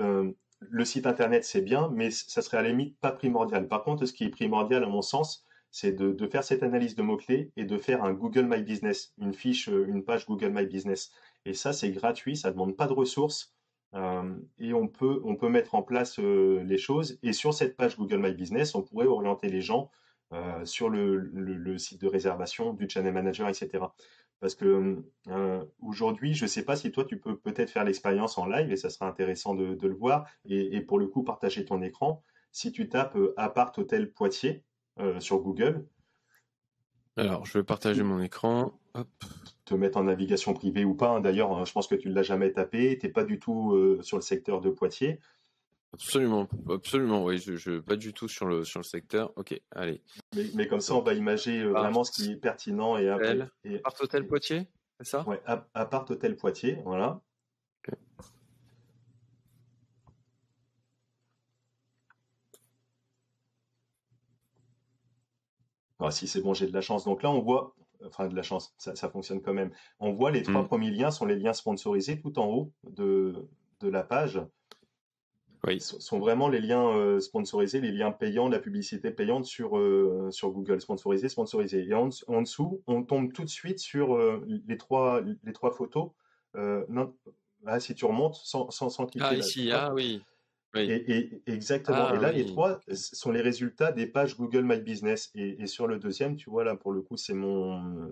le 0.70 0.86
site 0.86 1.08
internet 1.08 1.44
c'est 1.44 1.62
bien, 1.62 1.90
mais 1.94 2.12
ça 2.12 2.42
serait 2.42 2.58
à 2.58 2.62
la 2.62 2.70
limite 2.70 2.98
pas 3.00 3.12
primordial. 3.12 3.68
Par 3.68 3.84
contre, 3.84 4.06
ce 4.06 4.14
qui 4.14 4.26
est 4.26 4.30
primordial 4.30 4.84
à 4.84 4.88
mon 4.88 5.02
sens, 5.02 5.46
c'est 5.74 5.92
de, 5.92 6.28
faire 6.28 6.44
cette 6.44 6.62
analyse 6.62 6.96
de 6.96 7.02
mots-clés 7.02 7.52
et 7.58 7.66
de 7.66 7.78
faire 7.80 8.04
un 8.04 8.14
Google 8.14 8.46
My 8.46 8.62
Business, 8.62 9.12
une 9.18 9.34
fiche, 9.34 9.70
euh, 9.70 9.88
une 9.88 10.04
page 10.04 10.28
Google 10.28 10.52
My 10.54 10.68
Business. 10.68 11.12
Et 11.46 11.56
ça, 11.56 11.74
c'est 11.74 11.90
gratuit, 11.90 12.38
ça 12.38 12.50
ne 12.50 12.54
demande 12.54 12.78
pas 12.78 12.86
de 12.86 12.94
ressources. 12.94 13.56
Euh, 13.96 14.36
et 14.60 14.74
on 14.74 14.88
peut, 14.88 15.20
on 15.24 15.36
peut 15.36 15.50
mettre 15.50 15.74
en 15.74 15.82
place 15.82 16.20
euh, 16.20 16.64
les 16.64 16.78
choses. 16.78 17.18
Et 17.24 17.34
sur 17.34 17.56
cette 17.56 17.76
page 17.76 17.98
Google 17.98 18.20
My 18.20 18.34
Business, 18.34 18.76
on 18.76 18.84
pourrait 18.84 19.08
orienter 19.08 19.50
les 19.50 19.62
gens 19.62 19.90
sur 20.64 20.90
le, 20.90 21.78
site 21.78 22.02
de 22.02 22.08
réservation 22.08 22.74
du 22.74 22.90
Channel 22.90 23.14
Manager, 23.14 23.48
etc. 23.48 23.84
Parce 24.44 24.56
que 24.56 25.02
aujourd'hui, 25.82 26.34
je 26.34 26.44
ne 26.44 26.50
sais 26.50 26.66
pas 26.66 26.76
si 26.76 26.92
toi, 26.92 27.06
tu 27.06 27.18
peux 27.18 27.38
peut-être 27.38 27.70
faire 27.70 27.86
l'expérience 27.86 28.38
en 28.38 28.46
live 28.46 28.74
et 28.74 28.76
ça 28.76 28.90
sera 28.90 29.08
intéressant 29.08 29.56
de, 29.56 29.88
le 29.88 29.96
voir. 29.96 30.26
Et, 30.44 30.76
et, 30.76 30.82
pour 30.82 31.00
le 31.00 31.08
coup, 31.08 31.24
partager 31.24 31.64
ton 31.64 31.82
écran. 31.82 32.22
Si 32.52 32.74
tu 32.74 32.90
tapes 32.90 33.18
Apart 33.38 33.72
Hôtel 33.78 34.12
Poitiers, 34.12 34.66
euh, 35.00 35.20
sur 35.20 35.40
Google. 35.40 35.88
Alors, 37.18 37.48
je 37.48 37.58
vais 37.58 37.64
partager 37.64 38.04
mon 38.04 38.22
écran. 38.22 38.80
Te 39.66 39.74
mettre 39.74 39.98
en 39.98 40.04
navigation 40.04 40.54
privée 40.54 40.86
ou 40.86 40.94
pas. 40.94 41.10
Hein. 41.10 41.20
D'ailleurs, 41.20 41.52
hein, 41.52 41.66
je 41.66 41.72
pense 41.72 41.88
que 41.88 41.96
tu 41.96 42.10
ne 42.10 42.14
l'as 42.14 42.22
jamais 42.22 42.52
tapé. 42.52 43.00
Tu 43.00 43.08
n'es 43.08 43.12
pas 43.12 43.24
du 43.24 43.40
tout 43.40 43.72
euh, 43.74 44.00
sur 44.04 44.18
le 44.18 44.22
secteur 44.22 44.62
de 44.62 44.70
Poitiers. 44.70 45.20
Absolument, 45.94 46.48
absolument, 46.72 47.24
oui, 47.24 47.38
je, 47.38 47.56
je 47.56 47.80
pas 47.80 47.96
du 47.96 48.14
tout 48.14 48.28
sur 48.28 48.48
le 48.48 48.64
sur 48.64 48.80
le 48.80 48.84
secteur. 48.84 49.32
Ok, 49.36 49.60
allez. 49.72 50.02
Mais, 50.56 50.68
comme 50.68 50.80
ça, 50.80 50.96
on 50.96 51.02
va 51.02 51.14
imager 51.14 51.62
euh, 51.62 51.72
vraiment 51.72 52.04
ce 52.04 52.12
qui 52.12 52.32
est 52.32 52.36
pertinent 52.36 52.98
et 52.98 53.10
après. 53.10 53.38
Et, 53.64 53.80
Hôtel 54.02 54.26
Poitiers, 54.26 54.68
c'est 55.00 55.08
ça? 55.08 55.28
Ouais, 55.28 55.40
Apart 55.46 56.10
Hôtel 56.10 56.36
Poitiers, 56.36 56.80
voilà. 56.84 57.22
Ah, 66.00 66.12
si 66.12 66.28
c'est 66.28 66.42
bon, 66.42 66.54
j'ai 66.54 66.68
de 66.68 66.74
la 66.74 66.82
chance. 66.82 67.06
Donc 67.06 67.24
là, 67.24 67.32
on 67.32 67.40
voit, 67.40 67.76
enfin 68.06 68.28
de 68.28 68.36
la 68.36 68.44
chance, 68.44 68.74
ça, 68.78 69.10
fonctionne 69.10 69.42
quand 69.42 69.54
même. 69.54 69.72
On 70.00 70.12
voit 70.12 70.32
les 70.32 70.42
trois 70.42 70.64
mm. 70.64 70.68
premiers 70.68 70.92
liens 70.92 71.12
sont 71.12 71.26
les 71.26 71.38
liens 71.38 71.54
sponsorisés 71.54 72.20
tout 72.20 72.40
en 72.40 72.48
haut 72.48 72.74
de, 72.84 73.48
de 73.80 73.90
la 73.90 74.04
page. 74.04 74.42
Oui. 75.66 75.80
sont 75.80 76.20
vraiment 76.20 76.50
les 76.50 76.60
liens 76.60 76.90
euh, 76.90 77.20
sponsorisés, 77.22 77.80
les 77.80 77.92
liens 77.92 78.12
payants, 78.12 78.50
la 78.50 78.60
publicité 78.60 79.12
payante 79.12 79.46
sur, 79.46 79.78
euh, 79.78 80.28
sur 80.30 80.52
Google, 80.52 80.82
sponsorisé, 80.82 81.30
sponsorisé. 81.30 81.88
Et 81.88 81.94
en, 81.94 82.10
dessous, 82.42 82.82
on 82.86 83.04
tombe 83.04 83.32
tout 83.32 83.46
de 83.46 83.50
suite 83.50 83.80
sur 83.80 84.16
euh, 84.16 84.46
les, 84.68 84.78
trois, 84.78 85.22
les 85.22 85.54
trois 85.54 85.72
photos. 85.72 86.12
non, 86.56 87.16
là, 87.64 87.80
si 87.80 87.96
tu 87.96 88.04
remontes 88.04 88.36
sans, 88.36 88.70
sans, 88.72 88.90
sans 88.90 89.06
cliquer. 89.06 89.26
Ah, 89.30 89.36
ici, 89.36 89.72
ah 89.72 89.94
oui. 89.94 90.22
Et, 90.76 91.30
exactement. 91.46 92.14
et 92.14 92.20
là, 92.20 92.30
ah 92.30 92.32
les 92.32 92.46
trois 92.46 92.82
sont 92.90 93.32
les 93.32 93.42
résultats 93.42 93.92
des 93.92 94.08
pages 94.08 94.36
Google 94.36 94.64
My 94.64 94.80
Business. 94.80 95.32
Et, 95.36 95.68
sur 95.68 95.88
le 95.88 95.98
deuxième, 95.98 96.36
tu 96.36 96.50
vois, 96.50 96.64
là, 96.64 96.76
pour 96.76 96.92
le 96.92 97.02
coup, 97.02 97.16
c'est 97.16 97.36
mon, 97.36 98.12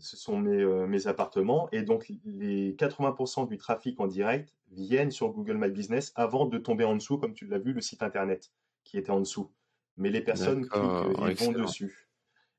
ce 0.00 0.16
sont 0.16 0.38
mes, 0.38 0.62
euh, 0.62 0.86
mes, 0.86 1.06
appartements. 1.06 1.68
Et 1.72 1.82
donc, 1.82 2.10
les 2.24 2.74
80% 2.74 3.48
du 3.48 3.56
trafic 3.58 3.98
en 4.00 4.06
direct 4.06 4.54
viennent 4.70 5.10
sur 5.10 5.30
Google 5.30 5.56
My 5.58 5.70
Business 5.70 6.12
avant 6.14 6.46
de 6.46 6.58
tomber 6.58 6.84
en 6.84 6.94
dessous, 6.94 7.18
comme 7.18 7.34
tu 7.34 7.46
l'as 7.46 7.58
vu, 7.58 7.72
le 7.72 7.80
site 7.80 8.02
internet 8.02 8.50
qui 8.84 8.98
était 8.98 9.10
en 9.10 9.20
dessous. 9.20 9.50
Mais 9.96 10.10
les 10.10 10.20
personnes 10.20 10.68
cliquent 10.68 10.76
euh, 10.76 11.34
vont 11.38 11.52
dessus. 11.52 12.08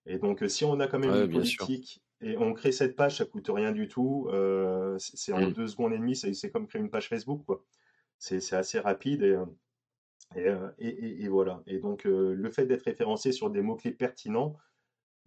Et 0.06 0.18
donc, 0.18 0.44
si 0.48 0.66
on 0.66 0.80
a 0.80 0.88
quand 0.88 1.00
même 1.00 1.12
une 1.12 1.32
politique 1.32 2.02
et 2.22 2.38
on 2.38 2.54
crée 2.54 2.72
cette 2.72 2.96
page, 2.96 3.18
ça 3.18 3.26
coûte 3.26 3.50
rien 3.50 3.72
du 3.72 3.88
tout. 3.88 4.28
Euh, 4.32 4.98
c'est 5.00 5.32
en 5.32 5.42
mmh. 5.42 5.54
deux 5.54 5.68
secondes 5.68 5.94
et 5.94 5.98
demie, 5.98 6.16
c'est 6.16 6.52
comme 6.52 6.68
créer 6.68 6.82
une 6.82 6.90
page 6.90 7.08
Facebook, 7.08 7.44
quoi 7.46 7.64
c'est 8.20 8.54
assez 8.54 8.80
rapide 8.80 9.24
et, 10.36 10.48
euh, 10.48 10.70
et, 10.78 11.24
et, 11.24 11.28
voilà. 11.28 11.64
Et 11.66 11.80
donc, 11.80 12.06
euh, 12.06 12.34
le 12.36 12.52
fait 12.52 12.66
d'être 12.66 12.84
référencé 12.84 13.32
sur 13.32 13.50
des 13.50 13.62
mots-clés 13.62 13.92
pertinents, 13.92 14.56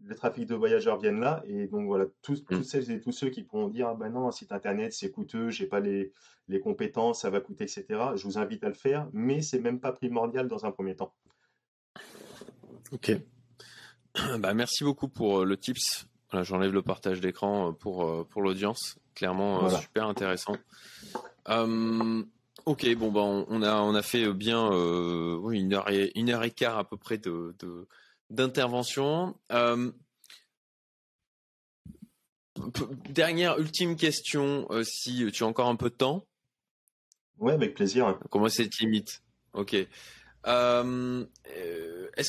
le 0.05 0.14
trafic 0.14 0.47
de 0.47 0.55
voyageurs 0.55 0.98
viennent 0.98 1.20
là. 1.20 1.43
Et 1.47 1.66
donc, 1.66 1.86
voilà, 1.86 2.06
tous, 2.23 2.43
mmh. 2.43 2.44
tous 2.47 2.62
celles 2.62 2.90
et 2.90 3.01
tous 3.01 3.12
ceux 3.12 3.31
qui 3.31 3.43
pourront 3.43 3.69
dire 3.69 3.89
Ah 3.89 3.94
ben 3.94 4.10
non, 4.10 4.28
un 4.28 4.32
site 4.32 4.52
internet, 4.52 4.93
c'est 4.93 5.10
coûteux, 5.10 5.51
j'ai 5.51 5.66
pas 5.66 5.81
les, 5.81 6.12
les, 6.48 6.60
compétences, 6.60 7.23
ça 7.23 7.31
va 7.31 7.40
coûter, 7.40 7.64
etc. 7.64 7.86
Je 8.16 8.24
vous 8.24 8.39
invite 8.39 8.64
à 8.64 8.69
le 8.69 8.74
faire, 8.74 9.09
mais 9.12 9.43
c'est 9.43 9.60
même 9.60 9.81
pas 9.81 9.93
primordial 9.93 10.48
dans 10.48 10.64
un 10.64 10.70
premier 10.70 10.97
temps. 10.97 11.14
Ok. 12.93 13.12
Bah, 14.40 14.52
merci 14.52 14.85
beaucoup 14.85 15.09
pour 15.09 15.40
euh, 15.40 15.44
le 15.47 15.56
tips. 15.56 16.06
J'enlève 16.43 16.70
le 16.70 16.82
partage 16.82 17.23
d'écran 17.23 17.73
pour, 17.73 18.27
pour 18.28 18.43
l'audience. 18.43 18.98
Clairement, 19.14 19.70
super 19.70 20.06
intéressant. 20.06 20.59
Ok, 22.64 22.94
bon 22.94 23.10
ben 23.10 23.44
on 23.48 23.62
a 23.62 23.74
on 23.81 23.94
a 23.94 24.02
fait 24.02 24.32
bien 24.32 24.73
euh, 24.73 25.51
une 25.51 25.74
heure 25.74 25.90
et 25.90 26.12
une 26.14 26.31
heure 26.31 26.44
et 26.44 26.52
quart 26.52 26.78
à 26.78 26.85
peu 26.85 26.97
près 26.97 27.19
de 27.19 27.56
d'intervention. 28.33 29.37
Euh, 29.53 29.93
dernière 33.09 33.59
ultime 33.59 33.97
question, 33.97 34.67
euh, 34.71 34.83
si 34.85 35.31
tu 35.33 35.45
as 35.45 35.47
encore 35.47 35.69
un 35.69 35.77
peu 35.77 35.91
de 35.91 35.95
temps. 35.95 36.27
Ouais, 37.39 37.53
avec 37.53 37.75
plaisir. 37.75 38.19
Comment 38.31 38.49
cette 38.49 38.79
limite 38.79 39.23
Ok. 39.53 39.75
est-ce 39.75 39.89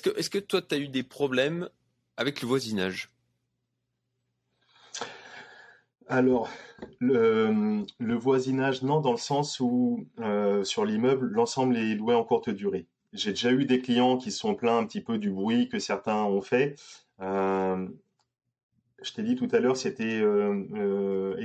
que 0.01 0.09
est-ce 0.17 0.29
que 0.29 0.39
toi 0.39 0.61
tu 0.61 0.75
as 0.75 0.77
eu 0.77 0.87
des 0.87 1.03
problèmes 1.03 1.69
avec 2.17 2.41
le 2.41 2.47
voisinage? 2.47 3.13
Alors, 6.07 6.49
le, 6.99 8.15
voisinage, 8.15 8.81
non, 8.83 8.99
dans 8.99 9.11
le 9.11 9.17
sens 9.17 9.59
où 9.59 10.07
euh, 10.19 10.63
sur 10.63 10.85
l'immeuble, 10.85 11.27
l'ensemble 11.27 11.77
est 11.77 11.95
loué 11.95 12.13
en 12.13 12.23
courte 12.23 12.49
durée. 12.49 12.87
J'ai 13.13 13.31
déjà 13.31 13.51
eu 13.51 13.65
des 13.65 13.79
clients 13.79 14.17
qui 14.17 14.31
se 14.31 14.39
sont 14.39 14.55
plaints 14.55 14.77
un 14.77 14.85
petit 14.85 15.01
peu 15.01 15.17
du 15.17 15.31
bruit 15.31 15.69
que 15.69 15.79
certains 15.79 16.23
ont 16.23 16.41
fait. 16.41 16.75
Euh, 17.21 17.87
je 19.01 19.13
t'ai 19.13 19.23
dit 19.23 19.35
tout 19.35 19.47
à 19.51 19.59
l'heure, 19.59 19.77
c'était 19.77 20.19
euh, 20.21 21.35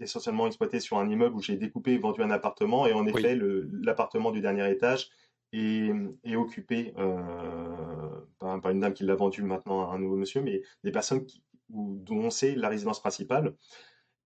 essentiellement 0.00 0.46
exploité 0.46 0.80
sur 0.80 0.98
un 0.98 1.08
immeuble 1.08 1.34
où 1.34 1.40
j'ai 1.40 1.56
découpé 1.56 1.92
et 1.92 1.98
vendu 1.98 2.22
un 2.22 2.30
appartement. 2.30 2.86
Et 2.86 2.92
en 2.92 3.06
effet, 3.06 3.38
l'appartement 3.82 4.30
du 4.30 4.40
dernier 4.40 4.70
étage 4.70 5.10
est, 5.52 5.90
occupé 6.36 6.92
par, 8.38 8.60
par, 8.60 8.70
une 8.70 8.80
dame 8.80 8.92
qui 8.92 9.04
l'a 9.04 9.14
vendu 9.14 9.42
maintenant 9.42 9.90
à 9.90 9.94
un 9.94 9.98
nouveau 9.98 10.16
monsieur, 10.16 10.42
mais 10.42 10.62
des 10.84 10.92
personnes 10.92 11.24
qui, 11.24 11.42
dont 11.68 12.30
c'est 12.30 12.54
la 12.54 12.68
résidence 12.68 13.00
principale. 13.00 13.54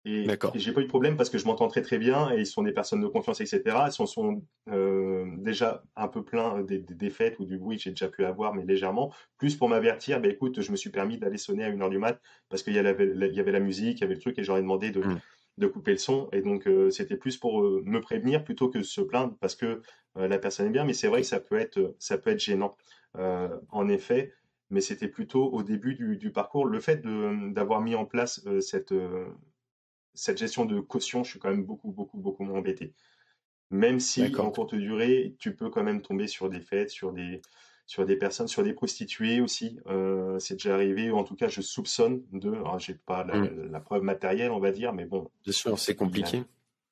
Et, 0.06 0.26
j'ai 0.54 0.72
pas 0.72 0.80
eu 0.80 0.84
de 0.84 0.88
problème 0.88 1.16
parce 1.18 1.28
que 1.28 1.36
je 1.36 1.44
m'entends 1.44 1.68
très 1.68 1.82
très 1.82 1.98
bien 1.98 2.30
et 2.32 2.40
ils 2.40 2.46
sont 2.46 2.62
des 2.62 2.72
personnes 2.72 3.02
de 3.02 3.06
confiance, 3.06 3.42
etc. 3.42 3.62
Ils 3.86 3.92
sont, 3.92 4.06
sont 4.06 4.42
euh, 4.70 5.26
déjà 5.38 5.82
un 5.94 6.08
peu 6.08 6.24
pleins 6.24 6.62
des, 6.62 6.78
défaites 6.78 7.38
ou 7.38 7.44
du 7.44 7.58
bruit 7.58 7.76
que 7.76 7.82
j'ai 7.82 7.90
déjà 7.90 8.08
pu 8.08 8.24
avoir, 8.24 8.54
mais 8.54 8.64
légèrement. 8.64 9.12
Plus 9.36 9.56
pour 9.56 9.68
m'avertir, 9.68 10.18
ben 10.20 10.30
écoute, 10.30 10.62
je 10.62 10.70
me 10.70 10.76
suis 10.76 10.88
permis 10.88 11.18
d'aller 11.18 11.36
sonner 11.36 11.64
à 11.64 11.70
1h 11.70 11.90
du 11.90 11.98
mat 11.98 12.18
parce 12.48 12.62
qu'il 12.62 12.72
y, 12.72 12.78
avait, 12.78 13.12
il 13.14 13.34
y 13.34 13.40
avait 13.40 13.52
la 13.52 13.60
musique, 13.60 13.98
il 13.98 14.00
y 14.00 14.04
avait 14.04 14.14
le 14.14 14.20
truc 14.20 14.38
et 14.38 14.42
j'aurais 14.42 14.62
demandé 14.62 14.90
de, 14.90 15.00
mmh. 15.00 15.20
de 15.58 15.66
couper 15.66 15.92
le 15.92 15.98
son. 15.98 16.30
Et 16.32 16.40
donc 16.40 16.66
euh, 16.66 16.88
c'était 16.88 17.18
plus 17.18 17.36
pour 17.36 17.60
euh, 17.60 17.82
me 17.84 18.00
prévenir 18.00 18.42
plutôt 18.42 18.70
que 18.70 18.82
se 18.82 19.02
plaindre 19.02 19.36
parce 19.38 19.54
que 19.54 19.82
la 20.16 20.38
personne 20.38 20.66
est 20.66 20.70
bien. 20.70 20.84
Mais 20.84 20.94
c'est 20.94 21.08
vrai 21.08 21.20
que 21.20 21.26
ça 21.26 21.40
peut 21.40 21.58
être, 21.58 21.94
ça 21.98 22.16
peut 22.16 22.30
être 22.30 22.40
gênant. 22.40 22.74
en 23.14 23.88
effet, 23.88 24.32
mais 24.70 24.80
c'était 24.80 25.08
plutôt 25.08 25.44
au 25.52 25.62
début 25.62 25.94
du, 25.94 26.16
du 26.16 26.32
parcours. 26.32 26.64
Le 26.64 26.80
fait 26.80 27.02
d'avoir 27.52 27.80
mis 27.80 27.94
en 27.94 28.06
place 28.06 28.42
cette 28.60 28.92
cette 30.20 30.36
gestion 30.36 30.66
de 30.66 30.80
caution, 30.80 31.24
je 31.24 31.30
suis 31.30 31.38
quand 31.38 31.48
même 31.48 31.64
beaucoup, 31.64 31.92
beaucoup, 31.92 32.18
beaucoup 32.18 32.44
moins 32.44 32.58
embêté. 32.58 32.92
Même 33.70 34.00
si 34.00 34.30
en 34.36 34.50
courte 34.50 34.74
durée, 34.74 35.34
tu 35.38 35.56
peux 35.56 35.70
quand 35.70 35.82
même 35.82 36.02
tomber 36.02 36.26
sur 36.26 36.50
des 36.50 36.60
fêtes, 36.60 36.90
sur 36.90 37.12
des, 37.12 37.40
sur 37.86 38.04
des 38.04 38.16
personnes, 38.16 38.46
sur 38.46 38.62
des 38.62 38.74
prostituées 38.74 39.40
aussi. 39.40 39.80
Euh, 39.86 40.38
c'est 40.38 40.56
déjà 40.56 40.74
arrivé, 40.74 41.10
ou 41.10 41.16
en 41.16 41.24
tout 41.24 41.36
cas, 41.36 41.48
je 41.48 41.62
soupçonne 41.62 42.22
de. 42.32 42.50
Alors, 42.50 42.78
j'ai 42.78 42.92
pas 42.92 43.24
la, 43.24 43.34
mmh. 43.34 43.82
preuve 43.82 44.02
matérielle, 44.02 44.50
on 44.50 44.60
va 44.60 44.72
dire, 44.72 44.92
mais 44.92 45.06
bon. 45.06 45.30
Bien 45.42 45.54
sûr, 45.54 45.78
c'est 45.78 45.96
compliqué. 45.96 46.42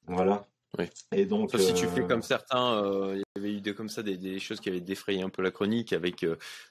Voilà. 0.07 0.47
Oui. 0.79 0.87
Et 1.13 1.27
donc, 1.27 1.51
si 1.59 1.75
tu 1.75 1.87
fais 1.87 2.01
euh, 2.01 2.07
comme 2.07 2.23
certains, 2.23 2.83
euh, 2.83 3.15
il 3.15 3.23
y 3.37 3.39
avait 3.45 3.59
eu 3.59 3.61
des, 3.61 3.75
comme 3.75 3.91
ça 3.91 4.03
des, 4.03 4.39
choses 4.39 4.61
qui 4.61 4.71
avaient 4.71 4.81
défrayé 4.81 5.21
un 5.21 5.29
peu 5.29 5.43
la 5.43 5.51
chronique 5.51 5.93
avec 5.93 6.25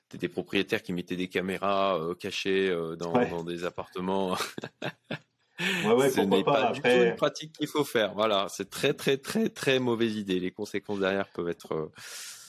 des, 0.09 0.27
propriétaires 0.27 0.81
qui 0.81 0.91
mettaient 0.91 1.15
des 1.15 1.27
caméras 1.27 1.99
cachées 2.19 2.71
dans, 2.97 3.13
dans, 3.13 3.43
des 3.43 3.63
appartements. 3.63 4.35
Ouais, 5.59 5.93
ouais, 5.93 6.09
Ce 6.09 6.21
n'est 6.21 6.43
pas, 6.43 6.71
du 6.71 6.81
tout 6.81 6.87
une 6.87 7.15
pratique 7.15 7.53
qu'il 7.53 7.67
faut 7.67 7.83
faire. 7.83 8.13
Voilà, 8.13 8.45
c'est 8.49 8.69
très 8.69 8.93
très 8.93 9.17
très 9.17 9.49
très 9.49 9.79
mauvaise 9.79 10.15
idée. 10.15 10.39
Les 10.39 10.51
conséquences 10.51 10.99
derrière 10.99 11.27
peuvent 11.29 11.49
être. 11.49 11.73
Euh, 11.73 11.91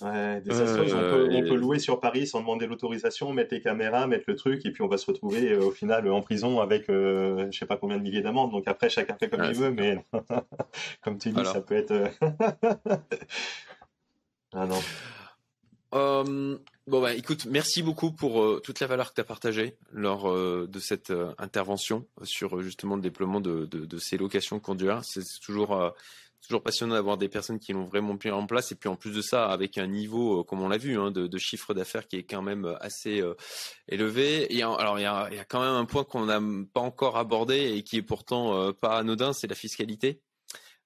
ouais, 0.02 0.42
des 0.42 0.50
euh, 0.50 1.26
on, 1.30 1.40
peut, 1.40 1.54
louer 1.54 1.78
sur 1.78 2.00
Paris 2.00 2.26
sans 2.26 2.40
demander 2.40 2.66
l'autorisation, 2.66 3.32
mettre 3.32 3.54
les 3.54 3.62
caméras, 3.62 4.06
mettre 4.06 4.24
le 4.28 4.36
truc, 4.36 4.66
et 4.66 4.72
puis 4.72 4.82
on 4.82 4.88
va 4.88 4.98
se 4.98 5.06
retrouver 5.06 5.52
euh, 5.52 5.62
au 5.62 5.70
final 5.70 6.10
en 6.10 6.20
prison 6.20 6.60
avec 6.60 6.88
je 6.88 7.48
sais 7.50 7.66
pas 7.66 7.76
combien 7.76 7.96
de 7.96 8.02
milliers 8.02 8.20
d'amendes. 8.20 8.50
Donc 8.50 8.68
après, 8.68 8.90
chacun 8.90 9.16
fait 9.18 9.30
comme 9.30 9.44
il 9.44 9.54
veut, 9.54 9.70
mais 9.70 10.04
comme 11.02 11.16
tu 11.18 11.30
dis, 11.30 11.44
ça 11.46 11.62
peut 11.62 11.76
être. 11.76 12.10
ah 14.52 14.66
non. 14.66 14.82
Bon 16.88 17.02
bah 17.02 17.12
écoute, 17.12 17.44
merci 17.44 17.82
beaucoup 17.82 18.12
pour 18.12 18.42
euh, 18.42 18.62
toute 18.64 18.80
la 18.80 18.86
valeur 18.86 19.10
que 19.10 19.16
tu 19.16 19.20
as 19.20 19.24
partagée 19.24 19.76
lors 19.92 20.30
euh, 20.30 20.66
de 20.66 20.80
cette 20.80 21.10
euh, 21.10 21.34
intervention 21.36 22.06
sur 22.22 22.62
justement 22.62 22.96
le 22.96 23.02
déploiement 23.02 23.42
de, 23.42 23.68
ces 23.98 24.16
locations 24.16 24.58
conduire. 24.58 25.02
C'est 25.04 25.20
toujours 25.42 25.92
toujours 26.40 26.62
passionnant 26.62 26.94
d'avoir 26.94 27.18
des 27.18 27.28
personnes 27.28 27.58
qui 27.58 27.74
l'ont 27.74 27.84
vraiment 27.84 28.16
mis 28.24 28.30
en 28.30 28.46
place 28.46 28.72
et 28.72 28.74
puis 28.74 28.88
en 28.88 28.96
plus 28.96 29.10
de 29.10 29.20
ça 29.20 29.50
avec 29.50 29.76
un 29.76 29.86
niveau 29.86 30.42
comme 30.44 30.62
on 30.62 30.68
l'a 30.70 30.78
vu 30.78 30.98
hein, 30.98 31.10
de, 31.10 31.38
chiffre 31.38 31.74
d'affaires 31.74 32.08
qui 32.08 32.16
est 32.16 32.22
quand 32.22 32.40
même 32.40 32.74
assez 32.80 33.22
élevé. 33.88 34.48
Alors 34.62 34.98
il 34.98 35.02
y 35.02 35.04
a, 35.04 35.28
quand 35.46 35.60
même 35.60 35.74
un 35.74 35.84
point 35.84 36.04
qu'on 36.04 36.24
n'a 36.24 36.40
pas 36.72 36.80
encore 36.80 37.18
abordé 37.18 37.76
et 37.76 37.82
qui 37.82 37.98
est 37.98 38.02
pourtant 38.02 38.72
pas 38.72 38.96
anodin, 38.96 39.34
c'est 39.34 39.46
la 39.46 39.56
fiscalité. 39.56 40.22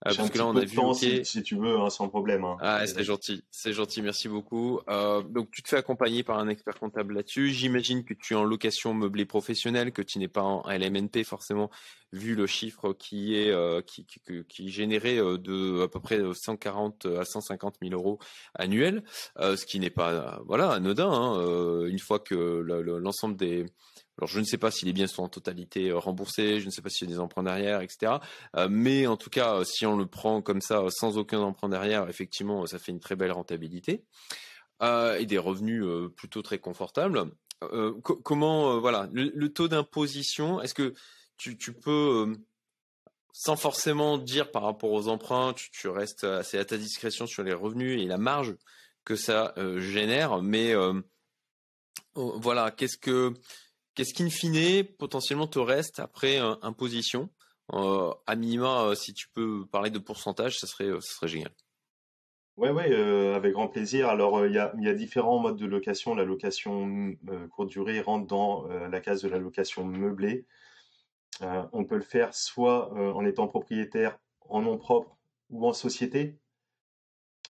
Euh, 0.06 0.12
parce 0.16 0.30
que 0.30 0.38
là, 0.38 0.46
on 0.46 0.56
a 0.56 0.64
vu. 0.64 0.78
si, 1.24 1.42
tu 1.42 1.56
veux, 1.56 1.78
hein, 1.78 1.90
sans 1.90 2.08
problème. 2.08 2.44
Hein. 2.44 2.56
Ah, 2.60 2.86
c'est 2.86 3.04
gentil, 3.04 3.44
c'est 3.50 3.72
gentil, 3.72 4.02
merci 4.02 4.28
beaucoup. 4.28 4.80
Euh, 4.88 5.22
donc, 5.22 5.50
tu 5.50 5.62
te 5.62 5.68
fais 5.68 5.76
accompagner 5.76 6.22
par 6.22 6.38
un 6.38 6.48
expert 6.48 6.78
comptable 6.78 7.14
là-dessus. 7.14 7.50
J'imagine 7.50 8.04
que 8.04 8.14
tu 8.14 8.34
es 8.34 8.36
en 8.36 8.44
location 8.44 8.94
meublée 8.94 9.26
professionnelle, 9.26 9.92
que 9.92 10.02
tu 10.02 10.18
n'es 10.18 10.28
pas 10.28 10.42
en 10.42 10.62
LMNP 10.68 11.24
forcément, 11.24 11.70
vu 12.12 12.34
le 12.34 12.46
chiffre 12.46 12.92
qui 12.92 13.36
est 13.36 13.50
euh, 13.50 13.80
qui, 13.80 14.04
qui, 14.04 14.20
qui, 14.48 14.68
générait 14.70 15.18
euh, 15.18 15.38
de 15.38 15.82
à 15.82 15.88
peu 15.88 16.00
près 16.00 16.20
140 16.32 17.06
à 17.06 17.24
150 17.24 17.76
000 17.82 17.94
euros 17.94 18.18
annuels, 18.54 19.02
euh, 19.38 19.56
ce 19.56 19.66
qui 19.66 19.80
n'est 19.80 19.90
pas 19.90 20.40
voilà 20.46 20.72
anodin. 20.72 21.10
Hein, 21.10 21.86
une 21.86 21.98
fois 21.98 22.18
que 22.18 22.34
l'ensemble 22.34 23.36
des 23.36 23.66
Je 24.26 24.38
ne 24.38 24.44
sais 24.44 24.58
pas 24.58 24.70
si 24.70 24.84
les 24.84 24.92
biens 24.92 25.06
sont 25.06 25.22
en 25.22 25.28
totalité 25.28 25.92
remboursés, 25.92 26.60
je 26.60 26.66
ne 26.66 26.70
sais 26.70 26.82
pas 26.82 26.88
s'il 26.88 27.08
y 27.08 27.12
a 27.12 27.14
des 27.14 27.20
emprunts 27.20 27.42
derrière, 27.42 27.80
etc. 27.80 28.14
mais 28.68 29.06
en 29.06 29.16
tout 29.16 29.30
cas, 29.30 29.64
si 29.64 29.86
on 29.86 29.96
le 29.96 30.06
prend 30.06 30.42
comme 30.42 30.60
ça, 30.60 30.84
sans 30.90 31.18
aucun 31.18 31.40
emprunt 31.40 31.68
derrière, 31.68 32.08
effectivement, 32.08 32.66
ça 32.66 32.78
fait 32.78 32.92
une 32.92 33.00
très 33.00 33.16
belle 33.16 33.32
rentabilité 33.32 34.04
et 34.82 35.26
des 35.26 35.38
revenus 35.38 35.84
plutôt 36.16 36.42
très 36.42 36.58
confortables. 36.58 37.30
comment, 38.22 38.80
voilà, 38.80 39.08
le, 39.12 39.48
taux 39.48 39.68
d'imposition, 39.68 40.60
est-ce 40.60 40.74
que 40.74 40.94
tu, 41.36 41.56
tu 41.56 41.72
peux 41.72 42.36
sans 43.32 43.56
forcément 43.56 44.18
dire 44.18 44.50
par 44.50 44.62
rapport 44.62 44.92
aux 44.92 45.08
emprunts, 45.08 45.54
tu, 45.54 45.88
restes 45.88 46.24
assez 46.24 46.58
à 46.58 46.64
ta 46.64 46.76
discrétion 46.76 47.26
sur 47.26 47.42
les 47.42 47.54
revenus 47.54 48.00
et 48.00 48.06
la 48.06 48.18
marge 48.18 48.54
que 49.04 49.16
ça 49.16 49.54
euh, 49.56 49.80
génère, 49.80 50.42
mais 50.42 50.74
euh, 50.74 51.00
oh, 52.14 52.38
voilà, 52.38 52.70
qu'est-ce 52.70 52.98
que 52.98 53.32
qu'est-ce 53.94 54.14
qui, 54.14 54.23
in 54.23 54.31
fine, 54.31 54.85
potentiellement 54.98 55.47
te 55.47 55.59
reste 55.59 56.01
après 56.01 56.39
imposition? 56.62 57.31
Euh, 57.73 58.12
À 58.27 58.35
minima, 58.35 58.93
si 58.94 59.14
tu 59.14 59.28
peux 59.28 59.66
parler 59.66 59.90
de 59.90 59.98
pourcentage, 59.98 60.59
ça 60.59 60.66
serait, 60.66 60.90
ça 61.01 61.14
serait 61.14 61.28
génial. 61.28 61.52
Ouais, 62.56 62.70
ouais, 62.70 62.94
avec 63.35 63.52
grand 63.52 63.69
plaisir. 63.69 64.09
Alors, 64.09 64.44
il 64.47 64.52
y 64.52 64.59
a, 64.59 64.74
y, 64.78 64.89
a, 64.89 64.94
différents 64.94 65.39
modes 65.39 65.56
de 65.56 65.66
location. 65.66 66.14
La 66.14 66.24
location 66.24 67.16
courte 67.51 67.70
durée 67.70 68.01
rentre 68.01 68.27
dans 68.27 68.66
la 68.66 69.01
case 69.01 69.23
de 69.23 69.28
la 69.28 69.39
location 69.39 69.85
meublée. 69.85 70.47
Euh, 71.40 71.64
on 71.73 71.85
peut 71.85 71.97
le 71.97 72.02
faire 72.02 72.35
soit 72.35 72.93
euh, 72.94 73.12
en 73.12 73.24
étant 73.24 73.48
propriétaire 73.48 74.19
en 74.48 74.62
nom 74.62 74.77
propre 74.77 75.16
ou 75.51 75.66
en 75.66 75.73
société. 75.73 76.39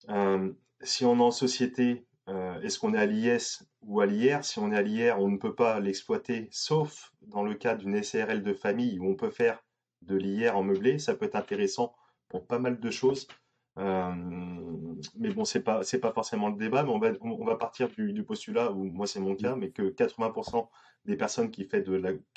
Euh, 0.09 0.53
si 0.81 1.05
on 1.05 1.17
est 1.17 1.21
en 1.21 1.31
société, 1.31 2.05
est-ce 2.63 2.79
qu'on 2.79 2.93
est 2.93 2.99
à 2.99 3.05
l'IS 3.05 3.63
ou 3.81 3.99
à 3.99 4.05
l'IR 4.05 4.45
Si 4.45 4.59
on 4.59 4.71
est 4.71 4.77
à 4.77 4.81
l'IR, 4.81 5.19
on 5.19 5.29
ne 5.29 5.37
peut 5.37 5.53
pas 5.53 5.79
l'exploiter, 5.79 6.47
sauf 6.51 7.11
dans 7.21 7.43
le 7.43 7.55
cas 7.55 7.75
d'une 7.75 8.01
SRL 8.01 8.41
de 8.41 8.53
famille 8.53 8.99
où 8.99 9.09
on 9.09 9.15
peut 9.15 9.29
faire 9.29 9.63
de 10.01 10.15
l'IR 10.15 10.57
en 10.57 10.63
meublé. 10.63 10.99
Ça 10.99 11.15
peut 11.15 11.25
être 11.25 11.35
intéressant 11.35 11.93
pour 12.29 12.47
pas 12.47 12.59
mal 12.59 12.79
de 12.79 12.91
choses. 12.91 13.27
mais 13.77 15.29
bon, 15.33 15.45
c'est 15.45 15.61
pas 15.61 15.81
pas 16.01 16.11
forcément 16.11 16.49
le 16.49 16.57
débat, 16.57 16.83
mais 16.83 16.91
on 17.21 17.45
va 17.45 17.55
partir 17.55 17.89
du, 17.89 18.23
postulat 18.23 18.71
où 18.71 18.85
moi 18.85 19.07
c'est 19.07 19.19
mon 19.19 19.35
cas, 19.35 19.55
mais 19.55 19.69
que 19.71 19.83
80% 19.83 20.67
des 21.05 21.17
personnes 21.17 21.51
qui 21.51 21.65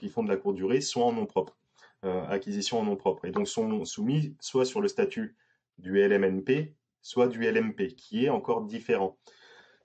font 0.09 0.23
de 0.23 0.29
la 0.29 0.37
courte 0.37 0.57
durée 0.57 0.81
sont 0.81 1.03
en 1.03 1.13
nom 1.13 1.27
propre, 1.27 1.57
euh, 2.05 2.27
acquisition 2.29 2.81
en 2.81 2.85
nom 2.85 2.97
propre, 2.97 3.27
et 3.27 3.31
donc 3.31 3.49
sont 3.49 3.85
soumis 3.85 4.37
soit 4.41 4.65
sur 4.65 4.81
le 4.81 4.89
statut 4.89 5.37
du 5.79 5.99
LMNP, 6.01 6.75
soit 7.01 7.29
du 7.29 7.41
LMP, 7.43 7.95
qui 7.95 8.25
est 8.25 8.31
encore 8.31 8.63
différent. 8.63 9.17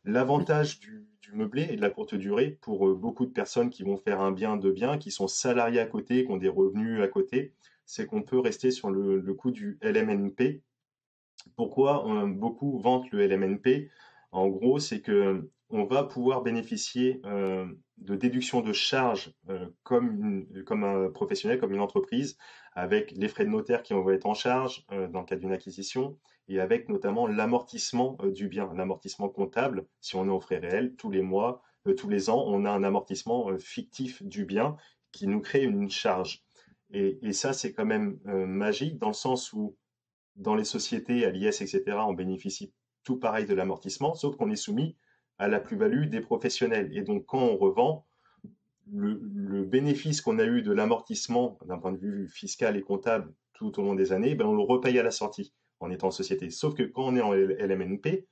L'avantage 0.03 0.79
du, 0.79 1.07
meublé 1.33 1.67
et 1.69 1.77
de 1.77 1.81
la 1.81 1.89
courte 1.89 2.13
durée 2.13 2.57
pour 2.59 2.89
euh, 2.89 2.93
beaucoup 2.93 3.25
de 3.25 3.31
personnes 3.31 3.69
qui 3.69 3.83
vont 3.83 3.95
faire 3.95 4.19
un 4.19 4.31
bien 4.31 4.57
de 4.57 4.69
bien, 4.69 4.97
qui 4.97 5.11
sont 5.11 5.29
salariés 5.29 5.79
à 5.79 5.85
côté, 5.85 6.25
qui 6.25 6.31
ont 6.31 6.35
des 6.35 6.49
revenus 6.49 7.01
à 7.01 7.07
côté, 7.07 7.53
c'est 7.85 8.05
qu'on 8.05 8.21
peut 8.21 8.39
rester 8.39 8.69
sur 8.69 8.89
le, 8.89 9.21
coût 9.33 9.51
du 9.51 9.77
LMNP. 9.81 10.61
Pourquoi 11.55 12.05
euh, 12.05 12.27
beaucoup 12.27 12.79
vantent 12.79 13.09
le 13.11 13.25
LMNP 13.25 13.89
En 14.33 14.49
gros, 14.49 14.79
c'est 14.79 14.99
que 14.99 15.49
on 15.71 15.85
va 15.85 16.03
pouvoir 16.03 16.41
bénéficier 16.41 17.21
euh, 17.25 17.65
de 17.97 18.15
déduction 18.15 18.61
de 18.61 18.73
charges 18.73 19.33
euh, 19.49 19.67
comme, 19.83 20.45
comme 20.65 20.83
un 20.83 21.09
professionnel, 21.09 21.59
comme 21.59 21.73
une 21.73 21.79
entreprise, 21.79 22.37
avec 22.73 23.11
les 23.11 23.27
frais 23.27 23.45
de 23.45 23.49
notaire 23.49 23.81
qui 23.83 23.93
vont 23.93 24.09
être 24.09 24.25
en 24.25 24.33
charge 24.33 24.85
euh, 24.91 25.07
dans 25.07 25.21
le 25.21 25.25
cadre 25.25 25.41
d'une 25.41 25.53
acquisition, 25.53 26.17
et 26.47 26.59
avec 26.59 26.89
notamment 26.89 27.27
l'amortissement 27.27 28.17
du 28.25 28.47
bien, 28.47 28.71
l'amortissement 28.73 29.29
comptable, 29.29 29.85
si 29.99 30.15
on 30.15 30.25
est 30.25 30.31
aux 30.31 30.39
frais 30.39 30.57
réels, 30.57 30.95
tous 30.95 31.09
les 31.09 31.21
mois, 31.21 31.61
tous 31.97 32.09
les 32.09 32.29
ans, 32.29 32.43
on 32.47 32.65
a 32.65 32.71
un 32.71 32.83
amortissement 32.83 33.57
fictif 33.57 34.21
du 34.23 34.45
bien 34.45 34.75
qui 35.11 35.27
nous 35.27 35.41
crée 35.41 35.63
une 35.63 35.89
charge. 35.89 36.43
Et, 36.93 37.31
ça, 37.31 37.53
c'est 37.53 37.71
quand 37.71 37.85
même 37.85 38.19
magique 38.25 38.97
dans 38.97 39.07
le 39.07 39.13
sens 39.13 39.53
où 39.53 39.77
dans 40.35 40.55
les 40.55 40.65
sociétés, 40.65 41.25
à 41.25 41.29
l'IS, 41.29 41.61
etc., 41.61 41.83
on 42.05 42.13
bénéficie 42.13 42.73
tout 43.03 43.17
pareil 43.17 43.45
de 43.45 43.53
l'amortissement, 43.53 44.13
sauf 44.13 44.35
qu'on 44.35 44.51
est 44.51 44.55
soumis 44.55 44.95
à 45.37 45.47
la 45.47 45.59
plus-value 45.59 46.07
des 46.07 46.21
professionnels. 46.21 46.95
Et 46.95 47.01
donc, 47.01 47.25
quand 47.25 47.39
on 47.39 47.57
revend, 47.57 48.05
le, 48.91 49.63
bénéfice 49.63 50.21
qu'on 50.21 50.39
a 50.39 50.43
eu 50.43 50.61
de 50.61 50.71
l'amortissement 50.71 51.57
d'un 51.65 51.77
point 51.77 51.91
de 51.93 51.97
vue 51.97 52.27
fiscal 52.27 52.75
et 52.75 52.81
comptable 52.81 53.33
tout 53.53 53.79
au 53.79 53.83
long 53.83 53.95
des 53.95 54.11
années, 54.11 54.35
ben 54.35 54.45
on 54.45 54.55
le 54.55 54.63
repaye 54.63 54.99
à 54.99 55.03
la 55.03 55.11
sortie 55.11 55.53
en 55.81 55.91
étant 55.91 56.07
en 56.07 56.11
société. 56.11 56.49
Sauf 56.49 56.73
que 56.73 56.83
quand 56.83 57.05
on 57.05 57.15
est 57.15 57.21
en 57.21 57.33
LMNP, 57.33 58.27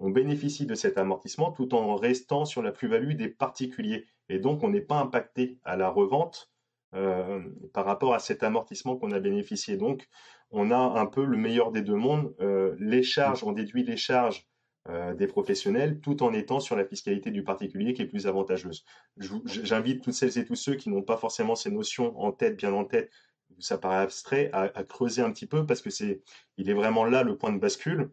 on 0.00 0.10
bénéficie 0.10 0.66
de 0.66 0.74
cet 0.74 0.98
amortissement 0.98 1.52
tout 1.52 1.74
en 1.74 1.96
restant 1.96 2.44
sur 2.44 2.62
la 2.62 2.72
plus-value 2.72 3.12
des 3.12 3.28
particuliers. 3.28 4.06
Et 4.28 4.38
donc, 4.38 4.62
on 4.62 4.70
n'est 4.70 4.80
pas 4.80 4.98
impacté 4.98 5.58
à 5.64 5.76
la 5.76 5.88
revente 5.88 6.50
euh, 6.94 7.40
par 7.72 7.84
rapport 7.84 8.14
à 8.14 8.18
cet 8.18 8.42
amortissement 8.42 8.96
qu'on 8.96 9.12
a 9.12 9.20
bénéficié. 9.20 9.76
Donc, 9.76 10.08
on 10.50 10.70
a 10.70 10.76
un 10.76 11.06
peu 11.06 11.24
le 11.24 11.36
meilleur 11.36 11.72
des 11.72 11.82
deux 11.82 11.96
mondes. 11.96 12.34
Euh, 12.40 12.74
les 12.78 13.02
charges, 13.02 13.44
on 13.44 13.52
déduit 13.52 13.84
les 13.84 13.96
charges 13.96 14.46
euh, 14.88 15.14
des 15.14 15.26
professionnels 15.26 16.00
tout 16.00 16.22
en 16.22 16.32
étant 16.32 16.60
sur 16.60 16.76
la 16.76 16.84
fiscalité 16.84 17.30
du 17.30 17.42
particulier 17.42 17.94
qui 17.94 18.02
est 18.02 18.06
plus 18.06 18.26
avantageuse. 18.26 18.84
J'invite 19.16 20.02
toutes 20.02 20.12
celles 20.12 20.38
et 20.38 20.44
tous 20.44 20.56
ceux 20.56 20.74
qui 20.74 20.90
n'ont 20.90 21.02
pas 21.02 21.16
forcément 21.16 21.54
ces 21.54 21.70
notions 21.70 22.18
en 22.20 22.32
tête, 22.32 22.56
bien 22.56 22.72
en 22.72 22.84
tête, 22.84 23.10
ça 23.58 23.78
paraît 23.78 24.02
abstrait, 24.02 24.50
à, 24.52 24.68
creuser 24.84 25.22
un 25.22 25.30
petit 25.30 25.46
peu 25.46 25.66
parce 25.66 25.80
que 25.80 25.90
c'est, 25.90 26.22
il 26.56 26.70
est 26.70 26.74
vraiment 26.74 27.04
là 27.04 27.22
le 27.22 27.36
point 27.36 27.52
de 27.52 27.58
bascule. 27.58 28.10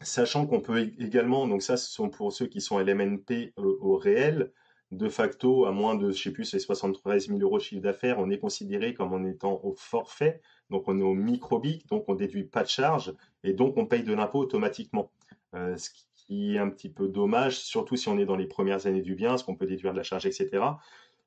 Sachant 0.00 0.46
qu'on 0.46 0.60
peut 0.60 0.80
également, 0.98 1.46
donc 1.46 1.62
ça, 1.62 1.76
ce 1.76 1.90
sont 1.90 2.08
pour 2.08 2.32
ceux 2.32 2.46
qui 2.46 2.60
sont 2.60 2.78
LMNP 2.78 3.52
euh, 3.58 3.76
au 3.80 3.96
réel, 3.96 4.52
de 4.92 5.08
facto, 5.08 5.64
à 5.64 5.72
moins 5.72 5.94
de, 5.94 6.12
je 6.12 6.22
sais 6.22 6.30
plus, 6.32 6.44
c'est 6.44 6.58
73 6.58 7.28
000 7.28 7.40
euros 7.40 7.58
de 7.58 7.62
chiffre 7.62 7.80
d'affaires, 7.80 8.18
on 8.18 8.28
est 8.30 8.38
considéré 8.38 8.92
comme 8.94 9.14
en 9.14 9.24
étant 9.24 9.60
au 9.64 9.74
forfait, 9.74 10.42
donc 10.70 10.84
on 10.86 10.98
est 10.98 11.02
au 11.02 11.14
microbic, 11.14 11.86
donc 11.88 12.04
on 12.08 12.14
déduit 12.14 12.44
pas 12.44 12.62
de 12.62 12.68
charge, 12.68 13.14
et 13.42 13.54
donc 13.54 13.76
on 13.78 13.86
paye 13.86 14.02
de 14.02 14.12
l'impôt 14.12 14.40
automatiquement. 14.40 15.10
Euh, 15.54 15.76
ce 15.76 15.90
qui 16.14 16.54
est 16.54 16.58
un 16.58 16.68
petit 16.68 16.90
peu 16.90 17.08
dommage, 17.08 17.58
surtout 17.58 17.96
si 17.96 18.08
on 18.08 18.18
est 18.18 18.26
dans 18.26 18.36
les 18.36 18.46
premières 18.46 18.86
années 18.86 19.02
du 19.02 19.14
bien, 19.14 19.38
ce 19.38 19.44
qu'on 19.44 19.56
peut 19.56 19.66
déduire 19.66 19.92
de 19.92 19.98
la 19.98 20.02
charge, 20.02 20.26
etc. 20.26 20.62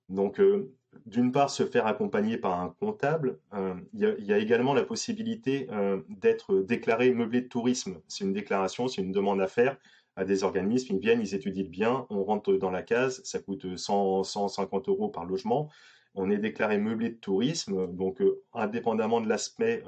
Donc, 0.10 0.40
euh, 0.40 0.74
d'une 1.06 1.32
part, 1.32 1.50
se 1.50 1.66
faire 1.66 1.88
accompagner 1.88 2.38
par 2.38 2.60
un 2.60 2.76
comptable. 2.80 3.40
Euh, 3.54 3.74
il 3.94 4.00
y, 4.00 4.34
a 4.34 4.38
également 4.38 4.74
la 4.74 4.84
possibilité 4.84 5.68
d'être 6.10 6.62
déclaré 6.62 7.12
meublé 7.12 7.42
de 7.42 7.48
tourisme. 7.48 8.00
C'est 8.08 8.24
une 8.24 8.34
déclaration, 8.34 8.88
c'est 8.88 9.02
une 9.02 9.12
demande 9.12 9.42
à 9.42 9.48
faire 9.48 9.78
à 10.16 10.24
des 10.24 10.44
organismes. 10.44 10.96
Ils 10.96 11.00
viennent, 11.00 11.22
ils 11.22 11.36
étudient 11.36 11.64
le 11.64 11.70
bien, 11.70 12.06
on 12.10 12.24
rentre 12.24 12.54
dans 12.54 12.72
la 12.72 12.82
case, 12.82 13.22
ça 13.24 13.40
coûte 13.40 13.78
100, 13.78 14.24
150 14.24 14.90
euros 14.90 15.10
par 15.10 15.26
logement. 15.26 15.70
On 16.16 16.32
est 16.32 16.38
déclaré 16.38 16.78
meublé 16.78 17.10
de 17.10 17.16
tourisme, 17.16 17.88
donc 17.94 18.24
indépendamment 18.54 19.22
de 19.22 19.28
l'aspect 19.28 19.84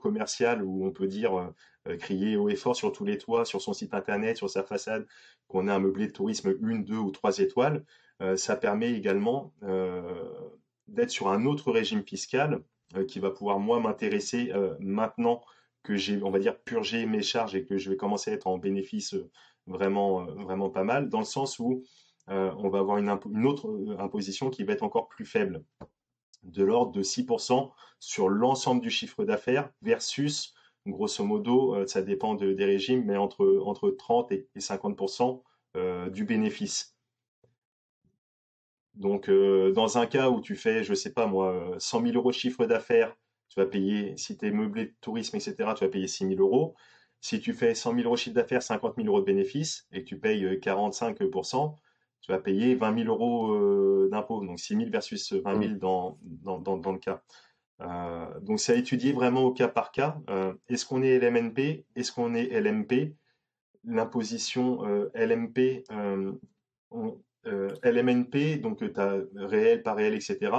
commercial 0.00 0.62
où 0.62 0.86
on 0.86 0.90
peut 0.90 1.06
dire 1.06 1.52
euh, 1.88 1.96
crier 1.96 2.36
haut 2.36 2.48
et 2.48 2.54
fort 2.54 2.76
sur 2.76 2.92
tous 2.92 3.04
les 3.04 3.18
toits, 3.18 3.44
sur 3.44 3.60
son 3.60 3.72
site 3.72 3.92
internet, 3.92 4.36
sur 4.36 4.48
sa 4.48 4.62
façade, 4.62 5.06
qu'on 5.48 5.66
a 5.66 5.74
un 5.74 5.80
meublé 5.80 6.06
de 6.06 6.12
tourisme 6.12 6.54
une, 6.62 6.84
deux 6.84 6.96
ou 6.96 7.10
trois 7.10 7.38
étoiles, 7.38 7.84
euh, 8.20 8.36
ça 8.36 8.54
permet 8.54 8.92
également 8.92 9.52
euh, 9.64 10.30
d'être 10.86 11.10
sur 11.10 11.28
un 11.28 11.44
autre 11.44 11.72
régime 11.72 12.02
fiscal 12.02 12.62
qui 13.08 13.20
va 13.20 13.30
pouvoir 13.30 13.58
moi 13.58 13.80
m'intéresser 13.80 14.52
maintenant 14.78 15.40
que 15.82 15.96
j'ai, 15.96 16.22
on 16.22 16.30
va 16.30 16.38
dire, 16.38 16.58
purgé 16.58 17.06
mes 17.06 17.22
charges 17.22 17.54
et 17.54 17.64
que 17.64 17.78
je 17.78 17.88
vais 17.88 17.96
commencer 17.96 18.30
à 18.30 18.34
être 18.34 18.46
en 18.46 18.58
bénéfice 18.58 19.14
vraiment, 19.66 20.26
vraiment 20.26 20.68
pas 20.68 20.84
mal, 20.84 21.08
dans 21.08 21.20
le 21.20 21.24
sens 21.24 21.58
où 21.58 21.84
on 22.56 22.68
va 22.68 22.78
avoir 22.78 22.98
une, 22.98 23.10
autre 23.46 23.68
imposition 23.98 24.50
qui 24.50 24.64
va 24.64 24.72
être 24.72 24.82
encore 24.82 25.08
plus 25.08 25.24
faible, 25.24 25.64
de 26.42 26.64
l'ordre 26.64 26.92
de 26.92 27.02
6% 27.02 27.70
sur 28.00 28.28
l'ensemble 28.28 28.80
du 28.80 28.90
chiffre 28.90 29.24
d'affaires 29.24 29.70
versus 29.82 30.54
grosso 30.86 31.24
modo, 31.24 31.74
euh, 31.74 31.86
ça 31.86 32.02
dépend 32.02 32.34
des 32.34 32.64
régimes, 32.64 33.04
mais 33.04 33.16
entre, 33.16 33.60
entre 33.64 33.90
30 33.90 34.32
et, 34.32 34.48
50% 34.56 35.42
euh, 35.76 36.10
du 36.10 36.24
bénéfice. 36.24 36.96
Donc, 38.94 39.28
euh, 39.28 39.72
dans 39.72 39.96
un 39.98 40.06
cas 40.06 40.28
où 40.28 40.40
tu 40.40 40.54
fais, 40.54 40.84
je 40.84 40.94
sais 40.94 41.12
pas 41.12 41.26
moi, 41.26 41.74
100 41.78 42.02
000 42.02 42.14
euros 42.14 42.30
de 42.30 42.34
chiffre 42.34 42.66
d'affaires, 42.66 43.16
tu 43.48 43.60
vas 43.60 43.66
payer, 43.66 44.16
si 44.16 44.36
tu 44.36 44.46
es 44.46 44.50
meublé 44.50 44.86
de 44.86 44.94
tourisme, 45.00 45.36
etc., 45.36 45.54
tu 45.76 45.84
vas 45.84 45.90
payer 45.90 46.06
6 46.06 46.28
000 46.28 46.40
euros. 46.40 46.74
Si 47.20 47.40
tu 47.40 47.54
fais 47.54 47.74
100 47.74 47.94
000 47.94 48.02
euros 48.04 48.16
de 48.16 48.20
chiffre 48.20 48.34
d'affaires, 48.34 48.62
50 48.62 48.96
000 48.96 49.08
euros 49.08 49.20
de 49.20 49.24
bénéfice, 49.24 49.86
et 49.92 50.02
que 50.02 50.08
tu 50.08 50.18
payes 50.18 50.44
45%, 50.58 51.78
tu 52.22 52.32
vas 52.32 52.38
payer 52.38 52.74
20 52.74 53.04
000 53.04 53.08
euros 53.08 54.08
d'impôt. 54.08 54.44
Donc 54.44 54.58
6 54.58 54.76
000 54.76 54.90
versus 54.90 55.32
20 55.32 55.60
000 55.60 55.74
mmh. 55.74 55.78
dans, 55.78 56.18
dans, 56.22 56.58
dans, 56.58 56.76
dans 56.78 56.92
le 56.92 56.98
cas. 56.98 57.22
Euh, 57.82 58.40
donc 58.40 58.60
c'est 58.60 58.72
à 58.72 58.76
étudier 58.76 59.12
vraiment 59.12 59.42
au 59.44 59.52
cas 59.52 59.68
par 59.68 59.92
cas. 59.92 60.16
Euh, 60.30 60.54
est-ce 60.68 60.86
qu'on 60.86 61.02
est 61.02 61.18
LMNP 61.18 61.84
Est-ce 61.96 62.12
qu'on 62.12 62.34
est 62.34 62.48
LMP 62.60 63.14
L'imposition 63.84 64.86
euh, 64.86 65.10
LMP, 65.14 65.84
LMNP, 67.82 68.60
donc 68.60 68.78
tu 68.78 69.00
as 69.00 69.16
réel, 69.34 69.82
pas 69.82 69.94
réel, 69.94 70.14
etc. 70.14 70.52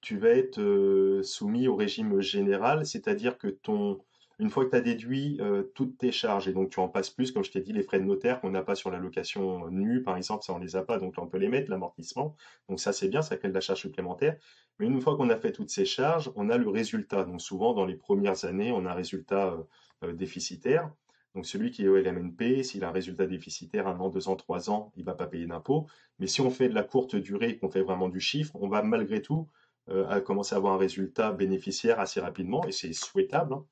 tu 0.00 0.18
vas 0.18 0.30
être 0.30 1.20
soumis 1.22 1.68
au 1.68 1.76
régime 1.76 2.20
général, 2.22 2.86
c'est-à-dire 2.86 3.36
que 3.36 3.48
ton 3.48 4.00
une 4.38 4.50
fois 4.50 4.64
que 4.64 4.70
tu 4.70 4.76
as 4.76 4.80
déduit 4.80 5.38
euh, 5.40 5.64
toutes 5.74 5.98
tes 5.98 6.12
charges, 6.12 6.46
et 6.46 6.52
donc 6.52 6.70
tu 6.70 6.78
en 6.78 6.88
passes 6.88 7.10
plus, 7.10 7.32
comme 7.32 7.42
je 7.42 7.50
t'ai 7.50 7.60
dit, 7.60 7.72
les 7.72 7.82
frais 7.82 7.98
de 7.98 8.04
notaire 8.04 8.40
qu'on 8.40 8.50
n'a 8.50 8.62
pas 8.62 8.76
sur 8.76 8.90
la 8.90 8.98
location 8.98 9.68
nue, 9.68 10.02
par 10.02 10.16
exemple, 10.16 10.44
ça 10.44 10.52
on 10.52 10.58
les 10.58 10.76
a 10.76 10.82
pas, 10.82 10.98
donc 10.98 11.14
on 11.18 11.26
peut 11.26 11.38
les 11.38 11.48
mettre, 11.48 11.70
l'amortissement. 11.70 12.36
Donc 12.68 12.78
ça 12.78 12.92
c'est 12.92 13.08
bien, 13.08 13.20
ça 13.22 13.36
fait 13.36 13.48
de 13.48 13.54
la 13.54 13.60
charge 13.60 13.80
supplémentaire. 13.80 14.36
Mais 14.78 14.86
une 14.86 15.00
fois 15.00 15.16
qu'on 15.16 15.28
a 15.30 15.36
fait 15.36 15.50
toutes 15.50 15.70
ces 15.70 15.84
charges, 15.84 16.30
on 16.36 16.50
a 16.50 16.56
le 16.56 16.68
résultat. 16.68 17.24
Donc 17.24 17.40
souvent 17.40 17.74
dans 17.74 17.84
les 17.84 17.96
premières 17.96 18.44
années, 18.44 18.70
on 18.70 18.86
a 18.86 18.90
un 18.92 18.94
résultat 18.94 19.56
euh, 20.04 20.12
déficitaire. 20.12 20.88
Donc 21.34 21.44
celui 21.44 21.72
qui 21.72 21.84
est 21.84 21.88
au 21.88 21.96
LMNP, 21.96 22.62
s'il 22.62 22.84
a 22.84 22.88
un 22.88 22.92
résultat 22.92 23.26
déficitaire 23.26 23.88
un 23.88 23.98
an, 23.98 24.08
deux 24.08 24.28
ans, 24.28 24.36
trois 24.36 24.70
ans, 24.70 24.92
il 24.96 25.00
ne 25.00 25.06
va 25.06 25.14
pas 25.14 25.26
payer 25.26 25.46
d'impôt. 25.46 25.86
Mais 26.20 26.28
si 26.28 26.40
on 26.40 26.50
fait 26.50 26.68
de 26.68 26.74
la 26.74 26.84
courte 26.84 27.16
durée, 27.16 27.58
qu'on 27.58 27.70
fait 27.70 27.82
vraiment 27.82 28.08
du 28.08 28.20
chiffre, 28.20 28.54
on 28.54 28.68
va 28.68 28.82
malgré 28.82 29.20
tout 29.20 29.48
euh, 29.88 30.20
commencer 30.20 30.54
à 30.54 30.58
avoir 30.58 30.74
un 30.74 30.78
résultat 30.78 31.32
bénéficiaire 31.32 31.98
assez 31.98 32.20
rapidement, 32.20 32.64
et 32.66 32.72
c'est 32.72 32.92
souhaitable. 32.92 33.54
Hein 33.54 33.64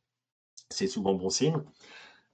c'est 0.71 0.87
souvent 0.87 1.15
bon 1.15 1.31
signe. 1.31 1.63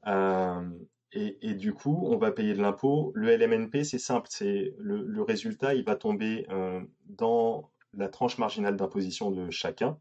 Euh, 0.06 0.68
et, 1.14 1.52
du 1.52 1.74
coup, 1.74 2.06
on 2.06 2.16
va 2.16 2.32
payer 2.32 2.54
de 2.54 2.62
l'impôt. 2.62 3.12
Le 3.14 3.36
LMNP, 3.36 3.84
c'est 3.84 3.98
simple, 3.98 4.28
c'est 4.30 4.74
le, 4.78 5.22
résultat, 5.22 5.74
il 5.74 5.84
va 5.84 5.94
tomber 5.94 6.46
euh, 6.48 6.80
dans 7.04 7.70
la 7.92 8.08
tranche 8.08 8.38
marginale 8.38 8.76
d'imposition 8.76 9.30
de 9.30 9.50
chacun. 9.50 9.98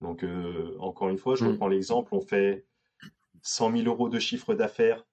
Donc, 0.00 0.22
euh, 0.22 0.76
encore 0.78 1.08
une 1.08 1.18
fois, 1.18 1.34
je 1.34 1.44
mmh. 1.44 1.48
reprends 1.48 1.66
l'exemple, 1.66 2.14
on 2.14 2.20
fait 2.20 2.64
100 3.42 3.78
000 3.78 3.88
euros 3.88 4.08
de 4.08 4.20
chiffre 4.20 4.54
d'affaires 4.54 5.04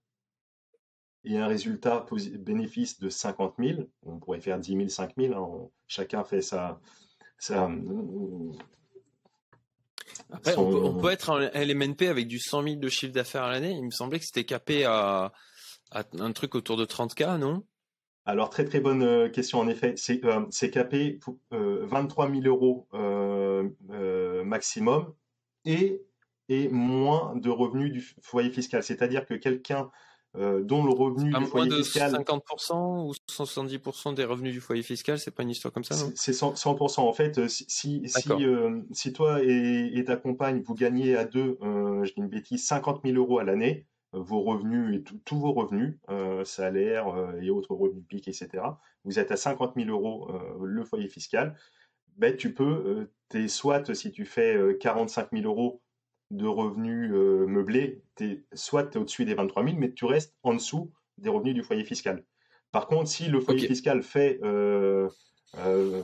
et 1.24 1.40
un 1.40 1.48
résultat 1.48 2.06
bénéfice 2.38 3.00
de 3.00 3.10
50 3.10 3.56
000. 3.58 3.82
On 4.04 4.20
pourrait 4.20 4.42
faire 4.42 4.60
10 4.60 4.78
000, 4.78 4.88
5 4.90 5.14
000. 5.18 5.72
chacun 5.88 6.24
fait 6.24 6.42
sa, 6.42 6.80
sa, 7.40 7.68
après, 10.32 10.58
on, 10.58 10.96
peut, 10.96 11.12
être 11.12 11.30
en 11.30 11.38
LMNP 11.38 12.04
avec 12.04 12.28
du 12.28 12.40
100 12.40 12.64
000 12.64 12.76
de 12.78 12.90
chiffre 12.90 13.14
d'affaires 13.14 13.44
à 13.44 13.52
l'année. 13.52 13.72
Il 13.72 13.86
me 13.86 13.92
semblait 13.92 14.20
que 14.20 14.26
c'était 14.26 14.44
capé 14.44 14.86
à, 14.86 15.32
un 15.92 16.32
truc 16.32 16.56
autour 16.56 16.78
de 16.78 16.86
30K, 16.86 17.38
non? 17.38 17.64
Alors, 18.26 18.50
très 18.50 18.66
très 18.66 18.80
bonne 18.80 19.04
euh, 19.04 19.30
question 19.30 19.60
en 19.60 19.68
effet. 19.68 19.94
C'est 19.98 20.26
euh, 20.26 20.70
capé 20.72 21.20
23 21.52 22.32
000 22.32 22.42
euros 22.46 22.88
euh, 22.96 24.44
maximum 24.44 25.14
et, 25.64 26.02
et 26.50 26.70
moins 26.70 27.36
de 27.36 27.50
revenus 27.52 27.92
du 27.92 28.16
foyer 28.22 28.50
fiscal. 28.50 28.84
C'est-à-dire 28.84 29.28
que 29.28 29.36
quelqu'un 29.36 29.92
euh, 30.38 30.62
dont 30.64 30.84
le 30.84 30.92
revenu 30.92 31.32
du 31.32 31.46
foyer 31.46 31.70
de 31.70 31.76
fiscal. 31.78 32.12
50% 32.12 33.08
ou 33.08 33.14
170% 33.30 34.16
des 34.16 34.26
revenus 34.26 34.54
du 34.54 34.60
foyer 34.60 34.84
fiscal, 34.84 35.18
c'est 35.18 35.32
pas 35.32 35.44
une 35.44 35.50
histoire 35.50 35.74
comme 35.74 35.84
ça, 35.84 35.96
non? 35.96 36.12
C'est 36.16 36.34
100%. 36.34 37.00
En 37.02 37.14
fait, 37.14 37.38
euh, 37.38 37.48
si, 37.48 37.66
si, 37.70 38.02
euh, 38.42 38.82
si 38.92 39.14
toi 39.14 39.40
et, 39.42 40.04
ta 40.06 40.18
compagne, 40.18 40.62
vous 40.62 40.74
gagnez 40.74 41.16
à 41.16 41.26
deux, 41.26 41.58
je 41.62 42.14
dis 42.14 42.18
une 42.18 42.28
bêtise, 42.28 42.66
50 42.66 43.02
000 43.06 43.18
euros 43.18 43.40
à 43.40 43.44
l'année, 43.44 43.88
vos 44.12 44.42
revenus 44.42 44.98
et 44.98 45.04
tous 45.24 45.40
vos 45.40 45.54
revenus, 45.54 45.98
salaire 46.44 47.08
et 47.42 47.50
autres 47.50 47.74
revenus 47.74 48.04
pics, 48.08 48.28
etc., 48.28 48.50
vous 49.04 49.20
êtes 49.20 49.32
à 49.32 49.38
50 49.38 49.74
000 49.76 49.90
euros 49.90 50.32
le 50.62 50.84
foyer 50.84 51.08
fiscal, 51.08 51.56
ben, 52.18 52.36
tu 52.36 52.54
peux, 52.54 53.10
es, 53.34 53.48
soit 53.48 53.94
si 53.94 54.12
tu 54.12 54.26
fais 54.26 54.78
45 54.80 55.30
000 55.34 55.46
euros 55.46 55.82
de 56.32 56.48
revenus 56.48 57.12
euh, 57.14 57.46
meublés, 57.48 58.04
es, 58.20 58.44
soit 58.54 58.86
tu 58.86 58.98
es 58.98 59.02
au-dessus 59.02 59.26
des 59.26 59.36
23 59.36 59.64
000, 59.64 59.78
mais 59.78 59.94
tu 59.94 60.06
restes 60.06 60.36
en 60.44 60.54
dessous 60.54 60.92
des 61.18 61.30
revenus 61.30 61.54
du 61.54 61.64
foyer 61.64 61.84
fiscal. 61.84 62.24
Par 62.72 62.88
contre, 62.88 63.10
si 63.10 63.28
le 63.28 63.40
foyer 63.40 63.68
fiscal 63.68 64.04
fait, 64.04 64.40
euh, 64.44 65.08
euh, 65.60 66.04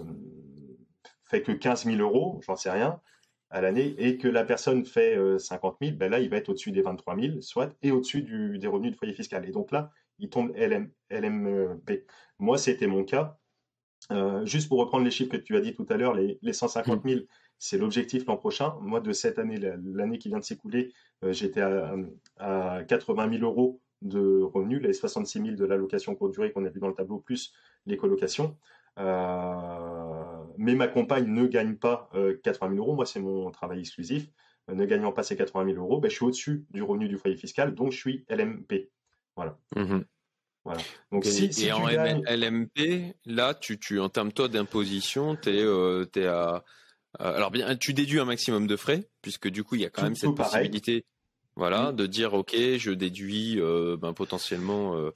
fait 1.24 1.42
que 1.42 1.52
15 1.52 1.86
000 1.86 1.98
euros, 1.98 2.40
j'en 2.46 2.56
sais 2.56 2.72
rien, 2.72 3.02
à 3.50 3.60
l'année, 3.60 3.94
et 3.98 4.18
que 4.18 4.30
la 4.30 4.46
personne 4.46 4.86
fait 4.86 5.18
50 5.38 5.78
000, 5.82 5.98
ben 5.98 6.10
là, 6.10 6.20
il 6.20 6.30
va 6.30 6.38
être 6.38 6.48
au-dessus 6.48 6.72
des 6.72 6.82
23 6.82 7.20
000, 7.20 7.42
soit, 7.42 7.76
et 7.82 7.92
au-dessus 7.92 8.22
des 8.58 8.68
revenus 8.68 8.92
du 8.92 8.98
foyer 8.98 9.14
fiscal. 9.14 9.46
Et 9.46 9.52
donc 9.52 9.72
là, 9.72 9.92
il 10.20 10.30
tombe 10.30 10.56
LM, 10.56 10.90
LMP. 11.10 12.06
Moi, 12.40 12.58
c'était 12.58 12.88
mon 12.88 13.04
cas. 13.04 13.38
juste 14.46 14.70
pour 14.70 14.80
reprendre 14.80 15.04
les 15.04 15.12
chiffres 15.12 15.32
que 15.32 15.38
tu 15.38 15.58
as 15.58 15.62
dit 15.62 15.74
tout 15.74 15.86
à 15.90 15.98
l'heure, 15.98 16.14
les, 16.14 16.40
les 16.42 16.54
150 16.54 17.04
000, 17.06 17.22
c'est 17.62 17.78
l'objectif 17.78 18.26
l'an 18.26 18.38
prochain. 18.38 18.74
Moi, 18.82 19.02
de 19.02 19.14
cette 19.14 19.38
année, 19.38 19.60
l'année 19.60 20.18
qui 20.18 20.30
vient 20.30 20.40
de 20.40 20.44
s'écouler, 20.44 20.92
euh, 21.24 21.32
j'étais 21.32 21.62
à, 21.62 22.84
80 22.88 23.38
000 23.38 23.44
euros 23.44 23.80
de 24.02 24.42
revenus, 24.42 24.82
les 24.82 24.94
66 24.94 25.44
000 25.44 25.56
de 25.56 25.66
l'allocation 25.66 26.16
courte 26.16 26.34
durée 26.34 26.52
qu'on 26.52 26.66
a 26.66 26.70
vu 26.70 26.80
dans 26.80 26.88
le 26.88 26.96
tableau, 26.96 27.20
plus 27.20 27.54
les 27.86 27.98
colocations. 27.98 28.58
Euh, 28.98 30.44
mais 30.58 30.74
ma 30.74 30.88
compagne 30.88 31.28
ne 31.28 31.46
gagne 31.46 31.76
pas 31.76 32.10
80 32.44 32.68
euh, 32.68 32.74
000 32.74 32.84
euros. 32.84 32.96
Moi, 32.96 33.06
c'est 33.06 33.20
mon 33.20 33.52
travail 33.52 33.82
exclusif. 33.82 34.28
ne 34.68 34.84
gagnant 34.86 35.12
pas 35.12 35.22
ces 35.22 35.36
80 35.38 35.74
000 35.74 35.78
euros, 35.78 36.00
ben, 36.00 36.10
je 36.10 36.16
suis 36.16 36.26
au-dessus 36.26 36.66
du 36.72 36.82
revenu 36.82 37.08
du 37.10 37.18
foyer 37.18 37.38
fiscal, 37.38 37.76
donc 37.76 37.92
je 37.92 37.98
suis 37.98 38.26
LMP. 38.28 38.90
Voilà. 39.36 39.56
Mmh 39.76 40.00
voilà. 40.64 40.82
Donc, 41.12 41.26
et, 41.26 41.32
si, 41.32 41.72
en 41.72 41.88
LMP, 41.88 43.16
là, 43.26 43.56
tu, 43.56 43.80
tu, 43.80 44.00
en 44.00 44.10
termes 44.10 44.32
toi 44.32 44.48
d'imposition, 44.48 45.36
tu 45.36 45.50
es, 45.50 46.26
à 46.28 46.64
alors 47.24 47.52
bien, 47.52 47.76
tu 47.76 47.94
déduis 47.94 48.20
un 48.20 48.26
maximum 48.26 48.68
de 48.68 48.76
frais, 48.76 49.08
puisque 49.22 49.48
du 49.48 49.64
coup, 49.64 49.76
il 49.76 49.82
y 49.82 49.86
a 49.86 49.90
quand 49.90 50.04
même 50.04 50.16
cette 50.16 50.36
possibilité, 50.36 51.06
voilà, 51.56 51.92
de 51.92 52.06
dire 52.06 52.34
ok, 52.34 52.56
je 52.78 52.92
déduis 52.92 53.60
euh, 53.60 53.98
ben, 53.98 54.14
potentiellement 54.14 54.96
euh, 54.96 55.12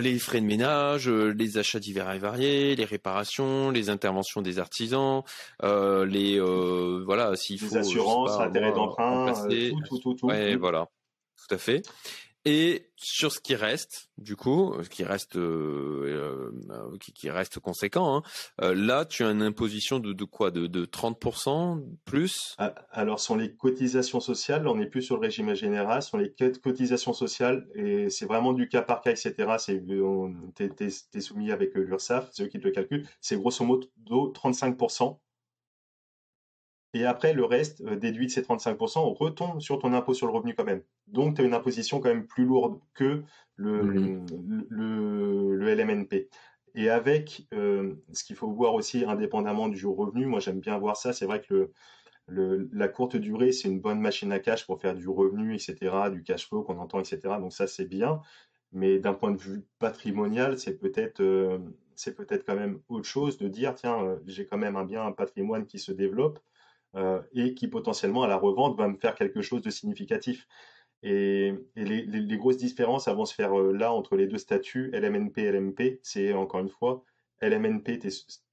les 0.00 0.18
frais 0.18 0.40
de 0.40 0.46
ménage, 0.46 1.08
les 1.08 1.58
achats 1.58 1.80
divers 1.80 2.10
et 2.12 2.18
variés, 2.18 2.76
les 2.76 2.84
réparations, 2.84 3.70
les 3.70 3.90
interventions 3.90 4.42
des 4.42 4.58
artisans, 4.58 5.22
les 5.62 6.40
voilà, 7.04 7.36
s'il 7.36 7.58
faut 7.58 7.66
les 7.66 7.76
assurances, 7.76 8.38
intérêts 8.40 8.72
d'emprunt, 8.72 9.32
tout, 9.48 9.80
tout, 9.88 9.98
tout, 9.98 10.14
tout. 10.14 10.26
Ouais, 10.26 10.56
voilà, 10.56 10.88
tout 11.36 11.54
à 11.54 11.58
fait. 11.58 11.82
Et 12.48 12.92
sur 12.96 13.32
ce 13.32 13.40
qui 13.40 13.56
reste, 13.56 14.08
du 14.18 14.36
coup, 14.36 14.72
ce 14.80 14.88
qui 14.88 15.02
reste, 15.02 15.34
euh, 15.34 16.52
euh, 16.70 16.96
qui, 17.00 17.28
reste 17.28 17.58
conséquent, 17.58 18.18
hein, 18.18 18.22
euh, 18.62 18.72
là, 18.72 19.04
tu 19.04 19.24
as 19.24 19.32
une 19.32 19.42
imposition 19.42 19.98
de, 19.98 20.12
de 20.12 20.24
quoi? 20.24 20.52
De, 20.52 20.68
de 20.68 20.84
30% 20.84 21.82
plus? 22.04 22.54
Ah, 22.58 22.72
Alors, 22.92 23.18
sur 23.18 23.36
les 23.36 23.52
cotisations 23.52 24.20
sociales, 24.20 24.68
on 24.68 24.76
n'est 24.76 24.86
plus 24.86 25.02
sur 25.02 25.16
le 25.16 25.22
régime 25.22 25.54
général, 25.54 26.02
sur 26.02 26.18
les 26.18 26.32
cotisations 26.62 27.12
sociales, 27.12 27.66
et 27.74 28.10
c'est 28.10 28.26
vraiment 28.26 28.52
du 28.52 28.68
cas 28.68 28.82
par 28.82 29.00
cas, 29.00 29.10
etc. 29.10 29.34
C'est, 29.58 29.82
es, 31.14 31.20
soumis 31.20 31.50
avec 31.50 31.74
l'URSSAF, 31.74 32.28
c'est 32.30 32.44
eux 32.44 32.46
qui 32.46 32.60
te 32.60 32.64
le 32.64 32.70
calculent, 32.70 33.08
c'est 33.20 33.36
grosso 33.36 33.64
modo 33.64 33.88
35% 34.08 35.18
et 36.96 37.04
après, 37.04 37.32
le 37.32 37.44
reste, 37.44 37.82
euh, 37.82 37.96
déduit 37.96 38.26
de 38.26 38.30
ces 38.30 38.42
35%, 38.42 39.16
retombe 39.16 39.60
sur 39.60 39.78
ton 39.78 39.92
impôt 39.92 40.14
sur 40.14 40.26
le 40.26 40.32
revenu 40.32 40.54
quand 40.54 40.64
même. 40.64 40.82
Donc, 41.06 41.36
tu 41.36 41.42
as 41.42 41.44
une 41.44 41.54
imposition 41.54 42.00
quand 42.00 42.08
même 42.08 42.26
plus 42.26 42.44
lourde 42.44 42.78
que 42.94 43.22
le, 43.56 43.82
mmh 43.82 44.26
le, 44.70 45.74
LMNP. 45.74 46.28
Et 46.74 46.90
avec 46.90 47.46
euh, 47.54 47.94
ce 48.12 48.24
qu'il 48.24 48.36
faut 48.36 48.50
voir 48.50 48.74
aussi 48.74 49.04
indépendamment 49.04 49.68
du 49.68 49.86
revenu, 49.86 50.26
moi 50.26 50.40
j'aime 50.40 50.60
bien 50.60 50.78
voir 50.78 50.96
ça, 50.96 51.12
c'est 51.12 51.24
vrai 51.24 51.40
que 51.40 51.70
le, 52.28 52.68
la 52.72 52.88
courte 52.88 53.16
durée, 53.16 53.52
c'est 53.52 53.68
une 53.68 53.80
bonne 53.80 54.00
machine 54.00 54.30
à 54.32 54.38
cash 54.38 54.66
pour 54.66 54.80
faire 54.80 54.94
du 54.94 55.08
revenu, 55.08 55.54
etc., 55.54 56.10
du 56.10 56.22
cash 56.22 56.48
flow 56.48 56.62
qu'on 56.62 56.78
entend, 56.78 57.00
etc. 57.00 57.20
Donc 57.40 57.52
ça, 57.52 57.66
c'est 57.66 57.86
bien. 57.86 58.20
Mais 58.72 58.98
d'un 58.98 59.14
point 59.14 59.30
de 59.30 59.38
vue 59.38 59.64
patrimonial, 59.78 60.58
c'est 60.58 60.78
peut-être 60.78 61.20
euh, 61.20 61.58
c'est 61.94 62.14
peut-être 62.14 62.44
quand 62.44 62.56
même 62.56 62.80
autre 62.88 63.06
chose 63.06 63.38
de 63.38 63.48
dire, 63.48 63.74
tiens, 63.74 64.18
j'ai 64.26 64.46
quand 64.46 64.58
même 64.58 64.76
un 64.76 64.84
bien, 64.84 65.04
un 65.04 65.12
patrimoine 65.12 65.66
qui 65.66 65.78
se 65.78 65.92
développe. 65.92 66.38
Euh, 66.96 67.20
et 67.34 67.52
qui 67.54 67.68
potentiellement 67.68 68.22
à 68.22 68.26
la 68.26 68.36
revente 68.36 68.76
va 68.78 68.88
me 68.88 68.96
faire 68.96 69.14
quelque 69.14 69.42
chose 69.42 69.60
de 69.60 69.68
significatif. 69.68 70.46
Et, 71.02 71.52
les, 71.76 72.36
grosses 72.38 72.56
différences 72.56 73.06
vont 73.08 73.26
se 73.26 73.34
faire 73.34 73.58
euh, 73.58 73.72
là 73.72 73.92
entre 73.92 74.16
les 74.16 74.26
deux 74.26 74.38
statuts, 74.38 74.90
LMNP 74.92 75.38
et 75.38 75.52
LMP. 75.52 76.00
C'est 76.02 76.32
encore 76.32 76.60
une 76.60 76.70
fois, 76.70 77.04
LMNP, 77.42 77.98
tu 77.98 78.08
es, 78.08 78.10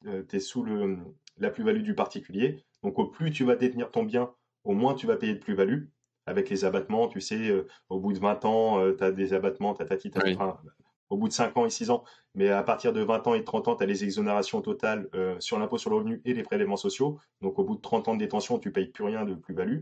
euh, 0.07 0.39
sous 0.39 0.63
le, 0.63 0.97
la 1.37 1.49
plus-value 1.51 1.83
du 1.83 1.95
particulier. 1.95 2.65
Donc 2.83 2.99
au 2.99 3.05
plus 3.05 3.31
tu 3.31 3.45
vas 3.45 3.55
détenir 3.55 3.91
ton 3.91 4.03
bien, 4.03 4.29
au 4.65 4.73
moins 4.73 4.93
tu 4.93 5.07
vas 5.07 5.15
payer 5.15 5.35
de 5.35 5.39
plus-value. 5.39 5.85
Avec 6.25 6.49
les 6.49 6.63
abattements, 6.63 7.09
tu 7.09 7.19
sais, 7.19 7.53
au 7.89 7.99
bout 7.99 8.13
de 8.13 8.19
20 8.19 8.45
ans, 8.45 8.93
tu 8.95 9.03
as 9.03 9.11
des 9.11 9.33
abattements, 9.33 9.73
tu 9.73 9.83
as, 9.83 9.87
au 11.13 11.17
bout 11.17 11.27
de 11.27 11.33
5 11.33 11.55
ans 11.57 11.65
et 11.65 11.69
6 11.69 11.91
ans, 11.91 12.03
mais 12.33 12.49
à 12.49 12.63
partir 12.63 12.91
de 12.91 13.01
20 13.01 13.27
ans 13.27 13.35
et 13.35 13.43
30 13.43 13.67
ans, 13.67 13.75
tu 13.75 13.83
as 13.83 13.85
les 13.85 14.03
exonérations 14.03 14.61
totales 14.61 15.07
euh, 15.13 15.39
sur 15.39 15.59
l'impôt 15.59 15.77
sur 15.77 15.91
le 15.91 15.97
revenu 15.97 16.21
et 16.25 16.33
les 16.33 16.43
prélèvements 16.43 16.75
sociaux. 16.75 17.19
Donc 17.41 17.59
au 17.59 17.63
bout 17.63 17.75
de 17.75 17.81
30 17.81 18.07
ans 18.07 18.13
de 18.15 18.19
détention, 18.19 18.57
tu 18.57 18.71
payes 18.71 18.87
plus 18.87 19.03
rien 19.03 19.23
de 19.23 19.35
plus-value. 19.35 19.81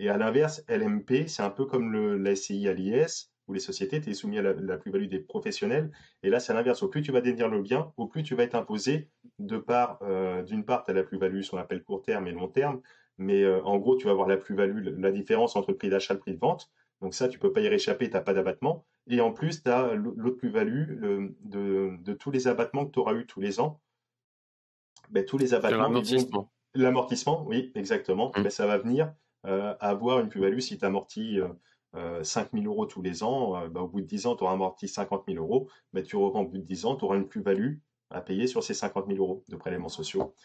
Et 0.00 0.08
à 0.08 0.16
l'inverse, 0.16 0.64
LMP, 0.68 1.28
c'est 1.28 1.42
un 1.42 1.50
peu 1.50 1.66
comme 1.66 1.92
le, 1.92 2.18
la 2.18 2.34
SCI 2.34 2.66
à 2.68 2.72
l'IS, 2.74 3.30
où 3.46 3.52
les 3.52 3.60
sociétés, 3.60 4.00
tu 4.00 4.10
es 4.10 4.14
soumis 4.14 4.38
à 4.38 4.42
la, 4.42 4.76
plus-value 4.76 5.06
des 5.06 5.20
professionnels. 5.20 5.92
Et 6.24 6.30
là, 6.30 6.40
c'est 6.40 6.52
à 6.52 6.56
l'inverse. 6.56 6.82
Au 6.82 6.88
plus 6.88 7.02
tu 7.02 7.12
vas 7.12 7.20
détenir 7.20 7.48
le 7.48 7.62
bien, 7.62 7.92
au 7.96 8.08
plus 8.08 8.24
tu 8.24 8.34
vas 8.34 8.42
être 8.42 8.56
imposé 8.56 9.08
de 9.38 9.58
part, 9.58 9.98
euh, 10.02 10.42
d'une 10.42 10.64
part, 10.64 10.82
tu 10.84 10.90
as 10.90 10.94
la 10.94 11.04
plus-value, 11.04 11.42
ce 11.42 11.50
qu'on 11.50 11.58
appelle 11.58 11.84
court 11.84 12.02
terme 12.02 12.26
et 12.26 12.32
long 12.32 12.48
terme. 12.48 12.80
Mais 13.18 13.42
euh, 13.42 13.62
en 13.62 13.78
gros, 13.78 13.96
tu 13.96 14.06
vas 14.06 14.12
avoir 14.12 14.26
la 14.26 14.36
plus-value, 14.36 14.98
la 14.98 15.12
différence 15.12 15.54
entre 15.54 15.72
prix 15.72 15.90
d'achat 15.90 16.14
et 16.14 16.18
prix 16.18 16.34
de 16.34 16.40
vente. 16.40 16.72
Donc 17.02 17.14
ça, 17.14 17.28
tu 17.28 17.38
peux 17.40 17.52
pas 17.52 17.60
y 17.60 17.68
réchapper, 17.68 18.08
tu 18.08 18.14
n'as 18.14 18.20
pas 18.20 18.32
d'abattement. 18.32 18.86
Et 19.08 19.20
en 19.20 19.32
plus, 19.32 19.64
tu 19.64 19.68
as 19.68 19.94
l'autre 19.94 20.36
plus-value 20.38 21.00
de, 21.40 22.12
tous 22.14 22.30
les 22.30 22.46
abattements 22.46 22.86
que 22.86 22.92
tu 22.92 23.00
auras 23.00 23.14
eu 23.14 23.26
tous 23.26 23.40
les 23.40 23.58
ans. 23.58 23.80
Ben, 25.10 25.24
tous 25.24 25.36
les 25.36 25.52
abattements. 25.52 25.82
L'amortissement. 25.82 26.52
L'amortissement, 26.74 27.44
oui, 27.46 27.72
exactement. 27.74 28.32
Mmh. 28.36 28.42
Ben, 28.44 28.50
ça 28.50 28.66
va 28.66 28.78
venir 28.78 29.12
avoir 29.42 30.20
une 30.20 30.28
plus-value 30.28 30.60
si 30.60 30.78
tu 30.78 30.84
amortis 30.84 31.40
5 32.22 32.50
000 32.54 32.66
euros 32.66 32.86
tous 32.86 33.02
les 33.02 33.24
ans. 33.24 33.66
Bah, 33.68 33.80
au 33.80 33.88
bout 33.88 34.00
de 34.00 34.06
10 34.06 34.26
ans, 34.26 34.36
tu 34.36 34.44
auras 34.44 34.52
amorti 34.52 34.86
50 34.86 35.24
000 35.26 35.44
euros. 35.44 35.68
Mais 35.92 36.04
tu 36.04 36.14
revends 36.14 36.42
au 36.42 36.48
bout 36.48 36.58
de 36.58 36.62
10 36.62 36.86
ans, 36.86 36.94
tu 36.94 37.04
auras 37.04 37.16
une 37.16 37.26
plus-value 37.26 37.78
à 38.10 38.20
payer 38.20 38.46
sur 38.46 38.62
ces 38.62 38.74
50 38.74 39.08
000 39.08 39.18
euros 39.18 39.42
de 39.48 39.56
prélèvements 39.56 39.88
sociaux 39.88 40.36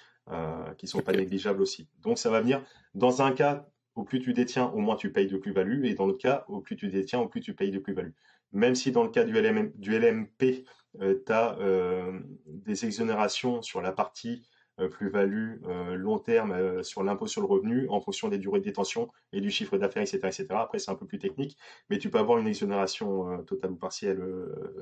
qui 0.80 0.88
ne 0.88 0.90
sont 0.90 1.02
pas 1.02 1.14
négligeables 1.14 1.62
aussi. 1.62 1.88
Donc 2.02 2.18
ça 2.18 2.32
va 2.32 2.42
venir, 2.42 2.64
dans 2.96 3.22
un 3.22 3.32
cas, 3.32 3.70
au 3.98 4.04
plus 4.04 4.22
tu 4.22 4.34
détiens, 4.34 4.68
au 4.68 4.80
moins 4.80 4.96
tu 4.96 5.12
payes 5.12 5.28
de 5.28 5.38
plus-value, 5.38 5.86
et 5.86 5.94
dans 5.94 6.06
l'autre 6.06 6.20
cas, 6.20 6.46
au 6.48 6.62
plus 6.62 6.76
tu 6.76 6.88
détiens, 6.88 7.20
au 7.20 7.28
plus 7.28 7.42
tu 7.42 7.54
payes 7.54 7.72
de 7.72 7.80
plus-value. 7.80 8.12
Même 8.54 8.76
si 8.76 8.92
dans 8.92 9.04
le 9.04 9.10
cas 9.10 9.26
du, 9.26 9.34
LMP, 9.34 10.64
tu 11.00 11.34
as 11.34 11.58
des 12.46 12.86
exonérations 12.86 13.62
sur 13.62 13.82
la 13.82 13.92
partie 13.92 14.44
euh, 14.44 14.57
plus-value 14.86 15.56
euh, 15.68 15.96
long 15.96 16.20
terme 16.20 16.52
euh, 16.52 16.84
sur 16.84 17.04
l'impôt 17.04 17.26
sur 17.26 17.42
le 17.42 17.48
revenu 17.48 17.88
en 17.90 18.00
fonction 18.00 18.30
des 18.30 18.38
durées 18.38 18.60
de 18.60 18.66
détention 18.66 19.10
et 19.34 19.42
du 19.42 19.50
chiffre 19.50 19.78
d'affaires, 19.78 20.04
etc., 20.04 20.20
etc. 20.24 20.48
Après, 20.52 20.78
c'est 20.78 20.92
un 20.92 20.96
peu 20.96 21.08
plus 21.08 21.18
technique, 21.18 21.58
mais 21.90 21.98
tu 21.98 22.10
peux 22.12 22.20
avoir 22.20 22.38
une 22.38 22.48
exonération 22.48 23.44
totale 23.44 23.72
ou 23.72 23.76
partielle 23.76 24.22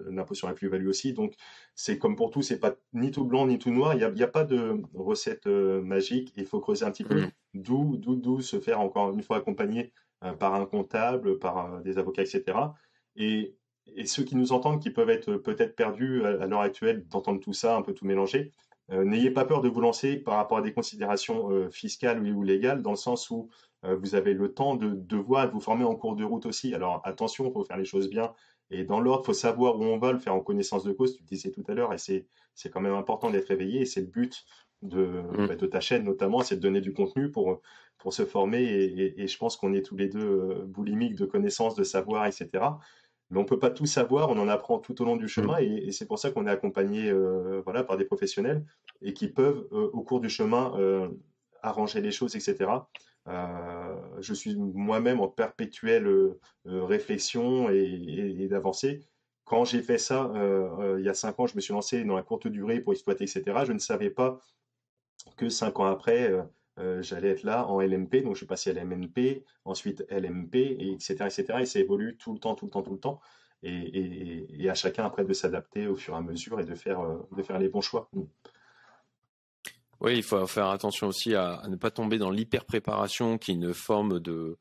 d'impôt 0.10 0.34
sur 0.34 0.48
la 0.48 0.54
plus-value 0.54 0.88
aussi. 0.88 1.14
Donc, 1.14 1.34
c'est 1.76 1.98
comme 1.98 2.16
pour 2.16 2.30
tout, 2.30 2.42
c'est 2.42 2.60
pas 2.60 2.76
ni 2.94 3.12
tout 3.12 3.24
blanc 3.24 3.48
ni 3.48 3.58
tout 3.58 3.72
noir. 3.72 3.94
Il 3.94 3.98
n'y 4.14 4.24
a, 4.24 4.26
a, 4.26 4.30
pas 4.30 4.44
de 4.44 4.82
recette 4.94 5.48
magique. 5.48 6.34
Il 6.36 6.46
faut 6.46 6.60
creuser 6.60 6.86
un 6.86 6.92
petit 6.92 7.04
peu. 7.04 7.22
Mmh. 7.22 7.32
D'où, 7.54 7.96
d'où, 7.98 8.16
d'où 8.16 8.42
se 8.42 8.60
faire 8.60 8.82
encore 8.82 9.14
une 9.14 9.24
fois 9.24 9.38
accompagner 9.38 9.94
par 10.40 10.56
un 10.56 10.66
comptable, 10.66 11.40
par 11.40 11.82
des 11.82 11.98
avocats, 11.98 12.24
etc. 12.24 12.44
Et, 13.16 13.56
et 13.96 14.06
ceux 14.06 14.24
qui 14.24 14.36
nous 14.36 14.52
entendent, 14.52 14.82
qui 14.82 14.90
peuvent 14.90 15.10
être 15.10 15.36
peut-être 15.36 15.76
perdus 15.76 16.24
à, 16.26 16.44
à 16.44 16.48
l'heure 16.48 16.62
actuelle 16.62 17.08
d'entendre 17.08 17.40
tout 17.40 17.54
ça, 17.54 17.76
un 17.76 17.82
peu 17.82 17.94
tout 17.94 18.06
mélanger, 18.06 18.52
euh, 18.52 18.65
n'ayez 18.90 19.32
pas 19.32 19.46
peur 19.46 19.62
de 19.62 19.70
vous 19.70 19.82
lancer 19.82 20.18
par 20.18 20.36
rapport 20.36 20.60
à 20.60 20.62
des 20.62 20.74
considérations 20.74 21.50
euh, 21.52 21.70
fiscales 21.70 22.22
ou 22.22 22.44
légales, 22.44 22.82
dans 22.82 22.92
le 22.92 22.98
sens 22.98 23.30
où 23.30 23.50
euh, 23.84 23.96
vous 23.96 24.16
avez 24.16 24.34
le 24.34 24.54
temps 24.54 24.76
de 24.76 24.90
devoir 24.90 25.50
vous 25.52 25.60
former 25.60 25.84
en 25.84 25.96
cours 25.96 26.16
de 26.16 26.24
route 26.24 26.46
aussi. 26.46 26.74
Alors 26.74 27.02
attention, 27.04 27.48
il 27.48 27.54
faut 27.54 27.64
faire 27.64 27.78
les 27.78 27.86
choses 27.86 28.10
bien 28.10 28.34
et 28.70 28.84
dans 28.84 29.00
l'ordre, 29.00 29.24
il 29.24 29.28
faut 29.28 29.34
savoir 29.34 29.78
où 29.80 29.84
on 29.84 29.98
va, 29.98 30.12
le 30.12 30.20
faire 30.20 30.34
en 30.34 30.40
connaissance 30.40 30.84
de 30.84 30.92
cause, 30.92 31.16
tu 31.16 31.24
le 31.24 31.28
disais 31.28 31.52
tout 31.52 31.64
à 31.68 31.76
l'heure, 31.76 31.94
et 31.94 32.00
c'est, 32.00 32.26
c'est 32.56 32.72
quand 32.72 32.82
même 32.82 32.96
important 32.96 33.30
d'être 33.30 33.52
éveillé, 33.52 33.82
et 33.82 33.86
c'est 33.86 34.02
le 34.02 34.08
but 34.08 34.44
de, 34.82 35.06
mmh. 35.06 35.48
bah, 35.48 35.56
de 35.56 35.66
ta 35.68 35.80
chaîne 35.80 36.04
notamment, 36.04 36.42
c'est 36.42 36.56
de 36.56 36.62
donner 36.62 36.82
du 36.82 36.92
contenu 36.92 37.30
pour, 37.30 37.62
pour 38.00 38.12
se 38.12 38.26
former, 38.26 38.64
et, 38.64 39.22
et 39.22 39.28
je 39.28 39.38
pense 39.38 39.56
qu'on 39.56 39.74
est 39.74 39.84
tous 39.84 39.96
les 39.96 40.08
deux 40.08 40.64
boulimiques 40.66 41.14
de 41.14 41.26
connaissances, 41.26 41.76
de 41.76 41.84
savoir, 41.84 42.26
etc 42.26 42.64
mais 43.36 43.42
on 43.42 43.46
peut 43.46 43.60
pas 43.60 43.70
tout 43.70 43.86
savoir, 43.86 44.30
on 44.30 44.40
en 44.40 44.48
apprend 44.48 44.80
tout 44.80 45.02
au 45.02 45.06
long 45.06 45.18
du 45.18 45.28
chemin, 45.28 45.60
mm. 45.60 45.64
et, 45.64 45.92
c'est 45.92 46.06
pour 46.06 46.20
ça 46.20 46.32
qu'on 46.32 46.48
est 46.48 46.50
accompagné 46.50 47.10
euh, 47.10 47.62
voilà, 47.66 47.84
par 47.84 47.98
des 47.98 48.06
professionnels 48.06 48.66
et 49.02 49.14
qui 49.14 49.28
peuvent, 49.28 49.68
euh, 49.74 49.90
au 49.92 50.02
cours 50.04 50.22
du 50.22 50.30
chemin, 50.30 50.74
euh, 50.80 51.10
arranger 51.62 52.00
les 52.00 52.12
choses, 52.12 52.36
etc. 52.36 52.72
je 53.28 54.34
suis 54.34 54.56
moi-même 54.56 55.20
en 55.20 55.28
perpétuelle 55.28 56.08
réflexion 56.66 57.70
et, 57.72 58.38
et 58.40 58.48
d'avancer. 58.48 59.02
Quand 59.46 59.66
j'ai 59.66 59.82
fait 59.82 59.98
ça, 59.98 60.32
il 61.00 61.04
y 61.04 61.10
a 61.10 61.16
cinq 61.16 61.40
ans, 61.40 61.48
je 61.48 61.56
me 61.56 61.62
suis 61.62 61.74
lancé 61.74 62.04
dans 62.04 62.16
la 62.16 62.22
courte 62.22 62.48
durée 62.48 62.82
pour 62.82 62.94
exploiter, 62.94 63.24
etc. 63.24 63.44
Je 63.66 63.74
ne 63.74 63.80
savais 63.80 64.12
pas 64.12 64.40
que 65.38 65.50
cinq 65.50 65.80
ans 65.80 65.86
après, 65.86 66.32
euh, 66.78 67.02
j'allais 67.02 67.30
être 67.30 67.44
là 67.44 67.68
en 67.68 67.80
LMP, 67.80 68.22
donc 68.24 68.34
je 68.34 68.40
suis 68.40 68.46
passé 68.46 68.70
à 68.70 68.74
LMNP, 68.74 69.44
ensuite 69.64 70.06
LMP, 70.10 70.56
et 70.56 70.92
etc., 70.92 71.16
etc. 71.26 71.46
Et 71.62 71.66
ça 71.66 71.80
évolue 71.80 72.18
tout 72.18 72.34
le 72.34 72.40
temps, 72.40 72.56
tout 72.56 72.66
le 72.66 72.72
temps, 72.72 72.82
tout 72.82 72.94
le 72.94 73.00
temps. 73.00 73.22
Et, 73.64 74.70
à 74.70 74.74
chacun 74.74 75.06
après 75.06 75.24
de 75.24 75.34
s'adapter 75.34 75.88
au 75.88 75.96
fur 75.96 76.14
et 76.14 76.18
à 76.18 76.22
mesure 76.22 76.60
et 76.60 76.66
de 76.66 76.76
faire, 76.76 77.00
euh, 77.00 77.18
de 77.36 77.42
faire 77.42 77.58
les 77.60 77.70
bons 77.70 77.82
choix. 77.82 78.10
Oui, 80.02 80.18
il 80.18 80.24
faut 80.24 80.46
faire 80.46 80.68
attention 80.68 81.08
aussi 81.08 81.34
à, 81.34 81.64
ne 81.68 81.76
pas 81.76 81.92
tomber 81.92 82.18
dans 82.18 82.30
l'hyper-préparation 82.30 83.38
qui 83.38 83.52
est 83.52 83.56
une 83.56 83.74
forme 83.74 84.20
de, 84.20 84.58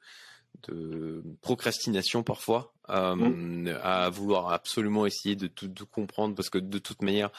de 0.68 1.22
procrastination 1.42 2.22
parfois, 2.22 2.72
euh, 2.90 3.14
mm. 3.14 3.78
à 3.82 4.08
vouloir 4.10 4.52
absolument 4.52 5.06
essayer 5.06 5.36
de 5.36 5.48
tout 5.48 5.68
de 5.68 5.82
comprendre 5.82 6.34
parce 6.34 6.50
que 6.50 6.58
de 6.58 6.78
toute 6.78 7.02
manière, 7.02 7.30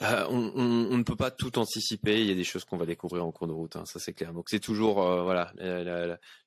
euh, 0.00 0.24
on, 0.30 0.96
ne 0.96 1.02
peut 1.02 1.16
pas 1.16 1.30
tout 1.30 1.58
anticiper. 1.58 2.20
Il 2.20 2.26
y 2.26 2.32
a 2.32 2.34
des 2.34 2.44
choses 2.44 2.64
qu'on 2.64 2.78
va 2.78 2.86
découvrir 2.86 3.24
en 3.24 3.30
cours 3.30 3.46
de 3.46 3.52
route, 3.52 3.76
hein, 3.76 3.84
ça 3.84 3.98
c'est 3.98 4.14
clair. 4.14 4.32
Donc 4.32 4.48
c'est 4.48 4.60
toujours 4.60 5.02
euh, 5.02 5.22
voilà, 5.22 5.52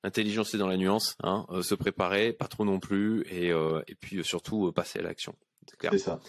l'intelligence 0.04 0.50
c'est 0.52 0.58
dans 0.58 0.68
la 0.68 0.78
nuance, 0.78 1.16
hein, 1.22 1.46
euh, 1.52 1.62
se 1.62 1.76
préparer, 1.76 2.34
pas 2.34 2.48
trop 2.48 2.66
non 2.66 2.80
plus, 2.80 3.22
et, 3.30 3.50
et 3.50 3.96
puis 4.00 4.24
surtout 4.24 4.72
passer 4.72 5.00
à 5.00 5.04
l'action. 5.04 5.36
C'est 5.82 5.98
ça. 5.98 6.20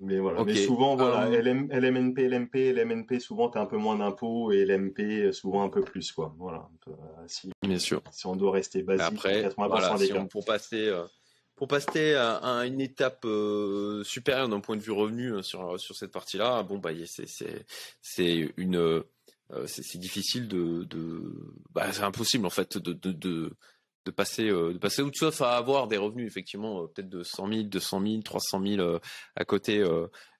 Mais 0.00 0.18
voilà. 0.18 0.42
Mais 0.44 0.54
souvent 0.54 0.96
voilà, 0.96 1.28
LMNP, 1.28 2.28
LMP, 2.28 2.54
LMNP, 2.72 3.20
souvent 3.20 3.50
tu 3.50 3.58
as 3.58 3.60
un 3.60 3.66
peu 3.66 3.76
moins 3.76 3.96
d'impôts 3.96 4.50
et 4.50 4.64
LMP 4.64 5.32
souvent 5.32 5.62
un 5.62 5.68
peu 5.68 5.82
plus 5.82 6.10
quoi. 6.10 6.34
Voilà. 6.38 6.68
Si, 7.28 7.52
Bien 7.62 7.78
sûr. 7.78 8.02
Si 8.10 8.26
on 8.26 8.34
doit 8.34 8.52
rester 8.52 8.82
basique, 8.82 9.06
après, 9.06 9.42
80% 9.42 9.54
voilà, 9.68 9.96
des 9.98 10.08
cas. 10.08 10.24
pour 10.24 10.44
passer 10.44 10.90
pour 11.62 11.68
passer 11.68 12.14
à, 12.14 12.66
une 12.66 12.80
étape 12.80 13.24
euh, 13.24 14.02
supérieure 14.02 14.48
d'un 14.48 14.58
point 14.58 14.74
de 14.76 14.80
vue 14.80 14.90
revenu 14.90 15.32
euh, 15.32 15.42
sur 15.42 15.78
sur 15.78 15.94
cette 15.94 16.10
partie-là, 16.10 16.64
bon 16.64 16.78
bah 16.78 16.90
c'est 17.06 18.50
une 18.56 18.76
euh, 18.76 19.04
c'est 19.66 19.98
difficile 19.98 20.48
de, 20.48 20.84
bah, 21.70 21.92
c'est 21.92 22.02
impossible 22.02 22.46
en 22.46 22.50
fait 22.50 22.78
de 22.78 23.54
de 24.04 24.10
passer 24.10 24.48
de 24.48 24.78
passer 24.78 25.02
sauf 25.14 25.40
à 25.42 25.56
avoir 25.56 25.88
des 25.88 25.96
revenus 25.96 26.26
effectivement 26.26 26.86
peut-être 26.88 27.08
de 27.08 27.22
100 27.22 27.48
000 27.48 27.62
200 27.64 28.02
000 28.04 28.22
300 28.22 28.62
000 28.64 28.98
à 29.36 29.44
côté 29.44 29.84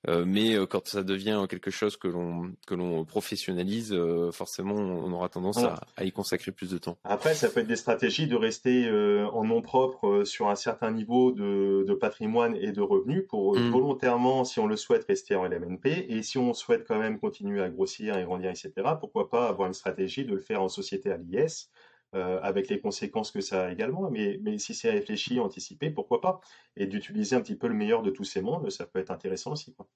euh, 0.08 0.24
mais 0.26 0.54
euh, 0.54 0.66
quand 0.66 0.88
ça 0.88 1.04
devient 1.04 1.46
quelque 1.48 1.70
chose 1.70 1.96
que 1.96 2.08
l'on 2.08 2.52
que 2.66 2.74
l'on 2.74 3.04
professionnalise, 3.04 3.92
euh, 3.92 4.32
forcément, 4.32 4.74
on 4.74 5.12
aura 5.12 5.28
tendance 5.28 5.58
à, 5.58 6.04
y 6.04 6.10
consacrer 6.10 6.50
plus 6.50 6.70
de 6.70 6.78
temps. 6.78 6.98
Après, 7.04 7.34
ça 7.34 7.48
peut 7.48 7.60
être 7.60 7.68
des 7.68 7.76
stratégies 7.76 8.26
de 8.26 8.34
rester 8.34 8.90
en 9.32 9.44
nom 9.44 9.62
propre 9.62 10.24
sur 10.24 10.48
un 10.48 10.56
certain 10.56 10.90
niveau 10.90 11.32
de, 11.32 11.84
de 11.86 11.94
patrimoine 11.94 12.56
et 12.56 12.72
de 12.72 12.80
revenus 12.80 13.24
pour 13.28 13.56
mmh. 13.56 13.70
volontairement, 13.70 14.44
si 14.44 14.58
on 14.58 14.66
le 14.66 14.76
souhaite, 14.76 15.04
rester 15.04 15.36
en 15.36 15.44
LMNP. 15.44 16.06
Et 16.08 16.22
si 16.22 16.38
on 16.38 16.52
souhaite 16.52 16.84
quand 16.86 16.98
même 16.98 17.18
continuer 17.18 17.62
à 17.62 17.68
grossir 17.68 18.18
et 18.18 18.24
grandir, 18.24 18.50
etc., 18.50 18.72
pourquoi 18.98 19.30
pas 19.30 19.48
avoir 19.48 19.68
une 19.68 19.74
stratégie 19.74 20.24
de 20.24 20.34
le 20.34 20.40
faire 20.40 20.62
en 20.62 20.68
société 20.68 21.12
à 21.12 21.16
l'IS 21.16 21.70
euh, 22.14 22.38
avec 22.42 22.68
les 22.68 22.78
conséquences 22.78 23.30
que 23.30 23.40
ça 23.40 23.64
a 23.64 23.72
également. 23.72 24.10
Mais, 24.10 24.38
mais 24.42 24.58
si 24.58 24.74
c'est 24.74 24.90
réfléchi, 24.90 25.40
anticipé, 25.40 25.88
pourquoi 25.90 26.20
pas? 26.20 26.42
Et 26.76 26.86
d'utiliser 26.86 27.36
un 27.36 27.40
petit 27.40 27.56
peu 27.56 27.68
le 27.68 27.74
meilleur 27.74 28.02
de 28.02 28.10
tous 28.10 28.24
ces 28.24 28.42
mondes, 28.42 28.68
ça 28.68 28.84
peut 28.84 28.98
être 28.98 29.10
intéressant 29.10 29.52
aussi. 29.52 29.72
Quoi. 29.72 29.88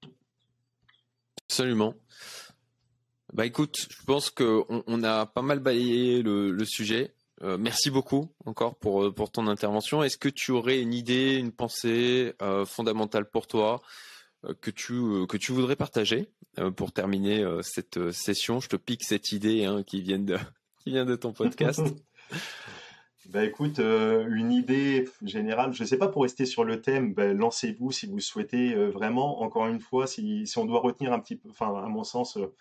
Absolument. 1.43 1.93
Bah 3.33 3.45
écoute, 3.45 3.75
je 3.91 4.03
pense 4.03 4.31
qu'on 4.31 4.65
on 4.87 5.03
a 5.03 5.27
pas 5.27 5.43
mal 5.43 5.59
balayé 5.59 6.23
le, 6.23 6.65
sujet. 6.65 7.13
Euh, 7.43 7.59
merci 7.59 7.91
beaucoup 7.91 8.33
encore 8.45 8.75
pour, 8.77 9.03
euh, 9.03 9.13
pour 9.13 9.29
ton 9.29 9.45
intervention. 9.45 10.01
Est-ce 10.01 10.17
que 10.17 10.29
tu 10.29 10.49
aurais 10.49 10.81
une 10.81 10.95
idée, 10.95 11.35
une 11.35 11.51
pensée 11.51 12.33
fondamentale 12.65 13.29
pour 13.29 13.45
toi 13.45 13.79
que 14.61 14.71
tu, 14.71 15.27
que 15.27 15.37
tu 15.37 15.51
voudrais 15.51 15.75
partager 15.75 16.31
pour 16.77 16.93
terminer 16.93 17.45
cette 17.61 18.09
session? 18.11 18.59
Je 18.59 18.69
te 18.69 18.75
pique 18.75 19.03
cette 19.03 19.31
idée 19.33 19.65
hein, 19.65 19.83
qui, 19.83 20.01
vient 20.01 20.17
de, 20.17 20.39
qui 20.83 20.89
vient 20.89 21.05
de 21.05 21.15
ton 21.15 21.31
podcast. 21.31 21.81
Bah 23.29 23.43
écoute, 23.43 23.79
euh, 23.79 24.25
une 24.29 24.53
idée 24.53 25.05
générale, 25.21 25.73
je 25.73 25.83
ne 25.83 25.87
sais 25.87 25.97
pas 25.97 26.07
pour 26.07 26.21
rester 26.21 26.45
sur 26.45 26.63
le 26.63 26.81
thème, 26.81 27.13
bah, 27.13 27.33
lancez-vous 27.33 27.91
si 27.91 28.07
vous 28.07 28.21
souhaitez 28.21 28.73
euh, 28.73 28.89
vraiment, 28.89 29.41
encore 29.41 29.67
une 29.67 29.81
fois, 29.81 30.07
si, 30.07 30.45
on 30.55 30.63
doit 30.63 30.79
retenir 30.79 31.11
un 31.11 31.19
petit 31.19 31.35
peu, 31.35 31.49
enfin 31.49 31.75
à 31.75 31.87
mon 31.89 32.05
sens, 32.05 32.37
euh, 32.37 32.55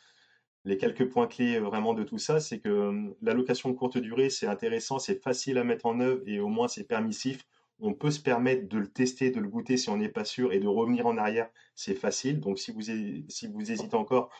les 0.65 0.77
quelques 0.77 1.09
points 1.09 1.29
clés 1.29 1.61
vraiment 1.61 1.95
de 1.95 2.03
tout 2.03 2.19
ça, 2.19 2.41
c'est 2.41 2.59
que 2.59 2.93
l'allocation 3.23 3.71
de 3.71 3.77
courte 3.77 3.99
durée, 3.99 4.29
c'est 4.29 4.49
intéressant, 4.49 4.99
c'est 4.99 5.23
facile 5.23 5.59
à 5.59 5.65
mettre 5.65 5.87
en 5.87 6.01
œuvre 6.01 6.23
et 6.27 6.41
au 6.41 6.49
moins 6.49 6.69
c'est 6.69 6.85
permissif. 6.85 7.47
On 7.79 7.95
peut 7.95 8.11
se 8.11 8.21
permettre 8.21 8.69
de 8.69 8.79
le 8.79 8.89
tester, 8.89 9.31
de 9.31 9.41
le 9.41 9.49
goûter 9.49 9.77
si 9.77 9.89
on 9.91 9.97
n'est 9.99 10.09
pas 10.09 10.25
sûr 10.25 10.53
et 10.53 10.59
de 10.59 10.67
revenir 10.67 11.07
en 11.07 11.17
arrière, 11.19 11.49
c'est 11.77 11.95
facile. 11.95 12.41
Donc 12.41 12.59
si 12.59 12.73
vous 12.73 12.91
hésitez 12.91 13.95
encore, 13.95 14.31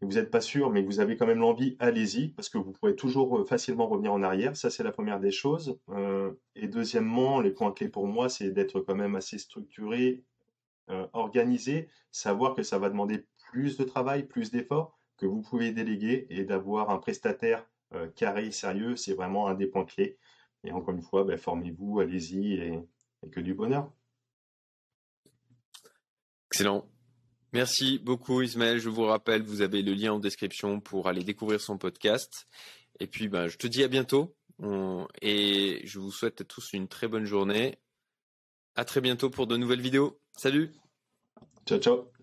vous 0.00 0.12
n'êtes 0.12 0.30
pas 0.30 0.40
sûr, 0.40 0.70
mais 0.70 0.82
vous 0.82 1.00
avez 1.00 1.16
quand 1.16 1.26
même 1.26 1.40
l'envie, 1.40 1.76
allez-y, 1.80 2.28
parce 2.28 2.48
que 2.48 2.58
vous 2.58 2.72
pourrez 2.72 2.94
toujours 2.94 3.40
euh, 3.40 3.44
facilement 3.44 3.88
revenir 3.88 4.12
en 4.12 4.22
arrière. 4.22 4.56
Ça, 4.56 4.70
c'est 4.70 4.84
la 4.84 4.92
première 4.92 5.18
des 5.18 5.32
choses. 5.32 5.78
Euh, 5.88 6.32
et 6.54 6.68
deuxièmement, 6.68 7.40
les 7.40 7.50
points 7.50 7.72
clés 7.72 7.88
pour 7.88 8.06
moi, 8.06 8.28
c'est 8.28 8.50
d'être 8.50 8.80
quand 8.80 8.94
même 8.94 9.16
assez 9.16 9.38
structuré, 9.38 10.22
euh, 10.90 11.06
organisé, 11.14 11.88
savoir 12.12 12.54
que 12.54 12.62
ça 12.62 12.78
va 12.78 12.90
demander 12.90 13.26
plus 13.50 13.76
de 13.76 13.84
travail, 13.84 14.24
plus 14.24 14.52
d'efforts, 14.52 14.96
que 15.16 15.26
vous 15.26 15.42
pouvez 15.42 15.72
déléguer 15.72 16.26
et 16.30 16.44
d'avoir 16.44 16.90
un 16.90 16.98
prestataire 16.98 17.66
carré, 18.16 18.50
sérieux, 18.50 18.96
c'est 18.96 19.14
vraiment 19.14 19.48
un 19.48 19.54
des 19.54 19.66
points 19.66 19.86
clés. 19.86 20.18
Et 20.62 20.72
encore 20.72 20.94
une 20.94 21.02
fois, 21.02 21.24
ben, 21.24 21.38
formez-vous, 21.38 22.00
allez-y 22.00 22.52
et 22.52 22.78
que 23.32 23.40
du 23.40 23.54
bonheur. 23.54 23.90
Excellent. 26.50 26.86
Merci 27.52 27.98
beaucoup 27.98 28.42
Ismaël. 28.42 28.78
Je 28.78 28.88
vous 28.88 29.04
rappelle, 29.04 29.42
vous 29.42 29.62
avez 29.62 29.82
le 29.82 29.94
lien 29.94 30.12
en 30.12 30.18
description 30.18 30.80
pour 30.80 31.08
aller 31.08 31.24
découvrir 31.24 31.60
son 31.60 31.78
podcast. 31.78 32.46
Et 33.00 33.06
puis, 33.06 33.28
ben, 33.28 33.48
je 33.48 33.56
te 33.56 33.66
dis 33.66 33.82
à 33.84 33.88
bientôt. 33.88 34.34
Et 35.22 35.80
je 35.84 35.98
vous 35.98 36.10
souhaite 36.10 36.40
à 36.40 36.44
tous 36.44 36.72
une 36.72 36.88
très 36.88 37.08
bonne 37.08 37.24
journée. 37.24 37.78
À 38.74 38.84
très 38.84 39.00
bientôt 39.00 39.30
pour 39.30 39.46
de 39.46 39.56
nouvelles 39.56 39.80
vidéos. 39.80 40.20
Salut. 40.36 40.72
Ciao, 41.66 41.78
ciao. 41.78 42.17